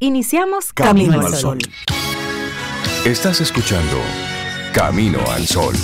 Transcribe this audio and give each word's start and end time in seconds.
Iniciamos 0.00 0.72
Camino, 0.72 1.20
al 1.20 1.34
Sol. 1.34 1.58
Estás 3.04 3.40
escuchando 3.40 3.96
Camino 4.72 5.18
al 5.32 5.44
Sol. 5.44 5.74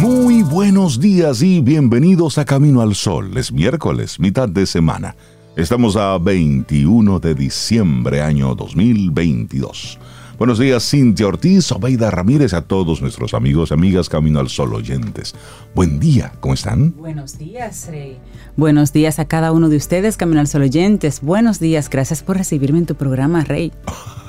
Muy 0.00 0.42
buenos 0.42 0.98
días 0.98 1.42
y 1.42 1.60
bienvenidos 1.60 2.38
a 2.38 2.46
Camino 2.46 2.80
al 2.80 2.94
Sol. 2.94 3.36
Es 3.36 3.52
miércoles, 3.52 4.18
mitad 4.18 4.48
de 4.48 4.64
semana. 4.64 5.16
Estamos 5.54 5.96
a 5.96 6.16
21 6.16 7.20
de 7.20 7.34
diciembre, 7.34 8.22
año 8.22 8.54
2022. 8.54 9.98
Buenos 10.36 10.58
días, 10.58 10.90
Cintia 10.90 11.28
Ortiz, 11.28 11.70
Obeida 11.70 12.10
Ramírez, 12.10 12.54
a 12.54 12.62
todos 12.62 13.00
nuestros 13.00 13.34
amigos 13.34 13.70
y 13.70 13.74
amigas 13.74 14.08
Camino 14.08 14.40
al 14.40 14.48
Sol 14.48 14.74
oyentes. 14.74 15.32
Buen 15.76 16.00
día, 16.00 16.32
¿cómo 16.40 16.54
están? 16.54 16.92
Buenos 16.96 17.38
días, 17.38 17.86
Rey. 17.88 18.18
Buenos 18.56 18.92
días 18.92 19.20
a 19.20 19.26
cada 19.26 19.52
uno 19.52 19.68
de 19.68 19.76
ustedes, 19.76 20.16
Camino 20.16 20.40
al 20.40 20.48
Sol 20.48 20.62
oyentes. 20.62 21.20
Buenos 21.20 21.60
días, 21.60 21.88
gracias 21.88 22.24
por 22.24 22.36
recibirme 22.36 22.78
en 22.78 22.86
tu 22.86 22.96
programa, 22.96 23.44
Rey. 23.44 23.72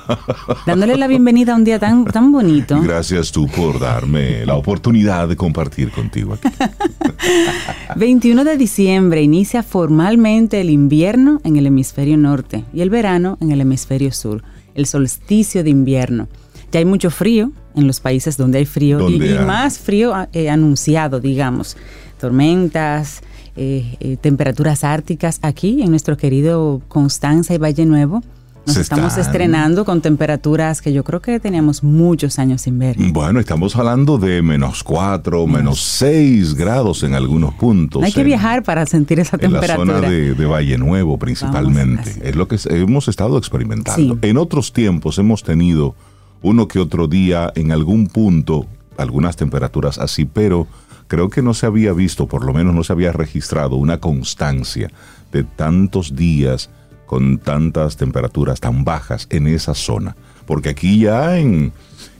Dándole 0.66 0.96
la 0.96 1.08
bienvenida 1.08 1.54
a 1.54 1.56
un 1.56 1.64
día 1.64 1.80
tan, 1.80 2.04
tan 2.04 2.30
bonito. 2.30 2.80
Gracias 2.80 3.32
tú 3.32 3.48
por 3.48 3.80
darme 3.80 4.46
la 4.46 4.54
oportunidad 4.54 5.26
de 5.26 5.34
compartir 5.34 5.90
contigo 5.90 6.34
aquí. 6.34 6.48
21 7.96 8.44
de 8.44 8.56
diciembre 8.56 9.22
inicia 9.22 9.64
formalmente 9.64 10.60
el 10.60 10.70
invierno 10.70 11.40
en 11.42 11.56
el 11.56 11.66
hemisferio 11.66 12.16
norte 12.16 12.64
y 12.72 12.82
el 12.82 12.90
verano 12.90 13.38
en 13.40 13.50
el 13.50 13.60
hemisferio 13.60 14.12
sur 14.12 14.44
el 14.76 14.86
solsticio 14.86 15.64
de 15.64 15.70
invierno. 15.70 16.28
Ya 16.70 16.78
hay 16.78 16.84
mucho 16.84 17.10
frío 17.10 17.50
en 17.74 17.86
los 17.86 18.00
países 18.00 18.36
donde 18.36 18.58
hay 18.58 18.66
frío 18.66 19.08
y, 19.08 19.18
más 19.44 19.78
frío 19.78 20.14
eh, 20.32 20.48
anunciado, 20.48 21.20
digamos. 21.20 21.76
Tormentas, 22.20 23.22
eh, 23.56 23.96
eh, 24.00 24.16
temperaturas 24.16 24.84
árticas 24.84 25.38
aquí 25.42 25.82
en 25.82 25.90
nuestro 25.90 26.16
querido 26.16 26.82
Constanza 26.88 27.54
y 27.54 27.58
Valle 27.58 27.86
Nuevo 27.86 28.22
nos 28.66 28.76
estamos 28.76 29.16
estrenando 29.16 29.84
con 29.84 30.00
temperaturas 30.00 30.82
que 30.82 30.92
yo 30.92 31.04
creo 31.04 31.20
que 31.20 31.38
teníamos 31.40 31.82
muchos 31.82 32.38
años 32.38 32.62
sin 32.62 32.78
ver. 32.78 32.96
Bueno, 32.98 33.40
estamos 33.40 33.76
hablando 33.76 34.18
de 34.18 34.42
menos 34.42 34.82
4, 34.82 35.46
menos 35.46 35.80
6 35.80 36.54
grados 36.54 37.02
en 37.02 37.14
algunos 37.14 37.54
puntos. 37.54 38.02
Hay 38.02 38.12
que 38.12 38.24
viajar 38.24 38.62
para 38.62 38.86
sentir 38.86 39.20
esa 39.20 39.38
temperatura. 39.38 39.74
En 39.74 39.88
la 39.88 39.94
zona 39.98 40.10
de, 40.10 40.46
Valle 40.46 40.78
Nuevo 40.78 41.18
principalmente. 41.18 42.20
es 42.22 42.34
lo 42.34 42.48
que 42.48 42.58
hemos 42.70 43.08
estado 43.08 43.38
experimentando. 43.38 44.18
En 44.22 44.36
otros 44.36 44.72
tiempos 44.72 45.18
hemos 45.18 45.42
tenido 45.42 45.94
uno 46.42 46.68
que 46.68 46.78
otro 46.78 47.08
día 47.08 47.52
en 47.54 47.72
algún 47.72 48.08
punto 48.08 48.66
algunas 48.96 49.36
temperaturas 49.36 49.98
así, 49.98 50.24
pero 50.24 50.66
creo 51.06 51.28
que 51.28 51.42
no 51.42 51.54
se 51.54 51.66
había 51.66 51.92
visto, 51.92 52.26
por 52.26 52.44
lo 52.44 52.52
menos 52.52 52.74
no 52.74 52.82
se 52.84 52.92
había 52.92 53.12
registrado 53.12 53.76
una 53.76 53.98
constancia 53.98 54.90
de 55.32 55.44
tantos 55.44 56.16
días 56.16 56.70
con 57.06 57.38
tantas 57.38 57.96
temperaturas 57.96 58.60
tan 58.60 58.84
bajas 58.84 59.26
en 59.30 59.46
esa 59.46 59.74
zona. 59.74 60.16
Porque 60.46 60.68
aquí 60.68 61.00
ya 61.00 61.38
en, 61.38 61.72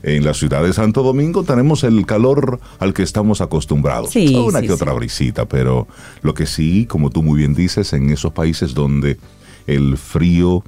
la 0.03 0.33
ciudad 0.33 0.63
de 0.63 0.73
Santo 0.73 1.03
Domingo 1.03 1.43
tenemos 1.43 1.83
el 1.83 2.05
calor 2.05 2.59
al 2.79 2.93
que 2.93 3.03
estamos 3.03 3.41
acostumbrados. 3.41 4.11
Sí, 4.11 4.35
Una 4.35 4.61
que 4.61 4.71
otra 4.71 4.93
brisita, 4.93 5.45
pero 5.45 5.87
lo 6.21 6.33
que 6.33 6.45
sí, 6.45 6.85
como 6.85 7.09
tú 7.09 7.23
muy 7.23 7.39
bien 7.39 7.53
dices, 7.53 7.93
en 7.93 8.09
esos 8.09 8.33
países 8.33 8.73
donde 8.73 9.17
el 9.65 9.97
frío 9.97 10.63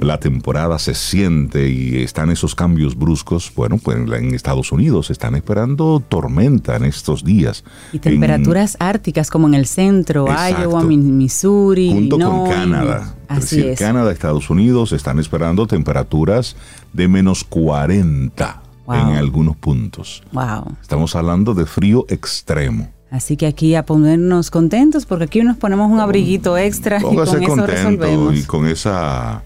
la 0.00 0.18
temporada 0.18 0.78
se 0.78 0.94
siente 0.94 1.70
y 1.70 2.02
están 2.02 2.30
esos 2.30 2.54
cambios 2.54 2.96
bruscos, 2.96 3.52
bueno, 3.54 3.78
pues 3.78 3.98
en 3.98 4.34
Estados 4.34 4.72
Unidos 4.72 5.10
están 5.10 5.34
esperando 5.34 6.02
tormenta 6.06 6.76
en 6.76 6.84
estos 6.84 7.24
días. 7.24 7.64
Y 7.92 7.98
temperaturas 7.98 8.76
árticas 8.80 9.30
como 9.30 9.46
en 9.48 9.54
el 9.54 9.66
centro, 9.66 10.26
Iowa, 10.26 10.82
Missouri. 10.82 11.90
Junto 11.90 12.18
con 12.18 12.50
Canadá. 12.50 13.14
Así 13.28 13.60
es. 13.60 13.78
Canadá, 13.78 14.10
Estados 14.10 14.50
Unidos 14.50 14.92
están 14.92 15.18
esperando 15.18 15.66
temperaturas 15.66 16.56
de 16.92 17.08
menos 17.08 17.44
40 17.44 18.62
en 18.88 19.16
algunos 19.16 19.56
puntos. 19.56 20.22
Wow. 20.32 20.76
Estamos 20.80 21.14
hablando 21.14 21.54
de 21.54 21.66
frío 21.66 22.06
extremo. 22.08 22.90
Así 23.10 23.36
que 23.36 23.46
aquí 23.46 23.74
a 23.74 23.84
ponernos 23.84 24.50
contentos, 24.50 25.04
porque 25.04 25.24
aquí 25.24 25.42
nos 25.42 25.56
ponemos 25.56 25.90
un 25.90 26.00
abriguito 26.00 26.56
extra 26.56 26.98
y 26.98 27.02
con 27.02 27.42
eso 27.42 27.66
resolvemos. 27.66 28.36
Y 28.36 28.44
con 28.44 28.66
esa 28.66 29.42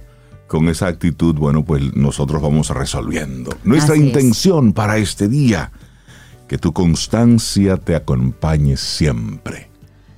con 0.54 0.68
esa 0.68 0.86
actitud, 0.86 1.34
bueno, 1.34 1.64
pues 1.64 1.96
nosotros 1.96 2.40
vamos 2.40 2.70
resolviendo. 2.70 3.50
Nuestra 3.64 3.96
intención 3.96 4.72
para 4.72 4.98
este 4.98 5.26
día, 5.26 5.72
que 6.46 6.58
tu 6.58 6.72
constancia 6.72 7.76
te 7.76 7.96
acompañe 7.96 8.76
siempre. 8.76 9.68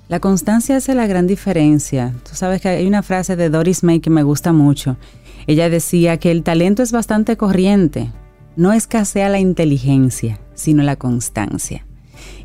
La 0.08 0.20
constancia 0.20 0.76
hace 0.76 0.94
la 0.94 1.06
gran 1.06 1.26
diferencia. 1.26 2.12
Tú 2.28 2.32
sabes 2.34 2.60
que 2.60 2.68
hay 2.68 2.86
una 2.86 3.02
frase 3.02 3.34
de 3.34 3.48
Doris 3.48 3.82
May 3.82 4.00
que 4.00 4.10
me 4.10 4.24
gusta 4.24 4.52
mucho. 4.52 4.98
Ella 5.46 5.70
decía 5.70 6.18
que 6.18 6.30
el 6.30 6.42
talento 6.42 6.82
es 6.82 6.92
bastante 6.92 7.38
corriente. 7.38 8.12
No 8.56 8.74
escasea 8.74 9.30
la 9.30 9.38
inteligencia, 9.38 10.38
sino 10.52 10.82
la 10.82 10.96
constancia. 10.96 11.86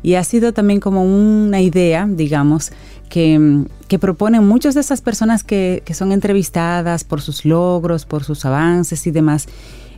Y 0.02 0.14
ha 0.14 0.24
sido 0.24 0.54
también 0.54 0.80
como 0.80 1.04
una 1.04 1.60
idea, 1.60 2.08
digamos, 2.08 2.72
que, 3.12 3.66
que 3.88 3.98
proponen 3.98 4.42
muchas 4.48 4.74
de 4.74 4.80
esas 4.80 5.02
personas 5.02 5.44
que, 5.44 5.82
son 5.92 6.12
entrevistadas 6.12 7.04
por 7.04 7.20
sus 7.20 7.44
logros, 7.44 8.06
por 8.06 8.24
sus 8.24 8.46
avances 8.46 9.06
y 9.06 9.10
demás. 9.10 9.48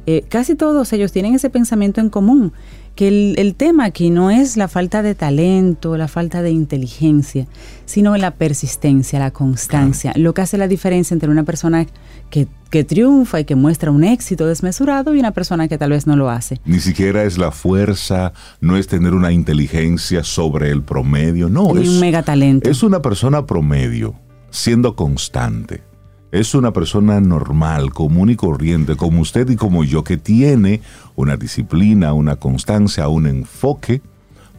Eh, 0.06 0.25
casi 0.28 0.54
todos 0.54 0.92
ellos 0.92 1.12
tienen 1.12 1.34
ese 1.34 1.50
pensamiento 1.50 2.00
en 2.00 2.10
común, 2.10 2.53
que 2.94 3.34
el, 3.37 3.54
tema 3.56 3.87
aquí 3.87 4.10
no 4.10 4.31
es 4.31 4.56
la 4.56 4.69
falta 4.69 5.03
de 5.03 5.15
talento, 5.15 5.97
la 5.97 6.06
falta 6.06 6.42
de 6.42 6.50
inteligencia, 6.50 7.47
sino 7.87 8.16
la 8.16 8.32
persistencia, 8.32 9.19
la 9.19 9.32
constancia, 9.32 10.12
lo 10.15 10.32
que 10.32 10.42
hace 10.42 10.59
la 10.59 10.69
diferencia 10.69 11.15
entre 11.15 11.28
una 11.28 11.42
persona 11.42 11.87
que, 12.31 12.47
que, 12.70 12.84
triunfa 12.84 13.41
y 13.41 13.44
que 13.44 13.56
muestra 13.56 13.91
un 13.91 14.04
éxito 14.04 14.47
desmesurado 14.47 15.15
y 15.15 15.19
una 15.19 15.32
persona 15.32 15.66
que 15.66 15.76
tal 15.76 15.91
vez 15.91 16.06
no 16.06 16.15
lo 16.15 16.31
hace. 16.31 16.60
Ni 16.65 16.78
siquiera 16.78 17.25
es 17.25 17.36
la 17.36 17.50
fuerza, 17.50 18.32
no 18.60 18.76
es 18.76 18.86
tener 18.86 19.12
una 19.12 19.32
inteligencia 19.32 20.22
sobre 20.22 20.71
el 20.71 20.82
promedio, 20.82 21.48
no. 21.48 21.76
es 21.76 21.88
un 21.88 22.00
megatalento. 22.00 22.71
Es 22.71 22.84
una 22.84 23.03
persona 23.03 23.44
promedio, 23.44 24.15
siendo 24.50 24.94
constante 24.94 25.94
es 26.34 26.53
una 26.56 26.72
persona 26.72 27.21
normal, 27.21 27.93
común 27.93 28.28
y 28.28 28.34
corriente, 28.34 28.97
como 28.97 29.21
usted 29.21 29.49
y 29.50 29.55
como 29.55 29.84
yo, 29.84 30.03
que 30.03 30.17
tiene 30.17 30.81
una 31.15 31.37
disciplina, 31.37 32.12
una 32.12 32.34
constancia, 32.34 33.06
un 33.06 33.28
enfoque, 33.28 34.03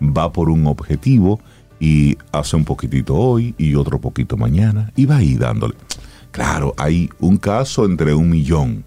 va 0.01 0.31
por 0.31 0.49
un 0.49 0.67
objetivo 0.67 1.41
y 1.77 2.17
hace 2.31 2.55
un 2.55 2.63
poquitito 2.63 3.15
hoy 3.15 3.55
y 3.57 3.75
otro 3.75 3.99
poquito 3.99 4.37
mañana 4.37 4.93
y 4.95 5.05
va 5.05 5.17
ahí 5.17 5.35
dándole. 5.35 5.75
Claro, 6.31 6.73
hay 6.77 7.09
un 7.19 7.35
caso 7.35 7.83
entre 7.83 8.13
un 8.13 8.29
millón 8.29 8.85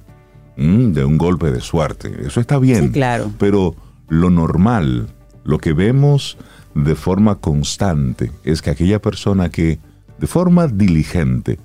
de 0.56 1.04
un 1.04 1.18
golpe 1.18 1.52
de 1.52 1.60
suerte. 1.60 2.10
Eso 2.26 2.40
está 2.40 2.58
bien. 2.58 2.84
Sí, 2.84 2.90
claro. 2.90 3.30
Pero 3.38 3.76
lo 4.08 4.30
normal, 4.30 5.08
lo 5.44 5.58
que 5.58 5.74
vemos 5.74 6.38
de 6.74 6.94
forma 6.94 7.34
constante, 7.34 8.32
es 8.44 8.62
que 8.62 8.70
aquella 8.70 9.02
persona 9.02 9.50
que 9.50 9.78
de 10.18 10.26
forma 10.26 10.68
diligente, 10.68 11.58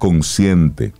consciente, 0.00 0.92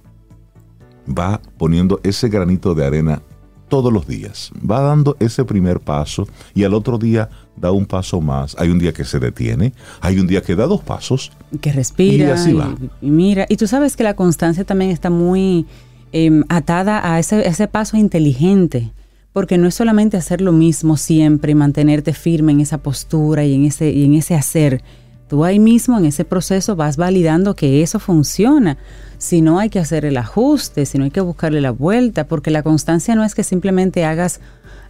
va 1.08 1.40
poniendo 1.58 1.98
ese 2.04 2.28
granito 2.28 2.74
de 2.76 2.84
arena 2.84 3.22
todos 3.70 3.90
los 3.90 4.06
días. 4.06 4.52
Va 4.58 4.82
dando 4.82 5.16
ese 5.18 5.44
primer 5.46 5.80
paso 5.80 6.28
y 6.54 6.64
al 6.64 6.74
otro 6.74 6.98
día 6.98 7.30
da 7.56 7.72
un 7.72 7.86
paso 7.86 8.20
más. 8.20 8.54
Hay 8.58 8.68
un 8.68 8.78
día 8.78 8.92
que 8.92 9.04
se 9.04 9.18
detiene, 9.18 9.72
hay 10.02 10.18
un 10.18 10.26
día 10.26 10.42
que 10.42 10.54
da 10.54 10.66
dos 10.66 10.82
pasos. 10.82 11.32
Que 11.62 11.72
respira. 11.72 12.28
Y 12.28 12.30
así 12.30 12.52
va. 12.52 12.76
Y, 13.00 13.10
mira, 13.10 13.46
y 13.48 13.56
tú 13.56 13.66
sabes 13.66 13.96
que 13.96 14.04
la 14.04 14.14
constancia 14.14 14.64
también 14.64 14.90
está 14.90 15.08
muy 15.08 15.66
em, 16.12 16.44
atada 16.50 17.00
a 17.10 17.18
ese, 17.18 17.48
ese 17.48 17.66
paso 17.66 17.96
inteligente. 17.96 18.92
Porque 19.32 19.58
no 19.58 19.68
es 19.68 19.76
solamente 19.76 20.16
hacer 20.16 20.40
lo 20.40 20.50
mismo 20.50 20.96
siempre 20.96 21.52
y 21.52 21.54
mantenerte 21.54 22.12
firme 22.12 22.50
en 22.50 22.60
esa 22.60 22.78
postura 22.78 23.44
y 23.44 23.54
en 23.54 23.64
ese, 23.64 23.92
y 23.92 24.04
en 24.04 24.14
ese 24.14 24.34
hacer, 24.34 24.82
Tú 25.30 25.44
ahí 25.44 25.60
mismo 25.60 25.96
en 25.96 26.06
ese 26.06 26.24
proceso 26.24 26.74
vas 26.74 26.96
validando 26.96 27.54
que 27.54 27.82
eso 27.82 28.00
funciona. 28.00 28.78
Si 29.16 29.42
no 29.42 29.60
hay 29.60 29.70
que 29.70 29.78
hacer 29.78 30.04
el 30.04 30.16
ajuste, 30.16 30.84
si 30.86 30.98
no 30.98 31.04
hay 31.04 31.12
que 31.12 31.20
buscarle 31.20 31.60
la 31.60 31.70
vuelta, 31.70 32.26
porque 32.26 32.50
la 32.50 32.64
constancia 32.64 33.14
no 33.14 33.22
es 33.22 33.36
que 33.36 33.44
simplemente 33.44 34.04
hagas 34.04 34.40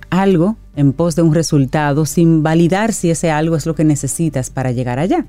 algo 0.09 0.57
en 0.77 0.95
pos 0.95 1.15
de 1.15 1.21
un 1.21 1.35
resultado 1.35 2.07
sin 2.07 2.43
validar 2.43 2.95
si 2.95 3.11
ese 3.11 3.31
algo 3.31 3.55
es 3.55 3.67
lo 3.67 3.75
que 3.75 3.85
necesitas 3.85 4.49
para 4.49 4.73
llegar 4.73 4.99
allá. 4.99 5.27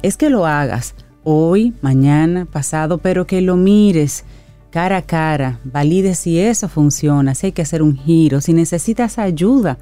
Es 0.00 0.16
que 0.16 0.30
lo 0.30 0.46
hagas 0.46 0.94
hoy, 1.24 1.74
mañana, 1.82 2.46
pasado, 2.46 2.96
pero 2.96 3.26
que 3.26 3.42
lo 3.42 3.56
mires 3.56 4.24
cara 4.70 4.96
a 4.96 5.02
cara, 5.02 5.60
valides 5.64 6.20
si 6.20 6.40
eso 6.40 6.70
funciona, 6.70 7.34
si 7.34 7.48
hay 7.48 7.52
que 7.52 7.60
hacer 7.60 7.82
un 7.82 7.98
giro, 7.98 8.40
si 8.40 8.54
necesitas 8.54 9.18
ayuda 9.18 9.76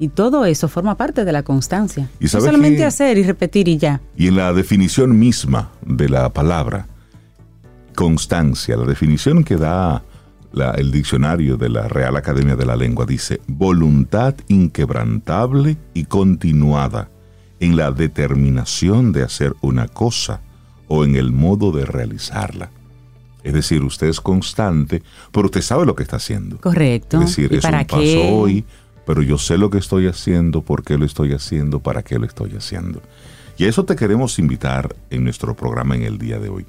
y 0.00 0.08
todo 0.08 0.46
eso 0.46 0.66
forma 0.66 0.96
parte 0.96 1.26
de 1.26 1.30
la 1.30 1.42
constancia. 1.42 2.08
¿Y 2.18 2.24
no 2.24 2.30
solamente 2.30 2.84
hacer 2.86 3.18
y 3.18 3.22
repetir 3.22 3.68
y 3.68 3.76
ya. 3.76 4.00
Y 4.16 4.28
en 4.28 4.36
la 4.36 4.52
definición 4.54 5.18
misma 5.18 5.70
de 5.82 6.08
la 6.08 6.30
palabra, 6.30 6.86
constancia, 7.94 8.78
la 8.78 8.86
definición 8.86 9.44
que 9.44 9.56
da 9.56 10.02
el 10.76 10.90
diccionario 10.90 11.58
de 11.58 11.68
la 11.68 11.86
Real 11.86 12.16
Academia 12.16 12.56
de 12.56 12.64
la 12.64 12.76
Lengua 12.76 13.04
dice, 13.04 13.42
voluntad 13.46 14.34
inquebrantable 14.48 15.76
y 15.92 16.04
continuada 16.04 17.10
en 17.60 17.76
la 17.76 17.92
determinación 17.92 19.12
de 19.12 19.22
hacer 19.22 19.54
una 19.60 19.86
cosa 19.86 20.40
o 20.88 21.04
en 21.04 21.14
el 21.14 21.30
modo 21.30 21.72
de 21.72 21.84
realizarla. 21.84 22.70
Es 23.44 23.52
decir, 23.52 23.82
usted 23.82 24.08
es 24.08 24.20
constante, 24.20 25.02
pero 25.30 25.46
usted 25.46 25.60
sabe 25.60 25.84
lo 25.84 25.94
que 25.94 26.02
está 26.02 26.16
haciendo. 26.16 26.56
Correcto. 26.58 27.20
Es 27.20 27.36
decir, 27.36 27.54
eso 27.54 27.68
un 27.68 27.84
paso 27.84 28.34
hoy, 28.34 28.64
pero 29.06 29.22
yo 29.22 29.38
sé 29.38 29.58
lo 29.58 29.70
que 29.70 29.78
estoy 29.78 30.06
haciendo, 30.06 30.62
por 30.62 30.82
qué 30.82 30.98
lo 30.98 31.04
estoy 31.04 31.32
haciendo, 31.32 31.80
para 31.80 32.02
qué 32.02 32.18
lo 32.18 32.26
estoy 32.26 32.54
haciendo. 32.56 33.02
Y 33.56 33.64
a 33.64 33.68
eso 33.68 33.84
te 33.84 33.96
queremos 33.96 34.38
invitar 34.38 34.96
en 35.10 35.24
nuestro 35.24 35.54
programa 35.54 35.96
en 35.96 36.02
el 36.02 36.18
día 36.18 36.38
de 36.38 36.48
hoy, 36.48 36.66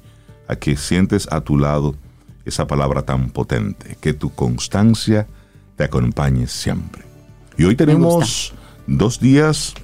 a 0.48 0.56
que 0.56 0.76
sientes 0.76 1.26
a 1.30 1.40
tu 1.40 1.58
lado 1.58 1.94
esa 2.44 2.66
palabra 2.66 3.02
tan 3.02 3.30
potente, 3.30 3.96
que 4.00 4.12
tu 4.12 4.34
constancia 4.34 5.26
te 5.76 5.84
acompañe 5.84 6.46
siempre. 6.46 7.02
Y 7.56 7.64
hoy 7.64 7.76
tenemos 7.76 8.52
dos 8.86 9.20
días 9.20 9.74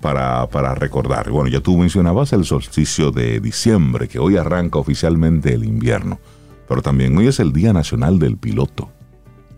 para, 0.00 0.46
para, 0.48 0.74
recordar. 0.74 1.30
Bueno, 1.30 1.48
ya 1.48 1.60
tú 1.60 1.76
mencionabas 1.76 2.32
el 2.32 2.44
solsticio 2.44 3.10
de 3.10 3.40
diciembre, 3.40 4.08
que 4.08 4.18
hoy 4.18 4.36
arranca 4.36 4.78
oficialmente 4.78 5.52
el 5.54 5.64
invierno, 5.64 6.18
pero 6.68 6.82
también 6.82 7.16
hoy 7.16 7.28
es 7.28 7.40
el 7.40 7.52
Día 7.52 7.72
Nacional 7.72 8.18
del 8.18 8.36
Piloto. 8.36 8.90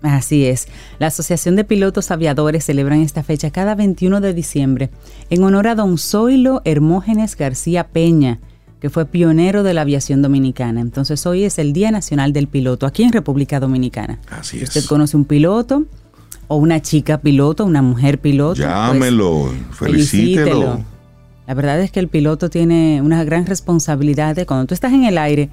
Así 0.02 0.46
es. 0.46 0.68
La 0.98 1.08
Asociación 1.08 1.56
de 1.56 1.64
Pilotos 1.64 2.10
Aviadores 2.10 2.64
celebra 2.64 2.96
esta 2.96 3.22
fecha 3.22 3.50
cada 3.50 3.74
21 3.74 4.20
de 4.20 4.34
diciembre 4.34 4.90
en 5.30 5.42
honor 5.42 5.68
a 5.68 5.74
don 5.74 5.98
Zoilo 5.98 6.62
Hermógenes 6.64 7.36
García 7.36 7.88
Peña, 7.88 8.38
que 8.80 8.90
fue 8.90 9.06
pionero 9.06 9.62
de 9.62 9.74
la 9.74 9.82
aviación 9.82 10.22
dominicana. 10.22 10.80
Entonces 10.80 11.26
hoy 11.26 11.44
es 11.44 11.58
el 11.58 11.72
Día 11.72 11.90
Nacional 11.90 12.32
del 12.32 12.46
Piloto 12.46 12.86
aquí 12.86 13.02
en 13.02 13.12
República 13.12 13.58
Dominicana. 13.58 14.20
Así 14.30 14.58
es. 14.58 14.68
Usted 14.68 14.84
conoce 14.84 15.16
un 15.16 15.24
piloto 15.24 15.86
o 16.48 16.56
una 16.56 16.80
chica 16.80 17.18
piloto, 17.18 17.64
una 17.64 17.82
mujer 17.82 18.20
piloto. 18.20 18.56
Pues 18.56 18.68
Llámelo, 18.68 19.52
felicítelo. 19.72 20.84
La 21.46 21.54
verdad 21.54 21.80
es 21.80 21.92
que 21.92 22.00
el 22.00 22.08
piloto 22.08 22.50
tiene 22.50 23.00
una 23.02 23.22
gran 23.22 23.46
responsabilidad 23.46 24.34
de 24.34 24.46
cuando 24.46 24.66
tú 24.66 24.74
estás 24.74 24.92
en 24.92 25.04
el 25.04 25.16
aire, 25.16 25.48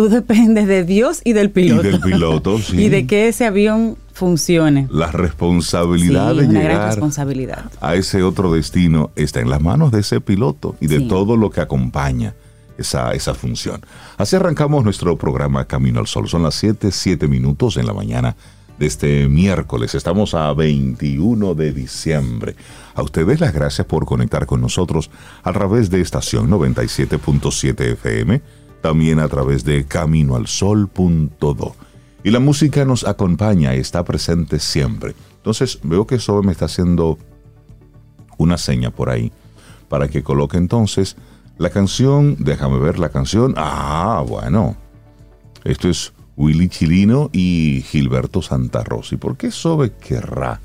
tú 0.00 0.08
dependes 0.08 0.66
de 0.66 0.82
Dios 0.84 1.20
y 1.24 1.34
del 1.34 1.50
piloto. 1.58 1.86
Y 1.86 1.90
del 1.90 2.00
piloto, 2.00 2.58
sí. 2.58 2.76
y 2.84 2.88
de 2.88 3.06
que 3.06 3.28
ese 3.28 3.44
avión 3.44 3.96
funcione. 4.14 4.88
La 4.90 5.10
responsabilidad 5.12 6.34
de 6.34 6.46
una 6.46 6.58
llegar 6.60 6.64
gran 6.76 6.86
responsabilidad. 6.86 7.64
a 7.82 7.94
ese 7.96 8.22
otro 8.22 8.50
destino 8.52 9.10
está 9.14 9.40
en 9.40 9.50
las 9.50 9.60
manos 9.60 9.92
de 9.92 10.00
ese 10.00 10.20
piloto 10.22 10.74
y 10.80 10.86
de 10.86 10.98
Sí. 11.00 11.08
todo 11.08 11.36
lo 11.36 11.50
que 11.50 11.60
acompaña 11.60 12.34
esa, 12.78 13.12
esa 13.12 13.34
función. 13.34 13.82
Así 14.16 14.36
arrancamos 14.36 14.84
nuestro 14.84 15.18
programa 15.18 15.66
Camino 15.66 16.00
al 16.00 16.06
Sol. 16.06 16.28
Son 16.28 16.42
las 16.42 16.54
7, 16.54 16.90
7 16.90 17.28
minutos 17.28 17.76
en 17.76 17.86
la 17.86 17.92
mañana 17.92 18.36
de 18.78 18.86
este 18.86 19.28
miércoles. 19.28 19.94
Estamos 19.94 20.32
a 20.34 20.50
21 20.54 21.54
de 21.54 21.72
diciembre. 21.74 22.56
A 22.94 23.02
ustedes 23.02 23.38
las 23.38 23.52
gracias 23.52 23.86
por 23.86 24.06
conectar 24.06 24.46
con 24.46 24.62
nosotros 24.62 25.10
a 25.42 25.52
través 25.52 25.90
de 25.90 26.00
estación 26.00 26.48
97.7 26.50 27.92
FM, 27.92 28.40
también 28.80 29.18
a 29.18 29.28
través 29.28 29.64
de 29.64 29.84
caminoalsol.do. 29.84 31.74
Y 32.22 32.30
la 32.30 32.40
música 32.40 32.84
nos 32.84 33.06
acompaña, 33.06 33.74
está 33.74 34.04
presente 34.04 34.58
siempre. 34.58 35.14
Entonces 35.36 35.78
veo 35.82 36.06
que 36.06 36.18
Sobe 36.18 36.44
me 36.46 36.52
está 36.52 36.66
haciendo 36.66 37.18
una 38.36 38.58
seña 38.58 38.90
por 38.90 39.08
ahí 39.10 39.32
para 39.88 40.08
que 40.08 40.22
coloque 40.22 40.56
entonces 40.58 41.16
la 41.58 41.70
canción, 41.70 42.36
déjame 42.38 42.78
ver 42.78 42.98
la 42.98 43.08
canción. 43.10 43.54
Ah, 43.56 44.24
bueno. 44.26 44.76
Esto 45.64 45.88
es 45.88 46.12
Willy 46.36 46.68
Chilino 46.68 47.28
y 47.32 47.82
Gilberto 47.86 48.40
Santa 48.40 48.82
Rosa. 48.84 49.14
¿Y 49.14 49.18
por 49.18 49.36
qué 49.36 49.50
Sobe 49.50 49.92
querrá 49.92 50.60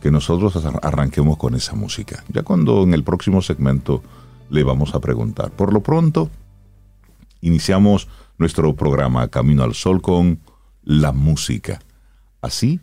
que 0.00 0.10
nosotros 0.10 0.56
arran- 0.56 0.80
arranquemos 0.82 1.36
con 1.36 1.54
esa 1.54 1.74
música? 1.74 2.24
Ya 2.28 2.42
cuando 2.42 2.82
en 2.82 2.94
el 2.94 3.04
próximo 3.04 3.40
segmento 3.42 4.02
le 4.50 4.64
vamos 4.64 4.94
a 4.96 5.00
preguntar. 5.00 5.50
Por 5.52 5.72
lo 5.72 5.80
pronto, 5.80 6.28
iniciamos 7.42 8.08
nuestro 8.38 8.74
programa 8.74 9.28
Camino 9.28 9.62
al 9.62 9.74
Sol 9.74 10.00
con 10.00 10.40
la 10.82 11.12
música. 11.12 11.80
Así 12.40 12.80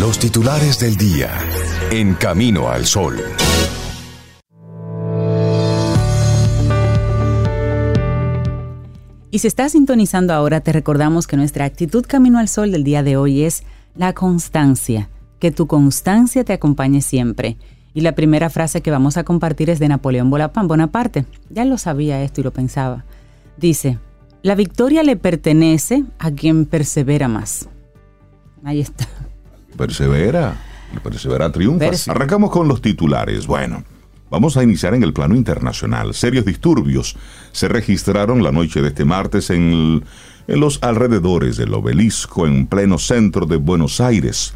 Los 0.00 0.20
titulares 0.20 0.78
del 0.78 0.96
día. 0.96 1.30
En 1.90 2.14
Camino 2.14 2.68
al 2.68 2.86
Sol. 2.86 3.16
Y 9.30 9.40
si 9.40 9.48
estás 9.48 9.72
sintonizando 9.72 10.32
ahora, 10.34 10.60
te 10.60 10.72
recordamos 10.72 11.26
que 11.26 11.36
nuestra 11.36 11.64
actitud 11.64 12.04
Camino 12.06 12.38
al 12.38 12.48
Sol 12.48 12.70
del 12.70 12.84
día 12.84 13.02
de 13.02 13.16
hoy 13.16 13.42
es 13.42 13.64
la 13.96 14.12
constancia, 14.12 15.10
que 15.40 15.50
tu 15.50 15.66
constancia 15.66 16.44
te 16.44 16.52
acompañe 16.52 17.02
siempre. 17.02 17.56
Y 17.98 18.00
la 18.00 18.12
primera 18.12 18.48
frase 18.48 18.80
que 18.80 18.92
vamos 18.92 19.16
a 19.16 19.24
compartir 19.24 19.70
es 19.70 19.80
de 19.80 19.88
Napoleón 19.88 20.30
Bonapa- 20.30 20.64
Bonaparte. 20.64 21.24
Ya 21.50 21.64
lo 21.64 21.78
sabía 21.78 22.22
esto 22.22 22.40
y 22.40 22.44
lo 22.44 22.52
pensaba. 22.52 23.04
Dice, 23.56 23.98
la 24.44 24.54
victoria 24.54 25.02
le 25.02 25.16
pertenece 25.16 26.04
a 26.20 26.30
quien 26.30 26.64
persevera 26.64 27.26
más. 27.26 27.68
Ahí 28.62 28.78
está. 28.82 29.08
persevera, 29.76 30.54
persevera 31.02 31.50
triunfa. 31.50 31.86
Perse- 31.86 32.08
Arrancamos 32.12 32.52
con 32.52 32.68
los 32.68 32.80
titulares. 32.80 33.48
Bueno, 33.48 33.82
vamos 34.30 34.56
a 34.56 34.62
iniciar 34.62 34.94
en 34.94 35.02
el 35.02 35.12
plano 35.12 35.34
internacional. 35.34 36.14
Serios 36.14 36.44
disturbios 36.44 37.16
se 37.50 37.66
registraron 37.66 38.44
la 38.44 38.52
noche 38.52 38.80
de 38.80 38.88
este 38.88 39.04
martes 39.04 39.50
en, 39.50 39.72
el- 39.72 40.04
en 40.46 40.60
los 40.60 40.78
alrededores 40.84 41.56
del 41.56 41.74
obelisco 41.74 42.46
en 42.46 42.68
pleno 42.68 42.96
centro 42.98 43.44
de 43.44 43.56
Buenos 43.56 44.00
Aires, 44.00 44.54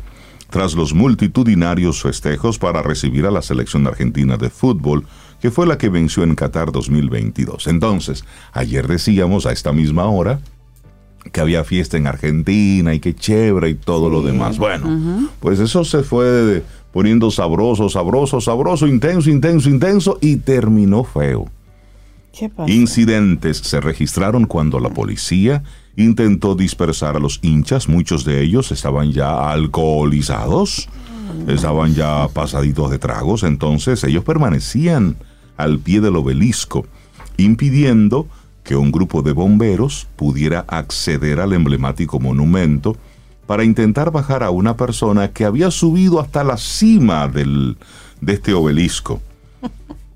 tras 0.52 0.74
los 0.74 0.92
multitudinarios 0.92 2.02
festejos 2.02 2.58
para 2.58 2.82
recibir 2.82 3.24
a 3.24 3.30
la 3.30 3.40
selección 3.40 3.86
argentina 3.86 4.36
de 4.36 4.50
fútbol, 4.50 5.06
que 5.40 5.50
fue 5.50 5.66
la 5.66 5.78
que 5.78 5.88
venció 5.88 6.24
en 6.24 6.34
Qatar 6.34 6.70
2022. 6.70 7.66
Entonces, 7.68 8.24
ayer 8.52 8.86
decíamos 8.86 9.46
a 9.46 9.52
esta 9.52 9.72
misma 9.72 10.04
hora 10.04 10.40
que 11.32 11.40
había 11.40 11.64
fiesta 11.64 11.96
en 11.96 12.06
Argentina 12.06 12.92
y 12.92 13.00
que 13.00 13.14
chévere 13.14 13.70
y 13.70 13.74
todo 13.76 14.10
lo 14.10 14.20
demás. 14.20 14.58
Bueno, 14.58 15.30
pues 15.40 15.58
eso 15.58 15.84
se 15.84 16.02
fue 16.02 16.62
poniendo 16.92 17.30
sabroso, 17.30 17.88
sabroso, 17.88 18.38
sabroso, 18.42 18.86
intenso, 18.86 19.30
intenso, 19.30 19.70
intenso 19.70 20.18
y 20.20 20.36
terminó 20.36 21.02
feo. 21.02 21.46
Incidentes 22.66 23.58
se 23.58 23.80
registraron 23.80 24.46
cuando 24.46 24.80
la 24.80 24.90
policía 24.90 25.62
intentó 25.96 26.54
dispersar 26.54 27.16
a 27.16 27.20
los 27.20 27.38
hinchas, 27.42 27.88
muchos 27.88 28.24
de 28.24 28.42
ellos 28.42 28.72
estaban 28.72 29.12
ya 29.12 29.50
alcoholizados, 29.50 30.88
estaban 31.46 31.94
ya 31.94 32.28
pasaditos 32.28 32.90
de 32.90 32.98
tragos, 32.98 33.42
entonces 33.42 34.02
ellos 34.04 34.24
permanecían 34.24 35.16
al 35.56 35.78
pie 35.78 36.00
del 36.00 36.16
obelisco, 36.16 36.86
impidiendo 37.36 38.26
que 38.64 38.76
un 38.76 38.92
grupo 38.92 39.22
de 39.22 39.32
bomberos 39.32 40.06
pudiera 40.16 40.60
acceder 40.68 41.40
al 41.40 41.52
emblemático 41.52 42.20
monumento 42.20 42.96
para 43.46 43.64
intentar 43.64 44.10
bajar 44.10 44.42
a 44.42 44.50
una 44.50 44.76
persona 44.76 45.32
que 45.32 45.44
había 45.44 45.70
subido 45.70 46.20
hasta 46.20 46.44
la 46.44 46.56
cima 46.56 47.28
del, 47.28 47.76
de 48.20 48.32
este 48.34 48.54
obelisco. 48.54 49.20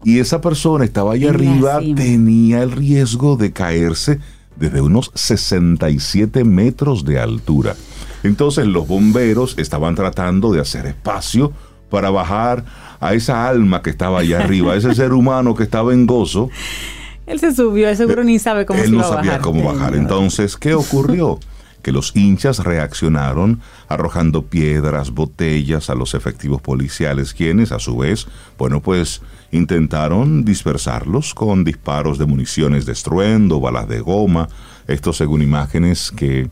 Y 0.06 0.20
esa 0.20 0.40
persona 0.40 0.84
estaba 0.84 1.14
allá 1.14 1.30
arriba, 1.30 1.80
cima. 1.80 1.96
tenía 2.00 2.62
el 2.62 2.70
riesgo 2.70 3.36
de 3.36 3.52
caerse 3.52 4.20
desde 4.54 4.80
unos 4.80 5.10
67 5.14 6.44
metros 6.44 7.04
de 7.04 7.18
altura. 7.18 7.75
Entonces 8.22 8.66
los 8.66 8.86
bomberos 8.86 9.58
estaban 9.58 9.96
tratando 9.96 10.52
de 10.52 10.60
hacer 10.60 10.86
espacio 10.86 11.52
para 11.90 12.10
bajar 12.10 12.64
a 13.00 13.14
esa 13.14 13.48
alma 13.48 13.82
que 13.82 13.90
estaba 13.90 14.20
allá 14.20 14.44
arriba, 14.44 14.75
a 14.75 14.76
ese 14.76 14.94
ser 14.94 15.12
humano 15.12 15.56
que 15.56 15.64
estaba 15.64 15.92
en 15.92 16.06
gozo. 16.06 16.50
Él 17.26 17.40
se 17.40 17.52
subió, 17.52 17.88
él 17.88 17.96
seguro 17.96 18.22
ni 18.22 18.38
sabe 18.38 18.64
cómo 18.64 18.78
se 18.78 18.86
Él 18.86 18.92
no 18.92 18.98
iba 18.98 19.06
a 19.06 19.10
sabía 19.10 19.30
bajar. 19.32 19.40
cómo 19.42 19.64
bajar. 19.64 19.96
Entonces, 19.96 20.56
¿qué 20.56 20.75
ocurrió? 20.75 21.40
que 21.86 21.92
los 21.92 22.16
hinchas 22.16 22.64
reaccionaron 22.64 23.60
arrojando 23.86 24.42
piedras, 24.42 25.12
botellas 25.12 25.88
a 25.88 25.94
los 25.94 26.14
efectivos 26.14 26.60
policiales, 26.60 27.32
quienes 27.32 27.70
a 27.70 27.78
su 27.78 27.96
vez, 27.96 28.26
bueno, 28.58 28.82
pues 28.82 29.22
intentaron 29.52 30.44
dispersarlos 30.44 31.32
con 31.32 31.62
disparos 31.62 32.18
de 32.18 32.26
municiones 32.26 32.86
de 32.86 32.92
estruendo, 32.92 33.60
balas 33.60 33.86
de 33.86 34.00
goma, 34.00 34.48
esto 34.88 35.12
según 35.12 35.42
imágenes 35.42 36.10
que 36.10 36.50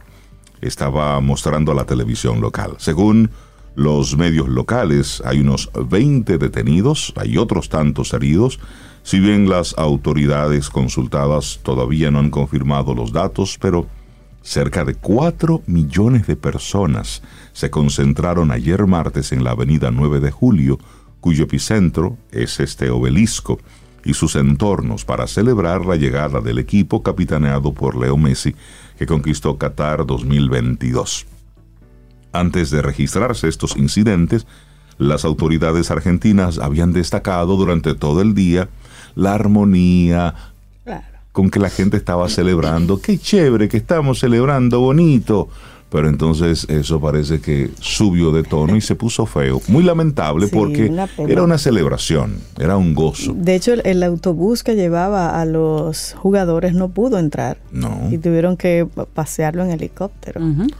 estaba 0.60 1.18
mostrando 1.18 1.74
la 1.74 1.84
televisión 1.84 2.40
local. 2.40 2.76
Según 2.78 3.30
los 3.74 4.16
medios 4.16 4.48
locales, 4.48 5.20
hay 5.24 5.40
unos 5.40 5.68
20 5.74 6.38
detenidos, 6.38 7.12
hay 7.16 7.38
otros 7.38 7.68
tantos 7.68 8.12
heridos, 8.12 8.60
si 9.02 9.18
bien 9.18 9.48
las 9.48 9.76
autoridades 9.78 10.70
consultadas 10.70 11.58
todavía 11.64 12.12
no 12.12 12.20
han 12.20 12.30
confirmado 12.30 12.94
los 12.94 13.10
datos, 13.10 13.58
pero 13.60 13.88
cerca 14.44 14.84
de 14.84 14.94
4 14.94 15.62
millones 15.66 16.26
de 16.26 16.36
personas 16.36 17.22
se 17.52 17.70
concentraron 17.70 18.52
ayer 18.52 18.86
martes 18.86 19.32
en 19.32 19.42
la 19.42 19.52
avenida 19.52 19.90
9 19.90 20.20
de 20.20 20.30
Julio, 20.30 20.78
cuyo 21.20 21.44
epicentro 21.44 22.16
es 22.30 22.60
este 22.60 22.90
obelisco. 22.90 23.58
y 24.06 24.12
sus 24.12 24.36
entornos 24.36 25.06
para 25.06 25.26
celebrar 25.26 25.86
la 25.86 25.96
llegada 25.96 26.42
del 26.42 26.58
equipo 26.58 27.02
capitaneado 27.02 27.72
por 27.72 27.96
Leo 27.96 28.18
Messi 28.18 28.54
que 28.98 29.06
conquistó 29.06 29.56
Qatar 29.56 30.04
2022. 30.04 31.24
Antes 32.30 32.70
de 32.70 32.82
registrarse 32.82 33.48
estos 33.48 33.78
incidentes, 33.78 34.46
las 34.98 35.24
autoridades 35.24 35.90
argentinas 35.90 36.58
habían 36.58 36.92
destacado 36.92 37.56
durante 37.56 37.94
todo 37.94 38.20
el 38.20 38.34
día 38.34 38.68
la 39.14 39.32
armonía 39.32 40.34
con 41.34 41.50
que 41.50 41.58
la 41.58 41.68
gente 41.68 41.96
estaba 41.96 42.28
celebrando. 42.28 43.00
Qué 43.00 43.18
chévere 43.18 43.68
que 43.68 43.76
estamos 43.76 44.20
celebrando, 44.20 44.78
bonito. 44.78 45.48
Pero 45.90 46.08
entonces 46.08 46.64
eso 46.68 47.00
parece 47.00 47.40
que 47.40 47.70
subió 47.80 48.30
de 48.30 48.44
tono 48.44 48.76
y 48.76 48.80
se 48.80 48.94
puso 48.94 49.26
feo. 49.26 49.60
Muy 49.66 49.82
lamentable 49.82 50.46
porque 50.46 50.92
era 51.28 51.42
una 51.42 51.58
celebración, 51.58 52.36
era 52.58 52.76
un 52.76 52.94
gozo. 52.94 53.34
De 53.36 53.56
hecho, 53.56 53.72
el, 53.72 54.02
autobús 54.04 54.62
que 54.62 54.76
llevaba 54.76 55.40
a 55.40 55.44
los 55.44 56.14
jugadores 56.16 56.72
no 56.72 56.90
pudo 56.90 57.18
entrar. 57.18 57.58
No. 57.72 58.08
Y 58.12 58.18
tuvieron 58.18 58.56
que 58.56 58.86
pasearlo 59.12 59.64
en 59.64 59.72
helicóptero. 59.72 60.40
un, 60.40 60.74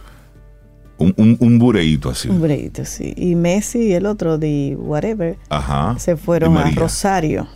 un, 1.19 1.59
bureíto 1.59 2.11
así. 2.11 2.29
Un 2.29 2.39
bureíto, 2.39 2.85
sí. 2.85 3.13
Y 3.17 3.35
Messi 3.35 3.89
y 3.89 3.93
el 3.93 4.07
otro 4.07 4.39
de 4.39 4.77
whatever 4.79 5.37
se 5.99 6.17
fueron 6.17 6.57
a 6.57 6.71
Rosario 6.71 7.49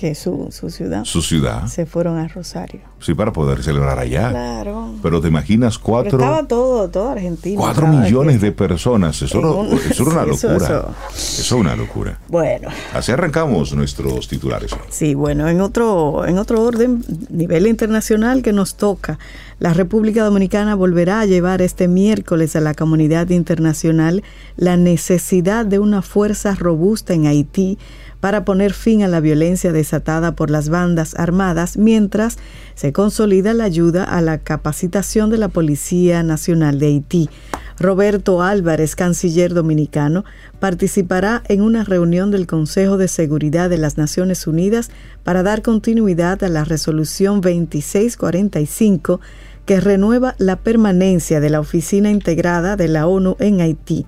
que 0.00 0.14
su, 0.14 0.48
su 0.50 0.70
ciudad. 0.70 1.04
Su 1.04 1.20
ciudad. 1.20 1.66
Se 1.66 1.84
fueron 1.84 2.16
a 2.16 2.26
Rosario. 2.26 2.80
Sí, 3.00 3.12
para 3.12 3.34
poder 3.34 3.62
celebrar 3.62 3.98
allá. 3.98 4.30
Claro. 4.30 4.94
Pero 5.02 5.20
te 5.20 5.28
imaginas 5.28 5.78
cuatro. 5.78 6.18
estaba 6.18 6.46
todo, 6.46 6.88
toda 6.88 7.12
Argentina. 7.12 7.60
Cuatro 7.60 7.86
millones 7.86 8.40
de 8.40 8.50
personas. 8.50 9.20
Eso, 9.20 9.40
era, 9.40 9.76
eso 9.90 10.04
una 10.04 10.24
locura. 10.24 10.56
Eso, 10.56 10.94
es 11.12 11.52
una 11.52 11.76
locura. 11.76 12.18
Bueno. 12.28 12.70
Así 12.94 13.12
arrancamos 13.12 13.74
nuestros 13.74 14.26
titulares. 14.26 14.74
Sí, 14.88 15.12
bueno, 15.12 15.50
en 15.50 15.60
otro, 15.60 16.24
en 16.26 16.38
otro 16.38 16.62
orden, 16.62 17.04
nivel 17.28 17.66
internacional 17.66 18.40
que 18.40 18.54
nos 18.54 18.76
toca. 18.76 19.18
La 19.58 19.74
República 19.74 20.24
Dominicana 20.24 20.76
volverá 20.76 21.20
a 21.20 21.26
llevar 21.26 21.60
este 21.60 21.88
miércoles 21.88 22.56
a 22.56 22.60
la 22.60 22.72
comunidad 22.72 23.28
internacional 23.28 24.22
la 24.56 24.78
necesidad 24.78 25.66
de 25.66 25.78
una 25.78 26.00
fuerza 26.00 26.54
robusta 26.54 27.12
en 27.12 27.26
Haití 27.26 27.78
para 28.20 28.44
poner 28.44 28.72
fin 28.72 29.02
a 29.02 29.08
la 29.08 29.20
violencia 29.20 29.72
desatada 29.72 30.36
por 30.36 30.50
las 30.50 30.68
bandas 30.68 31.14
armadas 31.18 31.76
mientras 31.76 32.38
se 32.74 32.92
consolida 32.92 33.54
la 33.54 33.64
ayuda 33.64 34.04
a 34.04 34.20
la 34.20 34.38
capacitación 34.38 35.30
de 35.30 35.38
la 35.38 35.48
Policía 35.48 36.22
Nacional 36.22 36.78
de 36.78 36.86
Haití. 36.86 37.30
Roberto 37.78 38.42
Álvarez, 38.42 38.94
canciller 38.94 39.54
dominicano, 39.54 40.26
participará 40.58 41.42
en 41.48 41.62
una 41.62 41.82
reunión 41.82 42.30
del 42.30 42.46
Consejo 42.46 42.98
de 42.98 43.08
Seguridad 43.08 43.70
de 43.70 43.78
las 43.78 43.96
Naciones 43.96 44.46
Unidas 44.46 44.90
para 45.24 45.42
dar 45.42 45.62
continuidad 45.62 46.44
a 46.44 46.50
la 46.50 46.64
resolución 46.64 47.40
2645 47.40 49.20
que 49.64 49.80
renueva 49.80 50.34
la 50.36 50.56
permanencia 50.56 51.40
de 51.40 51.48
la 51.48 51.60
Oficina 51.60 52.10
Integrada 52.10 52.76
de 52.76 52.88
la 52.88 53.06
ONU 53.06 53.36
en 53.38 53.62
Haití. 53.62 54.04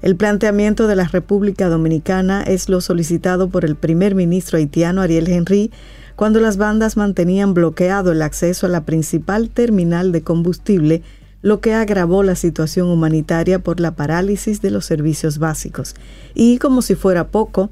El 0.00 0.14
planteamiento 0.14 0.86
de 0.86 0.94
la 0.94 1.08
República 1.08 1.68
Dominicana 1.68 2.42
es 2.42 2.68
lo 2.68 2.80
solicitado 2.80 3.48
por 3.48 3.64
el 3.64 3.74
primer 3.74 4.14
ministro 4.14 4.58
haitiano 4.58 5.02
Ariel 5.02 5.28
Henry 5.28 5.72
cuando 6.14 6.40
las 6.40 6.56
bandas 6.56 6.96
mantenían 6.96 7.52
bloqueado 7.52 8.12
el 8.12 8.22
acceso 8.22 8.66
a 8.66 8.68
la 8.68 8.84
principal 8.84 9.50
terminal 9.50 10.12
de 10.12 10.22
combustible, 10.22 11.02
lo 11.42 11.60
que 11.60 11.74
agravó 11.74 12.22
la 12.22 12.34
situación 12.34 12.88
humanitaria 12.88 13.58
por 13.58 13.80
la 13.80 13.96
parálisis 13.96 14.60
de 14.60 14.70
los 14.70 14.84
servicios 14.84 15.38
básicos. 15.38 15.94
Y 16.34 16.58
como 16.58 16.82
si 16.82 16.94
fuera 16.94 17.28
poco, 17.28 17.70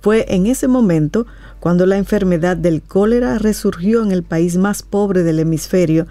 fue 0.00 0.26
en 0.28 0.46
ese 0.46 0.68
momento 0.68 1.26
cuando 1.60 1.86
la 1.86 1.98
enfermedad 1.98 2.56
del 2.56 2.82
cólera 2.82 3.38
resurgió 3.38 4.02
en 4.02 4.12
el 4.12 4.22
país 4.22 4.56
más 4.56 4.82
pobre 4.82 5.22
del 5.22 5.40
hemisferio, 5.40 6.06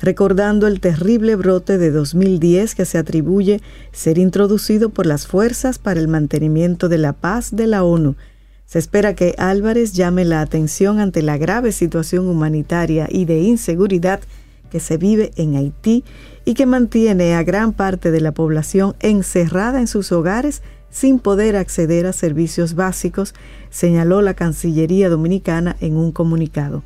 recordando 0.00 0.66
el 0.66 0.80
terrible 0.80 1.36
brote 1.36 1.78
de 1.78 1.90
2010 1.90 2.74
que 2.74 2.84
se 2.84 2.98
atribuye 2.98 3.60
ser 3.92 4.18
introducido 4.18 4.90
por 4.90 5.06
las 5.06 5.26
Fuerzas 5.26 5.78
para 5.78 6.00
el 6.00 6.08
Mantenimiento 6.08 6.88
de 6.88 6.98
la 6.98 7.12
Paz 7.12 7.54
de 7.54 7.66
la 7.66 7.84
ONU. 7.84 8.16
Se 8.66 8.78
espera 8.78 9.14
que 9.14 9.34
Álvarez 9.38 9.94
llame 9.94 10.24
la 10.24 10.40
atención 10.40 11.00
ante 11.00 11.22
la 11.22 11.38
grave 11.38 11.72
situación 11.72 12.28
humanitaria 12.28 13.08
y 13.10 13.24
de 13.24 13.40
inseguridad 13.40 14.20
que 14.70 14.80
se 14.80 14.98
vive 14.98 15.32
en 15.36 15.56
Haití 15.56 16.04
y 16.44 16.54
que 16.54 16.66
mantiene 16.66 17.34
a 17.34 17.42
gran 17.42 17.72
parte 17.72 18.10
de 18.10 18.20
la 18.20 18.32
población 18.32 18.94
encerrada 19.00 19.80
en 19.80 19.86
sus 19.86 20.12
hogares 20.12 20.62
sin 20.90 21.18
poder 21.18 21.56
acceder 21.56 22.06
a 22.06 22.12
servicios 22.12 22.74
básicos, 22.74 23.34
señaló 23.70 24.22
la 24.22 24.34
Cancillería 24.34 25.08
Dominicana 25.08 25.76
en 25.80 25.96
un 25.96 26.12
comunicado. 26.12 26.82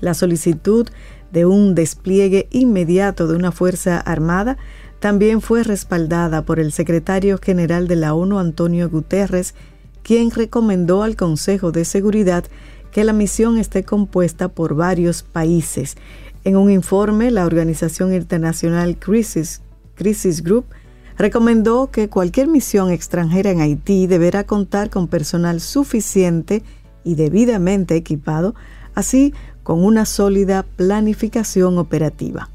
La 0.00 0.14
solicitud 0.14 0.88
de 1.32 1.46
un 1.46 1.74
despliegue 1.74 2.48
inmediato 2.50 3.26
de 3.26 3.36
una 3.36 3.52
fuerza 3.52 3.98
armada 3.98 4.56
también 5.00 5.40
fue 5.40 5.62
respaldada 5.62 6.42
por 6.42 6.58
el 6.58 6.72
secretario 6.72 7.38
general 7.38 7.86
de 7.86 7.96
la 7.96 8.14
ONU, 8.14 8.38
Antonio 8.38 8.90
Guterres, 8.90 9.54
quien 10.02 10.30
recomendó 10.30 11.02
al 11.02 11.16
Consejo 11.16 11.70
de 11.70 11.84
Seguridad 11.84 12.44
que 12.90 13.04
la 13.04 13.12
misión 13.12 13.58
esté 13.58 13.84
compuesta 13.84 14.48
por 14.48 14.74
varios 14.74 15.22
países. 15.22 15.96
En 16.44 16.56
un 16.56 16.70
informe, 16.70 17.30
la 17.30 17.46
organización 17.46 18.12
internacional 18.12 18.98
Crisis, 18.98 19.60
Crisis 19.94 20.42
Group 20.42 20.64
recomendó 21.16 21.90
que 21.90 22.08
cualquier 22.08 22.48
misión 22.48 22.90
extranjera 22.90 23.50
en 23.50 23.60
Haití 23.60 24.06
deberá 24.06 24.44
contar 24.44 24.88
con 24.88 25.08
personal 25.08 25.60
suficiente 25.60 26.62
y 27.04 27.14
debidamente 27.16 27.96
equipado, 27.96 28.54
así 28.94 29.34
con 29.68 29.84
una 29.84 30.06
sólida 30.06 30.62
planificación 30.62 31.76
operativa. 31.76 32.48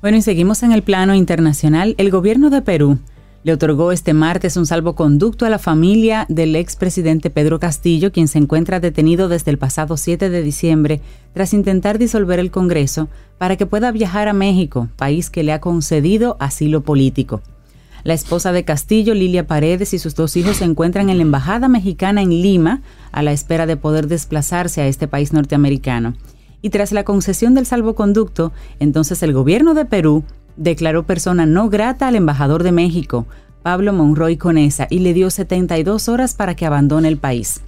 Bueno, 0.00 0.16
y 0.16 0.22
seguimos 0.22 0.62
en 0.62 0.72
el 0.72 0.82
plano 0.82 1.14
internacional. 1.14 1.94
El 1.98 2.10
gobierno 2.10 2.48
de 2.48 2.62
Perú 2.62 2.96
le 3.44 3.52
otorgó 3.52 3.92
este 3.92 4.14
martes 4.14 4.56
un 4.56 4.64
salvoconducto 4.64 5.44
a 5.44 5.50
la 5.50 5.58
familia 5.58 6.24
del 6.30 6.56
expresidente 6.56 7.28
Pedro 7.28 7.60
Castillo, 7.60 8.12
quien 8.12 8.28
se 8.28 8.38
encuentra 8.38 8.80
detenido 8.80 9.28
desde 9.28 9.50
el 9.50 9.58
pasado 9.58 9.98
7 9.98 10.30
de 10.30 10.40
diciembre 10.40 11.02
tras 11.34 11.52
intentar 11.52 11.98
disolver 11.98 12.38
el 12.38 12.50
Congreso 12.50 13.10
para 13.36 13.56
que 13.56 13.66
pueda 13.66 13.92
viajar 13.92 14.26
a 14.26 14.32
México, 14.32 14.88
país 14.96 15.28
que 15.28 15.42
le 15.42 15.52
ha 15.52 15.60
concedido 15.60 16.38
asilo 16.40 16.80
político. 16.80 17.42
La 18.02 18.14
esposa 18.14 18.52
de 18.52 18.64
Castillo, 18.64 19.14
Lilia 19.14 19.46
Paredes, 19.46 19.92
y 19.92 19.98
sus 19.98 20.14
dos 20.14 20.36
hijos 20.36 20.58
se 20.58 20.64
encuentran 20.64 21.10
en 21.10 21.18
la 21.18 21.22
Embajada 21.22 21.68
Mexicana 21.68 22.22
en 22.22 22.30
Lima 22.30 22.82
a 23.12 23.22
la 23.22 23.32
espera 23.32 23.66
de 23.66 23.76
poder 23.76 24.06
desplazarse 24.06 24.80
a 24.80 24.86
este 24.86 25.06
país 25.06 25.32
norteamericano. 25.32 26.14
Y 26.62 26.70
tras 26.70 26.92
la 26.92 27.04
concesión 27.04 27.54
del 27.54 27.66
salvoconducto, 27.66 28.52
entonces 28.78 29.22
el 29.22 29.32
gobierno 29.32 29.74
de 29.74 29.84
Perú 29.84 30.24
declaró 30.56 31.04
persona 31.04 31.46
no 31.46 31.68
grata 31.68 32.08
al 32.08 32.16
embajador 32.16 32.62
de 32.62 32.72
México, 32.72 33.26
Pablo 33.62 33.92
Monroy 33.92 34.36
Conesa, 34.36 34.86
y 34.88 35.00
le 35.00 35.12
dio 35.12 35.30
72 35.30 36.08
horas 36.08 36.34
para 36.34 36.54
que 36.54 36.66
abandone 36.66 37.08
el 37.08 37.18
país. 37.18 37.60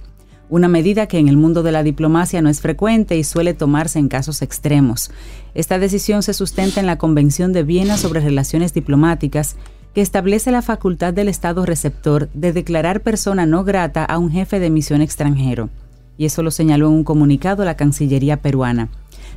Una 0.49 0.67
medida 0.67 1.07
que 1.07 1.17
en 1.17 1.27
el 1.27 1.37
mundo 1.37 1.63
de 1.63 1.71
la 1.71 1.83
diplomacia 1.83 2.41
no 2.41 2.49
es 2.49 2.61
frecuente 2.61 3.17
y 3.17 3.23
suele 3.23 3.53
tomarse 3.53 3.97
en 3.97 4.07
casos 4.07 4.41
extremos. 4.41 5.09
Esta 5.55 5.79
decisión 5.79 6.21
se 6.21 6.33
sustenta 6.33 6.79
en 6.79 6.85
la 6.85 6.97
Convención 6.97 7.53
de 7.53 7.63
Viena 7.63 7.97
sobre 7.97 8.19
Relaciones 8.19 8.73
Diplomáticas, 8.73 9.55
que 9.93 10.01
establece 10.01 10.51
la 10.51 10.61
facultad 10.61 11.13
del 11.13 11.29
Estado 11.29 11.65
receptor 11.65 12.29
de 12.33 12.51
declarar 12.51 13.01
persona 13.01 13.45
no 13.45 13.63
grata 13.63 14.03
a 14.03 14.17
un 14.17 14.31
jefe 14.31 14.59
de 14.59 14.69
misión 14.69 15.01
extranjero, 15.01 15.69
y 16.17 16.25
eso 16.25 16.43
lo 16.43 16.51
señaló 16.51 16.87
en 16.87 16.93
un 16.93 17.03
comunicado 17.03 17.63
la 17.63 17.77
Cancillería 17.77 18.37
peruana. 18.37 18.89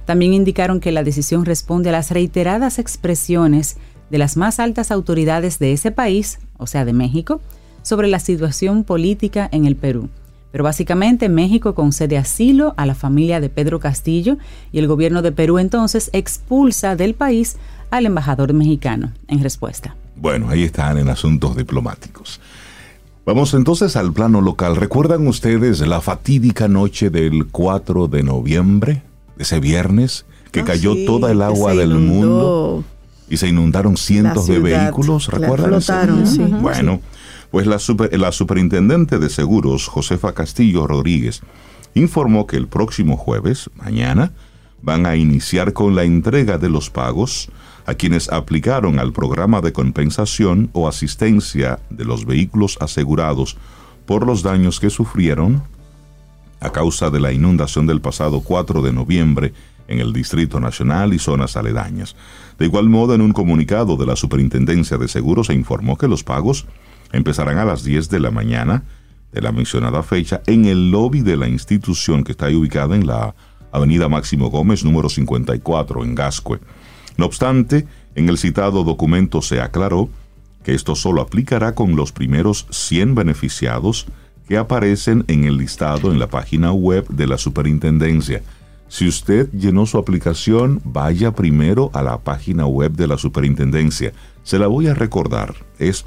También 0.05 0.33
indicaron 0.33 0.81
que 0.81 0.93
la 0.93 1.03
decisión 1.03 1.45
responde 1.45 1.91
a 1.91 1.93
las 1.93 2.11
reiteradas 2.11 2.79
expresiones 2.79 3.77
de 4.11 4.19
las 4.19 4.37
más 4.37 4.61
altas 4.61 4.91
autoridades 4.91 5.59
de 5.59 5.73
ese 5.73 5.91
país, 5.91 6.39
o 6.59 6.67
sea, 6.67 6.85
de 6.85 6.93
México, 6.93 7.41
sobre 7.83 8.09
la 8.09 8.19
situación 8.19 8.85
política 8.85 9.49
en 9.53 9.67
el 9.67 9.77
Perú. 9.77 10.09
Pero 10.53 10.65
básicamente 10.65 11.29
México 11.29 11.75
concede 11.75 12.17
asilo 12.17 12.73
a 12.77 12.87
la 12.87 12.95
familia 12.95 13.41
de 13.41 13.51
Pedro 13.51 13.79
Castillo 13.79 14.39
y 14.73 14.79
el 14.79 14.87
gobierno 14.87 15.23
de 15.23 15.33
Perú 15.33 15.59
entonces 15.59 16.09
expulsa 16.13 16.97
del 16.97 17.15
país 17.15 17.57
al 17.91 18.07
embajador 18.07 18.55
mexicano 18.55 19.13
en 19.29 19.43
respuesta. 19.43 19.97
Bueno, 20.17 20.49
ahí 20.49 20.65
están 20.65 20.99
en 20.99 21.09
asuntos 21.09 21.57
diplomáticos. 21.57 22.41
Vamos 23.27 23.55
entonces 23.55 23.97
al 23.97 24.13
plano 24.13 24.41
local. 24.41 24.77
¿Recuerdan 24.77 25.27
ustedes 25.27 25.81
la 25.81 26.01
fatídica 26.01 26.69
noche 26.69 27.11
del 27.11 27.47
4 27.47 28.09
de 28.09 28.23
noviembre, 28.23 29.03
ese 29.39 29.59
viernes, 29.61 30.27
que 30.53 30.61
ah, 30.61 30.65
cayó 30.65 30.95
toda 31.05 31.33
el 31.33 31.43
agua 31.43 31.75
del 31.75 31.95
mundo 31.97 32.85
y 33.29 33.37
se 33.37 33.49
inundaron 33.49 33.97
cientos 33.97 34.47
de 34.47 34.61
vehículos? 34.61 35.27
¿Recuerdan? 35.27 35.83
sí. 36.27 36.39
Bueno, 36.61 37.01
pues 37.51 37.67
la, 37.67 37.79
la 38.13 38.33
superintendente 38.33 39.19
de 39.19 39.29
seguros, 39.29 39.89
Josefa 39.89 40.33
Castillo 40.33 40.87
Rodríguez, 40.87 41.41
informó 41.95 42.47
que 42.47 42.57
el 42.57 42.69
próximo 42.69 43.17
jueves, 43.17 43.71
mañana, 43.75 44.33
van 44.83 45.05
a 45.05 45.17
iniciar 45.17 45.73
con 45.73 45.97
la 45.97 46.05
entrega 46.05 46.59
de 46.59 46.69
los 46.69 46.91
pagos 46.91 47.51
a 47.87 47.95
quienes 47.95 48.31
aplicaron 48.31 48.99
al 48.99 49.13
programa 49.13 49.61
de 49.61 49.73
compensación 49.73 50.71
o 50.73 50.89
asistencia 50.89 51.79
de 51.89 52.05
los 52.05 52.27
vehículos 52.27 52.77
asegurados 52.81 53.57
por 54.07 54.27
los 54.27 54.43
daños 54.43 54.81
que 54.81 54.91
sufrieron 54.91 55.63
a 56.61 56.71
causa 56.71 57.11
de 57.11 57.21
la 57.21 57.33
inundación 57.33 57.87
del 57.87 58.01
pasado 58.01 58.41
4 58.41 58.83
de 58.83 58.93
noviembre 58.93 59.53
en 59.89 60.01
el 60.01 60.13
Distrito 60.13 60.59
Nacional 60.59 61.15
y 61.15 61.19
zonas 61.19 61.57
aledañas. 61.57 62.17
De 62.59 62.67
igual 62.67 62.89
modo, 62.89 63.15
en 63.15 63.21
un 63.21 63.33
comunicado 63.33 63.97
de 63.97 64.07
la 64.07 64.17
Superintendencia 64.17 64.99
de 64.99 65.07
Seguros 65.07 65.47
se 65.47 65.55
informó 65.55 65.97
que 65.97 66.09
los 66.09 66.25
pagos 66.25 66.67
empezarán 67.13 67.59
a 67.59 67.65
las 67.65 67.85
10 67.85 68.09
de 68.09 68.21
la 68.21 68.31
mañana 68.31 68.83
de 69.33 69.43
la 69.43 69.53
mencionada 69.53 70.03
fecha 70.03 70.43
en 70.47 70.65
el 70.65 70.91
lobby 70.91 71.21
de 71.21 71.37
la 71.37 71.49
institución 71.49 72.25
que 72.25 72.33
está 72.33 72.49
ubicada 72.49 72.97
en 72.97 73.07
la 73.07 73.35
Avenida 73.71 74.09
Máximo 74.09 74.51
Gómez 74.51 74.85
número 74.85 75.09
54 75.09 76.05
en 76.05 76.15
Gascue. 76.15 76.59
No 77.17 77.27
obstante, 77.27 77.87
en 78.15 78.29
el 78.29 78.39
citado 78.39 78.85
documento 78.85 79.43
se 79.43 79.61
aclaró 79.61 80.09
que 80.65 80.75
esto 80.75 80.95
solo 80.95 81.23
aplicará 81.23 81.75
con 81.75 81.97
los 81.97 82.13
primeros 82.13 82.67
100 82.71 83.15
beneficiados 83.15 84.07
que 84.49 84.57
aparecen 84.57 85.25
en 85.29 85.45
el 85.45 85.59
listado 85.59 86.13
en 86.13 86.19
la 86.19 86.29
página 86.29 86.73
web 86.73 87.07
de 87.09 87.27
la 87.27 87.37
superintendencia. 87.39 88.43
Si 88.89 89.09
usted 89.09 89.51
llenó 89.53 89.87
su 89.87 89.99
aplicación, 89.99 90.81
vaya 90.85 91.33
primero 91.33 91.91
a 91.93 92.03
la 92.03 92.19
página 92.19 92.67
web 92.67 92.93
de 92.93 93.09
la 93.09 93.19
superintendencia. 93.19 94.13
Se 94.45 94.59
la 94.59 94.69
voy 94.69 94.87
a 94.87 94.95
recordar. 94.95 95.55
Es 95.79 96.07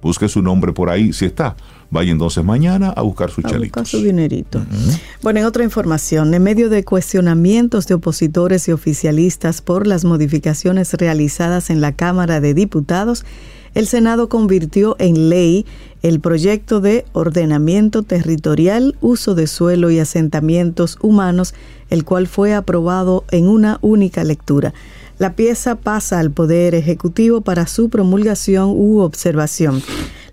Busque 0.00 0.28
su 0.28 0.42
nombre 0.42 0.72
por 0.72 0.90
ahí, 0.90 1.12
si 1.12 1.24
está. 1.24 1.56
Vaya 1.90 2.12
entonces 2.12 2.44
mañana 2.44 2.90
a 2.90 3.02
buscar 3.02 3.30
su 3.30 3.40
a 3.40 3.58
Buscar 3.58 3.86
su 3.86 4.02
dinerito. 4.02 4.60
Bueno, 5.22 5.40
en 5.40 5.46
otra 5.46 5.64
información, 5.64 6.34
en 6.34 6.42
medio 6.42 6.68
de 6.68 6.84
cuestionamientos 6.84 7.86
de 7.86 7.94
opositores 7.94 8.68
y 8.68 8.72
oficialistas 8.72 9.62
por 9.62 9.86
las 9.86 10.04
modificaciones 10.04 10.92
realizadas 10.94 11.70
en 11.70 11.80
la 11.80 11.92
Cámara 11.92 12.40
de 12.40 12.52
Diputados, 12.52 13.24
el 13.74 13.86
Senado 13.86 14.28
convirtió 14.28 14.96
en 14.98 15.30
ley 15.30 15.64
el 16.02 16.20
proyecto 16.20 16.80
de 16.80 17.04
ordenamiento 17.12 18.02
territorial, 18.02 18.96
uso 19.00 19.34
de 19.34 19.46
suelo 19.46 19.90
y 19.90 19.98
asentamientos 19.98 20.98
humanos, 21.00 21.54
el 21.90 22.04
cual 22.04 22.26
fue 22.26 22.54
aprobado 22.54 23.24
en 23.30 23.48
una 23.48 23.78
única 23.80 24.24
lectura. 24.24 24.74
La 25.18 25.34
pieza 25.34 25.74
pasa 25.74 26.20
al 26.20 26.30
Poder 26.30 26.74
Ejecutivo 26.74 27.40
para 27.40 27.66
su 27.66 27.88
promulgación 27.88 28.70
u 28.70 29.00
observación. 29.00 29.82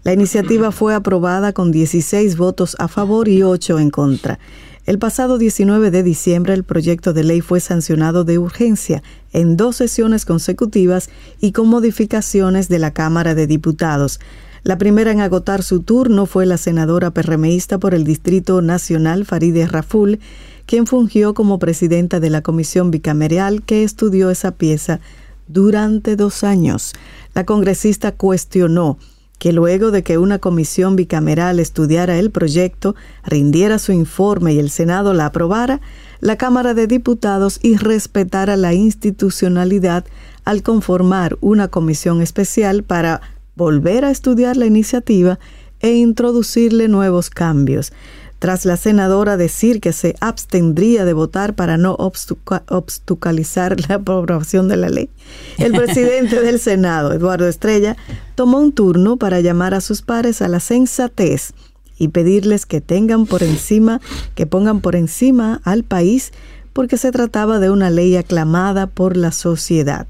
La 0.05 0.13
iniciativa 0.13 0.71
fue 0.71 0.93
aprobada 0.93 1.51
con 1.51 1.71
16 1.71 2.37
votos 2.37 2.75
a 2.77 2.87
favor 2.87 3.27
y 3.27 3.41
8 3.41 3.79
en 3.79 3.89
contra. 3.89 4.37
El 4.85 4.99
pasado 4.99 5.39
19 5.39 5.89
de 5.89 6.03
diciembre 6.03 6.53
el 6.53 6.63
proyecto 6.63 7.11
de 7.11 7.23
ley 7.23 7.41
fue 7.41 7.59
sancionado 7.59 8.23
de 8.23 8.37
urgencia 8.37 9.01
en 9.33 9.57
dos 9.57 9.77
sesiones 9.77 10.23
consecutivas 10.23 11.09
y 11.41 11.53
con 11.53 11.69
modificaciones 11.69 12.69
de 12.69 12.77
la 12.77 12.91
Cámara 12.91 13.33
de 13.33 13.47
Diputados. 13.47 14.19
La 14.61 14.77
primera 14.77 15.11
en 15.11 15.21
agotar 15.21 15.63
su 15.63 15.81
turno 15.81 16.27
fue 16.27 16.45
la 16.45 16.57
senadora 16.57 17.09
perremeísta 17.09 17.79
por 17.79 17.95
el 17.95 18.03
Distrito 18.03 18.61
Nacional 18.61 19.25
Farideh 19.25 19.65
Raful, 19.65 20.19
quien 20.67 20.85
fungió 20.85 21.33
como 21.33 21.57
presidenta 21.57 22.19
de 22.19 22.29
la 22.29 22.43
comisión 22.43 22.91
bicameral 22.91 23.63
que 23.63 23.83
estudió 23.83 24.29
esa 24.29 24.51
pieza 24.51 24.99
durante 25.47 26.15
dos 26.15 26.43
años. 26.43 26.93
La 27.33 27.43
congresista 27.43 28.11
cuestionó 28.11 28.99
que 29.37 29.51
luego 29.53 29.91
de 29.91 30.03
que 30.03 30.17
una 30.17 30.39
comisión 30.39 30.95
bicameral 30.95 31.59
estudiara 31.59 32.17
el 32.17 32.31
proyecto, 32.31 32.95
rindiera 33.23 33.79
su 33.79 33.91
informe 33.91 34.53
y 34.53 34.59
el 34.59 34.69
Senado 34.69 35.13
la 35.13 35.27
aprobara, 35.27 35.81
la 36.19 36.37
Cámara 36.37 36.73
de 36.73 36.87
Diputados 36.87 37.59
y 37.61 37.77
respetara 37.77 38.57
la 38.57 38.73
institucionalidad 38.73 40.05
al 40.45 40.63
conformar 40.63 41.37
una 41.41 41.67
comisión 41.67 42.21
especial 42.21 42.83
para 42.83 43.21
volver 43.55 44.05
a 44.05 44.11
estudiar 44.11 44.57
la 44.57 44.65
iniciativa 44.65 45.39
e 45.79 45.93
introducirle 45.93 46.87
nuevos 46.87 47.29
cambios 47.29 47.91
tras 48.39 48.65
la 48.65 48.77
senadora 48.77 49.37
decir 49.37 49.79
que 49.81 49.93
se 49.93 50.15
abstendría 50.19 51.05
de 51.05 51.13
votar 51.13 51.55
para 51.55 51.77
no 51.77 51.95
obstaculizar 51.97 53.77
la 53.87 53.95
aprobación 53.95 54.67
de 54.67 54.77
la 54.77 54.89
ley. 54.89 55.09
El 55.57 55.71
presidente 55.75 56.41
del 56.41 56.59
Senado, 56.59 57.13
Eduardo 57.13 57.47
Estrella, 57.47 57.95
tomó 58.35 58.59
un 58.59 58.71
turno 58.71 59.17
para 59.17 59.39
llamar 59.39 59.73
a 59.73 59.81
sus 59.81 60.01
pares 60.01 60.41
a 60.41 60.47
la 60.47 60.59
sensatez 60.59 61.53
y 61.97 62.09
pedirles 62.09 62.65
que 62.65 62.81
tengan 62.81 63.25
por 63.25 63.41
encima, 63.41 64.01
que 64.35 64.45
pongan 64.45 64.81
por 64.81 64.95
encima 64.95 65.61
al 65.63 65.83
país 65.83 66.33
porque 66.73 66.97
se 66.97 67.11
trataba 67.11 67.59
de 67.59 67.69
una 67.69 67.89
ley 67.89 68.17
aclamada 68.17 68.87
por 68.87 69.15
la 69.15 69.31
sociedad. 69.31 70.07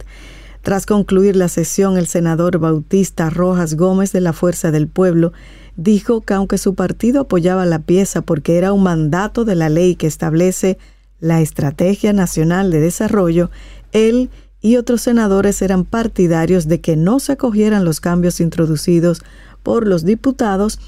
Tras 0.64 0.88
concluir 0.88 1.36
la 1.36 1.48
sesión, 1.48 1.96
el 1.96 2.08
senador 2.08 2.58
Bautista 2.58 3.30
Rojas 3.30 3.76
Gómez 3.76 4.12
de 4.12 4.22
la 4.22 4.34
Fuerza 4.34 4.72
del 4.72 4.88
Pueblo 4.88 5.32
dijo 5.76 6.22
que 6.22 6.34
aunque 6.34 6.58
su 6.58 6.76
partido 6.76 7.22
apoyaba 7.22 7.66
la 7.66 7.80
pieza 7.80 8.22
porque 8.22 8.58
era 8.58 8.74
un 8.74 8.84
mandato 8.84 9.46
de 9.46 9.56
la 9.56 9.70
ley 9.70 9.96
que 9.96 10.08
establece 10.08 10.78
la 11.20 11.42
Estrategia 11.42 12.14
Nacional 12.14 12.72
de 12.72 12.80
Desarrollo, 12.80 13.50
él 13.92 14.30
y 14.62 14.78
otros 14.78 15.02
senadores 15.02 15.62
eran 15.62 15.86
partidarios 15.86 16.68
de 16.68 16.82
que 16.82 16.96
no 16.96 17.20
se 17.20 17.34
acogieran 17.34 17.86
los 17.86 18.00
cambios 18.00 18.40
introducidos 18.40 19.22
por 19.64 19.88
los 19.88 20.06
diputados, 20.06 20.80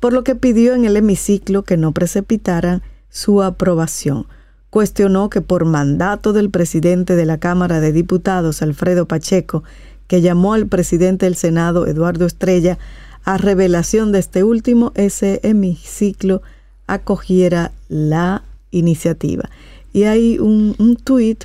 por 0.00 0.12
lo 0.12 0.24
que 0.24 0.34
pidió 0.34 0.74
en 0.74 0.84
el 0.84 0.96
hemiciclo 0.96 1.62
que 1.62 1.76
no 1.76 1.92
precipitaran 1.92 2.82
su 3.08 3.42
aprobación. 3.42 4.26
Cuestionó 4.70 5.30
que 5.30 5.40
por 5.40 5.64
mandato 5.64 6.32
del 6.32 6.50
presidente 6.50 7.14
de 7.14 7.26
la 7.26 7.38
Cámara 7.38 7.80
de 7.80 7.92
Diputados, 7.92 8.62
Alfredo 8.62 9.06
Pacheco, 9.06 9.64
que 10.06 10.20
llamó 10.20 10.54
al 10.54 10.66
presidente 10.66 11.26
del 11.26 11.36
Senado, 11.36 11.86
Eduardo 11.86 12.26
Estrella, 12.26 12.78
a 13.24 13.38
revelación 13.38 14.12
de 14.12 14.18
este 14.18 14.44
último, 14.44 14.92
ese 14.94 15.40
hemiciclo 15.42 16.42
acogiera 16.86 17.72
la 17.88 18.42
iniciativa. 18.70 19.48
Y 19.92 20.04
hay 20.04 20.38
un, 20.38 20.74
un 20.78 20.96
tuit 20.96 21.44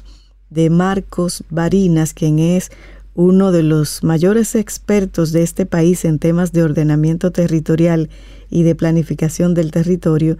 de 0.50 0.70
Marcos 0.70 1.44
Barinas, 1.50 2.14
quien 2.14 2.40
es 2.40 2.72
uno 3.14 3.52
de 3.52 3.64
los 3.64 4.04
mayores 4.04 4.56
expertos 4.56 5.32
de 5.32 5.44
este 5.44 5.66
país 5.66 6.06
en 6.06 6.20
temas 6.20 6.52
de 6.52 6.64
ordenamiento 6.64 7.32
territorial 7.32 8.10
y 8.50 8.64
de 8.64 8.76
planificación 8.76 9.54
del 9.54 9.72
territorio, 9.72 10.38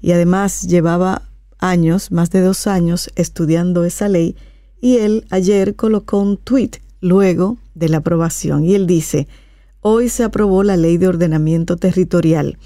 y 0.00 0.12
además 0.12 0.62
llevaba 0.62 1.22
años, 1.58 2.10
más 2.10 2.30
de 2.30 2.40
dos 2.40 2.66
años, 2.66 3.10
estudiando 3.16 3.84
esa 3.84 4.08
ley, 4.08 4.36
y 4.80 4.98
él 4.98 5.26
ayer 5.30 5.74
colocó 5.74 6.18
un 6.18 6.36
tuit 6.36 6.76
luego 7.00 7.58
de 7.74 7.88
la 7.88 7.98
aprobación, 7.98 8.64
y 8.64 8.74
él 8.74 8.86
dice, 8.86 9.26
Hoy 9.82 10.10
se 10.10 10.24
aprobó 10.24 10.62
la 10.62 10.76
ley 10.76 10.98
de 10.98 11.08
ordenamiento 11.08 11.78
territorial. 11.78 12.58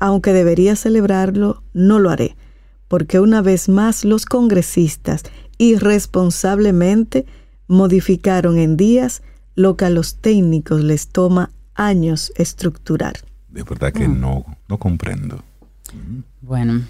Aunque 0.00 0.32
debería 0.32 0.74
celebrarlo, 0.74 1.62
no 1.74 2.00
lo 2.00 2.10
haré, 2.10 2.36
porque 2.88 3.20
una 3.20 3.40
vez 3.40 3.68
más 3.68 4.04
los 4.04 4.26
congresistas 4.26 5.22
irresponsablemente 5.58 7.24
modificaron 7.68 8.58
en 8.58 8.76
días 8.76 9.22
lo 9.54 9.76
que 9.76 9.84
a 9.84 9.90
los 9.90 10.16
técnicos 10.16 10.82
les 10.82 11.06
toma 11.06 11.50
años 11.76 12.32
estructurar. 12.34 13.14
De 13.48 13.62
verdad 13.62 13.92
que 13.92 14.08
mm. 14.08 14.20
no, 14.20 14.44
no 14.68 14.78
comprendo. 14.78 15.44
Bueno, 16.40 16.82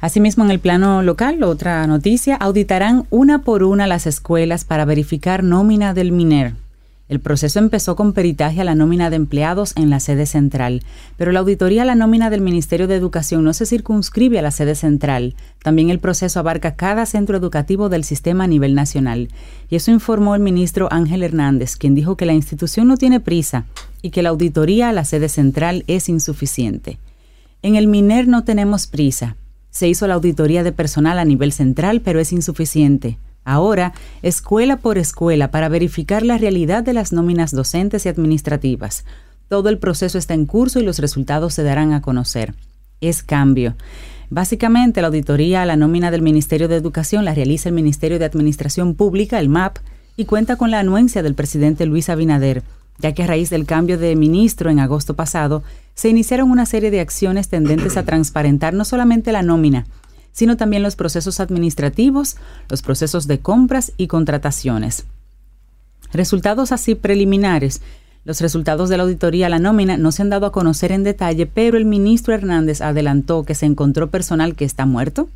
asimismo 0.00 0.44
en 0.44 0.50
el 0.50 0.58
plano 0.58 1.02
local, 1.02 1.42
otra 1.42 1.86
noticia, 1.86 2.36
auditarán 2.36 3.06
una 3.10 3.42
por 3.42 3.62
una 3.62 3.86
las 3.86 4.06
escuelas 4.06 4.64
para 4.64 4.84
verificar 4.84 5.42
nómina 5.42 5.94
del 5.94 6.12
MINER 6.12 6.63
El 7.06 7.20
proceso 7.20 7.58
empezó 7.58 7.96
con 7.96 8.14
peritaje 8.14 8.62
a 8.62 8.64
la 8.64 8.74
nómina 8.74 9.10
de 9.10 9.16
empleados 9.16 9.74
en 9.76 9.90
la 9.90 10.00
sede 10.00 10.24
central, 10.24 10.82
pero 11.18 11.32
la 11.32 11.40
auditoría 11.40 11.82
a 11.82 11.84
la 11.84 11.94
nómina 11.94 12.30
del 12.30 12.40
Ministerio 12.40 12.88
de 12.88 12.94
Educación 12.94 13.44
no 13.44 13.52
se 13.52 13.66
circunscribe 13.66 14.38
a 14.38 14.42
la 14.42 14.50
sede 14.50 14.74
central. 14.74 15.34
También 15.62 15.90
el 15.90 15.98
proceso 15.98 16.40
abarca 16.40 16.76
cada 16.76 17.04
centro 17.04 17.36
educativo 17.36 17.90
del 17.90 18.04
sistema 18.04 18.44
a 18.44 18.46
nivel 18.46 18.74
nacional. 18.74 19.28
Y 19.68 19.76
eso 19.76 19.90
informó 19.90 20.34
el 20.34 20.40
ministro 20.40 20.88
Ángel 20.90 21.22
Hernández, 21.22 21.76
quien 21.76 21.94
dijo 21.94 22.16
que 22.16 22.24
la 22.24 22.32
institución 22.32 22.88
no 22.88 22.96
tiene 22.96 23.20
prisa 23.20 23.66
y 24.00 24.08
que 24.08 24.22
la 24.22 24.30
auditoría 24.30 24.88
a 24.88 24.92
la 24.92 25.04
sede 25.04 25.28
central 25.28 25.84
es 25.86 26.08
insuficiente. 26.08 26.98
En 27.60 27.76
el 27.76 27.86
MINER 27.86 28.28
no 28.28 28.44
tenemos 28.44 28.86
prisa. 28.86 29.36
Se 29.68 29.88
hizo 29.88 30.06
la 30.06 30.14
auditoría 30.14 30.62
de 30.62 30.72
personal 30.72 31.18
a 31.18 31.24
nivel 31.26 31.52
central, 31.52 32.00
pero 32.00 32.18
es 32.18 32.32
insuficiente. 32.32 33.18
Ahora, 33.44 33.92
escuela 34.22 34.78
por 34.78 34.98
escuela, 34.98 35.50
para 35.50 35.68
verificar 35.68 36.22
la 36.22 36.38
realidad 36.38 36.82
de 36.82 36.94
las 36.94 37.12
nóminas 37.12 37.52
docentes 37.52 38.06
y 38.06 38.08
administrativas. 38.08 39.04
Todo 39.48 39.68
el 39.68 39.78
proceso 39.78 40.16
está 40.16 40.34
en 40.34 40.46
curso 40.46 40.80
y 40.80 40.84
los 40.84 40.98
resultados 40.98 41.54
se 41.54 41.62
darán 41.62 41.92
a 41.92 42.00
conocer. 42.00 42.54
Es 43.00 43.22
cambio. 43.22 43.74
Básicamente, 44.30 45.02
la 45.02 45.08
auditoría 45.08 45.62
a 45.62 45.66
la 45.66 45.76
nómina 45.76 46.10
del 46.10 46.22
Ministerio 46.22 46.68
de 46.68 46.76
Educación 46.76 47.24
la 47.24 47.34
realiza 47.34 47.68
el 47.68 47.74
Ministerio 47.74 48.18
de 48.18 48.24
Administración 48.24 48.94
Pública, 48.94 49.38
el 49.38 49.50
MAP, 49.50 49.78
y 50.16 50.24
cuenta 50.24 50.56
con 50.56 50.70
la 50.70 50.80
anuencia 50.80 51.22
del 51.22 51.34
presidente 51.34 51.86
Luis 51.86 52.08
Abinader, 52.08 52.62
ya 52.98 53.12
que 53.12 53.24
a 53.24 53.26
raíz 53.26 53.50
del 53.50 53.66
cambio 53.66 53.98
de 53.98 54.16
ministro 54.16 54.70
en 54.70 54.78
agosto 54.78 55.14
pasado, 55.14 55.62
se 55.94 56.08
iniciaron 56.08 56.50
una 56.50 56.66
serie 56.66 56.90
de 56.90 57.00
acciones 57.00 57.48
tendentes 57.48 57.96
a 57.96 58.04
transparentar 58.04 58.74
no 58.74 58.84
solamente 58.84 59.32
la 59.32 59.42
nómina, 59.42 59.86
sino 60.34 60.58
también 60.58 60.82
los 60.82 60.96
procesos 60.96 61.40
administrativos, 61.40 62.36
los 62.68 62.82
procesos 62.82 63.26
de 63.26 63.38
compras 63.38 63.92
y 63.96 64.08
contrataciones. 64.08 65.06
Resultados 66.12 66.72
así 66.72 66.94
preliminares. 66.94 67.80
Los 68.24 68.40
resultados 68.40 68.88
de 68.88 68.96
la 68.96 69.04
auditoría 69.04 69.46
a 69.46 69.50
la 69.50 69.58
nómina 69.58 69.96
no 69.96 70.10
se 70.10 70.22
han 70.22 70.30
dado 70.30 70.46
a 70.46 70.52
conocer 70.52 70.92
en 70.92 71.04
detalle, 71.04 71.46
pero 71.46 71.76
el 71.76 71.84
ministro 71.84 72.34
Hernández 72.34 72.80
adelantó 72.80 73.44
que 73.44 73.54
se 73.54 73.66
encontró 73.66 74.10
personal 74.10 74.56
que 74.56 74.64
está 74.64 74.86
muerto, 74.86 75.28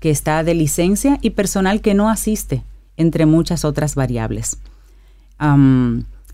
que 0.00 0.10
está 0.10 0.42
de 0.42 0.54
licencia 0.54 1.18
y 1.22 1.30
personal 1.30 1.80
que 1.80 1.94
no 1.94 2.10
asiste, 2.10 2.64
entre 2.96 3.26
muchas 3.26 3.64
otras 3.64 3.94
variables. 3.94 4.58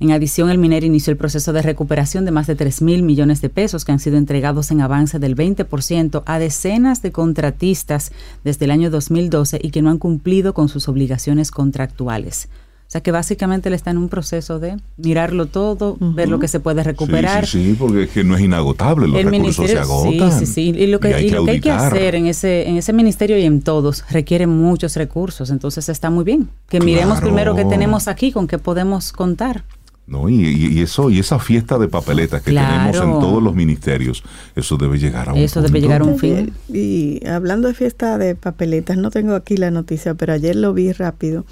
En 0.00 0.12
adición, 0.12 0.48
el 0.50 0.58
minero 0.58 0.86
inició 0.86 1.10
el 1.10 1.16
proceso 1.16 1.52
de 1.52 1.60
recuperación 1.60 2.24
de 2.24 2.30
más 2.30 2.46
de 2.46 2.54
3 2.54 2.82
mil 2.82 3.02
millones 3.02 3.40
de 3.40 3.48
pesos 3.48 3.84
que 3.84 3.90
han 3.90 3.98
sido 3.98 4.16
entregados 4.16 4.70
en 4.70 4.80
avance 4.80 5.18
del 5.18 5.34
20% 5.34 6.22
a 6.24 6.38
decenas 6.38 7.02
de 7.02 7.10
contratistas 7.10 8.12
desde 8.44 8.66
el 8.66 8.70
año 8.70 8.90
2012 8.90 9.58
y 9.60 9.70
que 9.70 9.82
no 9.82 9.90
han 9.90 9.98
cumplido 9.98 10.54
con 10.54 10.68
sus 10.68 10.88
obligaciones 10.88 11.50
contractuales. 11.50 12.48
O 12.88 12.90
sea 12.90 13.02
que 13.02 13.12
básicamente 13.12 13.68
le 13.68 13.76
está 13.76 13.90
en 13.90 13.98
un 13.98 14.08
proceso 14.08 14.60
de 14.60 14.78
mirarlo 14.96 15.44
todo, 15.44 15.98
ver 16.00 16.30
lo 16.30 16.38
que 16.38 16.48
se 16.48 16.58
puede 16.58 16.82
recuperar. 16.82 17.46
Sí, 17.46 17.62
sí, 17.62 17.76
porque 17.78 18.04
es 18.04 18.10
que 18.10 18.24
no 18.24 18.34
es 18.34 18.40
inagotable, 18.40 19.06
los 19.06 19.22
recursos 19.30 19.70
se 19.70 19.78
agotan. 19.78 20.32
Sí, 20.32 20.46
sí, 20.46 20.46
sí. 20.46 20.62
Y 20.74 20.86
lo 20.86 20.98
que, 20.98 21.12
hay, 21.12 21.28
que, 21.28 21.36
hay 21.36 21.60
que 21.60 21.70
hacer 21.70 22.14
en 22.14 22.26
ese, 22.26 22.66
en 22.66 22.78
ese 22.78 22.94
ministerio 22.94 23.36
y 23.36 23.44
en 23.44 23.60
todos 23.60 24.04
requiere 24.10 24.46
muchos 24.46 24.96
recursos. 24.96 25.50
Entonces 25.50 25.90
está 25.90 26.08
muy 26.08 26.24
bien. 26.24 26.48
Que 26.70 26.80
miremos 26.80 27.20
primero 27.20 27.54
qué 27.54 27.66
tenemos 27.66 28.08
aquí, 28.08 28.32
con 28.32 28.46
qué 28.46 28.56
podemos 28.56 29.12
contar. 29.12 29.64
¿No? 30.08 30.28
Y, 30.28 30.80
eso 30.80 31.10
y 31.10 31.18
esa 31.18 31.38
fiesta 31.38 31.78
de 31.78 31.88
papeletas 31.88 32.42
que 32.42 32.52
tenemos 32.52 32.96
en 32.96 33.20
todos 33.20 33.42
los 33.42 33.54
ministerios, 33.54 34.24
eso 34.56 34.76
debe 34.76 34.98
llegar 34.98 35.28
a 35.28 35.32
un 35.34 35.38
Eso 35.38 35.60
debe 35.60 35.80
llegar 35.80 36.00
a 36.00 36.04
un 36.04 36.18
fin. 36.18 36.52
Y, 36.72 37.24
hablando 37.26 37.68
de 37.68 37.74
fiesta 37.74 38.18
de 38.18 38.34
papeletas, 38.34 38.96
no 38.96 39.10
tengo 39.10 39.34
aquí 39.34 39.56
la 39.56 39.70
noticia, 39.70 40.14
pero 40.14 40.32
ayer 40.32 40.56
lo 40.56 40.72
vi 40.72 40.92
rápido, 40.92 41.44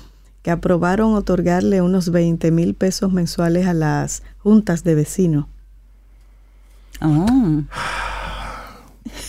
que 0.42 0.50
aprobaron 0.50 1.14
otorgarle 1.14 1.82
unos 1.82 2.10
20 2.10 2.50
mil 2.50 2.74
pesos 2.74 3.12
mensuales 3.12 3.66
a 3.66 3.74
las 3.74 4.22
juntas 4.38 4.84
de 4.84 4.94
vecinos. 4.94 5.46
Oh. 7.02 7.62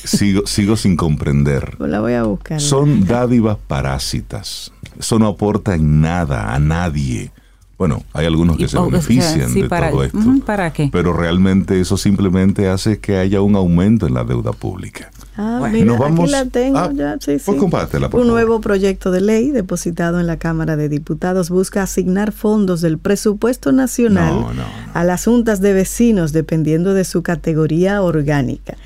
Sigo, 0.03 0.47
sigo 0.47 0.77
sin 0.77 0.95
comprender. 0.95 1.75
Pues 1.77 1.91
la 1.91 1.99
voy 1.99 2.13
a 2.13 2.23
buscar. 2.23 2.61
Son 2.61 3.05
dádivas 3.05 3.57
parásitas. 3.57 4.71
Eso 4.97 5.19
no 5.19 5.27
aporta 5.27 5.75
en 5.75 6.01
nada 6.01 6.53
a 6.53 6.59
nadie. 6.59 7.31
Bueno, 7.77 8.03
hay 8.13 8.25
algunos 8.25 8.57
que 8.57 8.67
se 8.67 8.79
benefician 8.79 9.53
de 9.53 9.69
todo 9.69 10.03
esto. 10.03 10.19
¿Para 10.45 10.73
qué? 10.73 10.89
Pero 10.91 11.13
realmente 11.13 11.79
eso 11.79 11.95
simplemente 11.95 12.67
hace 12.69 12.99
que 12.99 13.17
haya 13.17 13.41
un 13.41 13.55
aumento 13.55 14.07
en 14.07 14.15
la 14.15 14.23
deuda 14.23 14.51
pública. 14.51 15.11
Ah, 15.39 15.69
mira, 15.71 15.95
aquí 16.03 16.27
la 16.27 16.45
tengo 16.45 16.79
ah, 16.79 16.89
ya, 16.91 17.17
sí, 17.19 17.37
pues 17.45 17.59
compártela, 17.59 18.09
Un 18.11 18.27
nuevo 18.27 18.59
proyecto 18.59 19.11
de 19.11 19.21
ley 19.21 19.51
depositado 19.51 20.19
en 20.19 20.25
la 20.25 20.37
Cámara 20.37 20.75
de 20.75 20.89
Diputados 20.89 21.51
busca 21.51 21.83
asignar 21.83 22.31
fondos 22.31 22.81
del 22.81 22.97
presupuesto 22.97 23.71
nacional 23.71 24.47
a 24.95 25.03
las 25.03 25.25
juntas 25.25 25.61
de 25.61 25.73
vecinos 25.73 26.31
dependiendo 26.33 26.95
de 26.95 27.03
su 27.03 27.21
categoría 27.21 28.01
orgánica. 28.01 28.77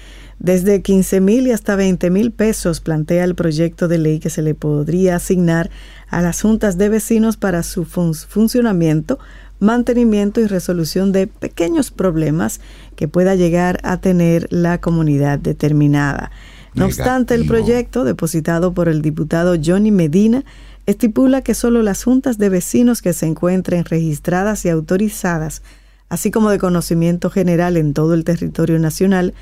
Desde 0.41 0.81
15 0.81 1.21
mil 1.21 1.45
y 1.45 1.51
hasta 1.51 1.75
20 1.75 2.09
mil 2.09 2.31
pesos 2.31 2.81
plantea 2.81 3.25
el 3.25 3.35
proyecto 3.35 3.87
de 3.87 3.99
ley 3.99 4.17
que 4.17 4.31
se 4.31 4.41
le 4.41 4.55
podría 4.55 5.17
asignar 5.17 5.69
a 6.09 6.23
las 6.23 6.41
juntas 6.41 6.79
de 6.79 6.89
vecinos 6.89 7.37
para 7.37 7.61
su 7.61 7.85
funcionamiento, 7.85 9.19
mantenimiento 9.59 10.41
y 10.41 10.47
resolución 10.47 11.11
de 11.11 11.27
pequeños 11.27 11.91
problemas 11.91 12.59
que 12.95 13.07
pueda 13.07 13.35
llegar 13.35 13.77
a 13.83 13.97
tener 13.97 14.47
la 14.49 14.81
comunidad 14.81 15.37
determinada. 15.37 16.31
No 16.73 16.85
obstante, 16.85 17.35
el 17.35 17.45
proyecto, 17.45 18.03
depositado 18.03 18.73
por 18.73 18.89
el 18.89 19.03
diputado 19.03 19.55
Johnny 19.63 19.91
Medina, 19.91 20.43
estipula 20.87 21.43
que 21.43 21.53
solo 21.53 21.83
las 21.83 22.03
juntas 22.03 22.39
de 22.39 22.49
vecinos 22.49 23.03
que 23.03 23.13
se 23.13 23.27
encuentren 23.27 23.85
registradas 23.85 24.65
y 24.65 24.69
autorizadas, 24.69 25.61
así 26.09 26.31
como 26.31 26.49
de 26.49 26.57
conocimiento 26.57 27.29
general 27.29 27.77
en 27.77 27.93
todo 27.93 28.15
el 28.15 28.23
territorio 28.23 28.79
nacional, 28.79 29.35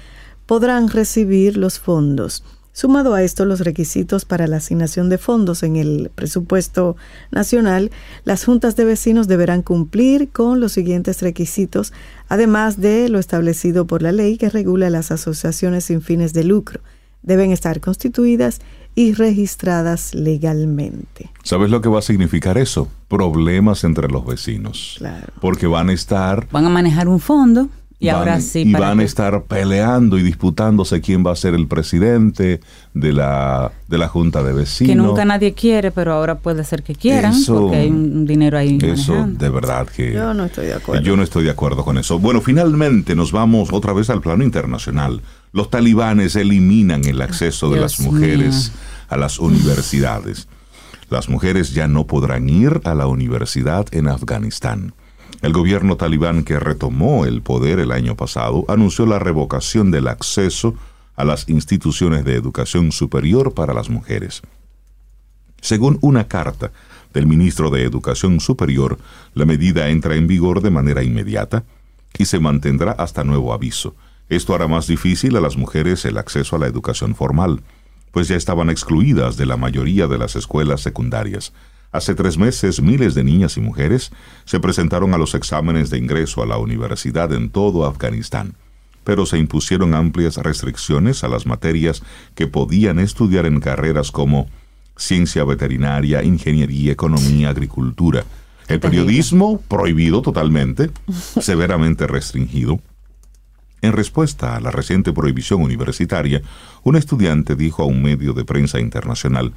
podrán 0.49 0.89
recibir 0.89 1.57
los 1.57 1.77
fondos. 1.77 2.43
Sumado 2.73 3.13
a 3.13 3.21
esto, 3.21 3.45
los 3.45 3.59
requisitos 3.59 4.25
para 4.25 4.47
la 4.47 4.57
asignación 4.57 5.07
de 5.07 5.19
fondos 5.19 5.61
en 5.61 5.75
el 5.75 6.09
presupuesto 6.15 6.95
nacional, 7.29 7.91
las 8.23 8.45
juntas 8.45 8.75
de 8.75 8.83
vecinos 8.83 9.27
deberán 9.27 9.61
cumplir 9.61 10.29
con 10.29 10.59
los 10.59 10.71
siguientes 10.71 11.21
requisitos, 11.21 11.93
además 12.29 12.81
de 12.81 13.09
lo 13.09 13.19
establecido 13.19 13.85
por 13.85 14.01
la 14.01 14.11
ley 14.11 14.39
que 14.39 14.49
regula 14.49 14.89
las 14.89 15.11
asociaciones 15.11 15.83
sin 15.83 16.01
fines 16.01 16.33
de 16.33 16.43
lucro. 16.43 16.81
Deben 17.21 17.51
estar 17.51 17.79
constituidas 17.79 18.59
y 18.95 19.13
registradas 19.13 20.15
legalmente. 20.15 21.29
¿Sabes 21.43 21.69
lo 21.69 21.81
que 21.81 21.89
va 21.89 21.99
a 21.99 22.01
significar 22.01 22.57
eso? 22.57 22.89
Problemas 23.07 23.83
entre 23.83 24.07
los 24.07 24.25
vecinos. 24.25 24.95
Claro. 24.97 25.31
Porque 25.41 25.67
van 25.67 25.89
a 25.89 25.93
estar... 25.93 26.47
Van 26.49 26.65
a 26.65 26.69
manejar 26.69 27.07
un 27.07 27.19
fondo 27.19 27.69
y 28.01 28.07
van, 28.07 28.15
ahora 28.15 28.39
sí. 28.39 28.61
Y 28.61 28.71
van 28.71 29.01
a 29.01 29.03
estar 29.03 29.43
peleando 29.43 30.17
y 30.17 30.23
disputándose 30.23 31.01
quién 31.01 31.25
va 31.25 31.33
a 31.33 31.35
ser 31.35 31.53
el 31.53 31.67
presidente 31.67 32.61
de 32.93 33.13
la, 33.13 33.73
de 33.89 33.97
la 33.97 34.07
Junta 34.07 34.41
de 34.41 34.53
Vecinos. 34.53 34.95
Que 34.95 34.95
nunca 34.95 35.25
nadie 35.25 35.53
quiere, 35.53 35.91
pero 35.91 36.13
ahora 36.13 36.35
puede 36.35 36.63
ser 36.63 36.81
que 36.81 36.95
quieran, 36.95 37.33
porque 37.45 37.75
hay 37.75 37.89
un 37.89 38.25
dinero 38.25 38.57
ahí. 38.57 38.77
Eso, 38.81 39.25
de 39.27 39.49
verdad 39.49 39.87
que. 39.87 40.13
Yo 40.13 40.33
no 40.33 40.45
estoy 40.45 40.67
de 40.67 40.75
acuerdo. 40.75 41.03
Yo 41.03 41.17
no 41.17 41.23
estoy 41.23 41.43
de 41.43 41.51
acuerdo 41.51 41.83
con 41.83 41.97
eso. 41.97 42.19
Bueno, 42.19 42.39
finalmente 42.39 43.15
nos 43.15 43.33
vamos 43.33 43.69
otra 43.73 43.91
vez 43.91 44.09
al 44.09 44.21
plano 44.21 44.45
internacional. 44.45 45.21
Los 45.51 45.69
talibanes 45.69 46.35
eliminan 46.37 47.05
el 47.05 47.21
acceso 47.21 47.69
de 47.69 47.81
las 47.81 47.99
mujeres 47.99 48.71
a 49.09 49.17
las 49.17 49.39
universidades. 49.39 50.47
Las 51.09 51.27
mujeres 51.27 51.73
ya 51.73 51.87
no 51.87 52.05
podrán 52.05 52.47
ir 52.47 52.81
a 52.85 52.93
la 52.93 53.07
universidad 53.07 53.87
en 53.91 54.07
Afganistán. 54.07 54.93
El 55.41 55.53
gobierno 55.53 55.95
talibán 55.95 56.43
que 56.43 56.59
retomó 56.59 57.25
el 57.25 57.41
poder 57.41 57.79
el 57.79 57.91
año 57.91 58.15
pasado 58.15 58.65
anunció 58.67 59.05
la 59.05 59.19
revocación 59.19 59.89
del 59.89 60.07
acceso 60.07 60.75
a 61.15 61.23
las 61.23 61.47
instituciones 61.47 62.25
de 62.25 62.35
educación 62.35 62.91
superior 62.91 63.53
para 63.53 63.73
las 63.73 63.89
mujeres. 63.89 64.41
Según 65.61 65.97
una 66.01 66.27
carta 66.27 66.71
del 67.13 67.25
ministro 67.25 67.69
de 67.69 67.83
Educación 67.83 68.39
Superior, 68.39 68.99
la 69.33 69.45
medida 69.45 69.89
entra 69.89 70.15
en 70.15 70.27
vigor 70.27 70.61
de 70.61 70.69
manera 70.71 71.03
inmediata 71.03 71.63
y 72.17 72.25
se 72.25 72.39
mantendrá 72.39 72.91
hasta 72.93 73.23
nuevo 73.23 73.53
aviso. 73.53 73.95
Esto 74.29 74.53
hará 74.53 74.67
más 74.67 74.87
difícil 74.87 75.35
a 75.35 75.41
las 75.41 75.57
mujeres 75.57 76.05
el 76.05 76.17
acceso 76.17 76.55
a 76.55 76.59
la 76.59 76.67
educación 76.67 77.15
formal, 77.15 77.61
pues 78.11 78.27
ya 78.27 78.35
estaban 78.35 78.69
excluidas 78.69 79.37
de 79.37 79.45
la 79.45 79.57
mayoría 79.57 80.07
de 80.07 80.17
las 80.17 80.35
escuelas 80.35 80.81
secundarias. 80.81 81.53
Hace 81.91 82.13
tres 82.13 82.37
meses, 82.37 82.81
miles 82.81 83.15
de 83.15 83.23
niñas 83.23 83.57
y 83.57 83.61
mujeres 83.61 84.11
se 84.45 84.59
presentaron 84.59 85.13
a 85.15 85.17
los 85.17 85.33
exámenes 85.33 85.89
de 85.89 85.97
ingreso 85.97 86.43
a 86.43 86.45
la 86.45 86.57
universidad 86.57 87.33
en 87.33 87.49
todo 87.49 87.85
Afganistán, 87.85 88.53
pero 89.03 89.25
se 89.25 89.39
impusieron 89.39 89.95
amplias 89.95 90.37
restricciones 90.37 91.23
a 91.23 91.27
las 91.27 91.47
materias 91.47 92.03
que 92.35 92.45
podían 92.45 92.99
estudiar 92.99 93.47
en 93.47 93.59
carreras 93.59 94.11
como 94.11 94.47
ciencia 94.97 95.43
veterinaria, 95.45 96.23
ingeniería, 96.23 96.91
economía, 96.91 97.49
agricultura. 97.49 98.23
El 98.67 98.79
periodismo 98.79 99.59
prohibido 99.67 100.21
totalmente, 100.21 100.91
severamente 101.41 102.05
restringido. 102.05 102.79
En 103.81 103.93
respuesta 103.93 104.55
a 104.55 104.59
la 104.59 104.69
reciente 104.69 105.11
prohibición 105.11 105.63
universitaria, 105.63 106.43
un 106.83 106.97
estudiante 106.97 107.55
dijo 107.55 107.81
a 107.81 107.85
un 107.87 108.03
medio 108.03 108.33
de 108.33 108.45
prensa 108.45 108.79
internacional 108.79 109.53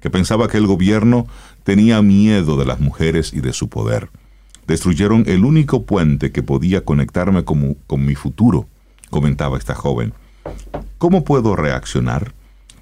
que 0.00 0.10
pensaba 0.10 0.48
que 0.48 0.58
el 0.58 0.66
gobierno 0.66 1.26
tenía 1.64 2.00
miedo 2.02 2.56
de 2.56 2.64
las 2.64 2.80
mujeres 2.80 3.32
y 3.32 3.40
de 3.40 3.52
su 3.52 3.68
poder. 3.68 4.10
Destruyeron 4.66 5.24
el 5.26 5.44
único 5.44 5.84
puente 5.84 6.30
que 6.30 6.42
podía 6.42 6.84
conectarme 6.84 7.44
con, 7.44 7.76
mi 8.04 8.14
futuro, 8.14 8.68
comentaba 9.10 9.58
esta 9.58 9.74
joven. 9.74 10.12
¿Cómo 10.98 11.24
puedo 11.24 11.56
reaccionar? 11.56 12.34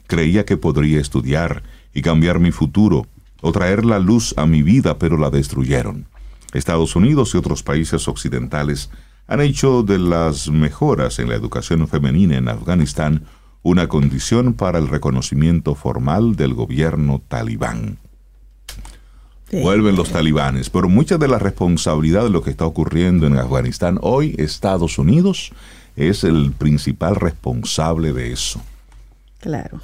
Creía 0.07 0.45
que 0.45 0.57
podría 0.57 1.01
estudiar 1.01 1.63
y 1.95 2.03
cambiar 2.03 2.41
mi 2.41 2.51
futuro 2.51 3.07
o 3.41 3.53
traer 3.53 3.85
la 3.85 3.99
luz 3.99 4.35
a 4.37 4.47
mi 4.47 4.63
vida, 4.63 4.99
pero 4.99 5.17
la 5.17 5.31
destruyeron. 5.31 6.07
Estados 6.53 6.97
Unidos 6.97 7.35
y 7.35 7.39
otros 7.39 7.63
países 7.63 8.09
occidentales 8.09 8.91
han 9.29 9.41
hecho 9.41 9.83
de 9.83 9.99
las 9.99 10.49
mejoras 10.49 11.19
en 11.19 11.29
la 11.29 11.35
educación 11.35 11.87
femenina 11.89 12.37
en 12.37 12.49
Afganistán 12.49 13.25
una 13.63 13.89
condición 13.89 14.55
para 14.55 14.79
el 14.79 14.89
reconocimiento 14.89 15.75
formal 15.75 16.37
del 16.37 16.55
gobierno 16.55 17.21
talibán. 17.27 17.99
Vuelven 19.53 19.95
los 19.95 20.11
talibanes, 20.11 20.71
pero 20.71 20.89
mucha 20.89 21.19
de 21.19 21.29
la 21.29 21.39
responsabilidad 21.39 22.25
de 22.25 22.31
lo 22.31 22.43
que 22.43 22.51
está 22.51 22.67
ocurriendo 22.67 23.27
en 23.27 23.39
Afganistán 23.39 23.99
hoy, 24.03 24.35
Estados 24.39 24.99
Unidos 24.99 25.53
es 25.95 26.25
el 26.25 26.53
principal 26.53 27.17
responsable 27.17 28.13
de 28.13 28.33
eso. 28.33 28.61
Claro. 29.41 29.81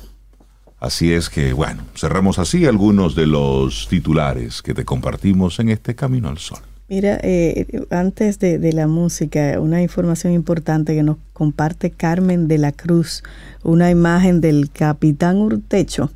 Así 0.81 1.13
es 1.13 1.31
que, 1.31 1.53
bueno, 1.53 1.85
cerramos 1.95 2.41
así 2.41 2.67
algunos 2.67 3.15
de 3.15 3.29
los 3.29 3.87
titulares 3.89 4.63
que 4.63 4.75
te 4.75 4.85
compartimos 4.85 5.61
en 5.61 5.69
este 5.69 5.95
Camino 5.95 6.29
al 6.29 6.39
Sol. 6.39 6.59
Mira, 6.93 7.19
eh, 7.23 7.87
antes 7.89 8.39
de, 8.39 8.71
la 8.75 8.87
música, 8.87 9.59
una 9.59 9.81
información 9.81 10.35
importante 10.35 10.95
que 10.95 11.03
nos 11.03 11.17
comparte 11.33 11.91
Carmen 11.91 12.49
de 12.49 12.59
la 12.59 12.71
Cruz, 12.71 13.23
una 13.63 13.91
imagen 13.91 14.43
del 14.43 14.71
capitán 14.71 15.39
Urtecho. 15.39 16.11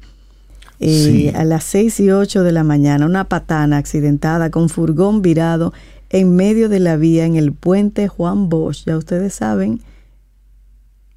Eh, 0.79 1.33
a 1.35 1.45
las 1.45 1.65
6 1.65 2.01
y 2.01 2.11
8 2.11 2.43
de 2.43 2.53
la 2.53 2.63
mañana, 2.63 3.07
una 3.07 3.25
patana 3.25 3.79
accidentada 3.79 4.51
con 4.51 4.69
furgón 4.69 5.23
virado 5.23 5.73
en 6.11 6.37
medio 6.37 6.69
de 6.69 6.81
la 6.81 6.99
vía 6.99 7.25
en 7.25 7.37
el 7.37 7.55
puente 7.55 8.07
Juan 8.07 8.51
Bosch, 8.51 8.85
ya 8.85 8.99
ustedes 8.99 9.33
saben, 9.33 9.81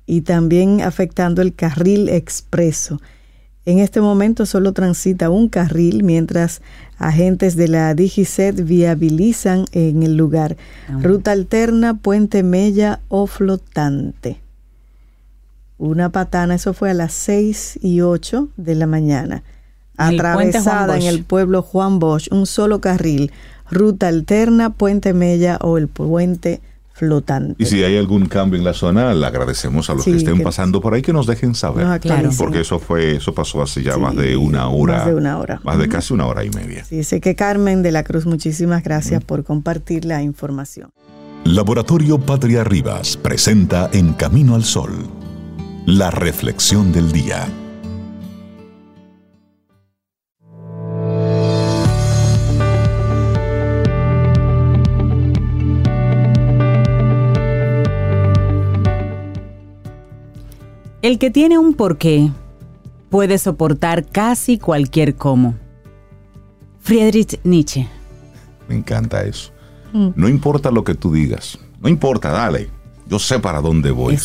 y 0.05 0.21
también 0.21 0.79
afectando 0.83 1.41
el 1.41 1.53
carril 1.53 2.07
expreso. 2.07 3.01
En 3.65 3.79
este 3.79 4.01
momento 4.01 4.45
solo 4.45 4.73
transita 4.73 5.29
un 5.29 5.49
carril 5.49 6.03
mientras 6.03 6.61
agentes 6.97 7.55
de 7.55 7.67
la 7.67 7.93
DigiSet 7.93 8.63
viabilizan 8.63 9.65
en 9.71 10.03
el 10.03 10.15
lugar 10.15 10.57
ah. 10.87 10.99
ruta 11.01 11.31
alterna, 11.31 11.95
puente 11.95 12.41
mella 12.43 12.99
o 13.09 13.27
flotante. 13.27 14.39
Una 15.77 16.09
patana, 16.09 16.55
eso 16.55 16.73
fue 16.73 16.89
a 16.89 16.93
las 16.93 17.13
6 17.13 17.79
y 17.81 18.01
8 18.01 18.49
de 18.57 18.75
la 18.75 18.85
mañana. 18.85 19.43
atravesada 19.97 20.97
en 20.97 21.03
el 21.03 21.23
pueblo 21.23 21.61
Juan 21.61 21.99
Bosch, 21.99 22.31
un 22.31 22.45
solo 22.45 22.79
carril, 22.79 23.31
ruta 23.69 24.07
alterna, 24.07 24.71
puente 24.71 25.13
mella 25.13 25.57
o 25.61 25.77
el 25.77 25.87
puente 25.87 26.61
flotante. 26.99 27.55
Y 27.57 27.65
si 27.65 27.81
hay 27.81 27.97
algún 27.97 28.25
cambio 28.25 28.59
en 28.59 28.65
la 28.65 28.73
zona, 28.73 29.13
le 29.13 29.25
agradecemos 29.25 29.89
a 29.89 29.93
los 29.93 30.03
que 30.03 30.17
estén 30.17 30.43
pasando 30.43 30.81
por 30.81 30.93
ahí 30.93 31.01
que 31.01 31.13
nos 31.13 31.25
dejen 31.25 31.55
saber. 31.55 31.99
claro. 32.01 32.29
Porque 32.37 32.59
eso 32.61 32.77
fue, 32.77 33.15
eso 33.15 33.33
pasó 33.33 33.61
hace 33.61 33.81
ya 33.81 33.97
más 33.97 34.15
de 34.15 34.35
una 34.35 34.67
hora. 34.67 34.97
Más 34.97 35.05
de 35.07 35.15
una 35.15 35.39
hora. 35.39 35.61
Más 35.63 35.77
de 35.77 35.87
casi 35.87 36.13
una 36.13 36.27
hora 36.27 36.43
y 36.43 36.49
media. 36.49 36.83
Sí, 36.83 37.03
sé 37.03 37.21
que 37.21 37.35
Carmen 37.35 37.81
de 37.83 37.93
la 37.93 38.03
Cruz, 38.03 38.25
muchísimas 38.25 38.83
gracias 38.83 39.23
por 39.23 39.45
compartir 39.45 40.03
la 40.03 40.21
información. 40.21 40.91
Laboratorio 41.45 42.19
Patria 42.19 42.65
Rivas 42.65 43.15
presenta 43.15 43.89
En 43.93 44.13
Camino 44.13 44.55
al 44.55 44.65
Sol, 44.65 44.91
la 45.85 46.11
reflexión 46.11 46.91
del 46.91 47.13
día. 47.13 47.47
El 61.01 61.17
que 61.17 61.31
tiene 61.31 61.57
un 61.57 61.75
porqué 61.75 62.29
puede 63.09 63.37
soportar 63.37 64.05
casi 64.05 64.57
cualquier 64.57 65.15
cómo. 65.15 65.55
Friedrich 66.81 67.39
Nietzsche. 67.43 67.87
Me 68.67 68.75
encanta 68.75 69.23
eso. 69.23 69.51
Mm. 69.93 70.09
No 70.15 70.27
importa 70.27 70.71
lo 70.71 70.83
que 70.83 70.95
tú 70.95 71.13
digas. 71.13 71.57
No 71.79 71.87
importa, 71.87 72.31
dale. 72.31 72.69
Yo 73.07 73.17
sé 73.17 73.39
para 73.39 73.61
dónde 73.61 73.91
voy. 73.91 74.19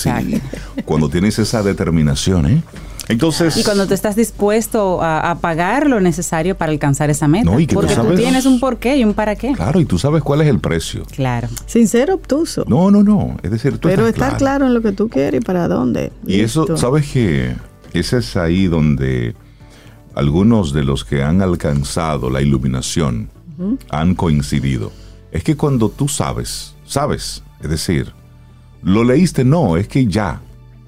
Cuando 0.85 1.09
tienes 1.09 1.39
esa 1.39 1.63
determinación, 1.63 2.47
¿eh? 2.47 2.63
Entonces, 3.09 3.57
y 3.57 3.65
cuando 3.65 3.87
tú 3.87 3.95
estás 3.95 4.17
dispuesto 4.17 5.01
a, 5.03 5.37
pagar 5.41 5.89
lo 5.89 6.01
necesario 6.01 6.57
para 6.57 6.73
alcanzar 6.73 7.11
esa 7.11 7.29
meta. 7.29 7.51
porque 7.51 7.95
tú, 7.95 8.15
tienes 8.15 8.47
un 8.47 8.61
porqué 8.61 8.97
y 8.97 9.05
un 9.05 9.15
para 9.15 9.37
qué. 9.37 9.53
Claro, 9.53 9.81
y 9.81 9.85
tú 9.85 9.99
sabes 9.99 10.23
cuál 10.23 10.41
es 10.41 10.49
el 10.49 10.59
precio. 10.59 11.05
Claro. 11.11 11.49
Sin 11.67 11.87
ser 11.89 12.11
obtuso. 12.11 12.65
No, 12.67 12.91
no, 12.91 13.03
no. 13.03 13.37
Es 13.43 13.51
decir, 13.51 13.79
tú 13.79 13.89
Pero 13.89 14.07
estar 14.07 14.37
claro. 14.37 14.67
en 14.67 14.75
lo 14.75 14.81
que 14.81 14.93
tú 14.93 15.09
quieres 15.09 15.41
y 15.41 15.45
para 15.45 15.69
dónde. 15.69 16.13
Y 16.27 16.41
eso, 16.41 16.77
¿sabes 16.77 17.11
que 17.11 17.55
Ese 17.93 18.19
es 18.19 18.37
ahí 18.37 18.67
donde 18.67 19.35
algunos 20.15 20.73
de 20.73 20.85
los 20.85 21.05
que 21.05 21.23
han 21.23 21.43
alcanzado 21.43 22.31
la 22.31 22.41
iluminación 22.41 23.31
han 23.91 24.15
coincidido. 24.15 24.93
Es 25.31 25.45
que 25.45 25.57
cuando 25.57 25.89
tú 25.89 26.09
sabes, 26.09 26.75
sabes, 26.85 27.43
es 27.61 27.69
decir, 27.69 28.13
lo 28.83 29.05
leíste, 29.05 29.45
no, 29.45 29.77
es 29.77 29.89
que 29.89 30.07
ya, 30.07 30.41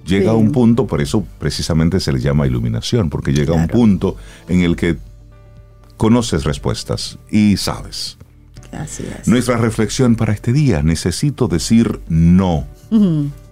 llega 0.06 0.30
a 0.30 0.34
un 0.34 0.52
punto, 0.52 0.86
por 0.86 1.00
eso 1.00 1.26
precisamente 1.38 2.00
se 2.00 2.12
le 2.12 2.20
llama 2.20 2.46
iluminación, 2.46 3.10
porque 3.10 3.32
llega 3.32 3.54
a 3.54 3.56
un 3.56 3.68
punto 3.68 4.16
en 4.48 4.60
el 4.60 4.76
que 4.76 4.96
conoces 5.96 6.44
respuestas 6.44 7.18
y 7.30 7.56
sabes. 7.56 8.18
Así 8.72 9.04
es. 9.04 9.28
Nuestra 9.28 9.56
reflexión 9.56 10.16
para 10.16 10.32
este 10.32 10.52
día, 10.52 10.82
necesito 10.82 11.48
decir 11.48 12.00
no 12.08 12.66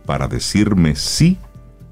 para 0.06 0.28
decirme 0.28 0.96
sí 0.96 1.38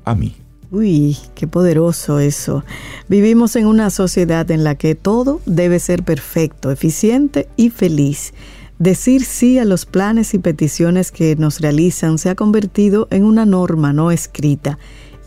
a 0.04 0.14
mí. 0.14 0.36
Uy, 0.70 1.18
qué 1.34 1.46
poderoso 1.46 2.18
eso. 2.18 2.64
Vivimos 3.08 3.56
en 3.56 3.66
una 3.66 3.90
sociedad 3.90 4.50
en 4.50 4.64
la 4.64 4.74
que 4.74 4.94
todo 4.94 5.40
debe 5.44 5.78
ser 5.78 6.02
perfecto, 6.02 6.70
eficiente 6.70 7.48
y 7.56 7.68
feliz. 7.68 8.32
Decir 8.78 9.24
sí 9.24 9.58
a 9.58 9.64
los 9.64 9.86
planes 9.86 10.34
y 10.34 10.38
peticiones 10.38 11.12
que 11.12 11.36
nos 11.36 11.60
realizan 11.60 12.18
se 12.18 12.30
ha 12.30 12.34
convertido 12.34 13.06
en 13.10 13.24
una 13.24 13.46
norma 13.46 13.92
no 13.92 14.10
escrita. 14.10 14.78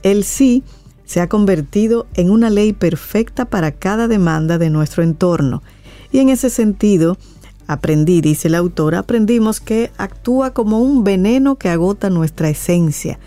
El 0.03 0.23
sí 0.23 0.63
se 1.05 1.21
ha 1.21 1.29
convertido 1.29 2.07
en 2.15 2.29
una 2.29 2.49
ley 2.49 2.73
perfecta 2.73 3.45
para 3.45 3.71
cada 3.71 4.07
demanda 4.07 4.57
de 4.57 4.69
nuestro 4.69 5.03
entorno. 5.03 5.63
Y 6.11 6.19
en 6.19 6.29
ese 6.29 6.49
sentido, 6.49 7.17
aprendí, 7.67 8.21
dice 8.21 8.47
el 8.47 8.55
autor, 8.55 8.95
aprendimos 8.95 9.59
que 9.59 9.91
actúa 9.97 10.51
como 10.51 10.81
un 10.81 11.03
veneno 11.03 11.55
que 11.55 11.69
agota 11.69 12.09
nuestra 12.09 12.49
esencia. 12.49 13.19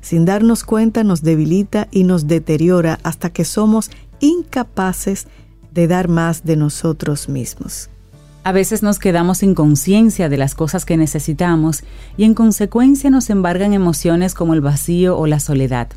Sin 0.00 0.24
darnos 0.24 0.64
cuenta 0.64 1.04
nos 1.04 1.22
debilita 1.22 1.88
y 1.90 2.04
nos 2.04 2.26
deteriora 2.26 2.98
hasta 3.02 3.30
que 3.30 3.44
somos 3.44 3.90
incapaces 4.20 5.26
de 5.72 5.86
dar 5.86 6.08
más 6.08 6.44
de 6.44 6.56
nosotros 6.56 7.28
mismos. 7.28 7.88
A 8.44 8.50
veces 8.50 8.82
nos 8.82 8.98
quedamos 8.98 9.38
sin 9.38 9.54
conciencia 9.54 10.28
de 10.28 10.36
las 10.36 10.56
cosas 10.56 10.84
que 10.84 10.96
necesitamos 10.96 11.84
y 12.16 12.24
en 12.24 12.34
consecuencia 12.34 13.08
nos 13.08 13.30
embargan 13.30 13.72
emociones 13.72 14.34
como 14.34 14.54
el 14.54 14.60
vacío 14.60 15.16
o 15.16 15.28
la 15.28 15.38
soledad. 15.38 15.88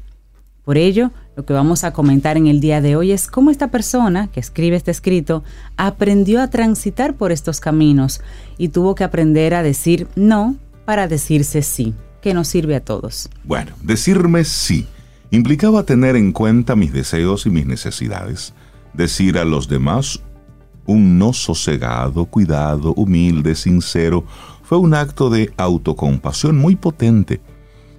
Por 0.63 0.77
ello, 0.77 1.12
lo 1.36 1.43
que 1.43 1.53
vamos 1.53 1.84
a 1.84 1.91
comentar 1.91 2.38
en 2.38 2.45
el 2.45 2.60
día 2.60 2.81
de 2.81 2.95
hoy 2.95 3.12
es 3.12 3.27
cómo 3.27 3.49
esta 3.49 3.69
persona 3.69 4.27
que 4.27 4.39
escribe 4.39 4.75
este 4.75 4.91
escrito 4.91 5.43
aprendió 5.75 6.39
a 6.39 6.49
transitar 6.51 7.15
por 7.15 7.31
estos 7.31 7.60
caminos 7.60 8.21
y 8.60 8.69
tuvo 8.69 8.93
que 8.93 9.03
aprender 9.03 9.55
a 9.55 9.63
decir 9.63 10.08
no 10.15 10.55
para 10.86 11.08
decirse 11.08 11.63
sí, 11.63 11.95
que 12.21 12.36
nos 12.36 12.47
sirve 12.47 12.75
a 12.75 12.79
todos. 12.79 13.27
Bueno, 13.43 13.71
decirme 13.81 14.43
sí 14.43 14.88
implicaba 15.31 15.84
tener 15.84 16.15
en 16.15 16.31
cuenta 16.31 16.75
mis 16.75 16.93
deseos 16.93 17.47
y 17.47 17.49
mis 17.49 17.65
necesidades, 17.65 18.53
decir 18.93 19.39
a 19.39 19.45
los 19.45 19.67
demás 19.67 20.21
un 20.86 21.17
no 21.17 21.34
sosegado, 21.34 22.26
cuidado, 22.26 22.93
humilde, 22.93 23.56
sincero, 23.56 24.26
fue 24.63 24.78
un 24.78 24.93
acto 24.93 25.30
de 25.30 25.54
autocompasión 25.58 26.58
muy 26.58 26.76
potente. 26.76 27.41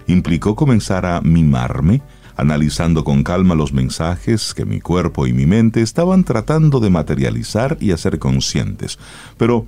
Implicó 0.07 0.55
comenzar 0.55 1.07
a 1.07 1.20
mimarme, 1.20 2.03
analizando 2.37 3.05
con 3.05 3.22
calma 3.22 3.55
los 3.55 3.72
mensajes 3.72 4.53
que 4.53 4.64
mi 4.64 4.81
cuerpo 4.81 5.27
y 5.27 5.33
mi 5.33 5.46
mente 5.46 5.81
estaban 5.81 6.25
tratando 6.25 6.81
de 6.81 6.90
materializar 6.90 7.77
y 7.81 7.92
hacer 7.92 8.18
conscientes. 8.18 8.99
Pero, 9.37 9.66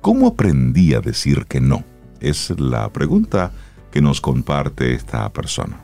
¿cómo 0.00 0.28
aprendí 0.28 0.94
a 0.94 1.00
decir 1.00 1.46
que 1.46 1.60
no? 1.60 1.84
Es 2.20 2.50
la 2.58 2.92
pregunta 2.92 3.52
que 3.90 4.00
nos 4.00 4.20
comparte 4.20 4.94
esta 4.94 5.30
persona. 5.32 5.80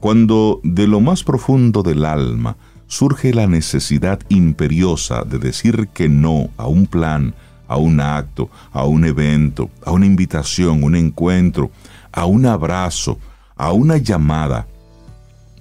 Cuando 0.00 0.60
de 0.64 0.86
lo 0.86 1.00
más 1.00 1.22
profundo 1.22 1.82
del 1.82 2.04
alma 2.04 2.56
surge 2.92 3.32
la 3.32 3.46
necesidad 3.46 4.20
imperiosa 4.28 5.24
de 5.24 5.38
decir 5.38 5.88
que 5.94 6.10
no 6.10 6.50
a 6.58 6.66
un 6.66 6.86
plan, 6.86 7.34
a 7.66 7.78
un 7.78 8.00
acto, 8.00 8.50
a 8.70 8.84
un 8.84 9.06
evento, 9.06 9.70
a 9.82 9.92
una 9.92 10.04
invitación, 10.04 10.84
un 10.84 10.94
encuentro, 10.94 11.70
a 12.12 12.26
un 12.26 12.44
abrazo, 12.44 13.18
a 13.56 13.72
una 13.72 13.96
llamada, 13.96 14.66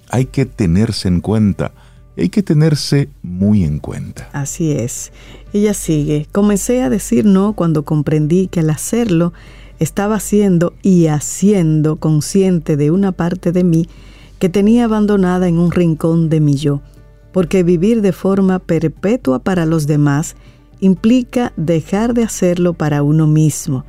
hay 0.09 0.25
que 0.25 0.45
tenerse 0.45 1.07
en 1.07 1.21
cuenta 1.21 1.71
hay 2.17 2.27
que 2.27 2.43
tenerse 2.43 3.07
muy 3.23 3.63
en 3.63 3.79
cuenta. 3.79 4.29
Así 4.33 4.73
es. 4.73 5.13
Ella 5.53 5.73
sigue, 5.73 6.27
comencé 6.33 6.83
a 6.83 6.89
decir 6.89 7.23
no 7.23 7.53
cuando 7.53 7.83
comprendí 7.83 8.47
que 8.47 8.59
al 8.59 8.69
hacerlo 8.69 9.31
estaba 9.79 10.19
siendo 10.19 10.73
y 10.83 11.07
haciendo 11.07 11.95
consciente 11.95 12.75
de 12.75 12.91
una 12.91 13.13
parte 13.13 13.53
de 13.53 13.63
mí 13.63 13.87
que 14.37 14.49
tenía 14.49 14.83
abandonada 14.83 15.47
en 15.47 15.57
un 15.57 15.71
rincón 15.71 16.27
de 16.27 16.41
mi 16.41 16.55
yo, 16.55 16.81
porque 17.31 17.63
vivir 17.63 18.01
de 18.01 18.11
forma 18.11 18.59
perpetua 18.59 19.39
para 19.39 19.65
los 19.65 19.87
demás 19.87 20.35
implica 20.79 21.53
dejar 21.57 22.13
de 22.13 22.23
hacerlo 22.23 22.73
para 22.73 23.03
uno 23.03 23.27
mismo. 23.27 23.85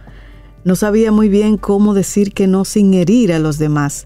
No 0.65 0.77
sabía 0.77 1.11
muy 1.11 1.29
bien 1.29 1.57
cómo 1.57 1.95
decir 1.95 2.33
que 2.33 2.47
no 2.47 2.65
sin 2.65 2.95
herir 2.95 3.33
a 3.33 3.39
los 3.39 3.59
demás. 3.59 4.05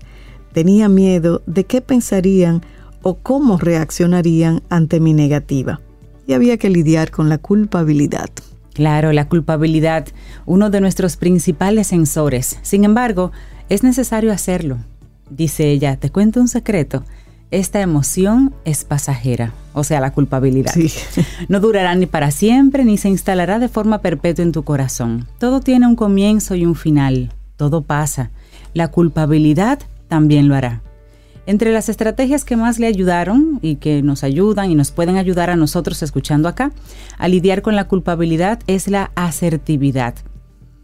Tenía 0.53 0.89
miedo 0.89 1.43
de 1.47 1.65
qué 1.65 1.83
pensarían 1.83 2.63
o 3.03 3.17
cómo 3.17 3.59
reaccionarían 3.59 4.63
ante 4.71 5.01
mi 5.01 5.13
negativa. 5.13 5.81
Y 6.27 6.33
había 6.33 6.57
que 6.57 6.71
lidiar 6.71 7.11
con 7.11 7.29
la 7.29 7.39
culpabilidad. 7.39 8.31
Claro, 8.73 9.13
la 9.13 9.29
culpabilidad, 9.29 10.07
uno 10.45 10.71
de 10.71 10.81
nuestros 10.81 11.17
principales 11.17 11.89
sensores. 11.89 12.59
Sin 12.63 12.85
embargo, 12.85 13.33
es 13.69 13.83
necesario 13.83 14.33
hacerlo. 14.33 14.79
Dice 15.31 15.71
ella, 15.71 15.97
te 15.97 16.11
cuento 16.11 16.41
un 16.41 16.49
secreto. 16.49 17.05
Esta 17.53 17.81
emoción 17.81 18.55
es 18.65 18.85
pasajera, 18.85 19.53
o 19.73 19.85
sea, 19.85 20.01
la 20.01 20.13
culpabilidad. 20.13 20.75
No 21.49 21.61
durará 21.61 21.95
ni 21.95 22.07
para 22.07 22.33
siempre 22.33 22.85
ni 22.85 22.99
se 22.99 23.09
instalará 23.09 23.61
de 23.61 23.69
forma 23.69 24.01
perpetua 24.01 24.45
en 24.45 24.51
tu 24.51 24.65
corazón. 24.65 25.29
Todo 25.39 25.61
tiene 25.61 25.87
un 25.87 25.95
comienzo 25.95 26.57
y 26.57 26.67
un 26.67 26.75
final. 26.75 27.33
Todo 27.57 27.83
pasa. 27.83 28.31
La 28.75 28.89
culpabilidad 28.89 29.79
también 30.09 30.49
lo 30.49 30.57
hará. 30.57 30.83
Entre 31.47 31.73
las 31.73 31.89
estrategias 31.89 32.45
que 32.45 32.57
más 32.57 32.81
le 32.81 32.89
ayudaron 32.89 33.61
y 33.63 33.77
que 33.77 34.03
nos 34.03 34.25
ayudan 34.25 34.73
y 34.73 34.75
nos 34.75 34.91
pueden 34.91 35.17
ayudar 35.17 35.49
a 35.49 35.57
nosotros 35.57 36.03
escuchando 36.03 36.49
acá 36.49 36.73
a 37.17 37.29
lidiar 37.29 37.63
con 37.63 37.77
la 37.77 37.87
culpabilidad 37.87 38.59
es 38.67 38.89
la 38.89 39.13
asertividad. 39.15 40.17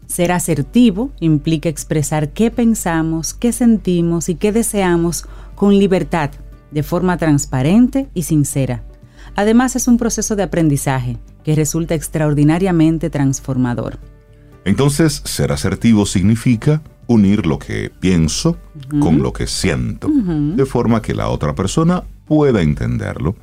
Ser 0.07 0.31
asertivo 0.31 1.11
implica 1.19 1.67
expresar 1.67 2.29
qué 2.29 2.51
pensamos, 2.51 3.33
qué 3.33 3.51
sentimos 3.51 4.29
y 4.29 4.35
qué 4.35 4.53
deseamos 4.53 5.25
con 5.55 5.77
libertad, 5.77 6.31
de 6.73 6.83
forma 6.83 7.17
transparente 7.17 8.09
y 8.13 8.23
sincera. 8.23 8.83
Además 9.35 9.75
es 9.75 9.87
un 9.87 9.97
proceso 9.97 10.35
de 10.35 10.43
aprendizaje 10.43 11.17
que 11.43 11.55
resulta 11.55 11.95
extraordinariamente 11.95 13.09
transformador. 13.09 13.99
Entonces, 14.65 15.21
ser 15.25 15.51
asertivo 15.51 16.05
significa 16.05 16.81
unir 17.07 17.45
lo 17.45 17.59
que 17.59 17.91
pienso 17.99 18.57
con 18.99 19.21
lo 19.21 19.33
que 19.33 19.45
siento, 19.47 20.07
de 20.09 20.65
forma 20.65 21.01
que 21.01 21.13
la 21.13 21.29
otra 21.29 21.53
persona 21.53 22.03
pueda 22.25 22.61
entenderlo. 22.61 23.35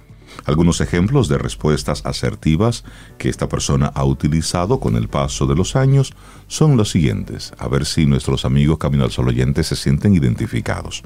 Algunos 0.47 0.81
ejemplos 0.81 1.29
de 1.29 1.38
respuestas 1.38 2.07
asertivas 2.07 2.85
que 3.19 3.29
esta 3.29 3.49
persona 3.49 3.87
ha 3.87 4.05
utilizado 4.05 4.81
con 4.81 4.97
el 4.97 5.09
paso 5.09 5.47
de 5.47 5.57
los 5.57 5.77
años 5.77 6.14
son 6.47 6.77
los 6.77 6.90
siguientes, 6.90 7.53
a 7.59 7.69
ver 7.69 7.85
si 7.85 8.07
nuestros 8.07 8.45
amigos 8.45 8.79
Camino 8.79 9.05
al 9.05 9.11
Sol 9.11 9.29
oyentes 9.29 9.66
se 9.66 9.77
sienten 9.77 10.14
identificados. 10.14 11.03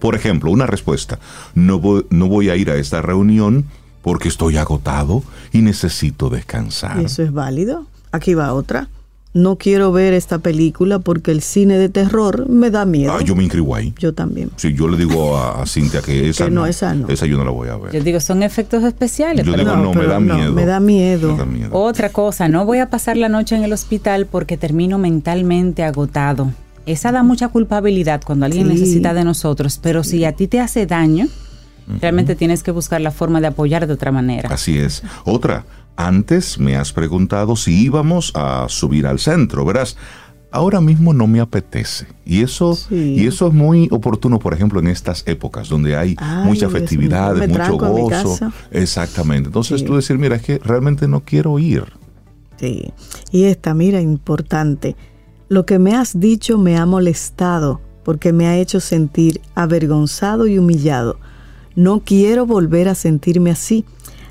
Por 0.00 0.14
ejemplo, 0.14 0.50
una 0.50 0.66
respuesta, 0.66 1.18
no 1.54 1.78
voy, 1.78 2.06
no 2.10 2.28
voy 2.28 2.50
a 2.50 2.56
ir 2.56 2.70
a 2.70 2.76
esta 2.76 3.02
reunión 3.02 3.66
porque 4.02 4.28
estoy 4.28 4.56
agotado 4.56 5.22
y 5.52 5.60
necesito 5.60 6.30
descansar. 6.30 6.98
eso 7.00 7.22
es 7.22 7.32
válido? 7.32 7.86
Aquí 8.12 8.34
va 8.34 8.52
otra 8.54 8.88
no 9.32 9.56
quiero 9.56 9.92
ver 9.92 10.12
esta 10.12 10.38
película 10.38 10.98
porque 10.98 11.30
el 11.30 11.40
cine 11.40 11.78
de 11.78 11.88
terror 11.88 12.48
me 12.48 12.70
da 12.70 12.84
miedo. 12.84 13.12
Ah, 13.12 13.22
yo 13.22 13.36
me 13.36 13.44
inscribo 13.44 13.74
ahí. 13.74 13.94
Yo 13.98 14.12
también. 14.12 14.50
Sí, 14.56 14.74
yo 14.74 14.88
le 14.88 14.96
digo 14.96 15.38
a, 15.38 15.64
Cintia 15.66 16.02
que 16.02 16.28
esa 16.30 16.50
no, 16.50 16.66
esa 16.66 16.94
no. 16.94 17.08
Esa 17.08 17.26
yo 17.26 17.36
no 17.36 17.44
la 17.44 17.50
voy 17.50 17.68
a 17.68 17.76
ver. 17.76 17.92
Yo 17.92 18.02
digo, 18.02 18.18
son 18.20 18.42
efectos 18.42 18.82
especiales. 18.82 19.46
Yo 19.46 19.52
digo, 19.52 19.76
no, 19.76 19.94
me 19.94 20.06
da 20.06 20.18
miedo. 20.18 20.52
Me 20.52 20.66
da 20.66 20.80
miedo. 20.80 21.36
Otra 21.70 22.10
cosa, 22.10 22.48
no 22.48 22.64
voy 22.64 22.78
a 22.78 22.90
pasar 22.90 23.16
la 23.16 23.28
noche 23.28 23.54
en 23.54 23.62
el 23.62 23.72
hospital 23.72 24.26
porque 24.26 24.56
termino 24.56 24.98
mentalmente 24.98 25.84
agotado. 25.84 26.52
Esa 26.86 27.12
da 27.12 27.22
mucha 27.22 27.48
culpabilidad 27.48 28.22
cuando 28.24 28.46
alguien 28.46 28.68
necesita 28.68 29.14
de 29.14 29.24
nosotros, 29.24 29.78
pero 29.82 30.02
si 30.02 30.24
a 30.24 30.32
ti 30.32 30.48
te 30.48 30.60
hace 30.60 30.86
daño, 30.86 31.28
realmente 32.00 32.34
tienes 32.34 32.62
que 32.62 32.70
buscar 32.70 33.00
la 33.00 33.10
forma 33.10 33.40
de 33.40 33.48
apoyar 33.48 33.86
de 33.86 33.92
otra 33.92 34.12
manera. 34.12 34.48
Así 34.52 34.78
es. 34.78 35.02
Otra, 35.24 35.66
antes 35.96 36.58
me 36.58 36.76
has 36.76 36.92
preguntado 36.92 37.56
si 37.56 37.82
íbamos 37.82 38.32
a 38.34 38.66
subir 38.68 39.06
al 39.06 39.18
centro, 39.18 39.64
verás. 39.64 39.96
Ahora 40.52 40.80
mismo 40.80 41.14
no 41.14 41.28
me 41.28 41.38
apetece. 41.38 42.08
Y 42.24 42.42
eso, 42.42 42.76
y 42.90 43.24
eso 43.24 43.46
es 43.46 43.52
muy 43.54 43.86
oportuno, 43.92 44.40
por 44.40 44.52
ejemplo, 44.52 44.80
en 44.80 44.88
estas 44.88 45.22
épocas 45.28 45.68
donde 45.68 45.96
hay 45.96 46.16
mucha 46.44 46.68
festividad, 46.68 47.36
mucho 47.46 47.76
gozo. 47.76 48.50
Exactamente. 48.72 49.46
Entonces 49.46 49.84
tú 49.84 49.94
decir, 49.94 50.18
mira, 50.18 50.34
es 50.34 50.42
que 50.42 50.58
realmente 50.58 51.06
no 51.06 51.20
quiero 51.20 51.56
ir. 51.60 51.84
Sí. 52.56 52.92
Y 53.30 53.44
esta, 53.44 53.74
mira, 53.74 54.00
importante. 54.00 54.96
Lo 55.50 55.66
que 55.66 55.80
me 55.80 55.96
has 55.96 56.20
dicho 56.20 56.58
me 56.58 56.78
ha 56.78 56.86
molestado 56.86 57.80
porque 58.04 58.32
me 58.32 58.46
ha 58.46 58.56
hecho 58.56 58.78
sentir 58.78 59.40
avergonzado 59.56 60.46
y 60.46 60.56
humillado. 60.58 61.18
No 61.74 62.04
quiero 62.04 62.46
volver 62.46 62.88
a 62.88 62.94
sentirme 62.94 63.50
así. 63.50 63.84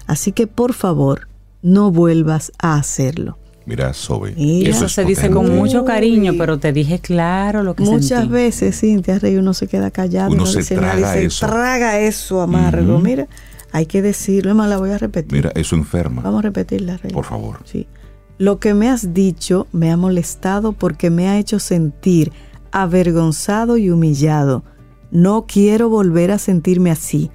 Así 0.07 0.31
que 0.31 0.47
por 0.47 0.71
favor, 0.71 1.27
no 1.61 1.91
vuelvas 1.91 2.53
a 2.57 2.75
hacerlo. 2.75 3.37
Mira, 3.65 3.93
Sobe. 3.93 4.33
eso, 4.65 4.87
se 4.87 5.03
dice 5.03 5.29
con 5.29 5.53
mucho 5.53 5.83
cariño, 5.83 6.35
pero 6.37 6.57
te 6.57 6.71
dije 6.71 6.99
claro 6.99 7.63
lo 7.63 7.75
que 7.75 7.83
Muchas 7.83 8.29
veces, 8.29 8.79
Cintia 8.79 9.19
Rey, 9.19 9.35
uno 9.35 9.53
se 9.53 9.67
queda 9.67 9.91
callado. 9.91 10.31
Uno 10.31 10.45
se 10.45 10.63
traga 10.73 11.17
eso. 11.17 11.45
traga 11.45 11.99
eso 11.99 12.39
amargo. 12.39 12.97
Mira, 12.99 13.27
hay 13.73 13.87
que 13.87 14.01
decirlo. 14.01 14.55
más 14.55 14.69
la 14.69 14.77
voy 14.77 14.91
a 14.91 14.97
repetir. 14.97 15.33
Mira, 15.33 15.51
eso 15.53 15.75
enferma. 15.75 16.21
Vamos 16.21 16.39
a 16.39 16.43
repetirla, 16.43 16.95
Rey. 16.95 17.11
Por 17.11 17.25
favor. 17.25 17.59
Sí. 17.65 17.87
Lo 18.39 18.57
que 18.57 18.73
me 18.73 18.87
has 18.87 19.13
dicho 19.13 19.67
me 19.73 19.91
ha 19.91 19.97
molestado 19.97 20.71
porque 20.71 21.09
me 21.09 21.27
ha 21.27 21.37
hecho 21.37 21.59
sentir 21.59 22.31
avergonzado 22.71 23.75
y 23.75 23.89
humillado. 23.89 24.63
No 25.11 25.45
quiero 25.45 25.89
volver 25.89 26.31
a 26.31 26.39
sentirme 26.39 26.89
así. 26.89 27.31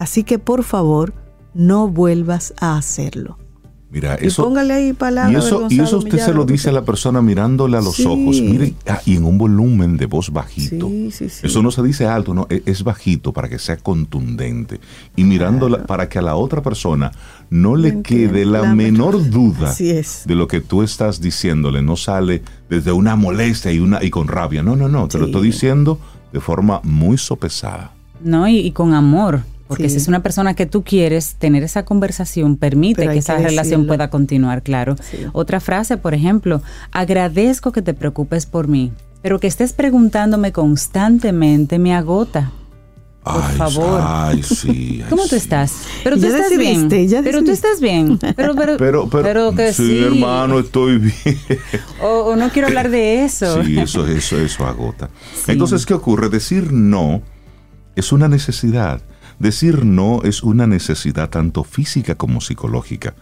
Así 0.00 0.24
que 0.24 0.40
por 0.40 0.64
favor, 0.64 1.14
no 1.54 1.86
vuelvas 1.86 2.52
a 2.60 2.76
hacerlo. 2.76 3.38
Mira, 3.92 4.14
eso, 4.14 4.42
y 4.42 4.44
póngale 4.44 4.72
ahí 4.72 4.92
palabras. 4.92 5.32
Y 5.32 5.46
eso, 5.46 5.66
y 5.68 5.80
eso 5.80 5.98
usted 5.98 6.18
se 6.18 6.32
lo 6.32 6.44
dice 6.44 6.68
a 6.68 6.72
la 6.72 6.84
persona 6.84 7.20
mirándole 7.20 7.76
a 7.76 7.80
los 7.80 7.98
ojos. 8.06 8.40
Mire, 8.40 8.74
ah, 8.86 9.00
y 9.04 9.16
en 9.16 9.24
un 9.24 9.36
volumen 9.36 9.96
de 9.96 10.06
voz 10.06 10.30
bajito. 10.30 10.88
eso 11.10 11.62
no 11.62 11.70
se 11.72 11.82
dice 11.82 12.06
alto, 12.06 12.32
no, 12.32 12.46
e, 12.50 12.62
es, 12.66 12.84
bajito 12.84 13.32
para 13.32 13.48
que 13.48 13.58
sea 13.58 13.78
contundente. 13.78 14.80
Y 15.16 15.24
mirándola 15.24 15.84
para 15.86 16.08
que 16.08 16.20
a 16.20 16.22
la 16.22 16.36
otra 16.36 16.62
persona 16.62 17.10
no 17.50 17.74
le 17.74 18.00
quede 18.02 18.44
la, 18.44 18.74
menor 18.74 19.28
duda 19.28 19.74
de 19.74 20.34
lo 20.34 20.46
que 20.46 20.60
tú 20.60 20.82
estás 20.82 21.20
diciéndole. 21.20 21.82
No 21.82 21.96
sale 21.96 22.42
desde 22.68 22.92
una 22.92 23.16
molestia 23.16 23.72
y, 23.72 23.80
una, 23.80 24.04
y 24.04 24.10
con 24.10 24.28
rabia. 24.28 24.62
No, 24.62 24.76
no, 24.76 24.88
no. 24.88 25.08
Te 25.08 25.18
lo 25.18 25.26
estoy 25.26 25.48
diciendo 25.48 25.98
de 26.32 26.40
forma 26.40 26.80
muy 26.84 27.18
sopesada. 27.18 27.92
No, 28.22 28.46
y 28.46 28.70
con 28.70 28.94
amor. 28.94 29.42
Porque 29.70 29.88
si 29.88 29.98
es 29.98 30.08
una 30.08 30.20
persona 30.20 30.54
que 30.54 30.66
tú 30.66 30.82
quieres, 30.82 31.36
tener 31.36 31.62
esa 31.62 31.84
conversación 31.84 32.56
permite 32.56 33.06
que 33.06 33.18
esa 33.18 33.38
relación 33.38 33.86
pueda 33.86 34.10
continuar, 34.10 34.62
claro. 34.62 34.96
Otra 35.32 35.60
frase, 35.60 35.96
por 35.96 36.12
ejemplo, 36.12 36.60
agradezco 36.90 37.70
que 37.70 37.80
te 37.80 37.94
preocupes 37.94 38.46
por 38.46 38.66
mí, 38.66 38.90
pero 39.22 39.38
que 39.38 39.46
estés 39.46 39.72
preguntándome 39.72 40.50
constantemente 40.50 41.78
me 41.78 41.94
agota. 41.94 42.50
Por 43.22 43.42
favor. 43.52 44.00
Ay, 44.02 44.42
sí. 44.42 45.04
¿Cómo 45.08 45.24
tú 45.28 45.36
estás? 45.36 45.84
Pero 46.02 46.18
tú 46.18 46.26
estás 46.26 46.58
bien. 46.58 46.88
pero 47.22 47.44
tú 47.44 47.52
estás 47.52 47.80
bien. 47.80 48.18
Pero, 48.34 48.56
pero, 48.76 49.08
pero, 49.08 49.54
que 49.54 49.72
sí, 49.72 50.02
hermano, 50.02 50.58
estoy 50.58 50.98
bien. 50.98 51.38
O, 52.02 52.34
no 52.34 52.48
quiero 52.50 52.66
hablar 52.66 52.90
de 52.90 53.24
eso. 53.24 53.62
Sí, 53.62 53.78
eso, 53.78 54.04
eso, 54.08 54.36
eso 54.36 54.66
agota. 54.66 55.10
Entonces, 55.46 55.86
¿qué 55.86 55.94
ocurre? 55.94 56.28
Decir 56.28 56.72
no 56.72 57.22
es 57.94 58.10
una 58.10 58.26
necesidad. 58.26 59.00
Decir 59.40 59.86
no 59.86 60.20
es 60.22 60.42
una 60.42 60.66
necesidad 60.66 61.30
tanto 61.30 61.64
física 61.64 62.14
como 62.14 62.42
psicológica, 62.42 63.14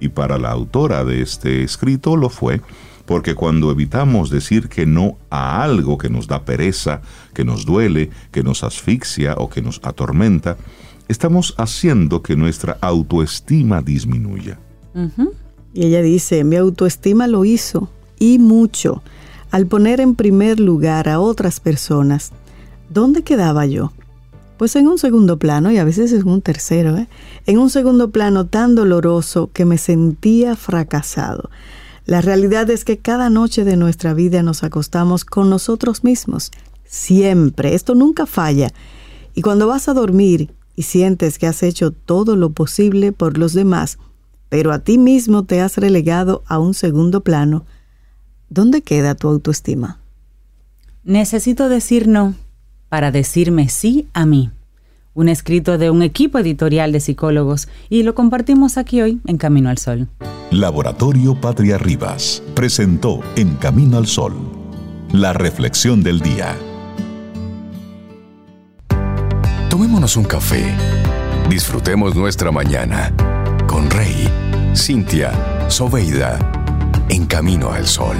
y 0.00 0.08
para 0.08 0.38
la 0.38 0.50
autora 0.50 1.04
de 1.04 1.20
este 1.20 1.62
escrito 1.62 2.16
lo 2.16 2.30
fue, 2.30 2.62
porque 3.04 3.34
cuando 3.34 3.70
evitamos 3.70 4.30
decir 4.30 4.68
que 4.68 4.86
no 4.86 5.18
a 5.30 5.62
algo 5.62 5.98
que 5.98 6.08
nos 6.08 6.26
da 6.26 6.44
pereza, 6.46 7.02
que 7.34 7.44
nos 7.44 7.66
duele, 7.66 8.10
que 8.32 8.42
nos 8.42 8.64
asfixia 8.64 9.34
o 9.36 9.50
que 9.50 9.60
nos 9.60 9.80
atormenta, 9.84 10.56
estamos 11.08 11.54
haciendo 11.58 12.22
que 12.22 12.36
nuestra 12.36 12.78
autoestima 12.80 13.82
disminuya. 13.82 14.58
Y 15.74 15.84
ella 15.84 16.00
dice, 16.00 16.42
mi 16.42 16.56
autoestima 16.56 17.26
lo 17.26 17.44
hizo, 17.44 17.90
y 18.18 18.38
mucho, 18.38 19.02
al 19.50 19.66
poner 19.66 20.00
en 20.00 20.14
primer 20.14 20.58
lugar 20.58 21.10
a 21.10 21.20
otras 21.20 21.60
personas. 21.60 22.32
¿Dónde 22.88 23.22
quedaba 23.22 23.66
yo? 23.66 23.92
Pues 24.56 24.74
en 24.76 24.88
un 24.88 24.98
segundo 24.98 25.38
plano, 25.38 25.70
y 25.70 25.78
a 25.78 25.84
veces 25.84 26.12
es 26.12 26.24
un 26.24 26.40
tercero, 26.40 26.96
¿eh? 26.96 27.08
en 27.44 27.58
un 27.58 27.68
segundo 27.68 28.10
plano 28.10 28.46
tan 28.46 28.74
doloroso 28.74 29.50
que 29.52 29.66
me 29.66 29.76
sentía 29.76 30.56
fracasado. 30.56 31.50
La 32.06 32.22
realidad 32.22 32.70
es 32.70 32.84
que 32.84 32.98
cada 32.98 33.28
noche 33.28 33.64
de 33.64 33.76
nuestra 33.76 34.14
vida 34.14 34.42
nos 34.42 34.64
acostamos 34.64 35.24
con 35.24 35.50
nosotros 35.50 36.04
mismos, 36.04 36.52
siempre, 36.84 37.74
esto 37.74 37.94
nunca 37.94 38.24
falla. 38.24 38.72
Y 39.34 39.42
cuando 39.42 39.66
vas 39.66 39.88
a 39.88 39.94
dormir 39.94 40.54
y 40.74 40.84
sientes 40.84 41.38
que 41.38 41.46
has 41.46 41.62
hecho 41.62 41.90
todo 41.90 42.36
lo 42.36 42.50
posible 42.50 43.12
por 43.12 43.36
los 43.36 43.52
demás, 43.52 43.98
pero 44.48 44.72
a 44.72 44.78
ti 44.78 44.96
mismo 44.96 45.44
te 45.44 45.60
has 45.60 45.76
relegado 45.76 46.42
a 46.46 46.58
un 46.58 46.72
segundo 46.72 47.20
plano, 47.20 47.66
¿dónde 48.48 48.80
queda 48.80 49.14
tu 49.14 49.28
autoestima? 49.28 50.00
Necesito 51.04 51.68
decir 51.68 52.08
no 52.08 52.34
para 52.88 53.10
decirme 53.10 53.68
sí 53.68 54.08
a 54.14 54.26
mí. 54.26 54.50
Un 55.14 55.28
escrito 55.28 55.78
de 55.78 55.90
un 55.90 56.02
equipo 56.02 56.38
editorial 56.38 56.92
de 56.92 57.00
psicólogos 57.00 57.68
y 57.88 58.02
lo 58.02 58.14
compartimos 58.14 58.76
aquí 58.76 59.00
hoy 59.00 59.20
en 59.26 59.38
Camino 59.38 59.70
al 59.70 59.78
Sol. 59.78 60.08
Laboratorio 60.50 61.40
Patria 61.40 61.78
Rivas 61.78 62.42
presentó 62.54 63.20
En 63.34 63.56
Camino 63.56 63.96
al 63.96 64.06
Sol 64.06 64.56
la 65.12 65.32
reflexión 65.32 66.02
del 66.02 66.20
día. 66.20 66.56
Tomémonos 69.70 70.16
un 70.16 70.24
café. 70.24 70.74
Disfrutemos 71.48 72.14
nuestra 72.14 72.50
mañana 72.50 73.12
con 73.66 73.88
Rey, 73.90 74.28
Cintia, 74.74 75.32
Soveida, 75.68 76.38
en 77.08 77.26
camino 77.26 77.70
al 77.70 77.86
sol. 77.86 78.16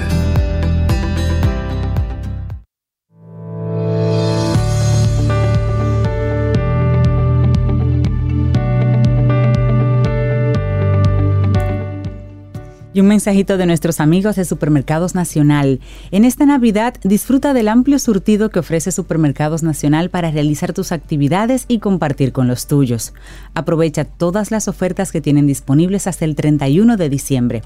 Y 12.97 12.99
un 12.99 13.09
mensajito 13.09 13.57
de 13.57 13.67
nuestros 13.67 13.99
amigos 13.99 14.37
de 14.37 14.43
Supermercados 14.43 15.13
Nacional. 15.13 15.81
En 16.09 16.25
esta 16.25 16.47
Navidad 16.47 16.95
disfruta 17.03 17.53
del 17.53 17.67
amplio 17.67 17.99
surtido 17.99 18.49
que 18.49 18.57
ofrece 18.57 18.91
Supermercados 18.91 19.61
Nacional 19.61 20.09
para 20.09 20.31
realizar 20.31 20.73
tus 20.73 20.91
actividades 20.91 21.65
y 21.67 21.77
compartir 21.77 22.31
con 22.31 22.47
los 22.47 22.65
tuyos. 22.65 23.13
Aprovecha 23.53 24.03
todas 24.03 24.49
las 24.49 24.67
ofertas 24.67 25.11
que 25.11 25.21
tienen 25.21 25.45
disponibles 25.45 26.07
hasta 26.07 26.25
el 26.25 26.33
31 26.33 26.97
de 26.97 27.07
diciembre. 27.07 27.61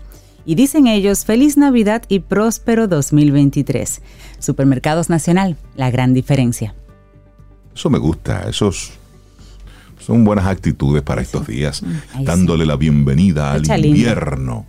Y 0.46 0.56
dicen 0.56 0.86
ellos, 0.86 1.24
feliz 1.24 1.56
Navidad 1.56 2.04
y 2.10 2.20
próspero 2.20 2.90
2023. 2.90 4.02
Supermercados 4.38 5.10
Nacional, 5.10 5.56
la 5.78 5.90
gran 5.92 6.14
diferencia. 6.14 6.76
Eso 7.74 7.90
me 7.90 8.00
gusta, 8.00 8.50
esos 8.50 8.92
son 9.98 10.26
buenas 10.26 10.48
actitudes 10.48 11.04
para 11.04 11.22
estos 11.22 11.48
días, 11.48 11.84
dándole 12.20 12.66
la 12.66 12.76
bienvenida 12.76 13.54
al 13.54 13.86
invierno. 13.86 14.66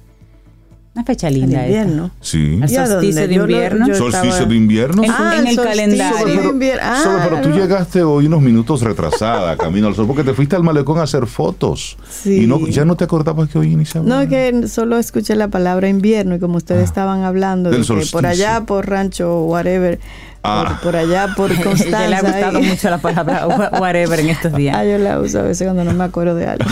Una 0.94 1.04
fecha 1.04 1.30
linda. 1.30 1.64
El 1.64 1.70
invierno. 1.70 2.10
Sí. 2.20 2.60
El 2.62 2.68
solsticio 2.68 3.26
de 3.26 3.34
invierno. 3.34 3.94
solsticio 3.94 4.44
de 4.44 4.54
invierno. 4.54 5.02
En, 5.04 5.10
ah, 5.10 5.36
en 5.38 5.46
el 5.46 5.56
calendario. 5.56 6.54
Pero, 6.58 6.80
ah, 6.82 7.20
pero 7.24 7.40
tú 7.40 7.50
llegaste 7.50 8.02
hoy 8.02 8.26
unos 8.26 8.42
minutos 8.42 8.82
retrasada, 8.82 9.56
camino 9.58 9.86
al 9.88 9.94
sol, 9.94 10.06
porque 10.06 10.22
te 10.22 10.34
fuiste 10.34 10.54
al 10.54 10.62
malecón 10.62 10.98
a 10.98 11.04
hacer 11.04 11.26
fotos. 11.26 11.96
Sí. 12.10 12.42
Y 12.42 12.46
no, 12.46 12.66
ya 12.66 12.84
no 12.84 12.94
te 12.96 13.04
acordabas 13.04 13.48
que 13.48 13.58
hoy 13.58 13.72
iniciaba. 13.72 14.06
No, 14.06 14.20
es 14.20 14.28
que 14.28 14.68
solo 14.68 14.98
escuché 14.98 15.34
la 15.34 15.48
palabra 15.48 15.88
invierno 15.88 16.34
y 16.34 16.38
como 16.38 16.58
ustedes 16.58 16.82
ah, 16.82 16.84
estaban 16.84 17.22
hablando 17.22 17.70
de 17.70 17.80
que 17.80 18.06
por 18.12 18.26
allá, 18.26 18.64
por 18.66 18.88
rancho, 18.88 19.44
whatever, 19.44 19.98
Ah. 20.44 20.80
Por, 20.82 20.96
allá, 20.96 21.28
por 21.36 21.54
Constanza. 21.62 22.08
le 22.08 22.16
ha 22.16 22.20
gustado 22.20 22.60
mucho 22.60 22.90
la 22.90 22.98
palabra 22.98 23.46
whatever 23.78 24.20
en 24.20 24.28
estos 24.28 24.52
días. 24.56 24.76
Ah, 24.76 24.84
yo 24.84 24.98
la 24.98 25.20
uso 25.20 25.38
a 25.38 25.42
veces 25.42 25.66
cuando 25.66 25.84
no 25.84 25.92
me 25.92 26.04
acuerdo 26.04 26.34
de 26.34 26.46
algo. 26.48 26.64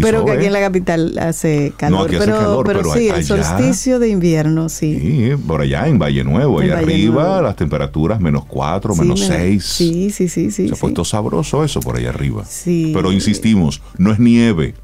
Pero 0.00 0.24
que 0.24 0.32
aquí 0.32 0.46
en 0.46 0.52
la 0.52 0.60
capital 0.60 1.18
hace 1.18 1.72
calor. 1.76 2.08
pero, 2.10 2.62
pero, 2.64 2.94
sí, 2.94 3.08
el 3.08 3.24
solsticio 3.24 3.98
de 3.98 4.08
invierno, 4.08 4.68
sí. 4.68 4.98
Sí, 5.00 5.30
por 5.46 5.60
allá 5.60 5.86
en 5.88 5.98
Valle 5.98 6.24
Nuevo, 6.24 6.60
allá 6.60 6.78
arriba, 6.78 7.42
las 7.42 7.56
temperaturas 7.56 8.20
menos 8.20 8.44
4, 8.46 8.94
menos 8.96 9.20
6. 9.20 9.64
Sí, 9.64 10.10
sí, 10.10 10.28
sí, 10.28 10.50
sí. 10.50 10.68
Se 10.68 10.74
ha 10.74 10.76
puesto 10.76 11.04
sabroso 11.04 11.64
eso 11.64 11.80
por 11.80 11.96
allá 11.96 12.10
arriba. 12.10 12.44
Sí. 12.44 12.92
Pero 12.94 13.12
insistimos, 13.12 13.82
no 13.98 14.12
es 14.12 14.18
nieve, 14.18 14.74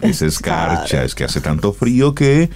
es 0.00 0.22
escarcha, 0.22 1.04
es 1.04 1.14
que 1.14 1.24
hace 1.24 1.40
tanto 1.40 1.72
frío 1.72 2.14
que 2.14 2.50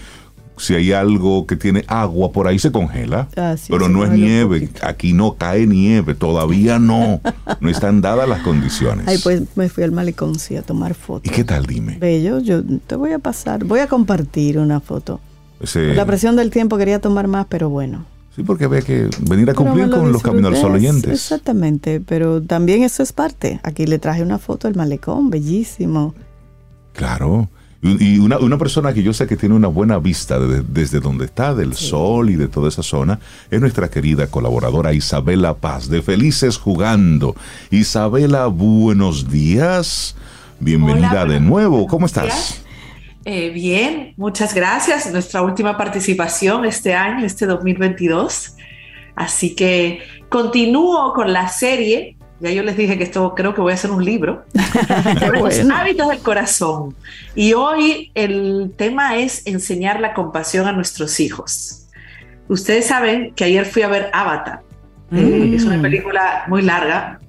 si 0.56 0.74
hay 0.74 0.92
algo 0.92 1.46
que 1.46 1.56
tiene 1.56 1.84
agua 1.86 2.32
por 2.32 2.46
ahí 2.46 2.58
se 2.58 2.72
congela, 2.72 3.28
ah, 3.36 3.54
pero 3.68 3.88
no 3.88 4.04
es 4.04 4.10
nieve, 4.10 4.70
aquí 4.82 5.12
no 5.12 5.34
cae 5.34 5.66
nieve, 5.66 6.14
todavía 6.14 6.78
no, 6.78 7.20
no 7.60 7.68
están 7.68 8.00
dadas 8.00 8.28
las 8.28 8.42
condiciones. 8.42 9.06
Ay, 9.06 9.18
pues 9.18 9.42
me 9.54 9.68
fui 9.68 9.84
al 9.84 9.92
malecón 9.92 10.38
sí, 10.38 10.56
a 10.56 10.62
tomar 10.62 10.94
fotos. 10.94 11.30
¿Y 11.30 11.34
qué 11.34 11.44
tal, 11.44 11.66
dime? 11.66 11.98
Bello, 11.98 12.40
yo 12.40 12.62
te 12.64 12.96
voy 12.96 13.12
a 13.12 13.18
pasar, 13.18 13.64
voy 13.64 13.80
a 13.80 13.86
compartir 13.86 14.58
una 14.58 14.80
foto. 14.80 15.20
La 15.74 16.04
presión 16.04 16.36
del 16.36 16.50
tiempo 16.50 16.76
quería 16.76 17.00
tomar 17.00 17.28
más, 17.28 17.46
pero 17.48 17.70
bueno. 17.70 18.04
Sí, 18.34 18.42
porque 18.42 18.66
ve 18.66 18.82
que 18.82 19.08
venir 19.22 19.48
a 19.48 19.54
cumplir 19.54 19.88
con 19.88 20.12
los 20.12 20.22
caminos 20.22 20.52
al 20.52 20.60
sol 20.60 20.74
oyentes. 20.74 21.10
Exactamente, 21.10 22.00
pero 22.00 22.42
también 22.42 22.82
eso 22.82 23.02
es 23.02 23.12
parte. 23.12 23.60
Aquí 23.62 23.86
le 23.86 23.98
traje 23.98 24.22
una 24.22 24.38
foto 24.38 24.68
del 24.68 24.76
malecón, 24.76 25.30
bellísimo. 25.30 26.14
Claro. 26.92 27.48
Y 27.82 28.18
una, 28.18 28.38
una, 28.38 28.58
persona 28.58 28.92
que 28.92 29.02
yo 29.02 29.12
sé 29.12 29.26
que 29.26 29.36
tiene 29.36 29.54
una 29.54 29.68
buena 29.68 29.98
vista 29.98 30.38
desde 30.38 30.98
donde 30.98 31.26
está, 31.26 31.54
del 31.54 31.74
sol 31.74 32.30
y 32.30 32.34
de 32.34 32.48
toda 32.48 32.68
esa 32.68 32.82
zona, 32.82 33.20
es 33.50 33.60
nuestra 33.60 33.88
querida 33.88 34.26
colaboradora 34.28 34.92
Isabela 34.92 35.54
Paz, 35.54 35.88
de 35.88 36.02
Felices 36.02 36.56
Jugando. 36.56 37.36
Isabela, 37.70 38.46
buenos 38.46 39.30
días. 39.30 40.16
Bienvenida 40.58 41.26
de 41.26 41.38
nuevo. 41.38 41.86
¿Cómo 41.86 42.06
estás? 42.06 42.62
Eh, 43.24 43.50
bien, 43.50 44.14
muchas 44.16 44.54
gracias. 44.54 45.12
Nuestra 45.12 45.42
última 45.42 45.76
participación 45.76 46.64
este 46.64 46.94
año, 46.94 47.26
este 47.26 47.44
2022. 47.44 48.54
Así 49.16 49.54
que 49.54 50.00
continúo 50.28 51.12
con 51.12 51.32
la 51.32 51.48
serie 51.48 52.16
ya 52.40 52.50
yo 52.50 52.62
les 52.62 52.76
dije 52.76 52.98
que 52.98 53.04
esto 53.04 53.34
creo 53.34 53.54
que 53.54 53.60
voy 53.60 53.72
a 53.72 53.74
hacer 53.74 53.90
un 53.90 54.04
libro. 54.04 54.44
Los 55.32 55.70
hábitos 55.70 56.08
del 56.08 56.18
corazón. 56.18 56.94
Y 57.34 57.54
hoy 57.54 58.10
el 58.14 58.72
tema 58.76 59.16
es 59.16 59.46
enseñar 59.46 60.00
la 60.00 60.12
compasión 60.12 60.66
a 60.66 60.72
nuestros 60.72 61.18
hijos. 61.20 61.86
Ustedes 62.48 62.86
saben 62.86 63.32
que 63.34 63.44
ayer 63.44 63.64
fui 63.64 63.82
a 63.82 63.88
ver 63.88 64.10
Avatar. 64.12 64.60
Eh, 65.12 65.52
es 65.54 65.64
una 65.64 65.78
mm. 65.78 65.82
película 65.82 66.44
muy 66.48 66.62
larga. 66.62 67.20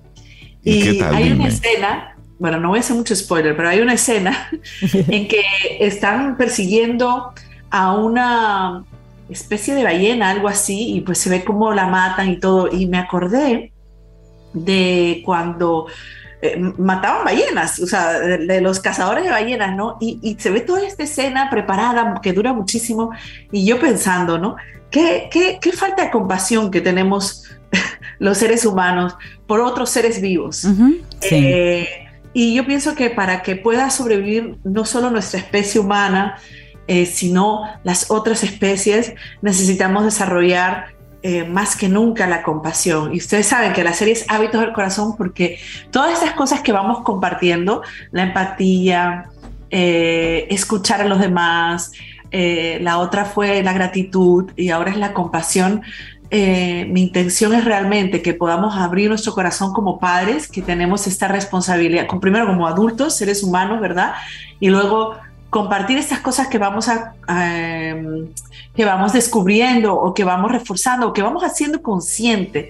Y, 0.64 1.01
hay 1.01 1.32
una 1.32 1.47
escena, 1.47 2.18
bueno, 2.38 2.60
no 2.60 2.70
voy 2.70 2.80
a 2.80 2.82
hacer 2.82 2.95
mucho 2.95 3.16
spoiler, 3.16 3.55
pero 3.55 3.70
hay 3.70 3.80
una 3.80 3.93
escena 3.93 4.49
en 4.82 5.28
que 5.28 5.41
están 5.80 6.36
persiguiendo 6.36 7.34
a 7.70 7.93
una 7.93 8.84
especie 9.30 9.74
de 9.74 9.84
ballena, 9.84 10.30
algo 10.30 10.49
así, 10.49 10.95
y 10.95 11.01
pues 11.01 11.18
se 11.18 11.30
ve 11.30 11.45
cómo 11.45 11.74
la 11.74 11.88
matan 11.88 12.30
y 12.30 12.39
todo. 12.39 12.70
Y 12.72 12.88
me 12.88 12.97
acordé 12.97 13.72
de 14.66 15.22
cuando 15.26 15.88
eh, 16.39 16.55
mataban 16.78 17.26
ballenas, 17.26 17.80
o 17.80 17.88
sea, 17.88 18.20
de, 18.20 18.62
los 18.62 18.80
cazadores 18.80 19.24
de 19.24 19.32
ballenas, 19.32 19.76
¿no? 19.76 19.97
Y, 19.99 20.38
se 20.39 20.51
ve 20.51 20.62
toda 20.62 20.86
esta 20.86 21.03
escena 21.03 21.49
preparada 21.49 22.20
que 22.22 22.32
dura 22.32 22.53
muchísimo 22.53 23.12
y 23.51 23.66
yo 23.66 23.80
pensando, 23.80 24.38
¿no? 24.38 24.55
¿Qué, 24.91 25.30
qué, 25.32 25.72
falta 25.72 26.03
de 26.03 26.12
compasión 26.12 26.70
que 26.70 26.80
tenemos 26.80 27.45
los 28.20 28.38
seres 28.38 28.66
humanos 28.66 29.16
por 29.47 29.62
otros 29.62 29.89
seres 29.89 30.22
vivos? 30.22 30.66
Eh, 31.22 31.88
y 32.34 32.53
yo 32.53 32.66
pienso 32.68 32.93
que 32.93 33.10
para 33.10 33.41
que 33.41 33.55
pueda 33.55 33.89
sobrevivir 33.89 34.58
no 34.64 34.86
solo 34.86 35.10
nuestra 35.10 35.39
especie 35.39 35.82
humana, 35.82 36.38
eh, 36.88 37.08
sino 37.08 37.64
las 37.84 38.12
otras 38.12 38.43
especies, 38.43 39.14
necesitamos 39.41 40.05
desarrollar 40.05 40.97
eh, 41.28 41.43
más 41.43 41.75
que 41.75 41.89
nunca 41.89 42.25
la 42.25 42.41
compasión. 42.41 43.13
Y 43.13 43.17
ustedes 43.17 43.47
saben 43.47 43.73
que 43.73 43.84
la 43.84 43.91
serie 43.91 44.13
es 44.13 44.25
Hábitos 44.30 44.61
del 44.61 44.71
Corazón 44.71 45.17
porque 45.17 45.59
todas 45.91 46.13
estas 46.13 46.36
cosas 46.36 46.61
que 46.61 46.71
vamos 46.71 47.01
compartiendo, 47.01 47.82
la 48.11 48.23
empatía, 48.23 49.25
eh, 49.69 50.47
escuchar 50.49 51.01
a 51.01 51.03
los 51.03 51.19
demás, 51.19 51.91
eh, 52.32 52.80
la 52.82 52.99
otra 52.99 53.25
fue 53.25 53.61
la 53.61 53.73
gratitud 53.73 54.51
y 54.55 54.69
ahora 54.69 54.89
es 54.91 54.95
la 54.95 55.11
compasión. 55.13 55.82
mi 56.32 57.01
intención 57.01 57.53
es 57.53 57.65
realmente 57.65 58.21
que 58.21 58.34
podamos 58.34 58.78
abrir 58.78 59.09
nuestro 59.09 59.34
corazón 59.34 59.73
como 59.73 59.99
padres, 59.99 60.47
que 60.47 60.61
tenemos 60.61 61.07
esta 61.07 61.28
responsabilidad, 61.28 62.07
primero 62.21 62.47
como 62.47 62.67
adultos, 62.67 63.17
seres 63.17 63.43
humanos, 63.43 63.82
¿verdad? 63.82 64.13
Y 64.61 64.69
luego 64.69 65.17
compartir 65.50 65.98
estas 65.98 66.20
cosas 66.20 66.48
que 66.48 66.58
vamos 66.58 66.89
a, 66.89 67.14
em, 67.30 68.30
que 68.76 68.86
vamos 68.86 69.14
descubriendo 69.14 69.95
o 69.95 70.14
que 70.14 70.24
vamos 70.24 70.52
reforzando 70.52 71.08
o 71.08 71.14
que 71.14 71.22
vamos 71.22 71.43
haciendo 71.43 71.82
consciente 71.82 72.70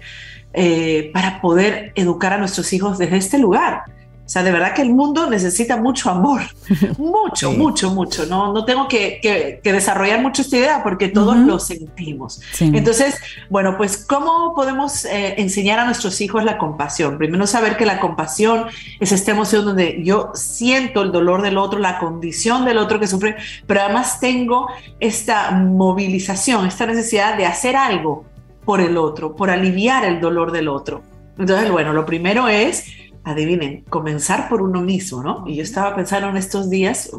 eh, 0.54 1.12
para 1.14 1.42
poder 1.42 1.92
educar 1.96 2.34
a 2.34 2.38
nuestros 2.38 2.72
hijos 2.74 2.98
desde 2.98 3.18
este 3.18 3.38
lugar. 3.38 3.84
O 4.28 4.30
sea, 4.30 4.44
de 4.44 4.52
verdad 4.52 4.74
que 4.74 4.82
el 4.82 4.90
mundo 4.90 5.30
necesita 5.30 5.78
mucho 5.78 6.10
amor, 6.10 6.42
mucho, 6.98 7.54
mucho, 7.54 7.92
mucho. 7.92 8.26
No, 8.26 8.52
no 8.52 8.66
tengo 8.66 8.90
que, 8.90 9.62
desarrollar 9.64 10.22
mucho 10.22 10.42
esta 10.42 10.58
idea 10.58 10.84
porque 10.84 11.08
todos 11.08 11.38
lo 11.38 11.58
sentimos. 11.60 12.42
Entonces, 12.60 13.16
bueno, 13.50 13.78
pues, 13.78 14.06
¿cómo 14.06 14.54
podemos 14.54 15.06
eh, 15.06 15.36
enseñar 15.38 15.80
a 15.80 15.86
nuestros 15.86 16.20
hijos 16.20 16.44
la 16.44 16.58
compasión? 16.58 17.18
Primero, 17.18 17.48
saber 17.48 17.78
que 17.78 17.86
la 17.86 18.02
compasión 18.02 18.66
es 19.00 19.14
esta 19.14 19.32
emoción 19.32 19.64
donde 19.64 20.04
yo 20.04 20.32
siento 20.34 21.04
el 21.04 21.14
dolor 21.14 21.42
del 21.42 21.58
otro, 21.58 21.80
la 21.80 21.98
condición 21.98 22.66
del 22.66 22.80
otro 22.80 23.00
que 23.00 23.08
sufre, 23.08 23.38
pero 23.66 23.80
además 23.80 24.20
tengo 24.20 24.68
esta 25.00 25.52
movilización, 25.52 26.66
esta 26.66 26.86
necesidad 26.86 27.38
de 27.38 27.46
hacer 27.46 27.78
algo 27.78 28.26
por 28.66 28.82
el 28.82 28.98
otro, 28.98 29.38
por 29.38 29.50
aliviar 29.50 30.04
el 30.04 30.20
dolor 30.20 30.52
del 30.52 30.68
otro. 30.68 31.02
Entonces, 31.40 31.72
bueno, 31.72 31.94
lo 31.94 32.06
primero 32.06 32.50
es 32.50 32.84
adivinen, 33.28 33.84
comenzar 33.90 34.48
por 34.48 34.62
uno 34.62 34.82
mismo, 34.82 35.22
¿no? 35.22 35.44
Y 35.46 35.56
yo 35.56 35.64
estaba 35.64 35.96
pensando 35.96 36.30
en 36.30 36.38
estos 36.38 36.70
días 36.70 37.12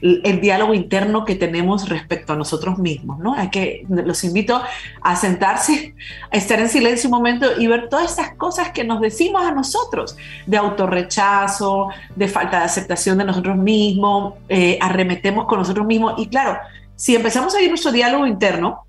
el, 0.00 0.40
diálogo 0.40 0.74
interno 0.74 1.24
que 1.24 1.34
tenemos 1.34 1.88
respecto 1.88 2.32
a 2.32 2.36
nosotros 2.36 2.78
mismos, 2.78 3.18
¿no? 3.18 3.34
Hay 3.34 3.50
que, 3.50 3.84
los 3.88 4.22
invito 4.24 4.62
a 5.02 5.16
sentarse, 5.16 5.94
a 6.30 6.36
estar 6.36 6.60
en 6.60 6.68
silencio 6.68 7.08
un 7.08 7.16
momento 7.16 7.46
y 7.58 7.66
ver 7.66 7.88
todas 7.88 8.10
estas 8.10 8.34
cosas 8.34 8.70
que 8.70 8.84
nos 8.84 9.00
decimos 9.00 9.42
a 9.42 9.52
nosotros, 9.52 10.16
de 10.46 10.56
autorrechazo, 10.56 11.88
de 12.14 12.28
falta 12.28 12.60
de 12.60 12.64
aceptación 12.64 13.18
de 13.18 13.24
nosotros 13.24 13.56
mismos, 13.56 14.34
eh, 14.48 14.78
arremetemos 14.80 15.46
con 15.46 15.58
nosotros 15.58 15.86
mismos. 15.86 16.14
Y 16.18 16.28
claro, 16.28 16.58
si 16.94 17.16
empezamos 17.16 17.54
a 17.54 17.60
ir 17.60 17.68
nuestro 17.68 17.92
diálogo 17.92 18.26
interno, 18.26 18.86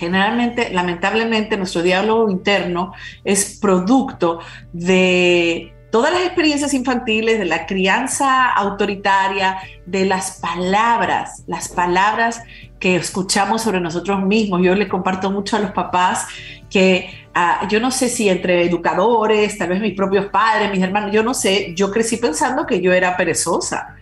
generalmente, 0.00 0.70
lamentablemente, 0.72 1.58
nuestro 1.58 1.82
diálogo 1.82 2.30
interno 2.30 2.94
es 3.22 3.58
producto 3.60 4.40
de 4.72 5.74
todas 5.90 6.10
las 6.10 6.22
experiencias 6.22 6.72
infantiles, 6.72 7.38
de 7.38 7.44
la 7.44 7.66
crianza 7.66 8.46
autoritaria, 8.46 9.58
de 9.84 10.06
las 10.06 10.40
palabras, 10.40 11.44
las 11.46 11.68
palabras 11.68 12.42
que 12.78 12.96
escuchamos 12.96 13.60
sobre 13.60 13.78
nosotros 13.78 14.22
mismos. 14.22 14.62
Yo 14.62 14.74
le 14.74 14.88
comparto 14.88 15.30
mucho 15.30 15.56
a 15.56 15.60
los 15.60 15.72
papás 15.72 16.26
que 16.70 17.10
ah, 17.34 17.68
yo 17.68 17.78
no 17.78 17.90
sé 17.90 18.08
si 18.08 18.30
entre 18.30 18.64
educadores, 18.64 19.58
tal 19.58 19.68
vez 19.68 19.82
mis 19.82 19.94
propios 19.94 20.26
padres, 20.26 20.70
mis 20.70 20.82
hermanos, 20.82 21.12
yo 21.12 21.22
no 21.22 21.34
sé, 21.34 21.74
yo 21.76 21.90
crecí 21.90 22.16
pensando 22.16 22.64
que 22.64 22.80
yo 22.80 22.94
era 22.94 23.18
perezosa 23.18 23.96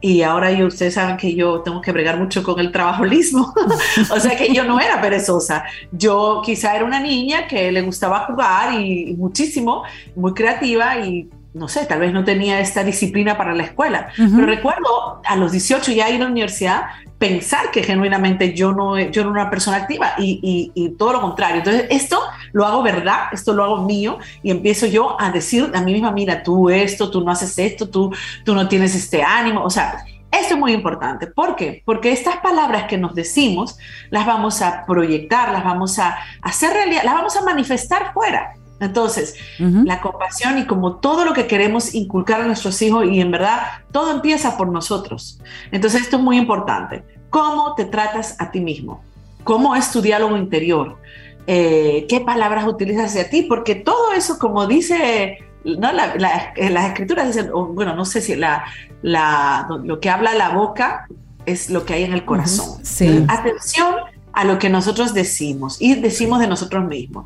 y 0.00 0.22
ahora 0.22 0.52
yo, 0.52 0.66
ustedes 0.66 0.94
saben 0.94 1.16
que 1.16 1.34
yo 1.34 1.60
tengo 1.60 1.80
que 1.80 1.92
bregar 1.92 2.18
mucho 2.18 2.42
con 2.42 2.60
el 2.60 2.70
trabajolismo, 2.72 3.54
o 4.10 4.20
sea 4.20 4.36
que 4.36 4.52
yo 4.52 4.64
no 4.64 4.78
era 4.80 5.00
perezosa, 5.00 5.64
yo 5.92 6.42
quizá 6.44 6.76
era 6.76 6.84
una 6.84 7.00
niña 7.00 7.46
que 7.46 7.72
le 7.72 7.82
gustaba 7.82 8.26
jugar 8.26 8.80
y, 8.80 9.14
muchísimo, 9.14 9.82
muy 10.14 10.34
creativa 10.34 10.98
y 10.98 11.28
no 11.54 11.68
sé, 11.68 11.86
tal 11.86 12.00
vez 12.00 12.12
no 12.12 12.24
tenía 12.24 12.58
esta 12.58 12.82
disciplina 12.82 13.36
para 13.36 13.54
la 13.54 13.62
escuela, 13.62 14.08
pero 14.16 14.44
recuerdo 14.44 15.22
a 15.24 15.36
los 15.36 15.52
18 15.52 15.92
ya 15.92 16.10
ir 16.10 16.16
a 16.16 16.24
la 16.24 16.30
universidad 16.30 16.82
pensar 17.24 17.70
que 17.70 17.82
genuinamente 17.82 18.52
yo 18.52 18.72
no, 18.72 18.98
yo 18.98 19.22
era 19.22 19.30
una 19.30 19.48
persona 19.48 19.78
activa 19.78 20.12
y, 20.18 20.70
y, 20.74 20.88
todo 20.90 21.14
lo 21.14 21.20
contrario. 21.22 21.58
Entonces, 21.58 21.86
esto 21.88 22.20
lo 22.52 22.66
hago 22.66 22.82
verdad, 22.82 23.28
esto 23.32 23.54
lo 23.54 23.64
hago 23.64 23.82
mío 23.82 24.18
y 24.42 24.50
empiezo 24.50 24.86
yo 24.86 25.18
a 25.18 25.30
decir 25.30 25.70
a 25.74 25.80
mí 25.80 25.94
misma, 25.94 26.12
mira, 26.12 26.42
tú 26.42 26.68
esto, 26.68 27.10
tú 27.10 27.22
no 27.22 27.30
haces 27.30 27.58
esto, 27.58 27.88
tú, 27.88 28.14
tú 28.44 28.54
no 28.54 28.68
tienes 28.68 28.94
este 28.94 29.22
ánimo. 29.22 29.64
O 29.64 29.70
sea, 29.70 30.04
esto 30.30 30.52
es 30.52 30.60
muy 30.60 30.72
importante. 30.72 31.26
¿Por 31.26 31.56
qué? 31.56 31.82
Porque 31.86 32.12
estas 32.12 32.36
palabras 32.38 32.84
que 32.88 32.98
nos 32.98 33.14
decimos 33.14 33.78
las 34.10 34.26
vamos 34.26 34.60
a 34.60 34.84
proyectar, 34.84 35.50
las 35.50 35.64
vamos 35.64 35.98
a 35.98 36.18
hacer 36.42 36.74
realidad, 36.74 37.04
las 37.04 37.14
vamos 37.14 37.36
a 37.36 37.42
manifestar 37.42 38.12
fuera. 38.12 38.52
Entonces, 38.80 39.36
la 39.58 40.00
compasión 40.00 40.58
y 40.58 40.66
como 40.66 40.96
todo 40.96 41.24
lo 41.24 41.32
que 41.32 41.46
queremos 41.46 41.94
inculcar 41.94 42.40
a 42.42 42.46
nuestros 42.46 42.80
hijos 42.82 43.06
y 43.06 43.20
en 43.20 43.30
verdad 43.30 43.60
todo 43.92 44.10
empieza 44.10 44.56
por 44.56 44.68
nosotros. 44.68 45.40
Entonces, 45.70 46.02
esto 46.02 46.16
es 46.16 46.22
muy 46.22 46.36
importante. 46.36 47.04
¿Cómo 47.34 47.74
te 47.74 47.84
tratas 47.84 48.36
a 48.38 48.52
ti 48.52 48.60
mismo? 48.60 49.02
¿Cómo 49.42 49.74
es 49.74 49.90
tu 49.90 50.00
diálogo 50.00 50.36
interior? 50.36 50.98
Eh, 51.48 52.06
¿Qué 52.08 52.20
palabras 52.20 52.64
utilizas 52.64 53.06
hacia 53.06 53.28
ti? 53.28 53.42
Porque 53.42 53.74
todo 53.74 54.12
eso, 54.12 54.38
como 54.38 54.68
dice 54.68 55.38
¿no? 55.64 55.88
Eh, 55.90 56.70
las 56.70 56.86
escrituras 56.86 57.26
dicen, 57.26 57.50
bueno, 57.52 57.96
no 57.96 58.04
sé 58.04 58.20
si 58.20 58.36
la, 58.36 58.64
lo 59.02 59.98
que 59.98 60.10
habla 60.10 60.32
la 60.34 60.50
boca 60.50 61.08
es 61.44 61.70
lo 61.70 61.84
que 61.84 61.94
hay 61.94 62.04
en 62.04 62.12
el 62.12 62.24
corazón. 62.24 62.80
Atención 63.26 63.96
a 64.32 64.44
lo 64.44 64.60
que 64.60 64.70
nosotros 64.70 65.12
decimos 65.12 65.82
y 65.82 65.96
decimos 65.96 66.38
de 66.38 66.46
nosotros 66.46 66.84
mismos. 66.84 67.24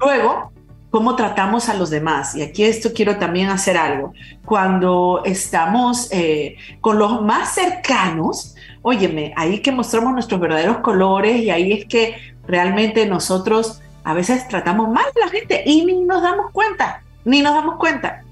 Luego, 0.00 0.50
cómo 0.90 1.14
tratamos 1.14 1.68
a 1.68 1.74
los 1.74 1.90
demás. 1.90 2.34
Y 2.34 2.42
aquí 2.42 2.64
esto 2.64 2.90
quiero 2.92 3.18
también 3.18 3.50
hacer 3.50 3.76
algo. 3.76 4.14
Cuando 4.44 5.22
estamos 5.24 6.08
eh, 6.10 6.56
con 6.80 6.98
los 6.98 7.22
más 7.22 7.54
cercanos, 7.54 8.56
óyeme, 8.88 9.34
ahí 9.36 9.60
que 9.60 9.70
mostramos 9.70 10.14
nuestros 10.14 10.40
verdaderos 10.40 10.78
colores 10.78 11.42
y 11.42 11.50
ahí 11.50 11.72
es 11.72 11.84
que 11.84 12.16
realmente 12.46 13.06
nosotros 13.06 13.80
a 14.02 14.14
veces 14.14 14.48
tratamos 14.48 14.88
mal 14.88 15.04
a 15.04 15.26
la 15.26 15.28
gente 15.28 15.62
y 15.66 15.84
ni 15.84 16.04
nos 16.04 16.22
damos 16.22 16.50
cuenta, 16.52 17.02
ni 17.24 17.42
nos 17.42 17.52
damos 17.52 17.76
cuenta. 17.76 18.22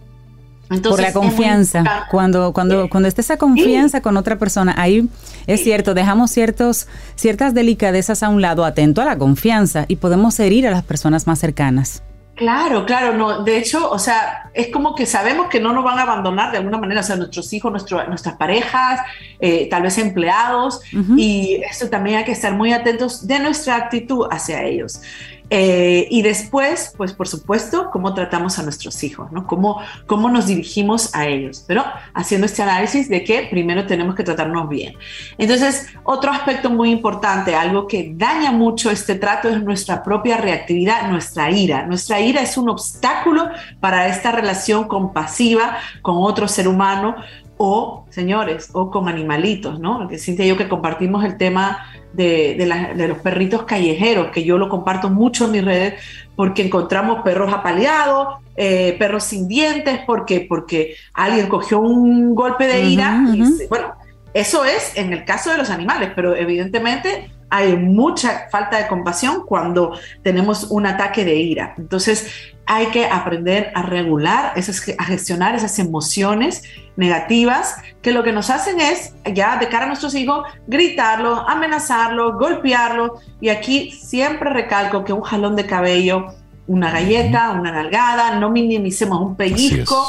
Entonces, 0.70 0.90
Por 0.90 1.00
la 1.00 1.12
confianza, 1.12 2.07
cuando, 2.11 2.52
cuando, 2.52 2.88
cuando 2.88 3.09
esté 3.09 3.20
esa 3.20 3.36
confianza 3.36 4.00
con 4.00 4.16
otra 4.16 4.36
persona, 4.38 4.74
ahí 4.76 5.09
es 5.46 5.62
cierto, 5.62 5.94
dejamos 5.94 6.30
ciertos, 6.30 6.88
ciertas 7.14 7.54
delicadezas 7.54 8.22
a 8.22 8.30
un 8.30 8.40
lado, 8.40 8.64
atento 8.64 9.02
a 9.02 9.04
la 9.04 9.16
confianza, 9.16 9.84
y 9.86 9.96
podemos 9.96 10.40
herir 10.40 10.66
a 10.66 10.70
las 10.70 10.82
personas 10.82 11.26
más 11.26 11.38
cercanas. 11.38 12.02
Claro, 12.37 12.84
claro, 12.84 13.14
no. 13.14 13.43
De 13.45 13.57
hecho, 13.57 13.91
o 13.91 13.99
sea, 13.99 14.51
es 14.53 14.68
como 14.68 14.95
que 14.95 15.07
sabemos 15.07 15.49
que 15.49 15.59
no 15.59 15.72
nos 15.72 15.82
van 15.82 15.99
a 15.99 16.03
abandonar 16.03 16.53
de 16.53 16.59
alguna 16.59 16.76
manera, 16.76 17.01
o 17.01 17.03
sea, 17.03 17.16
nuestros 17.16 17.51
hijos, 17.55 17.72
nuestras 17.72 18.37
parejas, 18.37 19.01
eh, 19.41 19.66
tal 19.70 19.82
vez 19.82 19.97
empleados, 19.97 20.82
y 21.16 21.62
eso 21.68 21.89
también 21.89 22.18
hay 22.18 22.24
que 22.24 22.32
estar 22.32 22.53
muy 22.53 22.74
atentos 22.74 23.26
de 23.26 23.39
nuestra 23.39 23.76
actitud 23.76 24.26
hacia 24.30 24.62
ellos. 24.64 25.01
Eh, 25.49 26.09
y 26.11 26.22
después, 26.22 26.92
pues 26.97 27.12
por 27.12 27.28
supuesto, 27.28 27.90
cómo 27.92 28.14
tratamos 28.14 28.59
a 28.59 28.64
nuestros 28.64 29.03
hijos, 29.05 29.30
¿no? 29.30 29.47
Cómo, 29.47 29.80
cómo 30.07 30.28
nos 30.28 30.47
dirigimos 30.47 31.14
a 31.14 31.26
ellos, 31.26 31.64
pero 31.66 31.84
haciendo 32.14 32.47
este 32.47 32.62
análisis 32.62 33.09
de 33.09 33.22
que 33.22 33.47
primero 33.49 33.86
tenemos 33.86 34.16
que 34.16 34.24
tratarnos 34.24 34.68
bien. 34.68 34.97
Entonces, 35.38 35.86
otro 36.03 36.32
aspecto 36.32 36.68
muy 36.68 36.90
importante, 36.90 37.55
algo 37.55 37.86
que 37.86 38.12
daña 38.14 38.51
mucho 38.51 38.90
este 38.90 39.14
trato 39.14 39.49
es 39.49 39.62
nuestra 39.62 40.03
propia 40.03 40.36
reactividad, 40.36 41.09
nuestra 41.11 41.51
ira. 41.51 41.86
Nuestra 41.86 42.20
ira 42.20 42.42
es 42.42 42.57
un 42.57 42.68
obstáculo 42.68 43.49
para 43.78 44.09
esta 44.09 44.32
relación 44.32 44.88
compasiva 44.88 45.78
con 46.03 46.16
otro 46.18 46.49
ser 46.49 46.66
humano 46.66 47.14
o, 47.59 48.04
señores, 48.11 48.70
o 48.72 48.90
con 48.90 49.09
animalitos, 49.09 49.80
¿no? 49.80 49.98
Porque 49.98 50.16
y 50.16 50.46
yo 50.46 50.57
que 50.57 50.68
compartimos 50.68 51.24
el 51.24 51.36
tema 51.36 51.86
de, 52.12 52.57
los 52.96 53.18
perritos 53.18 53.64
callejeros, 53.64 54.28
que 54.30 54.44
yo 54.44 54.59
lo 54.59 54.68
comparto 54.68 55.09
mucho 55.09 55.46
en 55.46 55.52
mis 55.52 55.64
redes, 55.64 55.94
porque 56.34 56.62
encontramos 56.62 57.22
perros 57.22 57.52
apaleados, 57.52 58.38
eh, 58.57 58.96
perros 58.98 59.24
sin 59.24 59.48
dientes, 59.48 60.00
porque, 60.07 60.46
porque 60.48 60.96
alguien 61.14 61.48
cogió 61.48 61.80
un 61.80 62.34
golpe 62.34 62.66
de 62.66 62.84
ira. 62.84 63.24
y 63.32 63.42
bueno, 63.68 63.94
eso 64.34 64.64
es 64.64 64.96
en 64.96 65.12
el 65.12 65.24
caso 65.24 65.50
de 65.50 65.59
los 65.59 65.70
animales, 65.70 66.11
pero 66.14 66.36
evidentemente 66.36 67.30
hay 67.51 67.76
mucha 67.76 68.49
falta 68.51 68.78
de 68.78 68.88
compasión 68.88 69.44
cuando 69.47 69.99
tenemos 70.22 70.64
un 70.70 70.86
ataque 70.86 71.24
de 71.24 71.36
ira. 71.36 71.74
Entonces 71.78 72.30
hay 72.66 72.86
que 72.86 73.07
aprender 73.07 73.70
a 73.74 73.82
regular, 73.82 74.55
a 74.57 75.05
gestionar 75.05 75.55
esas 75.55 75.78
emociones 75.78 76.64
negativas 76.97 77.76
que 78.03 78.11
lo 78.11 78.24
que 78.24 78.32
nos 78.32 78.51
hacen 78.51 78.80
es, 78.80 79.14
ya 79.32 79.57
de 79.59 79.68
cara 79.68 79.84
a 79.84 79.88
nuestros 79.88 80.14
hijos, 80.14 80.44
gritarlo, 80.66 81.49
amenazarlo, 81.49 82.36
golpearlo. 82.36 83.20
Y 83.40 83.51
aquí 83.51 83.92
siempre 83.92 84.51
recalco 84.51 85.05
que 85.05 85.12
un 85.12 85.22
jalón 85.22 85.55
de 85.55 85.66
cabello, 85.66 86.34
una 86.66 86.90
galleta, 86.90 87.53
una 87.53 87.70
nalgada, 87.70 88.40
no 88.40 88.51
minimicemos 88.51 89.20
un 89.20 89.36
pellizco 89.36 90.05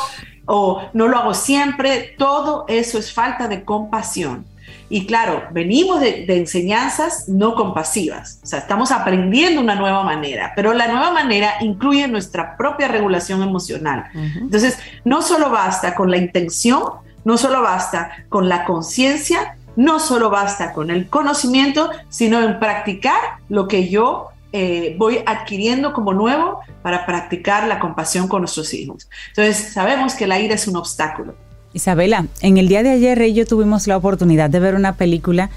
o 0.48 0.90
no 0.94 1.08
lo 1.08 1.18
hago 1.18 1.34
siempre, 1.34 2.16
todo 2.18 2.66
eso 2.68 2.98
es 2.98 3.14
falta 3.14 3.48
de 3.48 3.64
compasión. 3.64 4.46
Y 4.90 5.06
claro, 5.06 5.44
venimos 5.52 6.00
de, 6.00 6.26
enseñanzas 6.30 7.28
no 7.28 7.56
compasivas, 7.56 8.40
o 8.44 8.46
sea, 8.46 8.60
estamos 8.60 8.92
aprendiendo 8.92 9.60
una 9.60 9.76
nueva 9.76 10.04
manera, 10.04 10.54
pero 10.56 10.74
la 10.74 10.88
nueva 10.88 11.12
manera 11.12 11.56
incluye 11.60 12.08
nuestra 12.08 12.56
propia 12.56 12.88
regulación 12.88 13.44
emocional. 13.44 14.06
Entonces, 14.14 14.80
no 15.04 15.22
solo 15.22 15.50
basta 15.50 15.94
con 15.94 16.10
la 16.10 16.18
intención, 16.18 16.84
no 17.26 17.38
solo 17.38 17.62
basta 17.62 18.26
con 18.30 18.48
la 18.48 18.64
conciencia, 18.64 19.58
no 19.76 20.00
solo 20.00 20.30
basta 20.30 20.72
con 20.72 20.90
el 20.90 21.10
conocimiento, 21.10 21.92
sino 22.10 22.42
en 22.42 22.58
practicar 22.58 23.20
lo 23.50 23.68
que 23.68 23.90
yo 23.90 24.30
eh, 24.54 24.96
voy 24.98 25.20
adquiriendo 25.26 25.92
como 25.92 26.14
nuevo 26.14 26.62
para 26.82 27.06
practicar 27.06 27.68
la 27.68 27.80
compasión 27.80 28.30
con 28.30 28.42
nuestros 28.42 28.74
hijos. 28.74 29.10
Entonces, 29.28 29.74
sabemos 29.74 30.16
que 30.16 30.28
la 30.28 30.40
ira 30.40 30.56
es 30.56 30.68
un 30.68 30.78
obstáculo 30.78 31.36
Isabela, 31.74 32.28
en 32.42 32.58
el 32.58 32.68
día 32.68 32.84
de 32.84 32.92
ayer 32.92 33.22
y 33.22 33.34
yo 33.34 33.46
tuvimos 33.46 33.88
la 33.88 33.98
oportunidad 33.98 34.50
de 34.50 34.60
ver 34.60 34.76
una 34.76 34.96
película 34.96 35.50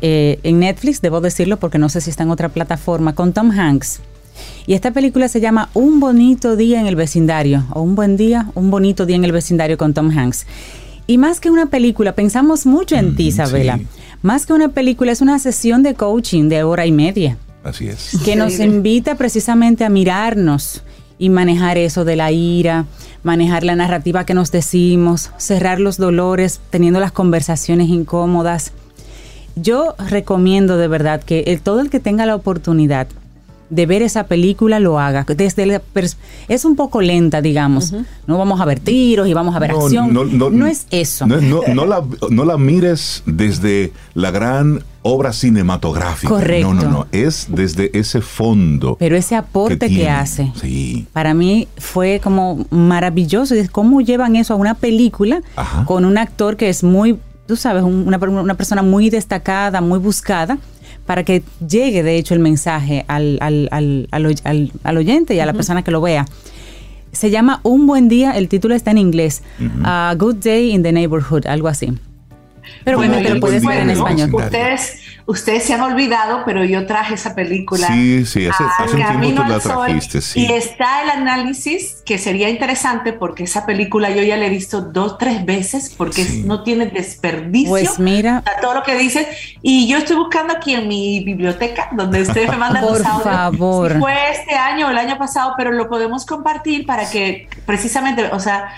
eh, 0.00 0.38
en 0.42 0.60
Netflix, 0.60 1.00
debo 1.00 1.20
decirlo 1.20 1.58
porque 1.58 1.78
no 1.78 1.88
sé 1.88 2.00
si 2.00 2.10
está 2.10 2.22
en 2.22 2.30
otra 2.30 2.48
plataforma, 2.48 3.14
con 3.14 3.32
Tom 3.32 3.50
Hanks. 3.50 4.00
Y 4.66 4.74
esta 4.74 4.90
película 4.90 5.28
se 5.28 5.40
llama 5.40 5.70
Un 5.74 6.00
bonito 6.00 6.56
día 6.56 6.80
en 6.80 6.86
el 6.86 6.96
vecindario, 6.96 7.64
o 7.72 7.82
Un 7.82 7.94
buen 7.94 8.16
día, 8.16 8.50
un 8.54 8.70
bonito 8.70 9.06
día 9.06 9.16
en 9.16 9.24
el 9.24 9.32
vecindario 9.32 9.78
con 9.78 9.94
Tom 9.94 10.10
Hanks. 10.10 10.46
Y 11.06 11.18
más 11.18 11.40
que 11.40 11.50
una 11.50 11.66
película, 11.66 12.14
pensamos 12.14 12.66
mucho 12.66 12.96
en 12.96 13.14
ti, 13.14 13.28
Isabela. 13.28 13.78
Más 14.22 14.46
que 14.46 14.54
una 14.54 14.70
película, 14.70 15.12
es 15.12 15.20
una 15.20 15.38
sesión 15.38 15.82
de 15.82 15.94
coaching 15.94 16.48
de 16.48 16.62
hora 16.62 16.86
y 16.86 16.92
media. 16.92 17.36
Así 17.62 17.88
es. 17.88 18.18
Que 18.24 18.36
nos 18.36 18.58
invita 18.58 19.14
precisamente 19.16 19.84
a 19.84 19.90
mirarnos 19.90 20.82
y 21.18 21.28
manejar 21.28 21.78
eso 21.78 22.04
de 22.04 22.16
la 22.16 22.32
ira, 22.32 22.86
manejar 23.22 23.64
la 23.64 23.76
narrativa 23.76 24.24
que 24.24 24.34
nos 24.34 24.50
decimos, 24.50 25.30
cerrar 25.36 25.80
los 25.80 25.96
dolores, 25.96 26.60
teniendo 26.70 27.00
las 27.00 27.12
conversaciones 27.12 27.88
incómodas. 27.88 28.72
Yo 29.56 29.94
recomiendo 29.98 30.76
de 30.76 30.88
verdad 30.88 31.22
que 31.22 31.60
todo 31.62 31.80
el 31.80 31.90
que 31.90 32.00
tenga 32.00 32.26
la 32.26 32.34
oportunidad 32.34 33.06
de 33.74 33.86
ver 33.86 34.02
esa 34.02 34.24
película 34.26 34.78
lo 34.78 34.98
haga. 34.98 35.26
Desde 35.36 35.80
es 36.48 36.64
un 36.64 36.76
poco 36.76 37.00
lenta, 37.00 37.42
digamos. 37.42 37.92
No 38.26 38.38
vamos 38.38 38.60
a 38.60 38.64
ver 38.64 38.80
tiros 38.80 39.28
y 39.28 39.34
vamos 39.34 39.54
a 39.54 39.58
ver 39.58 39.72
acción. 39.72 40.12
No, 40.12 40.66
es 40.66 40.86
eso. 40.90 41.26
No, 41.26 41.86
la, 41.86 42.02
no 42.30 42.44
la 42.44 42.56
mires 42.56 43.22
desde 43.26 43.92
la 44.14 44.30
gran 44.30 44.84
obra 45.02 45.32
cinematográfica. 45.32 46.32
Correcto. 46.32 46.72
No, 46.72 46.82
no, 46.82 46.90
no. 46.90 47.06
Es 47.12 47.46
desde 47.50 47.96
ese 47.98 48.20
fondo. 48.20 48.96
Pero 48.98 49.16
ese 49.16 49.36
aporte 49.36 49.88
que, 49.88 50.08
hace. 50.08 50.52
Sí. 50.60 51.06
Para 51.12 51.34
mí 51.34 51.68
fue 51.76 52.20
como 52.22 52.64
maravilloso. 52.70 53.54
cómo 53.70 54.00
llevan 54.00 54.36
eso 54.36 54.54
a 54.54 54.56
una 54.56 54.74
película 54.74 55.42
con 55.86 56.04
un 56.04 56.16
actor 56.16 56.56
que 56.56 56.68
es 56.68 56.82
muy, 56.82 57.18
tú 57.46 57.56
sabes, 57.56 57.82
una, 57.82 58.18
una 58.18 58.54
persona 58.54 58.82
muy 58.82 59.10
destacada, 59.10 59.80
muy 59.80 59.98
buscada 59.98 60.58
para 61.06 61.24
que 61.24 61.42
llegue 61.66 62.02
de 62.02 62.16
hecho 62.16 62.34
el 62.34 62.40
mensaje 62.40 63.04
al, 63.08 63.38
al, 63.40 63.68
al, 63.70 64.08
al 64.82 64.96
oyente 64.96 65.34
y 65.34 65.40
a 65.40 65.46
la 65.46 65.52
persona 65.52 65.82
que 65.82 65.90
lo 65.90 66.00
vea. 66.00 66.26
Se 67.12 67.30
llama 67.30 67.60
Un 67.62 67.86
buen 67.86 68.08
día, 68.08 68.32
el 68.32 68.48
título 68.48 68.74
está 68.74 68.90
en 68.90 68.98
inglés, 68.98 69.42
A 69.84 70.14
Good 70.18 70.36
Day 70.36 70.72
in 70.72 70.82
the 70.82 70.92
Neighborhood, 70.92 71.46
algo 71.46 71.68
así. 71.68 71.92
Pero 72.84 72.98
bueno, 72.98 73.16
te 73.16 73.30
lo 73.30 73.40
puedes 73.40 73.64
ver 73.64 73.78
en 73.78 73.90
español. 73.90 74.30
Ustedes, 74.32 75.00
ustedes 75.26 75.64
se 75.64 75.74
han 75.74 75.80
olvidado, 75.80 76.42
pero 76.44 76.64
yo 76.64 76.86
traje 76.86 77.14
esa 77.14 77.34
película. 77.34 77.86
Sí, 77.86 78.26
sí, 78.26 78.46
hace, 78.46 78.64
hace 78.78 78.96
un 78.96 79.20
tiempo 79.20 79.42
tú 79.42 79.48
la 79.48 79.58
trajiste, 79.58 80.20
sí. 80.20 80.46
Y 80.46 80.52
está 80.52 81.02
el 81.02 81.10
análisis, 81.10 82.02
que 82.04 82.18
sería 82.18 82.48
interesante 82.50 83.12
porque 83.12 83.44
esa 83.44 83.64
película 83.66 84.10
yo 84.10 84.22
ya 84.22 84.36
la 84.36 84.46
he 84.46 84.50
visto 84.50 84.82
dos, 84.82 85.18
tres 85.18 85.44
veces 85.44 85.94
porque 85.96 86.24
no 86.44 86.62
tiene 86.62 86.86
desperdicio. 86.86 87.70
Pues 87.70 87.98
mira. 87.98 88.42
A 88.44 88.60
todo 88.60 88.74
lo 88.74 88.82
que 88.82 88.96
dice. 88.96 89.28
Y 89.62 89.88
yo 89.88 89.98
estoy 89.98 90.16
buscando 90.16 90.54
aquí 90.54 90.74
en 90.74 90.86
mi 90.86 91.24
biblioteca, 91.24 91.88
donde 91.92 92.22
ustedes 92.22 92.50
me 92.50 92.56
mandan 92.56 92.84
Por 92.84 92.98
los 92.98 93.06
audios. 93.06 93.24
favor. 93.24 93.98
fue 93.98 94.30
este 94.30 94.54
año 94.54 94.88
o 94.88 94.90
el 94.90 94.98
año 94.98 95.16
pasado, 95.18 95.54
pero 95.56 95.72
lo 95.72 95.88
podemos 95.88 96.26
compartir 96.26 96.84
para 96.86 97.08
que 97.08 97.48
precisamente, 97.64 98.28
o 98.30 98.40
sea, 98.40 98.74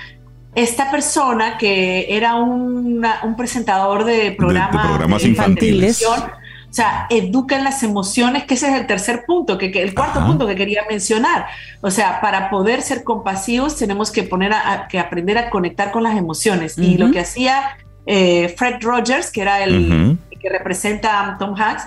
esta 0.56 0.90
persona 0.90 1.58
que 1.58 2.06
era 2.08 2.34
un 2.34 3.02
presentador 3.36 4.04
de, 4.04 4.32
programas 4.32 5.22
infantiles. 5.22 6.02
O 6.04 6.74
sea, 6.76 7.06
educa 7.08 7.56
en 7.56 7.64
las 7.64 7.82
emociones, 7.82 8.44
que 8.44 8.54
ese 8.54 8.68
es 8.68 8.80
el 8.80 8.86
tercer 8.86 9.24
punto, 9.26 9.56
que, 9.56 9.70
el 9.70 9.94
cuarto 9.94 10.24
punto 10.26 10.46
que 10.46 10.56
quería 10.56 10.82
mencionar. 10.88 11.46
O 11.80 11.90
sea, 11.90 12.20
para 12.20 12.50
poder 12.50 12.82
ser 12.82 13.04
compasivos 13.04 13.76
tenemos 13.76 14.10
que 14.10 14.24
poner 14.24 14.52
a, 14.52 14.88
que 14.88 14.98
aprender 14.98 15.38
a 15.38 15.48
conectar 15.48 15.92
con 15.92 16.02
las 16.02 16.16
emociones. 16.16 16.76
Y 16.78 16.96
lo 16.98 17.10
que 17.12 17.20
hacía 17.20 17.76
eh, 18.06 18.54
Fred 18.56 18.82
Rogers, 18.82 19.30
que 19.30 19.42
era 19.42 19.62
el 19.62 20.18
que 20.40 20.48
representa 20.48 21.20
a 21.20 21.38
Tom 21.38 21.54
Hanks, 21.54 21.84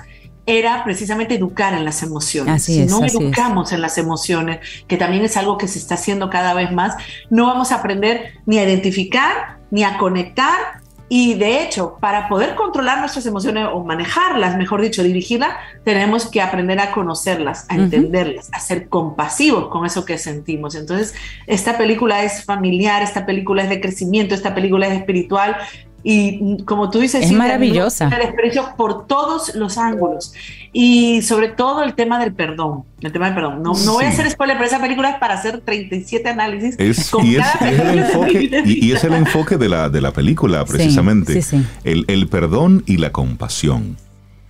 era 0.58 0.84
precisamente 0.84 1.36
educar 1.36 1.74
en 1.74 1.86
las 1.86 2.02
emociones. 2.02 2.64
si 2.64 2.86
no 2.86 3.04
educamos 3.04 3.72
en 3.72 3.82
las 3.82 3.98
emociones, 3.98 4.60
que 4.88 4.98
también 4.98 5.24
es 5.24 5.38
algo 5.38 5.58
que 5.58 5.68
se 5.68 5.78
está 5.78 5.96
haciendo 5.96 6.30
cada 6.30 6.54
vez 6.54 6.72
más, 6.72 6.96
no 7.30 7.46
vamos 7.46 7.72
a 7.72 7.76
aprender 7.76 8.34
ni 8.46 8.58
a 8.58 8.64
identificar, 8.64 9.60
ni 9.70 9.84
a 9.84 9.98
conectar. 9.98 10.80
Y 11.12 11.34
de 11.34 11.64
hecho, 11.64 11.98
para 12.00 12.30
poder 12.30 12.54
controlar 12.54 13.00
nuestras 13.00 13.26
emociones 13.26 13.68
o 13.72 13.84
manejarlas, 13.84 14.58
mejor 14.58 14.82
dicho, 14.82 15.02
dirigirlas, 15.02 15.56
tenemos 15.84 16.30
que 16.30 16.40
aprender 16.40 16.80
a 16.80 16.92
conocerlas, 16.92 17.66
a 17.68 17.76
entenderlas, 17.76 18.50
a 18.52 18.60
ser 18.60 18.90
compasivos 18.90 19.70
con 19.70 19.88
eso 19.88 20.06
que 20.06 20.20
sentimos. 20.20 20.76
Entonces, 20.76 21.16
esta 21.48 21.80
película 21.80 22.24
es 22.24 22.46
familiar, 22.46 23.02
esta 23.02 23.26
película 23.26 23.64
es 23.64 23.70
de 23.70 23.82
crecimiento, 23.82 24.36
esta 24.36 24.54
película 24.54 24.88
es 24.88 25.00
espiritual, 25.00 25.58
y 26.04 26.64
como 26.64 26.90
tú 26.90 27.00
dices, 27.00 27.26
es 27.26 27.32
maravillosa. 27.32 28.06
El 28.08 28.28
desprecio 28.28 28.74
por 28.78 29.08
todos 29.08 29.56
los 29.56 29.78
ángulos. 29.78 30.34
Y 30.72 31.22
sobre 31.24 31.50
todo 31.50 31.84
el 31.84 31.96
tema 31.96 32.20
del 32.20 32.34
perdón. 32.34 32.84
El 33.02 33.12
tema 33.12 33.26
del 33.26 33.36
perdón. 33.36 33.64
No, 33.64 33.74
no 33.74 33.94
voy 33.94 34.06
a 34.06 34.10
hacer 34.10 34.30
spoiler, 34.30 34.58
pero 34.58 34.68
esa 34.68 34.80
película 34.80 35.10
es 35.12 35.18
para 35.18 35.34
hacer 35.34 35.62
37 35.62 36.30
análisis. 36.30 36.76
Es, 36.78 37.12
y, 37.24 37.36
es, 37.38 37.46
el 37.62 38.00
enfoque, 38.00 38.64
y, 38.66 38.92
es 38.92 39.04
el 39.04 39.14
enfoque 39.14 39.58
de 39.58 39.70
la, 39.70 39.90
de 39.90 40.02
la 40.02 40.12
película, 40.12 40.64
precisamente. 40.66 41.42
el, 41.84 42.06
el 42.08 42.28
perdón 42.28 42.84
y 42.86 42.98
la 42.98 43.12
compasión. 43.12 43.98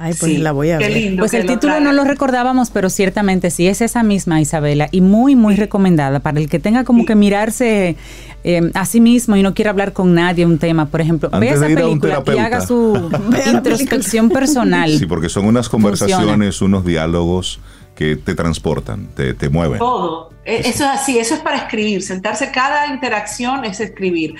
Ay, 0.02 0.14
pues 0.18 0.39
la 0.39 0.54
voy 0.54 0.70
a 0.70 0.78
ver. 0.78 1.18
pues 1.18 1.34
el 1.34 1.45
título 1.45 1.82
no 1.82 1.91
lo 1.91 2.06
recordábamos, 2.06 2.70
pero 2.70 2.89
ciertamente 2.89 3.52
sí 3.52 3.68
es 3.68 3.82
esa 3.82 4.02
misma 4.02 4.39
Isabela 4.39 4.88
y 4.91 5.02
muy, 5.02 5.36
muy 5.36 5.58
recomendada. 5.58 6.22
Para 6.22 6.39
el 6.39 6.47
que 6.47 6.58
tenga 6.58 6.86
como 6.86 7.06
que 7.06 7.16
mirarse 7.16 7.97
eh, 8.45 8.72
a 8.76 8.86
sí 8.86 9.02
mismo 9.02 9.36
y 9.36 9.43
no 9.43 9.54
quiera 9.54 9.72
hablar 9.72 9.91
con 9.91 10.14
nadie 10.14 10.45
un 10.45 10.58
tema, 10.58 10.86
por 10.86 11.02
ejemplo, 11.02 11.30
vea 11.38 11.54
esa 11.54 11.68
película 11.68 12.24
y 12.34 12.38
haga 12.38 12.62
su 12.62 13.12
introspección 13.54 14.30
personal. 14.30 14.97
Sí, 14.97 15.06
porque 15.06 15.28
son 15.28 15.45
unas 15.45 15.68
conversaciones, 15.68 16.62
unos 16.62 16.86
diálogos 16.86 17.60
que 18.00 18.16
te 18.16 18.34
transportan, 18.34 19.10
te, 19.14 19.34
te 19.34 19.50
mueven. 19.50 19.78
Todo. 19.78 20.30
E, 20.45 20.60
eso 20.60 20.86
es 20.86 20.89
así, 20.89 21.20
eso 21.20 21.34
es 21.34 21.41
para 21.41 21.58
escribir. 21.58 22.02
Sentarse, 22.02 22.50
cada 22.50 22.88
interacción 22.88 23.66
es 23.66 23.82
escribir. 23.82 24.36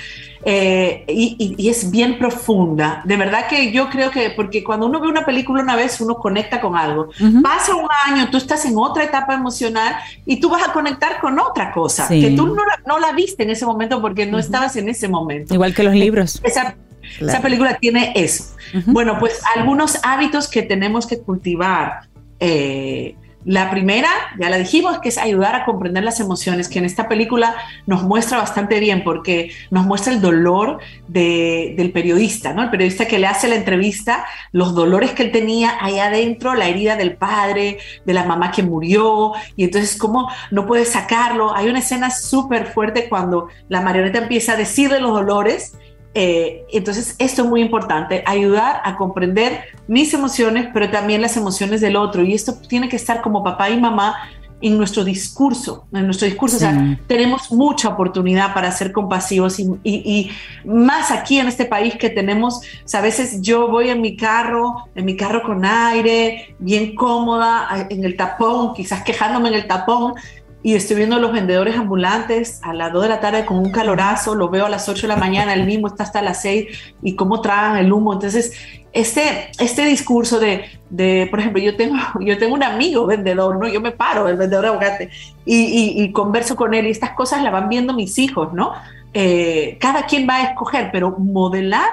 Eh, 0.45 1.03
y, 1.10 1.68
es 1.68 1.91
bien 1.91 2.18
profunda. 2.18 3.01
De 3.03 3.18
verdad 3.18 3.47
que 3.49 3.74
yo 3.74 3.89
creo 3.89 4.12
que, 4.12 4.30
porque 4.30 4.64
cuando 4.64 4.86
uno 4.86 5.01
ve 5.01 5.10
una 5.10 5.26
película 5.26 5.62
una 5.62 5.76
vez, 5.76 5.99
uno 5.99 6.16
conecta 6.16 6.62
con 6.62 6.78
algo. 6.78 7.10
Pasa 7.43 7.76
un 7.76 7.89
año, 8.05 8.30
tú 8.32 8.38
estás 8.38 8.64
en 8.64 8.78
otra 8.78 9.03
etapa 9.03 9.34
emocional 9.34 9.93
y 10.26 10.39
tú 10.39 10.49
vas 10.49 10.66
a 10.66 10.72
conectar 10.72 11.20
con 11.20 11.38
otra 11.38 11.74
cosa 11.74 12.07
que 12.07 12.32
tú 12.38 12.55
no 12.88 12.97
la, 12.97 13.12
viste 13.12 13.43
en 13.43 13.49
ese 13.49 13.66
momento 13.66 13.99
porque 13.99 14.26
no 14.26 14.39
estabas 14.39 14.78
en 14.78 14.88
ese 14.88 15.10
momento. 15.10 15.53
Igual 15.53 15.76
que 15.76 15.84
los 15.84 15.95
libros. 15.95 16.39
Esa, 16.45 16.78
esa 17.20 17.41
película 17.41 17.78
tiene 17.78 18.14
eso. 18.16 18.55
Bueno, 18.86 19.20
pues 19.20 19.41
algunos 19.53 19.99
hábitos 20.01 20.47
que 20.47 20.62
tenemos 20.62 21.05
que 21.05 21.20
cultivar. 21.20 22.07
Eh, 22.39 23.18
la 23.45 23.71
primera, 23.71 24.09
ya 24.37 24.49
la 24.49 24.57
dijimos, 24.57 24.99
que 24.99 25.09
es 25.09 25.17
ayudar 25.17 25.55
a 25.55 25.65
comprender 25.65 26.03
las 26.03 26.19
emociones, 26.19 26.67
que 26.67 26.79
en 26.79 26.85
esta 26.85 27.07
película 27.07 27.55
nos 27.87 28.03
muestra 28.03 28.37
bastante 28.37 28.79
bien 28.79 29.03
porque 29.03 29.51
nos 29.71 29.85
muestra 29.85 30.11
el 30.11 30.21
dolor 30.21 30.79
del 31.07 31.91
periodista, 31.93 32.53
¿no? 32.53 32.63
El 32.63 32.69
periodista 32.69 33.07
que 33.07 33.17
le 33.17 33.27
hace 33.27 33.47
la 33.47 33.55
entrevista, 33.55 34.25
los 34.51 34.75
dolores 34.75 35.11
que 35.11 35.23
él 35.23 35.31
tenía 35.31 35.77
ahí 35.79 35.99
adentro, 35.99 36.53
la 36.53 36.67
herida 36.67 36.97
del 36.97 37.15
padre, 37.15 37.79
de 38.05 38.13
la 38.13 38.25
mamá 38.25 38.51
que 38.51 38.61
murió, 38.61 39.31
y 39.55 39.63
entonces 39.63 39.97
cómo 39.97 40.29
no 40.51 40.65
puede 40.65 40.85
sacarlo. 40.85 41.55
Hay 41.55 41.69
una 41.69 41.79
escena 41.79 42.11
súper 42.11 42.67
fuerte 42.67 43.07
cuando 43.07 43.47
la 43.69 43.81
marioneta 43.81 44.19
empieza 44.19 44.53
a 44.53 44.57
decirle 44.57 44.99
los 44.99 45.13
dolores 45.13 45.77
eh, 46.14 46.66
entonces, 46.72 47.16
esto 47.20 47.43
es 47.43 47.47
muy 47.47 47.62
importante, 47.62 48.24
ayudar 48.26 48.82
a 48.84 48.97
comprender 48.97 49.62
mis 49.88 50.14
emociones, 50.14 50.68
pero 50.74 50.89
también 50.89 51.22
las 51.22 51.38
emociones 51.38 51.82
del 51.82 51.95
otro. 51.95 52.24
Y 52.24 52.34
esto 52.34 52.55
tiene 52.68 52.89
que 52.89 52.95
estar 52.95 53.22
como 53.22 53.43
papá 53.43 53.70
y 53.70 53.80
mamá 53.80 54.16
en 54.62 54.78
nuestro 54.78 55.03
discurso, 55.03 55.88
en 55.93 56.05
nuestro 56.05 56.26
discurso. 56.26 56.57
O 56.57 56.60
sea, 56.60 56.99
tenemos 57.07 57.51
mucha 57.51 57.89
oportunidad 57.89 58.53
para 58.53 58.72
ser 58.72 58.91
compasivos 58.91 59.60
y, 59.60 60.32
más 60.66 61.12
aquí 61.12 61.39
en 61.39 61.47
este 61.47 61.66
país 61.66 61.95
que 61.95 62.10
tenemos, 62.10 62.57
o 62.57 62.88
sea, 62.88 62.99
a 62.99 63.03
veces 63.03 63.41
yo 63.41 63.70
voy 63.70 63.89
en 63.89 64.01
mi 64.01 64.18
carro, 64.18 64.89
en 64.95 65.05
mi 65.05 65.16
carro 65.16 65.43
con 65.43 65.64
aire, 65.64 66.55
bien 66.60 66.95
cómoda, 66.95 67.88
en 67.89 68.03
el 68.03 68.18
tapón, 68.18 68.74
quizás 68.74 69.03
quejándome 69.03 69.49
en 69.49 69.55
el 69.55 69.68
tapón, 69.68 70.16
y 70.62 70.76
estoy 70.76 70.97
viendo 70.97 71.16
a 71.16 71.20
los 71.20 71.32
vendedores 71.32 71.78
ambulantes 71.78 72.60
a 72.64 72.74
las 72.74 72.91
2 72.91 73.03
de 73.03 73.10
la 73.10 73.22
tarde 73.22 73.45
con 73.45 73.57
un 73.57 73.72
calorazo, 73.72 74.36
lo 74.36 74.49
veo 74.49 74.66
a 74.66 74.70
las 74.70 74.89
8 74.89 75.03
de 75.03 75.07
la 75.07 75.16
mañana, 75.16 75.53
el 75.53 75.66
mismo 75.66 75.88
está 75.88 76.03
hasta 76.03 76.22
las 76.22 76.41
6 76.41 76.95
y 77.01 77.16
cómo 77.16 77.39
tragan 77.39 77.78
el 77.78 77.93
humo. 77.93 78.14
Entonces, 78.14 78.53
este, 78.91 79.51
este 79.60 79.86
discurso 79.86 80.39
de, 80.39 80.66
de, 80.89 81.28
por 81.30 81.39
ejemplo, 81.39 81.62
yo 81.62 81.78
tengo, 81.78 81.95
yo 82.20 82.38
tengo 82.38 82.55
un 82.55 82.64
amigo 82.64 83.05
vendedor, 83.05 83.57
¿no? 83.57 83.70
Yo 83.70 83.80
me 83.80 83.91
paro, 83.91 84.28
el 84.28 84.36
vendedor 84.36 84.64
de 84.64 84.70
aguacate, 84.70 85.10
y, 85.45 86.03
y, 86.03 86.12
converso 86.12 86.55
con 86.55 86.74
él 86.74 86.88
y 86.88 86.91
estas 86.91 87.12
cosas 87.12 87.41
las 87.41 87.53
van 87.53 87.70
viendo 87.70 87.93
mis 87.93 88.18
hijos, 88.20 88.53
¿no? 88.53 88.74
Eh, 89.14 89.78
cada 89.80 90.05
quien 90.05 90.28
va 90.28 90.36
a 90.36 90.43
escoger, 90.49 90.89
pero 90.91 91.12
modelar 91.18 91.89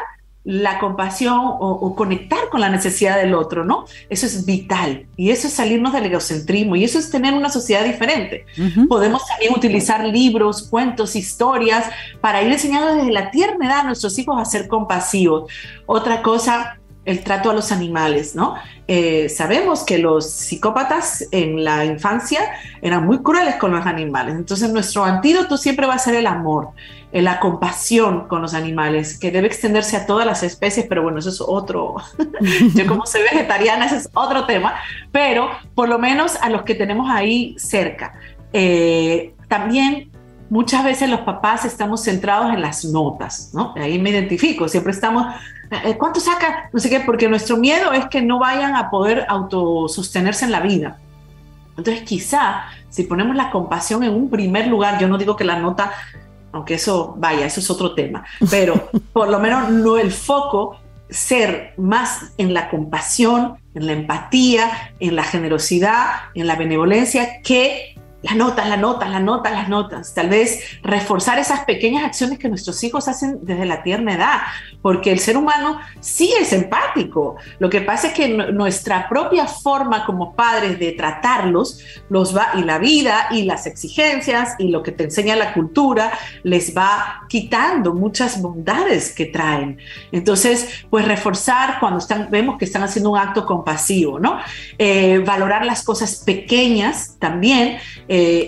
la 0.46 0.78
compasión 0.78 1.40
o, 1.42 1.94
conectar 1.96 2.38
con 2.50 2.60
la 2.60 2.68
necesidad 2.68 3.16
del 3.16 3.34
otro, 3.34 3.64
¿no? 3.64 3.84
Eso 4.08 4.26
es 4.26 4.46
vital 4.46 5.06
y 5.16 5.30
eso 5.30 5.48
es 5.48 5.54
salirnos 5.54 5.92
del 5.92 6.06
egocentrismo 6.06 6.76
y 6.76 6.84
eso 6.84 7.00
es 7.00 7.10
tener 7.10 7.34
una 7.34 7.50
sociedad 7.50 7.84
diferente. 7.84 8.46
Podemos 8.88 9.26
también 9.26 9.52
utilizar 9.54 10.04
libros, 10.04 10.68
cuentos, 10.68 11.16
historias 11.16 11.86
para 12.20 12.42
ir 12.42 12.52
enseñando 12.52 12.94
desde 12.94 13.10
la 13.10 13.32
tierna 13.32 13.66
edad 13.66 13.80
a 13.80 13.84
nuestros 13.84 14.16
hijos 14.20 14.40
a 14.40 14.44
ser 14.44 14.68
compasivos. 14.68 15.50
Otra 15.84 16.22
cosa, 16.22 16.78
el 17.06 17.24
trato 17.24 17.50
a 17.50 17.54
los 17.54 17.72
animales, 17.72 18.34
¿no? 18.34 18.56
Eh, 18.86 19.30
sabemos 19.30 19.84
que 19.84 19.96
los 19.96 20.30
psicópatas 20.30 21.26
en 21.30 21.64
la 21.64 21.86
infancia 21.86 22.40
eran 22.82 23.06
muy 23.06 23.22
crueles 23.22 23.56
con 23.56 23.72
los 23.72 23.86
animales, 23.86 24.34
entonces 24.34 24.70
nuestro 24.70 25.04
antídoto 25.04 25.56
siempre 25.56 25.86
va 25.86 25.94
a 25.94 25.98
ser 25.98 26.16
el 26.16 26.26
amor 26.26 26.72
la 27.22 27.40
compasión 27.40 28.28
con 28.28 28.42
los 28.42 28.54
animales, 28.54 29.18
que 29.18 29.30
debe 29.30 29.46
extenderse 29.46 29.96
a 29.96 30.06
todas 30.06 30.26
las 30.26 30.42
especies, 30.42 30.86
pero 30.88 31.02
bueno, 31.02 31.18
eso 31.18 31.30
es 31.30 31.40
otro, 31.40 31.96
yo 32.74 32.86
como 32.86 33.06
soy 33.06 33.22
vegetariana, 33.22 33.86
ese 33.86 33.96
es 33.96 34.10
otro 34.12 34.44
tema, 34.46 34.74
pero 35.12 35.50
por 35.74 35.88
lo 35.88 35.98
menos 35.98 36.36
a 36.40 36.50
los 36.50 36.62
que 36.62 36.74
tenemos 36.74 37.08
ahí 37.10 37.54
cerca. 37.58 38.14
Eh, 38.52 39.34
también 39.48 40.10
muchas 40.50 40.84
veces 40.84 41.08
los 41.08 41.20
papás 41.20 41.64
estamos 41.64 42.04
centrados 42.04 42.52
en 42.52 42.60
las 42.60 42.84
notas, 42.84 43.50
¿no? 43.52 43.72
Ahí 43.76 43.98
me 43.98 44.10
identifico, 44.10 44.68
siempre 44.68 44.92
estamos, 44.92 45.26
eh, 45.26 45.38
¿cuánto 45.98 46.20
saca? 46.20 46.70
No 46.72 46.80
sé 46.80 46.90
qué, 46.90 47.00
porque 47.00 47.28
nuestro 47.28 47.56
miedo 47.56 47.92
es 47.92 48.06
que 48.06 48.22
no 48.22 48.38
vayan 48.38 48.74
a 48.74 48.90
poder 48.90 49.26
autosostenerse 49.28 50.44
en 50.44 50.52
la 50.52 50.60
vida. 50.60 50.98
Entonces 51.76 52.02
quizá 52.04 52.64
si 52.88 53.02
ponemos 53.02 53.36
la 53.36 53.50
compasión 53.50 54.02
en 54.02 54.14
un 54.14 54.30
primer 54.30 54.68
lugar, 54.68 54.98
yo 54.98 55.08
no 55.08 55.18
digo 55.18 55.36
que 55.36 55.44
la 55.44 55.58
nota, 55.58 55.92
aunque 56.52 56.74
eso 56.74 57.14
vaya, 57.18 57.44
eso 57.44 57.60
es 57.60 57.70
otro 57.70 57.94
tema, 57.94 58.24
pero 58.50 58.90
por 59.12 59.28
lo 59.28 59.38
menos 59.38 59.70
no 59.70 59.98
el 59.98 60.12
foco 60.12 60.78
ser 61.10 61.74
más 61.76 62.32
en 62.38 62.54
la 62.54 62.70
compasión, 62.70 63.58
en 63.74 63.86
la 63.86 63.92
empatía, 63.92 64.94
en 64.98 65.14
la 65.14 65.24
generosidad, 65.24 66.06
en 66.34 66.46
la 66.46 66.56
benevolencia, 66.56 67.42
que 67.42 67.95
las 68.26 68.34
notas, 68.34 68.68
las 68.68 68.80
notas, 68.80 69.08
las 69.08 69.22
notas, 69.22 69.52
las 69.52 69.68
notas. 69.68 70.14
Tal 70.14 70.28
vez 70.28 70.80
reforzar 70.82 71.38
esas 71.38 71.60
pequeñas 71.60 72.02
acciones 72.02 72.40
que 72.40 72.48
nuestros 72.48 72.82
hijos 72.82 73.06
hacen 73.06 73.38
desde 73.42 73.64
la 73.66 73.84
tierna 73.84 74.14
edad, 74.14 74.38
porque 74.82 75.12
el 75.12 75.20
ser 75.20 75.36
humano 75.36 75.78
sí 76.00 76.34
es 76.40 76.52
empático. 76.52 77.36
Lo 77.60 77.70
que 77.70 77.82
pasa 77.82 78.08
es 78.08 78.14
que 78.14 78.28
nuestra 78.28 79.08
propia 79.08 79.46
forma 79.46 80.04
como 80.04 80.34
padres 80.34 80.76
de 80.80 80.90
tratarlos, 80.92 81.84
los 82.08 82.36
va, 82.36 82.48
y 82.56 82.64
la 82.64 82.78
vida 82.78 83.28
y 83.30 83.44
las 83.44 83.66
exigencias 83.68 84.56
y 84.58 84.68
lo 84.70 84.82
que 84.82 84.90
te 84.90 85.04
enseña 85.04 85.36
la 85.36 85.52
cultura, 85.52 86.10
les 86.42 86.76
va 86.76 87.26
quitando 87.28 87.94
muchas 87.94 88.42
bondades 88.42 89.14
que 89.14 89.26
traen. 89.26 89.78
Entonces, 90.10 90.84
pues 90.90 91.06
reforzar 91.06 91.78
cuando 91.78 92.00
están, 92.00 92.28
vemos 92.28 92.58
que 92.58 92.64
están 92.64 92.82
haciendo 92.82 93.10
un 93.10 93.18
acto 93.18 93.46
compasivo, 93.46 94.18
¿no? 94.18 94.40
Eh, 94.78 95.22
valorar 95.24 95.64
las 95.64 95.84
cosas 95.84 96.24
pequeñas 96.26 97.16
también 97.20 97.78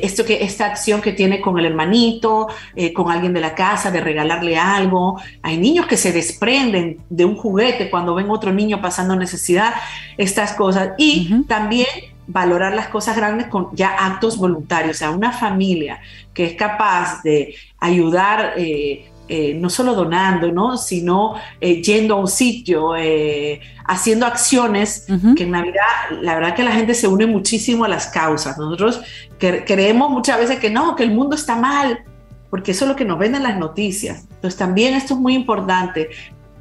esto 0.02 0.24
que, 0.24 0.42
esta 0.42 0.66
acción 0.66 1.00
que 1.00 1.12
tiene 1.12 1.40
con 1.40 1.58
el 1.58 1.66
hermanito, 1.66 2.48
eh, 2.74 2.92
con 2.92 3.10
alguien 3.10 3.32
de 3.32 3.40
la 3.40 3.54
casa, 3.54 3.90
de 3.90 4.00
regalarle 4.00 4.56
algo. 4.56 5.20
Hay 5.42 5.58
niños 5.58 5.86
que 5.86 5.96
se 5.96 6.12
desprenden 6.12 6.98
de 7.08 7.24
un 7.24 7.36
juguete 7.36 7.90
cuando 7.90 8.14
ven 8.14 8.30
otro 8.30 8.52
niño 8.52 8.80
pasando 8.80 9.16
necesidad, 9.16 9.74
estas 10.16 10.52
cosas. 10.52 10.90
Y 10.98 11.44
también 11.44 11.86
valorar 12.28 12.74
las 12.74 12.88
cosas 12.88 13.16
grandes 13.16 13.48
con 13.48 13.68
ya 13.72 13.88
actos 13.88 14.36
voluntarios, 14.36 14.96
o 14.96 14.98
sea, 14.98 15.10
una 15.10 15.32
familia 15.32 15.98
que 16.34 16.44
es 16.44 16.54
capaz 16.54 17.22
de 17.22 17.54
ayudar 17.78 18.52
eh, 18.56 19.10
eh, 19.28 19.54
no 19.54 19.68
solo 19.68 19.94
donando, 19.94 20.50
¿no? 20.50 20.78
sino 20.78 21.34
eh, 21.60 21.82
yendo 21.82 22.14
a 22.14 22.20
un 22.20 22.28
sitio, 22.28 22.96
eh, 22.96 23.60
haciendo 23.86 24.24
acciones 24.24 25.04
que 25.36 25.42
en 25.44 25.50
Navidad, 25.50 25.82
la 26.22 26.34
verdad 26.34 26.54
que 26.54 26.62
la 26.62 26.72
gente 26.72 26.94
se 26.94 27.08
une 27.08 27.26
muchísimo 27.26 27.84
a 27.84 27.88
las 27.88 28.06
causas. 28.06 28.56
Nosotros 28.56 29.02
creemos 29.38 30.10
muchas 30.10 30.38
veces 30.38 30.58
que 30.58 30.70
no, 30.70 30.96
que 30.96 31.02
el 31.02 31.10
mundo 31.10 31.36
está 31.36 31.56
mal, 31.56 32.04
porque 32.48 32.70
eso 32.70 32.86
es 32.86 32.88
lo 32.90 32.96
que 32.96 33.04
nos 33.04 33.18
venden 33.18 33.42
las 33.42 33.58
noticias. 33.58 34.26
Entonces 34.30 34.56
también 34.56 34.94
esto 34.94 35.12
es 35.12 35.20
muy 35.20 35.34
importante, 35.34 36.08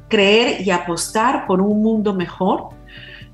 creer 0.08 0.60
y 0.60 0.70
apostar 0.70 1.46
por 1.46 1.62
un 1.62 1.82
mundo 1.82 2.12
mejor. 2.12 2.68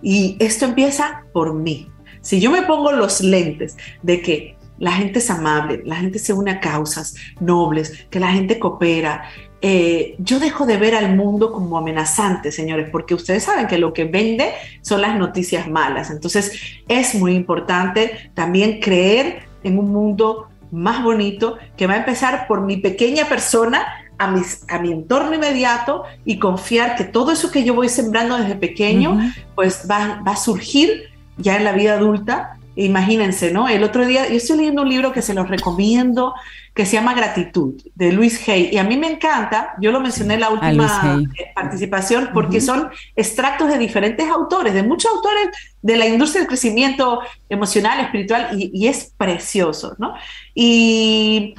Y 0.01 0.37
esto 0.39 0.65
empieza 0.65 1.25
por 1.33 1.55
mí. 1.55 1.91
Si 2.21 2.41
yo 2.41 2.51
me 2.51 2.63
pongo 2.63 2.93
los 2.93 3.21
lentes 3.21 3.77
de 4.03 4.23
que 4.23 4.54
la 4.79 4.93
gente 4.93 5.21
es 5.21 5.31
amable, 5.31 5.83
la 5.85 5.97
gente 5.97 6.19
se 6.19 6.33
une 6.33 6.51
a 6.51 6.61
causas 6.61 7.15
nobles, 7.41 8.07
que 8.11 8.21
la 8.21 8.33
gente 8.33 8.59
coopera. 8.59 9.25
Eh, 9.63 10.17
yo 10.19 10.41
dejo 10.41 10.67
de 10.67 10.77
ver 10.77 10.95
al 10.95 11.17
mundo 11.17 11.53
como 11.53 11.79
amenazante, 11.79 12.53
señores, 12.53 12.91
porque 12.91 13.15
ustedes 13.15 13.45
saben 13.45 13.67
que 13.67 13.79
lo 13.79 13.93
que 13.93 14.05
vende 14.05 14.53
son 14.83 15.01
las 15.01 15.17
noticias 15.17 15.69
malas. 15.69 16.11
Entonces 16.11 16.53
es 16.89 17.15
muy 17.15 17.35
importante 17.35 18.31
también 18.35 18.81
creer 18.81 19.45
en 19.63 19.79
un 19.79 19.91
mundo 19.91 20.49
más 20.71 21.03
bonito 21.03 21.57
que 21.77 21.87
va 21.87 21.95
a 21.95 21.99
empezar 21.99 22.47
por 22.47 22.61
mi 22.61 22.77
pequeña 22.77 23.27
persona 23.27 23.87
a, 24.19 24.31
mis, 24.31 24.65
a 24.69 24.79
mi 24.81 24.93
entorno 24.93 25.35
inmediato 25.35 26.05
y 26.25 26.39
confiar 26.39 26.97
que 26.97 27.05
todo 27.05 27.33
eso 27.33 27.51
que 27.51 27.65
yo 27.65 27.75
voy 27.75 27.89
sembrando 27.89 28.37
desde 28.37 28.57
pequeño, 28.57 29.19
pues 29.55 29.87
va, 29.91 30.21
va 30.27 30.33
a 30.33 30.37
surgir 30.37 31.05
ya 31.39 31.57
en 31.57 31.65
la 31.65 31.73
vida 31.73 31.95
adulta 31.95 32.59
Imagínense, 32.77 33.53
¿no? 33.53 33.69
El 33.69 33.85
otro 33.85 34.05
día, 34.05 34.29
yo 34.29 34.37
estoy 34.37 34.57
leyendo 34.59 34.83
un 34.83 34.89
libro 34.89 35.13
que 35.13 35.23
se 35.23 35.33
los 35.33 35.49
recomiendo, 35.49 36.35
que 36.75 36.85
se 36.85 36.95
llama 36.95 37.15
Gratitud, 37.15 37.81
de 37.95 38.11
Luis 38.11 38.49
Hay. 38.49 38.71
Y 38.73 38.79
a 38.79 38.85
mí 38.85 38.97
me 38.97 39.07
encanta, 39.07 39.75
yo 39.81 39.93
lo 39.93 40.01
mencioné 40.01 40.35
en 40.35 40.41
la 40.41 40.51
última 40.51 41.23
eh, 41.39 41.53
participación, 41.55 42.31
porque 42.35 42.61
son 42.61 42.91
extractos 43.15 43.69
de 43.69 43.79
diferentes 43.79 44.29
autores, 44.29 44.75
de 44.75 44.83
muchos 44.83 45.13
autores 45.13 45.51
de 45.83 45.97
la 45.97 46.07
industria 46.07 46.41
del 46.41 46.49
crecimiento 46.49 47.21
emocional, 47.49 48.01
espiritual, 48.01 48.49
y, 48.59 48.89
es 48.89 49.13
precioso, 49.17 49.95
¿no? 49.99 50.15
Y, 50.53 51.55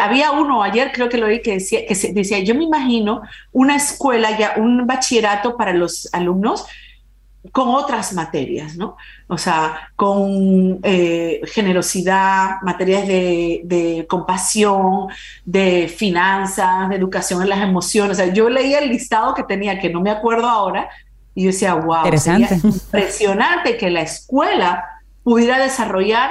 había 0.00 0.30
uno, 0.30 0.62
ayer 0.62 0.90
creo 0.90 1.10
que 1.10 1.18
lo 1.18 1.26
oí, 1.26 1.42
que 1.42 1.54
decía, 1.54 1.80
que 1.86 1.94
decía, 2.12 2.38
yo 2.38 2.54
me 2.54 2.64
imagino 2.64 3.20
una 3.52 3.76
escuela, 3.76 4.38
ya 4.38 4.54
un 4.56 4.86
bachillerato 4.86 5.56
para 5.58 5.74
los 5.74 6.08
alumnos, 6.14 6.66
con 7.52 7.68
otras 7.68 8.12
materias, 8.12 8.76
¿no? 8.76 8.96
O 9.28 9.38
sea, 9.38 9.90
con 9.96 10.78
eh, 10.82 11.40
generosidad, 11.46 12.62
materias 12.62 13.06
de, 13.06 14.06
compasión, 14.08 15.08
de 15.44 15.88
finanzas, 15.88 16.88
de 16.88 16.96
educación 16.96 17.42
en 17.42 17.48
las 17.48 17.62
emociones. 17.62 18.18
O 18.18 18.22
sea, 18.22 18.32
yo 18.32 18.48
leía 18.48 18.78
el 18.78 18.90
listado 18.90 19.34
que 19.34 19.42
tenía, 19.42 19.78
que 19.78 19.90
no 19.90 20.00
me 20.00 20.10
acuerdo 20.10 20.48
ahora, 20.48 20.88
y 21.34 21.42
yo 21.42 21.48
decía, 21.48 21.74
wow, 21.74 22.04
sería 22.16 22.48
impresionante 22.62 23.76
que 23.76 23.90
la 23.90 24.02
escuela 24.02 24.84
pudiera 25.22 25.58
desarrollar. 25.58 26.30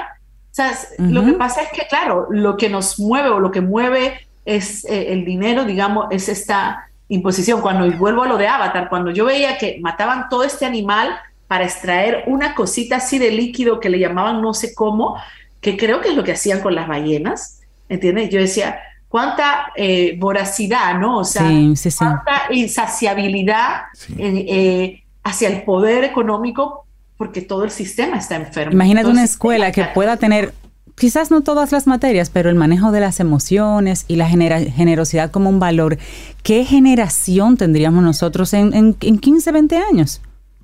O 0.52 0.56
sea, 0.56 0.78
lo 0.98 1.26
que 1.26 1.34
pasa 1.34 1.62
es 1.62 1.70
que, 1.70 1.86
claro, 1.88 2.28
lo 2.30 2.56
que 2.58 2.70
nos 2.70 2.98
mueve 3.00 3.30
o 3.30 3.40
lo 3.40 3.52
que 3.52 3.62
mueve 3.62 4.28
es 4.46 4.86
eh, 4.86 5.12
el 5.12 5.26
dinero, 5.26 5.66
digamos, 5.66 6.08
es 6.12 6.30
esta 6.30 6.88
imposición. 7.10 7.62
Cuando 7.62 7.90
vuelvo 7.98 8.24
a 8.24 8.28
lo 8.28 8.38
de 8.38 8.48
Avatar, 8.48 8.90
cuando 8.90 9.12
yo 9.12 9.26
veía 9.26 9.58
que 9.58 9.80
mataban 9.82 10.30
todo 10.30 10.44
este 10.44 10.66
animal 10.66 11.16
para 11.48 11.66
extraer 11.66 12.24
una 12.28 12.56
cosita 12.56 12.98
así 12.98 13.20
de 13.20 13.32
líquido 13.32 13.80
que 13.80 13.90
le 13.90 14.00
llamaban 14.00 14.42
no 14.42 14.54
sé 14.54 14.74
cómo, 14.74 15.18
que 15.62 15.78
creo 15.78 16.02
que 16.02 16.10
es 16.10 16.16
lo 16.16 16.24
que 16.24 16.32
hacían 16.32 16.62
con 16.62 16.76
las 16.76 16.88
ballenas, 16.88 17.62
¿entiendes? 17.90 18.30
Yo 18.30 18.40
decía, 18.40 18.80
cuánta 19.16 19.72
eh, 19.76 20.16
voracidad, 20.18 21.00
¿no? 21.00 21.20
O 21.20 21.24
sea, 21.24 21.50
cuánta 21.98 22.44
insaciabilidad 22.52 23.84
eh, 24.18 25.04
hacia 25.24 25.48
el 25.50 25.64
poder 25.64 26.04
económico 26.04 26.86
porque 27.18 27.42
todo 27.42 27.64
el 27.64 27.72
sistema 27.72 28.18
está 28.18 28.36
enfermo. 28.36 28.74
Imagínate 28.74 29.08
una 29.08 29.24
escuela 29.24 29.72
que 29.72 29.86
pueda 29.86 30.18
tener 30.18 30.54
quizás 30.96 31.30
no 31.30 31.42
todas 31.42 31.72
las 31.72 31.88
materias, 31.88 32.30
pero 32.30 32.50
el 32.50 32.56
manejo 32.56 32.92
de 32.92 33.02
las 33.02 33.20
emociones 33.20 34.06
y 34.08 34.16
la 34.16 34.28
generosidad 34.28 35.32
como 35.32 35.50
un 35.50 35.60
valor, 35.60 35.98
¿qué 36.44 36.66
generación 36.66 37.58
tendríamos 37.58 38.04
nosotros 38.04 38.54
en, 38.54 38.74
en, 38.74 38.94
15, 38.94 39.52
20 39.52 39.78
años? 39.78 40.22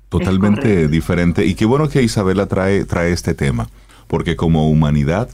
Totalmente 0.08 0.88
diferente. 0.88 1.46
Y 1.46 1.54
qué 1.54 1.64
bueno 1.64 1.88
que 1.88 2.02
Isabela 2.02 2.46
trae, 2.46 2.84
trae 2.84 3.12
este 3.12 3.34
tema, 3.34 3.68
porque 4.08 4.36
como 4.36 4.68
humanidad 4.68 5.28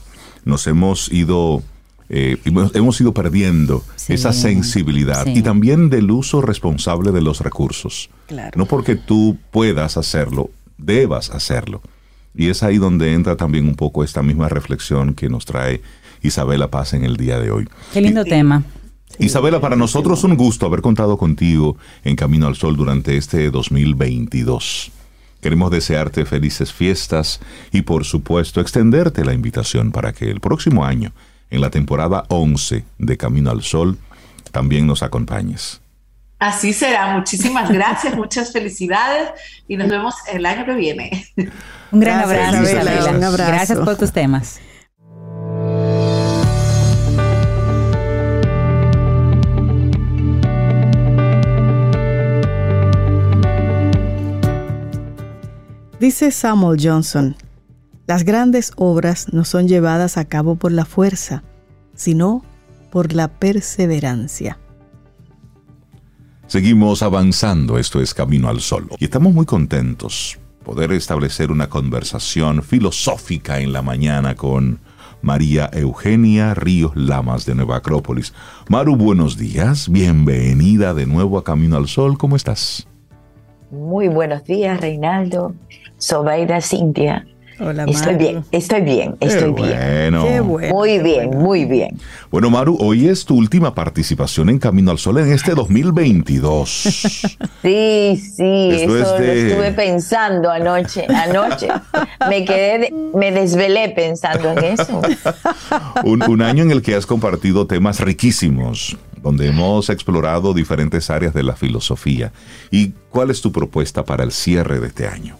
nos 0.45 0.67
hemos 0.67 1.11
ido... 1.11 1.63
Eh, 2.11 2.37
hemos 2.73 2.99
ido 2.99 3.13
perdiendo 3.13 3.83
esa 4.07 4.33
sensibilidad 4.33 5.27
y 5.27 5.43
también 5.43 5.91
del 5.91 6.09
uso 6.09 6.41
responsable 6.41 7.11
de 7.11 7.21
los 7.21 7.41
recursos. 7.41 8.09
No 8.55 8.65
porque 8.65 8.95
tú 8.95 9.37
puedas 9.51 9.95
hacerlo, 9.95 10.49
debas 10.79 11.29
hacerlo. 11.29 11.83
Y 12.35 12.49
es 12.49 12.63
ahí 12.63 12.77
donde 12.77 13.13
entra 13.13 13.35
también 13.35 13.67
un 13.67 13.75
poco 13.75 14.03
esta 14.03 14.21
misma 14.21 14.49
reflexión 14.49 15.13
que 15.13 15.29
nos 15.29 15.45
trae 15.45 15.81
Isabela 16.21 16.69
Paz 16.69 16.93
en 16.93 17.03
el 17.03 17.17
día 17.17 17.39
de 17.39 17.51
hoy. 17.51 17.67
Qué 17.93 18.01
lindo 18.01 18.23
tema. 18.23 18.63
Isabela, 19.17 19.59
para 19.59 19.75
nosotros 19.75 20.23
un 20.23 20.37
gusto 20.37 20.65
haber 20.65 20.81
contado 20.81 21.17
contigo 21.17 21.77
en 22.03 22.15
Camino 22.15 22.47
al 22.47 22.55
Sol 22.55 22.77
durante 22.77 23.17
este 23.17 23.49
2022. 23.49 24.91
Queremos 25.41 25.71
desearte 25.71 26.25
felices 26.25 26.71
fiestas 26.71 27.39
y 27.71 27.81
por 27.81 28.05
supuesto 28.05 28.61
extenderte 28.61 29.25
la 29.25 29.33
invitación 29.33 29.91
para 29.91 30.13
que 30.13 30.29
el 30.29 30.39
próximo 30.39 30.85
año, 30.85 31.11
en 31.49 31.61
la 31.61 31.69
temporada 31.69 32.25
11 32.29 32.85
de 32.97 33.17
Camino 33.17 33.49
al 33.49 33.63
Sol, 33.63 33.97
también 34.51 34.85
nos 34.85 35.01
acompañes. 35.01 35.81
Así 36.39 36.71
será. 36.71 37.17
Muchísimas 37.17 37.69
gracias, 37.69 38.15
muchas 38.15 38.53
felicidades 38.53 39.29
y 39.67 39.75
nos 39.75 39.89
vemos 39.89 40.15
el 40.31 40.45
año 40.45 40.65
que 40.65 40.73
viene. 40.73 41.25
Un 41.91 41.99
gran 41.99 42.21
abrazo, 42.21 42.57
Un 42.59 43.23
abrazo. 43.23 43.51
Gracias 43.51 43.79
por 43.79 43.97
tus 43.97 44.13
temas. 44.13 44.61
Dice 55.99 56.31
Samuel 56.31 56.79
Johnson, 56.81 57.35
las 58.07 58.23
grandes 58.23 58.71
obras 58.77 59.33
no 59.33 59.43
son 59.43 59.67
llevadas 59.67 60.15
a 60.15 60.23
cabo 60.23 60.55
por 60.55 60.71
la 60.71 60.85
fuerza, 60.85 61.43
sino 61.93 62.45
por 62.89 63.11
la 63.11 63.27
perseverancia. 63.27 64.57
Seguimos 66.49 67.03
avanzando, 67.03 67.77
esto 67.77 68.01
es 68.01 68.15
Camino 68.15 68.49
al 68.49 68.59
Sol. 68.59 68.87
Y 68.97 69.03
estamos 69.03 69.35
muy 69.35 69.45
contentos 69.45 70.39
poder 70.65 70.91
establecer 70.93 71.51
una 71.51 71.69
conversación 71.69 72.63
filosófica 72.63 73.59
en 73.59 73.71
la 73.71 73.83
mañana 73.83 74.33
con 74.33 74.79
María 75.21 75.69
Eugenia 75.71 76.55
Ríos 76.55 76.93
Lamas 76.95 77.45
de 77.45 77.53
Nueva 77.53 77.77
Acrópolis. 77.77 78.33
Maru, 78.67 78.95
buenos 78.95 79.37
días, 79.37 79.89
bienvenida 79.89 80.95
de 80.95 81.05
nuevo 81.05 81.37
a 81.37 81.43
Camino 81.43 81.77
al 81.77 81.87
Sol, 81.87 82.17
¿cómo 82.17 82.35
estás? 82.35 82.87
Muy 83.69 84.07
buenos 84.07 84.43
días, 84.43 84.81
Reinaldo, 84.81 85.53
Sobeida 85.97 86.61
Cintia. 86.61 87.27
Hola, 87.61 87.83
estoy 87.85 88.15
bien, 88.15 88.45
estoy 88.51 88.81
bien, 88.81 89.17
estoy 89.19 89.51
bien. 89.51 90.13
Qué 90.23 90.39
bueno. 90.39 90.73
Muy 90.73 90.99
bien, 90.99 91.31
muy 91.31 91.65
bien. 91.65 91.99
Bueno, 92.31 92.49
Maru, 92.49 92.77
hoy 92.79 93.07
es 93.07 93.25
tu 93.25 93.35
última 93.35 93.75
participación 93.75 94.49
en 94.49 94.59
Camino 94.59 94.91
al 94.91 94.97
Sol 94.97 95.17
en 95.17 95.31
este 95.31 95.53
2022. 95.53 97.37
Sí, 97.61 98.15
sí, 98.37 98.69
eso 98.71 98.87
lo 98.87 99.17
estuve 99.19 99.73
pensando 99.73 100.49
anoche, 100.49 101.05
anoche. 101.13 101.67
Me 102.29 102.45
quedé, 102.45 102.93
me 103.13 103.33
desvelé 103.33 103.89
pensando 103.89 104.51
en 104.51 104.63
eso. 104.63 105.01
un, 106.05 106.23
un 106.23 106.41
año 106.41 106.63
en 106.63 106.71
el 106.71 106.81
que 106.81 106.95
has 106.95 107.05
compartido 107.05 107.67
temas 107.67 107.99
riquísimos, 107.99 108.97
donde 109.21 109.47
hemos 109.47 109.89
explorado 109.89 110.53
diferentes 110.53 111.09
áreas 111.09 111.33
de 111.33 111.43
la 111.43 111.57
filosofía. 111.57 112.31
¿Y 112.71 112.93
cuál 113.09 113.29
es 113.29 113.41
tu 113.41 113.51
propuesta 113.51 114.05
para 114.05 114.23
el 114.23 114.31
cierre 114.31 114.79
de 114.79 114.87
este 114.87 115.07
año? 115.07 115.35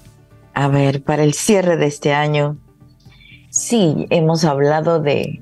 A 0.60 0.68
ver, 0.68 1.02
para 1.02 1.24
el 1.24 1.34
cierre 1.34 1.78
de 1.78 1.86
este 1.86 2.12
año, 2.12 2.58
sí, 3.50 4.08
hemos 4.10 4.44
hablado 4.44 5.00
de, 5.00 5.42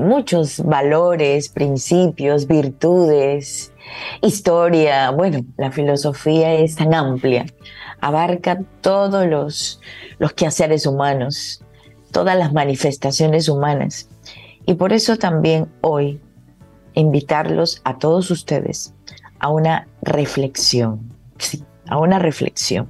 muchos 0.00 0.64
valores, 0.64 1.50
principios, 1.50 2.46
virtudes, 2.46 3.74
historia. 4.22 5.10
Bueno, 5.10 5.44
la 5.58 5.70
filosofía 5.70 6.54
es 6.54 6.76
tan 6.76 6.94
amplia, 6.94 7.44
abarca 8.00 8.62
todos 8.80 9.26
los, 9.26 9.82
los 10.18 10.32
quehaceres 10.32 10.86
humanos, 10.86 11.62
todas 12.10 12.34
las 12.34 12.54
manifestaciones 12.54 13.50
humanas. 13.50 14.08
Y 14.64 14.72
por 14.72 14.94
eso 14.94 15.18
también 15.18 15.68
hoy 15.82 16.22
invitarlos 16.94 17.82
a 17.84 17.98
todos 17.98 18.30
ustedes 18.30 18.94
a 19.40 19.50
una 19.50 19.88
reflexión, 20.00 21.00
sí, 21.36 21.62
a 21.86 21.98
una 21.98 22.18
reflexión, 22.18 22.88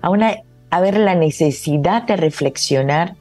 a 0.00 0.08
una 0.08 0.36
a 0.72 0.80
ver 0.80 0.96
la 0.96 1.14
necesidad 1.14 2.04
de 2.04 2.16
reflexionar, 2.16 3.14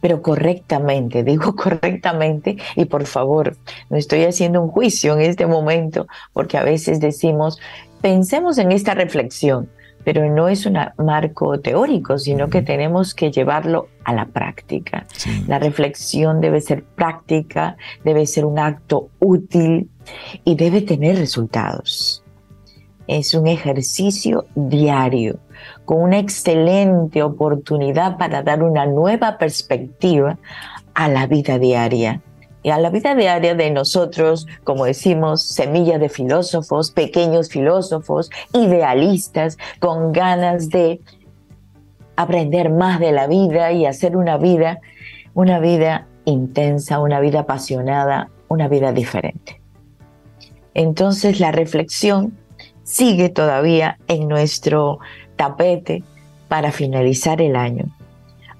pero 0.00 0.22
correctamente, 0.22 1.22
digo 1.24 1.54
correctamente, 1.54 2.56
y 2.74 2.84
por 2.86 3.06
favor, 3.06 3.56
no 3.88 3.96
estoy 3.96 4.24
haciendo 4.24 4.60
un 4.60 4.68
juicio 4.68 5.14
en 5.14 5.20
este 5.20 5.46
momento, 5.46 6.08
porque 6.32 6.58
a 6.58 6.64
veces 6.64 6.98
decimos, 6.98 7.60
pensemos 8.02 8.58
en 8.58 8.72
esta 8.72 8.94
reflexión, 8.94 9.70
pero 10.02 10.28
no 10.34 10.48
es 10.48 10.66
un 10.66 10.78
marco 10.98 11.60
teórico, 11.60 12.18
sino 12.18 12.48
que 12.48 12.62
tenemos 12.62 13.14
que 13.14 13.30
llevarlo 13.30 13.86
a 14.02 14.12
la 14.12 14.26
práctica. 14.26 15.06
La 15.46 15.60
reflexión 15.60 16.40
debe 16.40 16.60
ser 16.60 16.82
práctica, 16.82 17.76
debe 18.02 18.26
ser 18.26 18.46
un 18.46 18.58
acto 18.58 19.10
útil 19.20 19.90
y 20.44 20.56
debe 20.56 20.80
tener 20.80 21.18
resultados. 21.18 22.24
Es 23.06 23.34
un 23.34 23.46
ejercicio 23.46 24.46
diario 24.54 25.38
con 25.90 26.02
una 26.02 26.20
excelente 26.20 27.20
oportunidad 27.20 28.16
para 28.16 28.44
dar 28.44 28.62
una 28.62 28.86
nueva 28.86 29.38
perspectiva 29.38 30.38
a 30.94 31.08
la 31.08 31.26
vida 31.26 31.58
diaria. 31.58 32.20
Y 32.62 32.70
a 32.70 32.78
la 32.78 32.90
vida 32.90 33.16
diaria 33.16 33.56
de 33.56 33.72
nosotros, 33.72 34.46
como 34.62 34.84
decimos, 34.84 35.42
semillas 35.42 35.98
de 35.98 36.08
filósofos, 36.08 36.92
pequeños 36.92 37.48
filósofos, 37.48 38.30
idealistas, 38.52 39.58
con 39.80 40.12
ganas 40.12 40.68
de 40.68 41.00
aprender 42.14 42.70
más 42.70 43.00
de 43.00 43.10
la 43.10 43.26
vida 43.26 43.72
y 43.72 43.84
hacer 43.84 44.16
una 44.16 44.36
vida, 44.38 44.78
una 45.34 45.58
vida 45.58 46.06
intensa, 46.24 47.00
una 47.00 47.18
vida 47.18 47.40
apasionada, 47.40 48.30
una 48.46 48.68
vida 48.68 48.92
diferente. 48.92 49.60
Entonces 50.72 51.40
la 51.40 51.50
reflexión 51.50 52.38
sigue 52.84 53.28
todavía 53.28 53.98
en 54.06 54.28
nuestro 54.28 55.00
tapete 55.40 56.04
para 56.48 56.70
finalizar 56.70 57.40
el 57.40 57.56
año. 57.56 57.86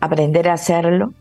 Aprender 0.00 0.48
a 0.48 0.54
hacerlo 0.54 1.12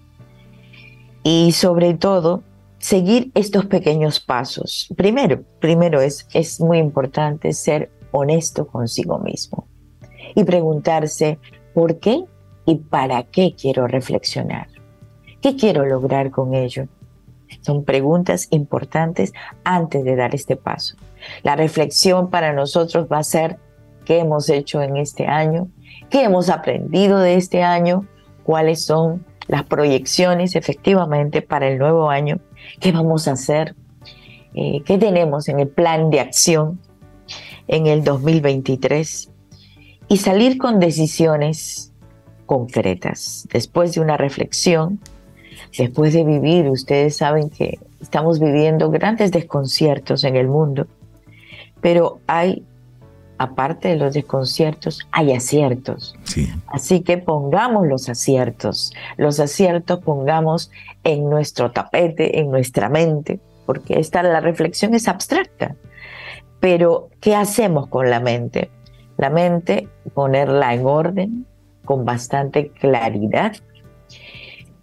y 1.21 1.51
sobre 1.51 1.95
todo 1.95 2.43
seguir 2.77 3.29
estos 3.35 3.65
pequeños 3.65 4.21
pasos. 4.21 4.87
Primero, 4.95 5.43
primero 5.59 5.99
es, 5.99 6.29
es 6.33 6.61
muy 6.61 6.77
importante 6.77 7.51
ser 7.51 7.91
honesto 8.11 8.67
consigo 8.67 9.19
mismo 9.19 9.67
y 10.33 10.45
preguntarse 10.45 11.39
por 11.73 11.99
qué 11.99 12.23
y 12.65 12.75
para 12.75 13.23
qué 13.23 13.53
quiero 13.53 13.85
reflexionar. 13.85 14.69
¿Qué 15.41 15.57
quiero 15.57 15.85
lograr 15.85 16.31
con 16.31 16.53
ello? 16.53 16.87
Son 17.63 17.83
preguntas 17.83 18.47
importantes 18.51 19.33
antes 19.65 20.05
de 20.05 20.15
dar 20.15 20.33
este 20.33 20.55
paso. 20.55 20.95
La 21.43 21.57
reflexión 21.57 22.29
para 22.29 22.53
nosotros 22.53 23.09
va 23.11 23.17
a 23.17 23.23
ser 23.23 23.57
qué 24.09 24.17
hemos 24.17 24.49
hecho 24.49 24.81
en 24.81 24.97
este 24.97 25.27
año, 25.27 25.67
qué 26.09 26.23
hemos 26.23 26.49
aprendido 26.49 27.19
de 27.19 27.35
este 27.35 27.61
año, 27.61 28.07
cuáles 28.41 28.83
son 28.83 29.23
las 29.47 29.65
proyecciones 29.65 30.55
efectivamente 30.55 31.43
para 31.43 31.67
el 31.67 31.77
nuevo 31.77 32.09
año, 32.09 32.39
qué 32.79 32.91
vamos 32.91 33.27
a 33.27 33.33
hacer, 33.33 33.75
eh, 34.55 34.81
qué 34.83 34.97
tenemos 34.97 35.47
en 35.47 35.59
el 35.59 35.67
plan 35.67 36.09
de 36.09 36.21
acción 36.21 36.79
en 37.67 37.85
el 37.85 38.03
2023 38.03 39.29
y 40.07 40.17
salir 40.17 40.57
con 40.57 40.79
decisiones 40.79 41.93
concretas. 42.47 43.47
Después 43.53 43.93
de 43.93 44.01
una 44.01 44.17
reflexión, 44.17 44.99
después 45.77 46.13
de 46.13 46.23
vivir, 46.23 46.67
ustedes 46.67 47.15
saben 47.15 47.51
que 47.51 47.77
estamos 48.01 48.39
viviendo 48.39 48.89
grandes 48.89 49.31
desconciertos 49.31 50.23
en 50.23 50.35
el 50.35 50.47
mundo, 50.47 50.87
pero 51.79 52.21
hay 52.25 52.65
aparte 53.39 53.87
de 53.87 53.95
los 53.95 54.13
desconciertos, 54.13 55.07
hay 55.11 55.33
aciertos. 55.33 56.15
Así 56.67 57.01
que 57.01 57.17
pongamos 57.17 57.87
los 57.87 58.09
aciertos, 58.09 58.93
los 59.17 59.39
aciertos 59.39 59.99
pongamos 59.99 60.69
en 61.03 61.29
nuestro 61.29 61.71
tapete, 61.71 62.39
en 62.39 62.51
nuestra 62.51 62.89
mente, 62.89 63.39
porque 63.65 63.99
esta 63.99 64.21
la 64.21 64.41
reflexión 64.41 64.93
es 64.93 65.07
abstracta. 65.07 65.75
Pero 66.59 67.07
¿qué 67.21 67.35
hacemos 67.35 67.87
con 67.87 68.09
la 68.09 68.19
mente? 68.19 68.69
La 69.17 69.29
mente 69.29 69.87
ponerla 70.13 70.73
en 70.73 70.85
orden 70.85 71.45
con 71.85 72.03
bastante 72.03 72.69
claridad, 72.69 73.53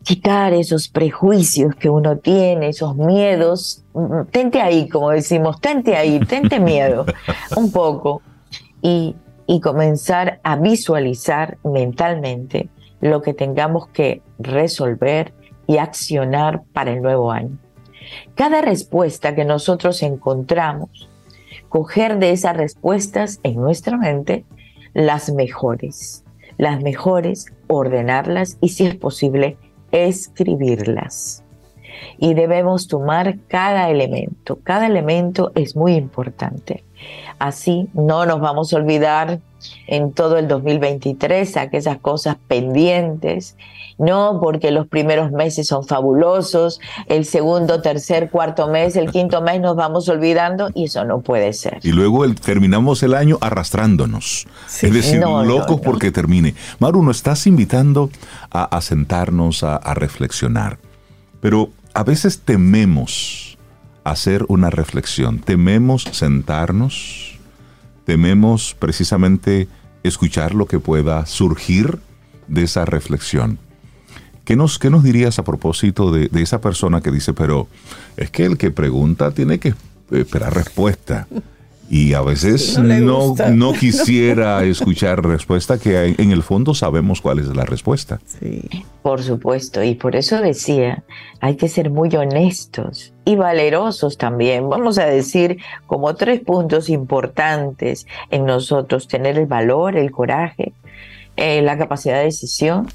quitar 0.03 0.55
esos 0.55 0.89
prejuicios 0.89 1.75
que 1.75 1.91
uno 1.91 2.17
tiene, 2.17 2.69
esos 2.69 2.97
miedos, 2.97 3.85
tente 4.31 4.63
ahí, 4.63 4.89
como 4.89 5.11
decimos, 5.11 5.61
tente 5.61 5.95
ahí, 5.95 6.21
tente 6.21 6.59
miedo, 6.59 7.05
un 7.57 7.71
poco, 7.71 8.23
y, 8.83 9.17
comenzar 9.63 10.41
a 10.43 10.57
visualizar 10.57 11.59
mentalmente 11.65 12.69
lo 13.01 13.23
que 13.23 13.33
tengamos 13.33 13.89
que 13.89 14.23
resolver 14.39 15.33
y 15.67 15.79
accionar 15.79 16.63
para 16.73 16.93
el 16.93 17.03
nuevo 17.03 17.31
año. 17.31 17.59
Cada 18.35 18.61
respuesta 18.61 19.35
que 19.35 19.45
nosotros 19.45 20.03
encontramos, 20.03 21.09
coger 21.69 22.19
de 22.19 22.31
esas 22.31 22.57
respuestas 22.57 23.41
en 23.43 23.57
nuestra 23.57 23.97
mente 23.97 24.45
las 24.95 25.31
mejores, 25.33 26.25
las 26.59 26.83
mejores, 26.83 27.47
ordenarlas 27.69 28.59
y 28.61 28.71
si 28.71 28.87
es 28.87 28.97
posible, 28.97 29.57
escribirlas. 29.93 31.45
Y 32.19 32.35
debemos 32.35 32.89
tomar 32.89 33.39
cada 33.49 33.91
elemento, 33.91 34.59
cada 34.63 34.87
elemento 34.87 35.53
es 35.55 35.77
muy 35.77 35.95
importante. 35.95 36.86
Así 37.39 37.89
no 37.93 38.25
nos 38.27 38.41
vamos 38.41 38.73
a 38.73 38.77
olvidar 38.77 39.41
en 39.87 40.13
todo 40.13 40.39
el 40.39 40.49
2023 40.49 41.57
aquellas 41.57 41.99
cosas 41.99 42.37
pendientes, 42.49 43.57
no 43.99 44.39
porque 44.41 44.71
los 44.71 44.87
primeros 44.87 45.33
meses 45.33 45.67
son 45.67 45.87
fabulosos, 45.87 46.81
el 47.07 47.25
segundo, 47.25 47.81
tercer, 47.81 48.31
cuarto 48.31 48.69
mes, 48.69 48.97
el 48.97 49.11
quinto 49.11 49.41
mes 49.43 49.61
nos 49.61 49.77
vamos 49.77 50.09
olvidando 50.09 50.71
y 50.75 50.85
eso 50.85 51.05
no 51.05 51.21
puede 51.21 51.53
ser. 51.53 51.81
Y 51.83 51.93
luego 51.93 52.25
terminamos 52.35 53.03
el 53.03 53.15
año 53.15 53.39
arrastrándonos, 53.41 54.47
es 54.83 54.93
decir, 54.93 55.21
locos 55.21 55.81
porque 55.81 56.11
termine. 56.11 56.55
Maru, 56.79 57.03
nos 57.03 57.19
estás 57.19 57.47
invitando 57.47 58.11
a, 58.51 58.81
sentarnos, 58.81 59.63
a 59.63 59.95
reflexionar, 59.95 60.79
pero 61.41 61.71
a 61.95 62.05
veces 62.05 62.41
tememos 62.41 63.56
hacer 64.11 64.45
una 64.49 64.71
reflexión. 64.71 65.41
Tememos 65.41 66.05
sentarnos, 66.13 67.39
tememos 68.05 68.77
precisamente 68.79 69.69
escuchar 70.05 70.55
lo 70.55 70.67
que 70.67 70.79
pueda 70.79 71.27
surgir 71.27 71.99
de 72.47 72.63
esa 72.63 72.85
reflexión. 72.85 73.59
¿Qué 74.45 74.55
nos, 74.55 74.79
qué 74.79 74.91
nos 74.91 75.03
dirías 75.03 75.41
a 75.41 75.45
propósito 75.45 76.13
de, 76.13 76.29
de 76.29 76.43
esa 76.43 76.61
persona 76.61 77.01
que 77.01 77.11
dice, 77.11 77.35
pero 77.35 77.67
es 78.17 78.31
que 78.31 78.45
el 78.45 78.57
que 78.57 78.71
pregunta 78.71 79.33
tiene 79.33 79.59
que 79.59 79.75
esperar 80.13 80.55
respuesta? 80.55 81.27
Y 81.89 82.15
a 82.15 82.23
veces 82.23 82.79
no, 82.79 83.35
no, 83.53 83.73
quisiera 83.73 84.65
escuchar 84.65 85.25
respuesta 85.25 85.79
que 85.79 86.17
en 86.19 86.33
el 86.33 86.43
fondo 86.43 86.75
sabemos 86.75 87.21
cuál 87.21 87.39
es 87.39 87.47
la 87.55 87.65
respuesta. 87.65 88.21
Sí. 88.41 88.63
Por 89.03 89.23
supuesto, 89.23 89.85
y 89.85 89.95
por 89.95 90.17
eso 90.17 90.41
decía, 90.41 91.05
hay 91.41 91.55
que 91.55 91.69
ser 91.69 91.91
muy 91.91 92.15
honestos 92.17 93.13
y 93.25 93.37
valerosos 93.37 94.19
también. 94.19 94.69
Vamos 94.69 94.99
a 94.99 95.07
decir 95.07 95.59
como 95.87 96.17
tres 96.17 96.41
puntos 96.41 96.89
importantes 96.89 98.07
en 98.31 98.47
nosotros, 98.47 99.07
tener 99.07 99.39
el 99.39 99.47
valor, 99.47 99.97
el 99.97 100.11
coraje, 100.11 100.73
eh, 101.37 101.63
la 101.63 101.79
capacidad 101.79 102.19
de 102.19 102.25
decisión 102.25 102.89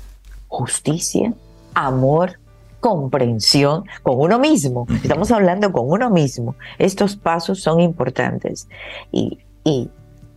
justicia, 0.49 1.33
amor, 1.73 2.40
comprensión 2.81 3.85
con 4.03 4.19
uno 4.19 4.39
mismo. 4.39 4.85
Estamos 5.01 5.31
hablando 5.31 5.71
con 5.71 5.89
uno 5.89 6.09
mismo. 6.09 6.55
Estos 6.77 7.15
pasos 7.15 7.61
son 7.61 7.79
importantes. 7.79 8.67
Y, 9.11 9.39
y 9.63 9.89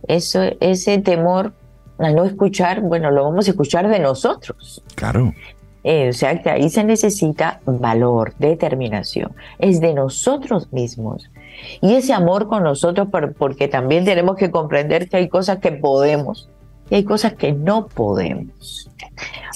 eso, 0.07 0.41
ese 0.61 0.99
temor 0.99 1.53
a 1.97 2.11
no 2.11 2.23
escuchar, 2.23 2.81
bueno, 2.81 3.11
lo 3.11 3.23
vamos 3.23 3.47
a 3.47 3.51
escuchar 3.51 3.89
de 3.89 3.99
nosotros. 3.99 4.83
Claro. 4.95 5.33
Eh, 5.83 6.09
o 6.09 6.13
sea 6.13 6.41
que 6.41 6.49
ahí 6.49 6.69
se 6.69 6.83
necesita 6.83 7.61
valor, 7.65 8.33
determinación. 8.39 9.33
Es 9.59 9.79
de 9.81 9.93
nosotros 9.93 10.71
mismos. 10.73 11.29
Y 11.81 11.95
ese 11.95 12.13
amor 12.13 12.47
con 12.47 12.63
nosotros, 12.63 13.07
porque 13.37 13.67
también 13.67 14.03
tenemos 14.03 14.35
que 14.35 14.51
comprender 14.51 15.07
que 15.09 15.17
hay 15.17 15.29
cosas 15.29 15.59
que 15.59 15.71
podemos 15.71 16.49
y 16.89 16.95
hay 16.95 17.03
cosas 17.03 17.33
que 17.33 17.53
no 17.53 17.87
podemos. 17.87 18.89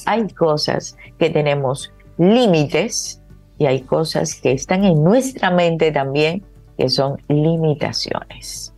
Hay 0.06 0.28
cosas 0.30 0.98
que 1.18 1.30
tenemos 1.30 1.92
límites 2.20 3.22
y 3.58 3.66
hay 3.66 3.82
cosas 3.82 4.36
que 4.36 4.52
están 4.52 4.84
en 4.84 5.04
nuestra 5.04 5.50
mente 5.50 5.92
también 5.92 6.44
que 6.78 6.90
son 6.90 7.20
limitaciones. 7.28 8.74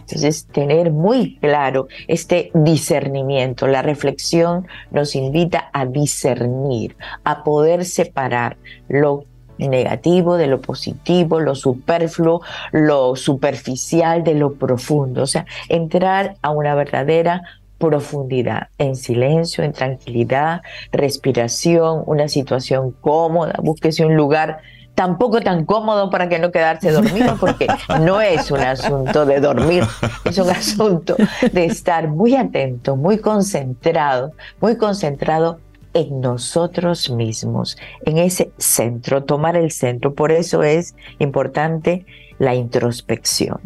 Entonces, 0.00 0.46
tener 0.46 0.90
muy 0.90 1.36
claro 1.36 1.86
este 2.08 2.50
discernimiento, 2.52 3.66
la 3.68 3.82
reflexión 3.82 4.66
nos 4.90 5.14
invita 5.14 5.70
a 5.72 5.86
discernir, 5.86 6.96
a 7.24 7.44
poder 7.44 7.84
separar 7.84 8.56
lo 8.88 9.24
negativo 9.58 10.36
de 10.36 10.46
lo 10.46 10.60
positivo, 10.60 11.40
lo 11.40 11.54
superfluo, 11.54 12.42
lo 12.72 13.16
superficial 13.16 14.22
de 14.22 14.34
lo 14.34 14.54
profundo, 14.54 15.22
o 15.22 15.26
sea, 15.26 15.46
entrar 15.68 16.36
a 16.42 16.50
una 16.50 16.74
verdadera 16.74 17.42
profundidad, 17.78 18.68
en 18.78 18.96
silencio, 18.96 19.64
en 19.64 19.72
tranquilidad, 19.72 20.62
respiración, 20.92 22.02
una 22.06 22.28
situación 22.28 22.92
cómoda, 23.00 23.54
búsquese 23.62 24.04
un 24.04 24.16
lugar 24.16 24.58
tampoco 24.98 25.40
tan 25.40 25.64
cómodo 25.64 26.10
para 26.10 26.28
que 26.28 26.40
no 26.40 26.50
quedarse 26.50 26.90
dormido, 26.90 27.36
porque 27.38 27.68
no 28.00 28.20
es 28.20 28.50
un 28.50 28.58
asunto 28.58 29.26
de 29.26 29.38
dormir, 29.38 29.84
es 30.24 30.38
un 30.38 30.50
asunto 30.50 31.14
de 31.52 31.66
estar 31.66 32.08
muy 32.08 32.34
atento, 32.34 32.96
muy 32.96 33.18
concentrado, 33.18 34.32
muy 34.60 34.76
concentrado 34.76 35.60
en 35.94 36.20
nosotros 36.20 37.10
mismos, 37.10 37.78
en 38.04 38.18
ese 38.18 38.50
centro, 38.58 39.22
tomar 39.22 39.56
el 39.56 39.70
centro. 39.70 40.14
Por 40.14 40.32
eso 40.32 40.64
es 40.64 40.96
importante 41.20 42.04
la 42.40 42.56
introspección. 42.56 43.60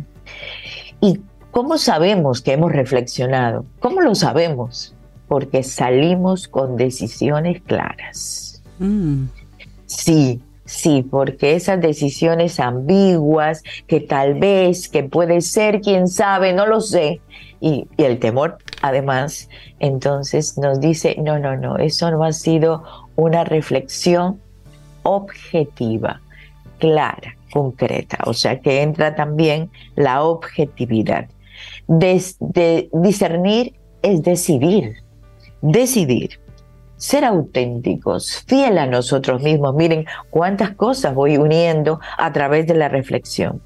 ¿Y 1.01 1.21
cómo 1.53 1.79
sabemos 1.79 2.43
que 2.43 2.55
hemos 2.55 2.73
reflexionado? 2.73 3.65
¿Cómo 3.79 4.01
lo 4.01 4.17
sabemos? 4.17 4.97
Porque 5.29 5.63
salimos 5.63 6.49
con 6.49 6.77
decisiones 6.77 7.63
claras. 7.63 8.61
Mm. 8.81 9.27
Sí, 9.87 10.43
Sí, 10.65 11.03
porque 11.03 11.55
esas 11.55 11.83
decisiones 11.83 12.59
ambiguas, 12.59 13.63
que 13.87 14.01
tal 14.01 14.35
vez, 14.35 14.89
que 14.89 15.03
puede 15.03 15.43
ser, 15.43 15.83
quién 15.83 16.09
sabe, 16.09 16.55
no 16.55 16.67
lo 16.67 16.81
sé, 16.81 17.21
y, 17.61 17.87
el 17.99 18.19
temor, 18.19 18.59
además, 18.81 19.51
entonces 19.81 20.57
nos 20.57 20.81
dice, 20.81 21.17
no, 21.21 21.39
no, 21.39 21.57
no, 21.57 21.77
eso 21.77 22.11
no 22.11 22.25
ha 22.25 22.33
sido 22.33 22.85
una 23.17 23.45
reflexión 23.45 24.41
objetiva, 25.03 26.23
clara, 26.79 27.37
concreta, 27.53 28.19
o 28.25 28.33
sea 28.33 28.61
que 28.61 28.83
entra 28.83 29.15
también 29.15 29.71
la 29.95 30.23
objetividad. 30.23 31.27
De 31.89 32.89
discernir 32.93 33.75
es 34.03 34.23
decidir, 34.23 34.97
decidir. 35.61 36.41
Ser 36.97 37.25
auténticos, 37.25 38.45
fiel 38.47 38.79
a 38.79 38.87
nosotros 38.87 39.43
mismos. 39.43 39.75
Miren 39.75 40.07
cuántas 40.31 40.71
cosas 40.77 41.15
voy 41.15 41.37
uniendo 41.37 41.99
a 42.17 42.33
través 42.33 42.69
de 42.69 42.75
la 42.75 42.89
reflexión. 42.89 43.61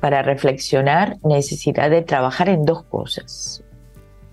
Para 0.00 0.22
reflexionar 0.22 1.18
necesidad 1.22 1.90
de 1.90 2.02
trabajar 2.02 2.48
en 2.48 2.64
dos 2.64 2.82
cosas, 2.82 3.62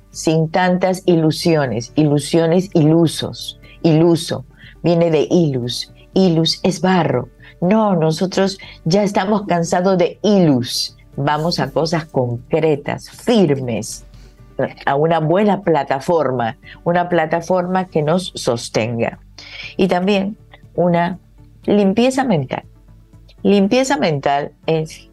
sin 0.09 0.49
tantas 0.49 1.03
ilusiones, 1.05 1.91
ilusiones 1.95 2.71
ilusos, 2.73 3.59
iluso, 3.83 4.45
viene 4.81 5.11
de 5.11 5.27
ilus, 5.29 5.93
ilus 6.15 6.59
es 6.63 6.81
barro. 6.81 7.29
No, 7.61 7.95
nosotros 7.95 8.57
ya 8.85 9.03
estamos 9.03 9.43
cansados 9.45 9.95
de 9.99 10.17
ilus, 10.23 10.96
vamos 11.18 11.59
a 11.59 11.72
cosas 11.72 12.05
concretas, 12.05 13.09
firmes, 13.09 14.05
a 14.86 14.95
una 14.95 15.20
buena 15.20 15.61
plataforma, 15.61 16.57
una 16.84 17.09
plataforma 17.09 17.86
que 17.86 18.01
nos 18.01 18.32
sostenga. 18.36 19.20
Y 19.76 19.88
también 19.88 20.38
una 20.76 21.20
limpieza 21.65 22.24
mental. 22.24 22.63
Limpieza 23.43 23.97
mental 23.97 24.53
es 24.65 25.09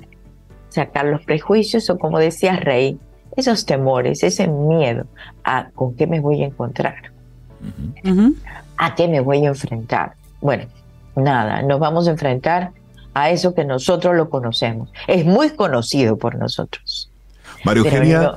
sacar 0.69 1.07
los 1.07 1.25
prejuicios 1.25 1.91
o 1.91 1.99
como 1.99 2.19
decía 2.19 2.57
Rey, 2.57 2.99
esos 3.37 3.67
temores, 3.67 4.23
ese 4.23 4.47
miedo 4.47 5.07
a 5.43 5.71
con 5.75 5.95
qué 5.97 6.07
me 6.07 6.21
voy 6.21 6.43
a 6.43 6.47
encontrar, 6.47 7.13
a 8.77 8.95
qué 8.95 9.09
me 9.09 9.21
voy 9.21 9.45
a 9.45 9.49
enfrentar. 9.49 10.15
Bueno, 10.41 10.65
nada, 11.17 11.63
nos 11.63 11.81
vamos 11.81 12.07
a 12.09 12.13
enfrentar 12.13 12.73
a 13.15 13.31
eso 13.31 13.55
que 13.55 13.65
nosotros 13.65 14.17
lo 14.17 14.29
conocemos. 14.29 14.91
Es 15.07 15.25
muy 15.25 15.51
conocido 15.51 16.17
por 16.17 16.37
nosotros. 16.37 17.11
María 17.65 17.83
Eugenia, 17.83 18.33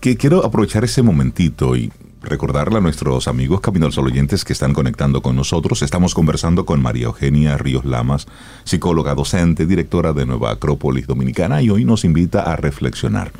que 0.00 0.16
quiero 0.16 0.44
aprovechar 0.44 0.84
ese 0.84 1.02
momentito 1.02 1.74
y 1.74 1.90
recordarle 2.22 2.78
a 2.78 2.80
nuestros 2.80 3.26
amigos 3.28 3.60
Camino 3.60 3.86
al 3.86 3.92
Sol 3.92 4.06
oyentes 4.06 4.44
que 4.44 4.52
están 4.52 4.74
conectando 4.74 5.22
con 5.22 5.36
nosotros. 5.36 5.82
Estamos 5.82 6.14
conversando 6.14 6.64
con 6.64 6.82
María 6.82 7.06
Eugenia 7.06 7.56
Ríos 7.58 7.84
Lamas, 7.84 8.26
psicóloga 8.64 9.14
docente, 9.14 9.66
directora 9.66 10.12
de 10.12 10.26
Nueva 10.26 10.52
Acrópolis 10.52 11.06
Dominicana, 11.06 11.62
y 11.62 11.70
hoy 11.70 11.84
nos 11.84 12.04
invita 12.04 12.42
a 12.42 12.56
reflexionar. 12.56 13.32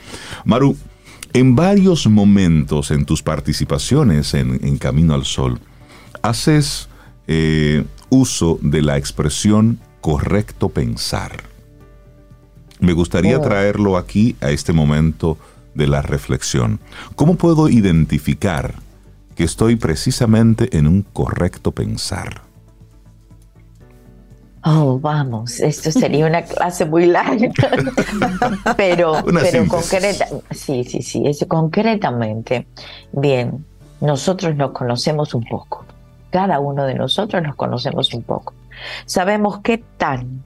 Maru, 0.44 0.76
en 1.32 1.54
varios 1.54 2.06
momentos 2.06 2.90
en 2.90 3.04
tus 3.04 3.22
participaciones 3.22 4.34
en, 4.34 4.76
Camino 4.78 5.14
al 5.14 5.24
Sol, 5.24 5.60
haces 6.22 6.88
eh, 7.26 7.84
uso 8.10 8.58
de 8.60 8.82
la 8.82 8.98
expresión 8.98 9.78
correcto 10.02 10.68
pensar. 10.68 11.32
Me 12.80 12.92
gustaría 12.92 13.38
oh. 13.38 13.40
traerlo 13.40 13.96
aquí 13.96 14.36
a 14.42 14.50
este 14.50 14.74
momento 14.74 15.38
de 15.74 15.86
la 15.86 16.02
reflexión. 16.02 16.80
¿Cómo 17.14 17.36
puedo 17.36 17.70
identificar 17.70 18.74
que 19.34 19.44
estoy 19.44 19.76
precisamente 19.76 20.76
en 20.76 20.86
un 20.86 21.02
correcto 21.02 21.72
pensar? 21.72 22.42
Oh, 24.64 24.98
vamos, 25.00 25.58
esto 25.58 25.90
sería 25.90 26.26
una 26.26 26.42
clase 26.42 26.84
muy 26.84 27.06
larga, 27.06 27.48
pero, 28.76 29.14
pero 29.24 29.66
concreta, 29.66 30.28
sí, 30.52 30.84
sí, 30.84 31.02
sí, 31.02 31.24
es 31.26 31.44
concretamente, 31.48 32.68
bien, 33.10 33.64
nosotros 34.00 34.54
nos 34.54 34.70
conocemos 34.70 35.34
un 35.34 35.42
poco, 35.46 35.84
cada 36.30 36.60
uno 36.60 36.84
de 36.84 36.94
nosotros 36.94 37.42
nos 37.42 37.56
conocemos 37.56 38.14
un 38.14 38.22
poco, 38.22 38.54
sabemos 39.06 39.60
qué 39.60 39.84
tan 39.98 40.44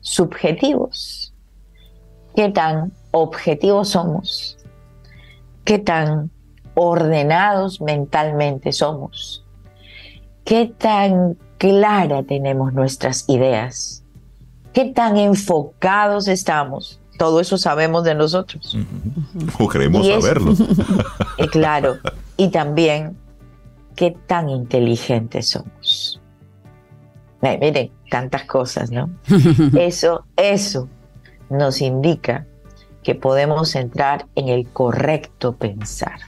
subjetivos 0.00 1.34
qué 2.34 2.50
tan 2.50 2.92
objetivos 3.12 3.90
somos, 3.90 4.58
qué 5.64 5.78
tan 5.78 6.30
ordenados 6.74 7.80
mentalmente 7.80 8.72
somos, 8.72 9.44
qué 10.44 10.66
tan 10.66 11.38
clara 11.58 12.24
tenemos 12.24 12.72
nuestras 12.72 13.28
ideas, 13.28 14.04
qué 14.72 14.86
tan 14.86 15.16
enfocados 15.16 16.28
estamos. 16.28 17.00
Todo 17.16 17.38
eso 17.38 17.56
sabemos 17.58 18.02
de 18.02 18.16
nosotros. 18.16 18.76
O 19.60 19.68
queremos 19.68 20.06
saberlo. 20.06 20.54
Eh, 21.36 21.48
claro. 21.48 21.96
Y 22.36 22.48
también 22.50 23.16
qué 23.96 24.16
tan 24.28 24.48
inteligentes 24.48 25.48
somos. 25.48 26.20
Miren, 27.44 27.90
tantas 28.10 28.44
cosas, 28.44 28.90
¿no? 28.90 29.10
Eso, 29.78 30.24
eso 30.36 30.88
nos 31.50 31.82
indica 31.82 32.46
que 33.02 33.14
podemos 33.14 33.74
entrar 33.76 34.26
en 34.34 34.48
el 34.48 34.66
correcto 34.68 35.52
pensar. 35.52 36.18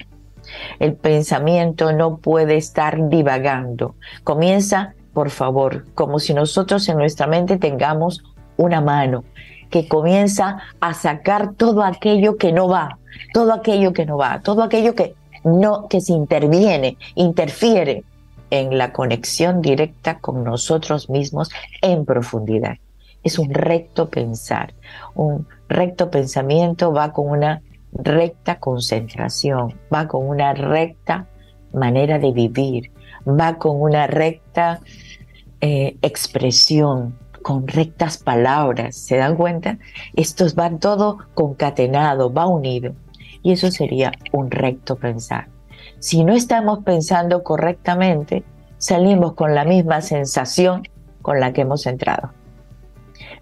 El 0.78 0.94
pensamiento 0.94 1.92
no 1.92 2.18
puede 2.18 2.56
estar 2.56 3.08
divagando. 3.08 3.94
Comienza, 4.24 4.94
por 5.14 5.30
favor, 5.30 5.86
como 5.94 6.18
si 6.18 6.34
nosotros 6.34 6.86
en 6.88 6.98
nuestra 6.98 7.26
mente 7.26 7.56
tengamos 7.56 8.22
una 8.58 8.82
mano 8.82 9.24
que 9.70 9.88
comienza 9.88 10.58
a 10.80 10.92
sacar 10.92 11.54
todo 11.54 11.82
aquello 11.82 12.36
que 12.36 12.52
no 12.52 12.68
va, 12.68 12.98
todo 13.32 13.52
aquello 13.54 13.92
que 13.92 14.04
no 14.04 14.18
va, 14.18 14.40
todo 14.42 14.62
aquello 14.62 14.94
que 14.94 15.14
no 15.44 15.88
que 15.88 16.00
se 16.00 16.12
interviene, 16.12 16.98
interfiere 17.14 18.04
en 18.50 18.78
la 18.78 18.92
conexión 18.92 19.60
directa 19.60 20.18
con 20.18 20.44
nosotros 20.44 21.10
mismos 21.10 21.50
en 21.82 22.04
profundidad 22.04 22.76
es 23.26 23.38
un 23.38 23.52
recto 23.52 24.08
pensar. 24.08 24.72
Un 25.14 25.46
recto 25.68 26.10
pensamiento 26.10 26.92
va 26.92 27.12
con 27.12 27.28
una 27.28 27.60
recta 27.92 28.60
concentración, 28.60 29.74
va 29.92 30.06
con 30.06 30.26
una 30.26 30.54
recta 30.54 31.26
manera 31.72 32.18
de 32.18 32.32
vivir, 32.32 32.92
va 33.26 33.58
con 33.58 33.80
una 33.80 34.06
recta 34.06 34.80
eh, 35.60 35.96
expresión, 36.02 37.18
con 37.42 37.66
rectas 37.66 38.18
palabras. 38.18 38.96
¿Se 38.96 39.16
dan 39.16 39.36
cuenta? 39.36 39.78
Esto 40.14 40.46
va 40.58 40.70
todo 40.78 41.18
concatenado, 41.34 42.32
va 42.32 42.46
unido. 42.46 42.94
Y 43.42 43.52
eso 43.52 43.70
sería 43.70 44.12
un 44.32 44.50
recto 44.50 44.96
pensar. 44.96 45.48
Si 46.06 46.22
no 46.22 46.34
estamos 46.34 46.84
pensando 46.84 47.42
correctamente, 47.42 48.44
salimos 48.78 49.32
con 49.32 49.56
la 49.56 49.64
misma 49.64 50.02
sensación 50.02 50.84
con 51.20 51.40
la 51.40 51.52
que 51.52 51.62
hemos 51.62 51.84
entrado. 51.84 52.30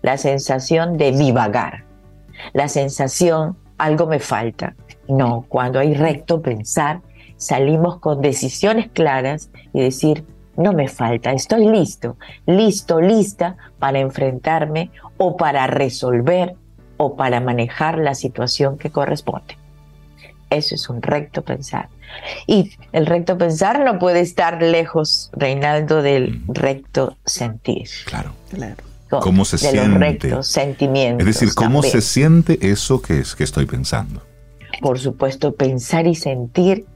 La 0.01 0.17
sensación 0.17 0.97
de 0.97 1.13
divagar, 1.13 1.85
la 2.55 2.69
sensación 2.69 3.59
algo 3.77 4.07
me 4.07 4.19
falta. 4.19 4.75
No, 5.09 5.45
cuando 5.47 5.79
hay 5.79 5.93
recto 5.93 6.41
pensar, 6.41 7.03
salimos 7.37 7.99
con 7.99 8.23
decisiones 8.23 8.89
claras 8.91 9.51
y 9.75 9.83
decir, 9.83 10.25
no 10.57 10.73
me 10.73 10.89
falta, 10.89 11.33
estoy 11.33 11.69
listo, 11.69 12.17
listo, 12.47 12.99
lista 12.99 13.59
para 13.79 13.99
enfrentarme 13.99 14.91
o 15.19 15.37
para 15.37 15.67
resolver 15.67 16.57
o 16.97 17.15
para 17.15 17.41
manejar 17.41 17.99
la 17.99 18.15
situación 18.15 18.79
que 18.79 18.89
corresponde. 18.89 19.59
Eso 20.55 20.75
es 20.75 20.89
un 20.89 21.03
recto 21.03 21.43
pensar. 21.43 21.89
Y 22.47 22.73
el 22.93 23.07
recto 23.07 23.37
pensar 23.37 23.81
no 23.85 23.99
puede 23.99 24.21
estar 24.21 24.63
lejos, 24.63 25.31
Reinaldo, 25.33 26.03
del 26.03 26.41
mm. 26.47 26.53
recto 26.53 27.17
sentir. 27.25 27.89
Claro. 28.07 28.33
Claro. 28.51 28.77
¿Cómo 29.21 29.45
se 29.45 29.59
siente? 29.59 30.31
Los 30.31 30.49
sentimientos. 30.49 31.27
Es 31.27 31.35
decir, 31.35 31.55
¿cómo 31.55 31.83
se 31.83 32.01
siente 32.01 32.71
eso 32.71 33.01
que 33.01 33.21
es 33.21 33.35
que 33.35 33.45
estoy 33.45 33.67
pensando? 33.67 34.23
Por 34.81 34.99
supuesto, 34.99 35.55
pensar 35.55 36.07
y 36.07 36.15
sentir 36.15 36.87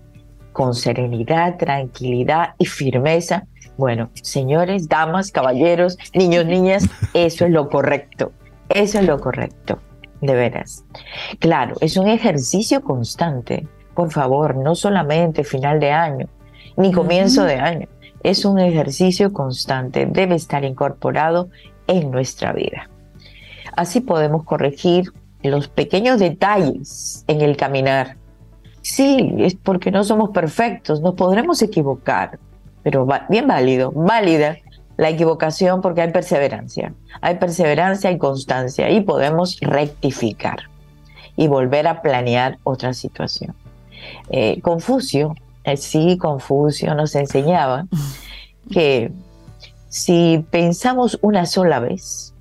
con 0.53 0.75
serenidad, 0.75 1.57
tranquilidad 1.57 2.55
y 2.59 2.67
firmeza. 2.67 3.47
Bueno, 3.77 4.11
señores, 4.15 4.89
damas, 4.89 5.31
caballeros, 5.31 5.99
niños, 6.15 6.47
niñas, 6.47 6.85
eso 7.15 7.45
es 7.45 7.53
lo 7.53 7.69
correcto. 7.69 8.33
Eso 8.69 8.99
es 8.99 9.07
lo 9.07 9.21
correcto, 9.21 9.79
de 10.21 10.35
veras. 10.35 10.85
Claro, 11.39 11.77
es 11.81 11.97
un 11.97 12.09
ejercicio 12.09 12.83
constante. 12.83 13.67
Por 13.95 14.13
favor, 14.13 14.57
no 14.57 14.75
solamente 14.75 15.45
final 15.45 15.81
de 15.81 15.91
año, 15.91 16.29
ni 16.77 16.93
comienzo 16.93 17.45
de 17.45 17.57
año. 17.57 17.89
Es 18.23 18.45
un 18.45 18.59
ejercicio 18.59 19.33
constante, 19.33 20.07
debe 20.07 20.35
estar 20.35 20.65
incorporado 20.65 21.49
en 21.87 22.11
nuestra 22.11 22.53
vida. 22.53 22.89
Así 23.77 24.01
podemos 24.01 24.45
corregir 24.45 25.13
los 25.43 25.69
pequeños 25.69 26.19
detalles 26.19 27.25
en 27.29 27.41
el 27.41 27.57
caminar 27.57 28.17
Sí, 28.89 29.35
es 29.39 29.55
porque 29.55 29.91
no 29.91 30.03
somos 30.03 30.31
perfectos, 30.31 31.03
nos 31.03 31.15
podremos 31.15 31.61
equivocar, 31.63 32.39
pero 32.83 33.07
bien 33.29 33.47
válido, 33.47 33.93
válida 33.93 34.57
la 34.99 35.09
equivocación 35.09 35.81
porque 35.81 36.03
hay 36.03 36.13
perseverancia, 36.13 36.93
hay 37.23 37.37
perseverancia 37.37 38.11
y 38.11 38.19
constancia 38.19 38.91
y 38.91 39.01
podemos 39.01 39.59
rectificar 39.61 40.65
y 41.37 41.49
volver 41.49 41.87
a 41.87 42.03
planear 42.03 42.59
otra 42.65 42.93
situación. 42.93 43.55
Eh, 44.29 44.61
Confucio, 44.61 45.35
eh, 45.65 45.79
sí, 45.79 46.19
Confucio 46.19 46.95
nos 46.95 47.15
enseñaba 47.15 47.87
que 48.71 49.11
si 49.89 50.45
pensamos 50.51 51.19
una 51.23 51.47
sola 51.47 51.81
vez, 51.81 52.35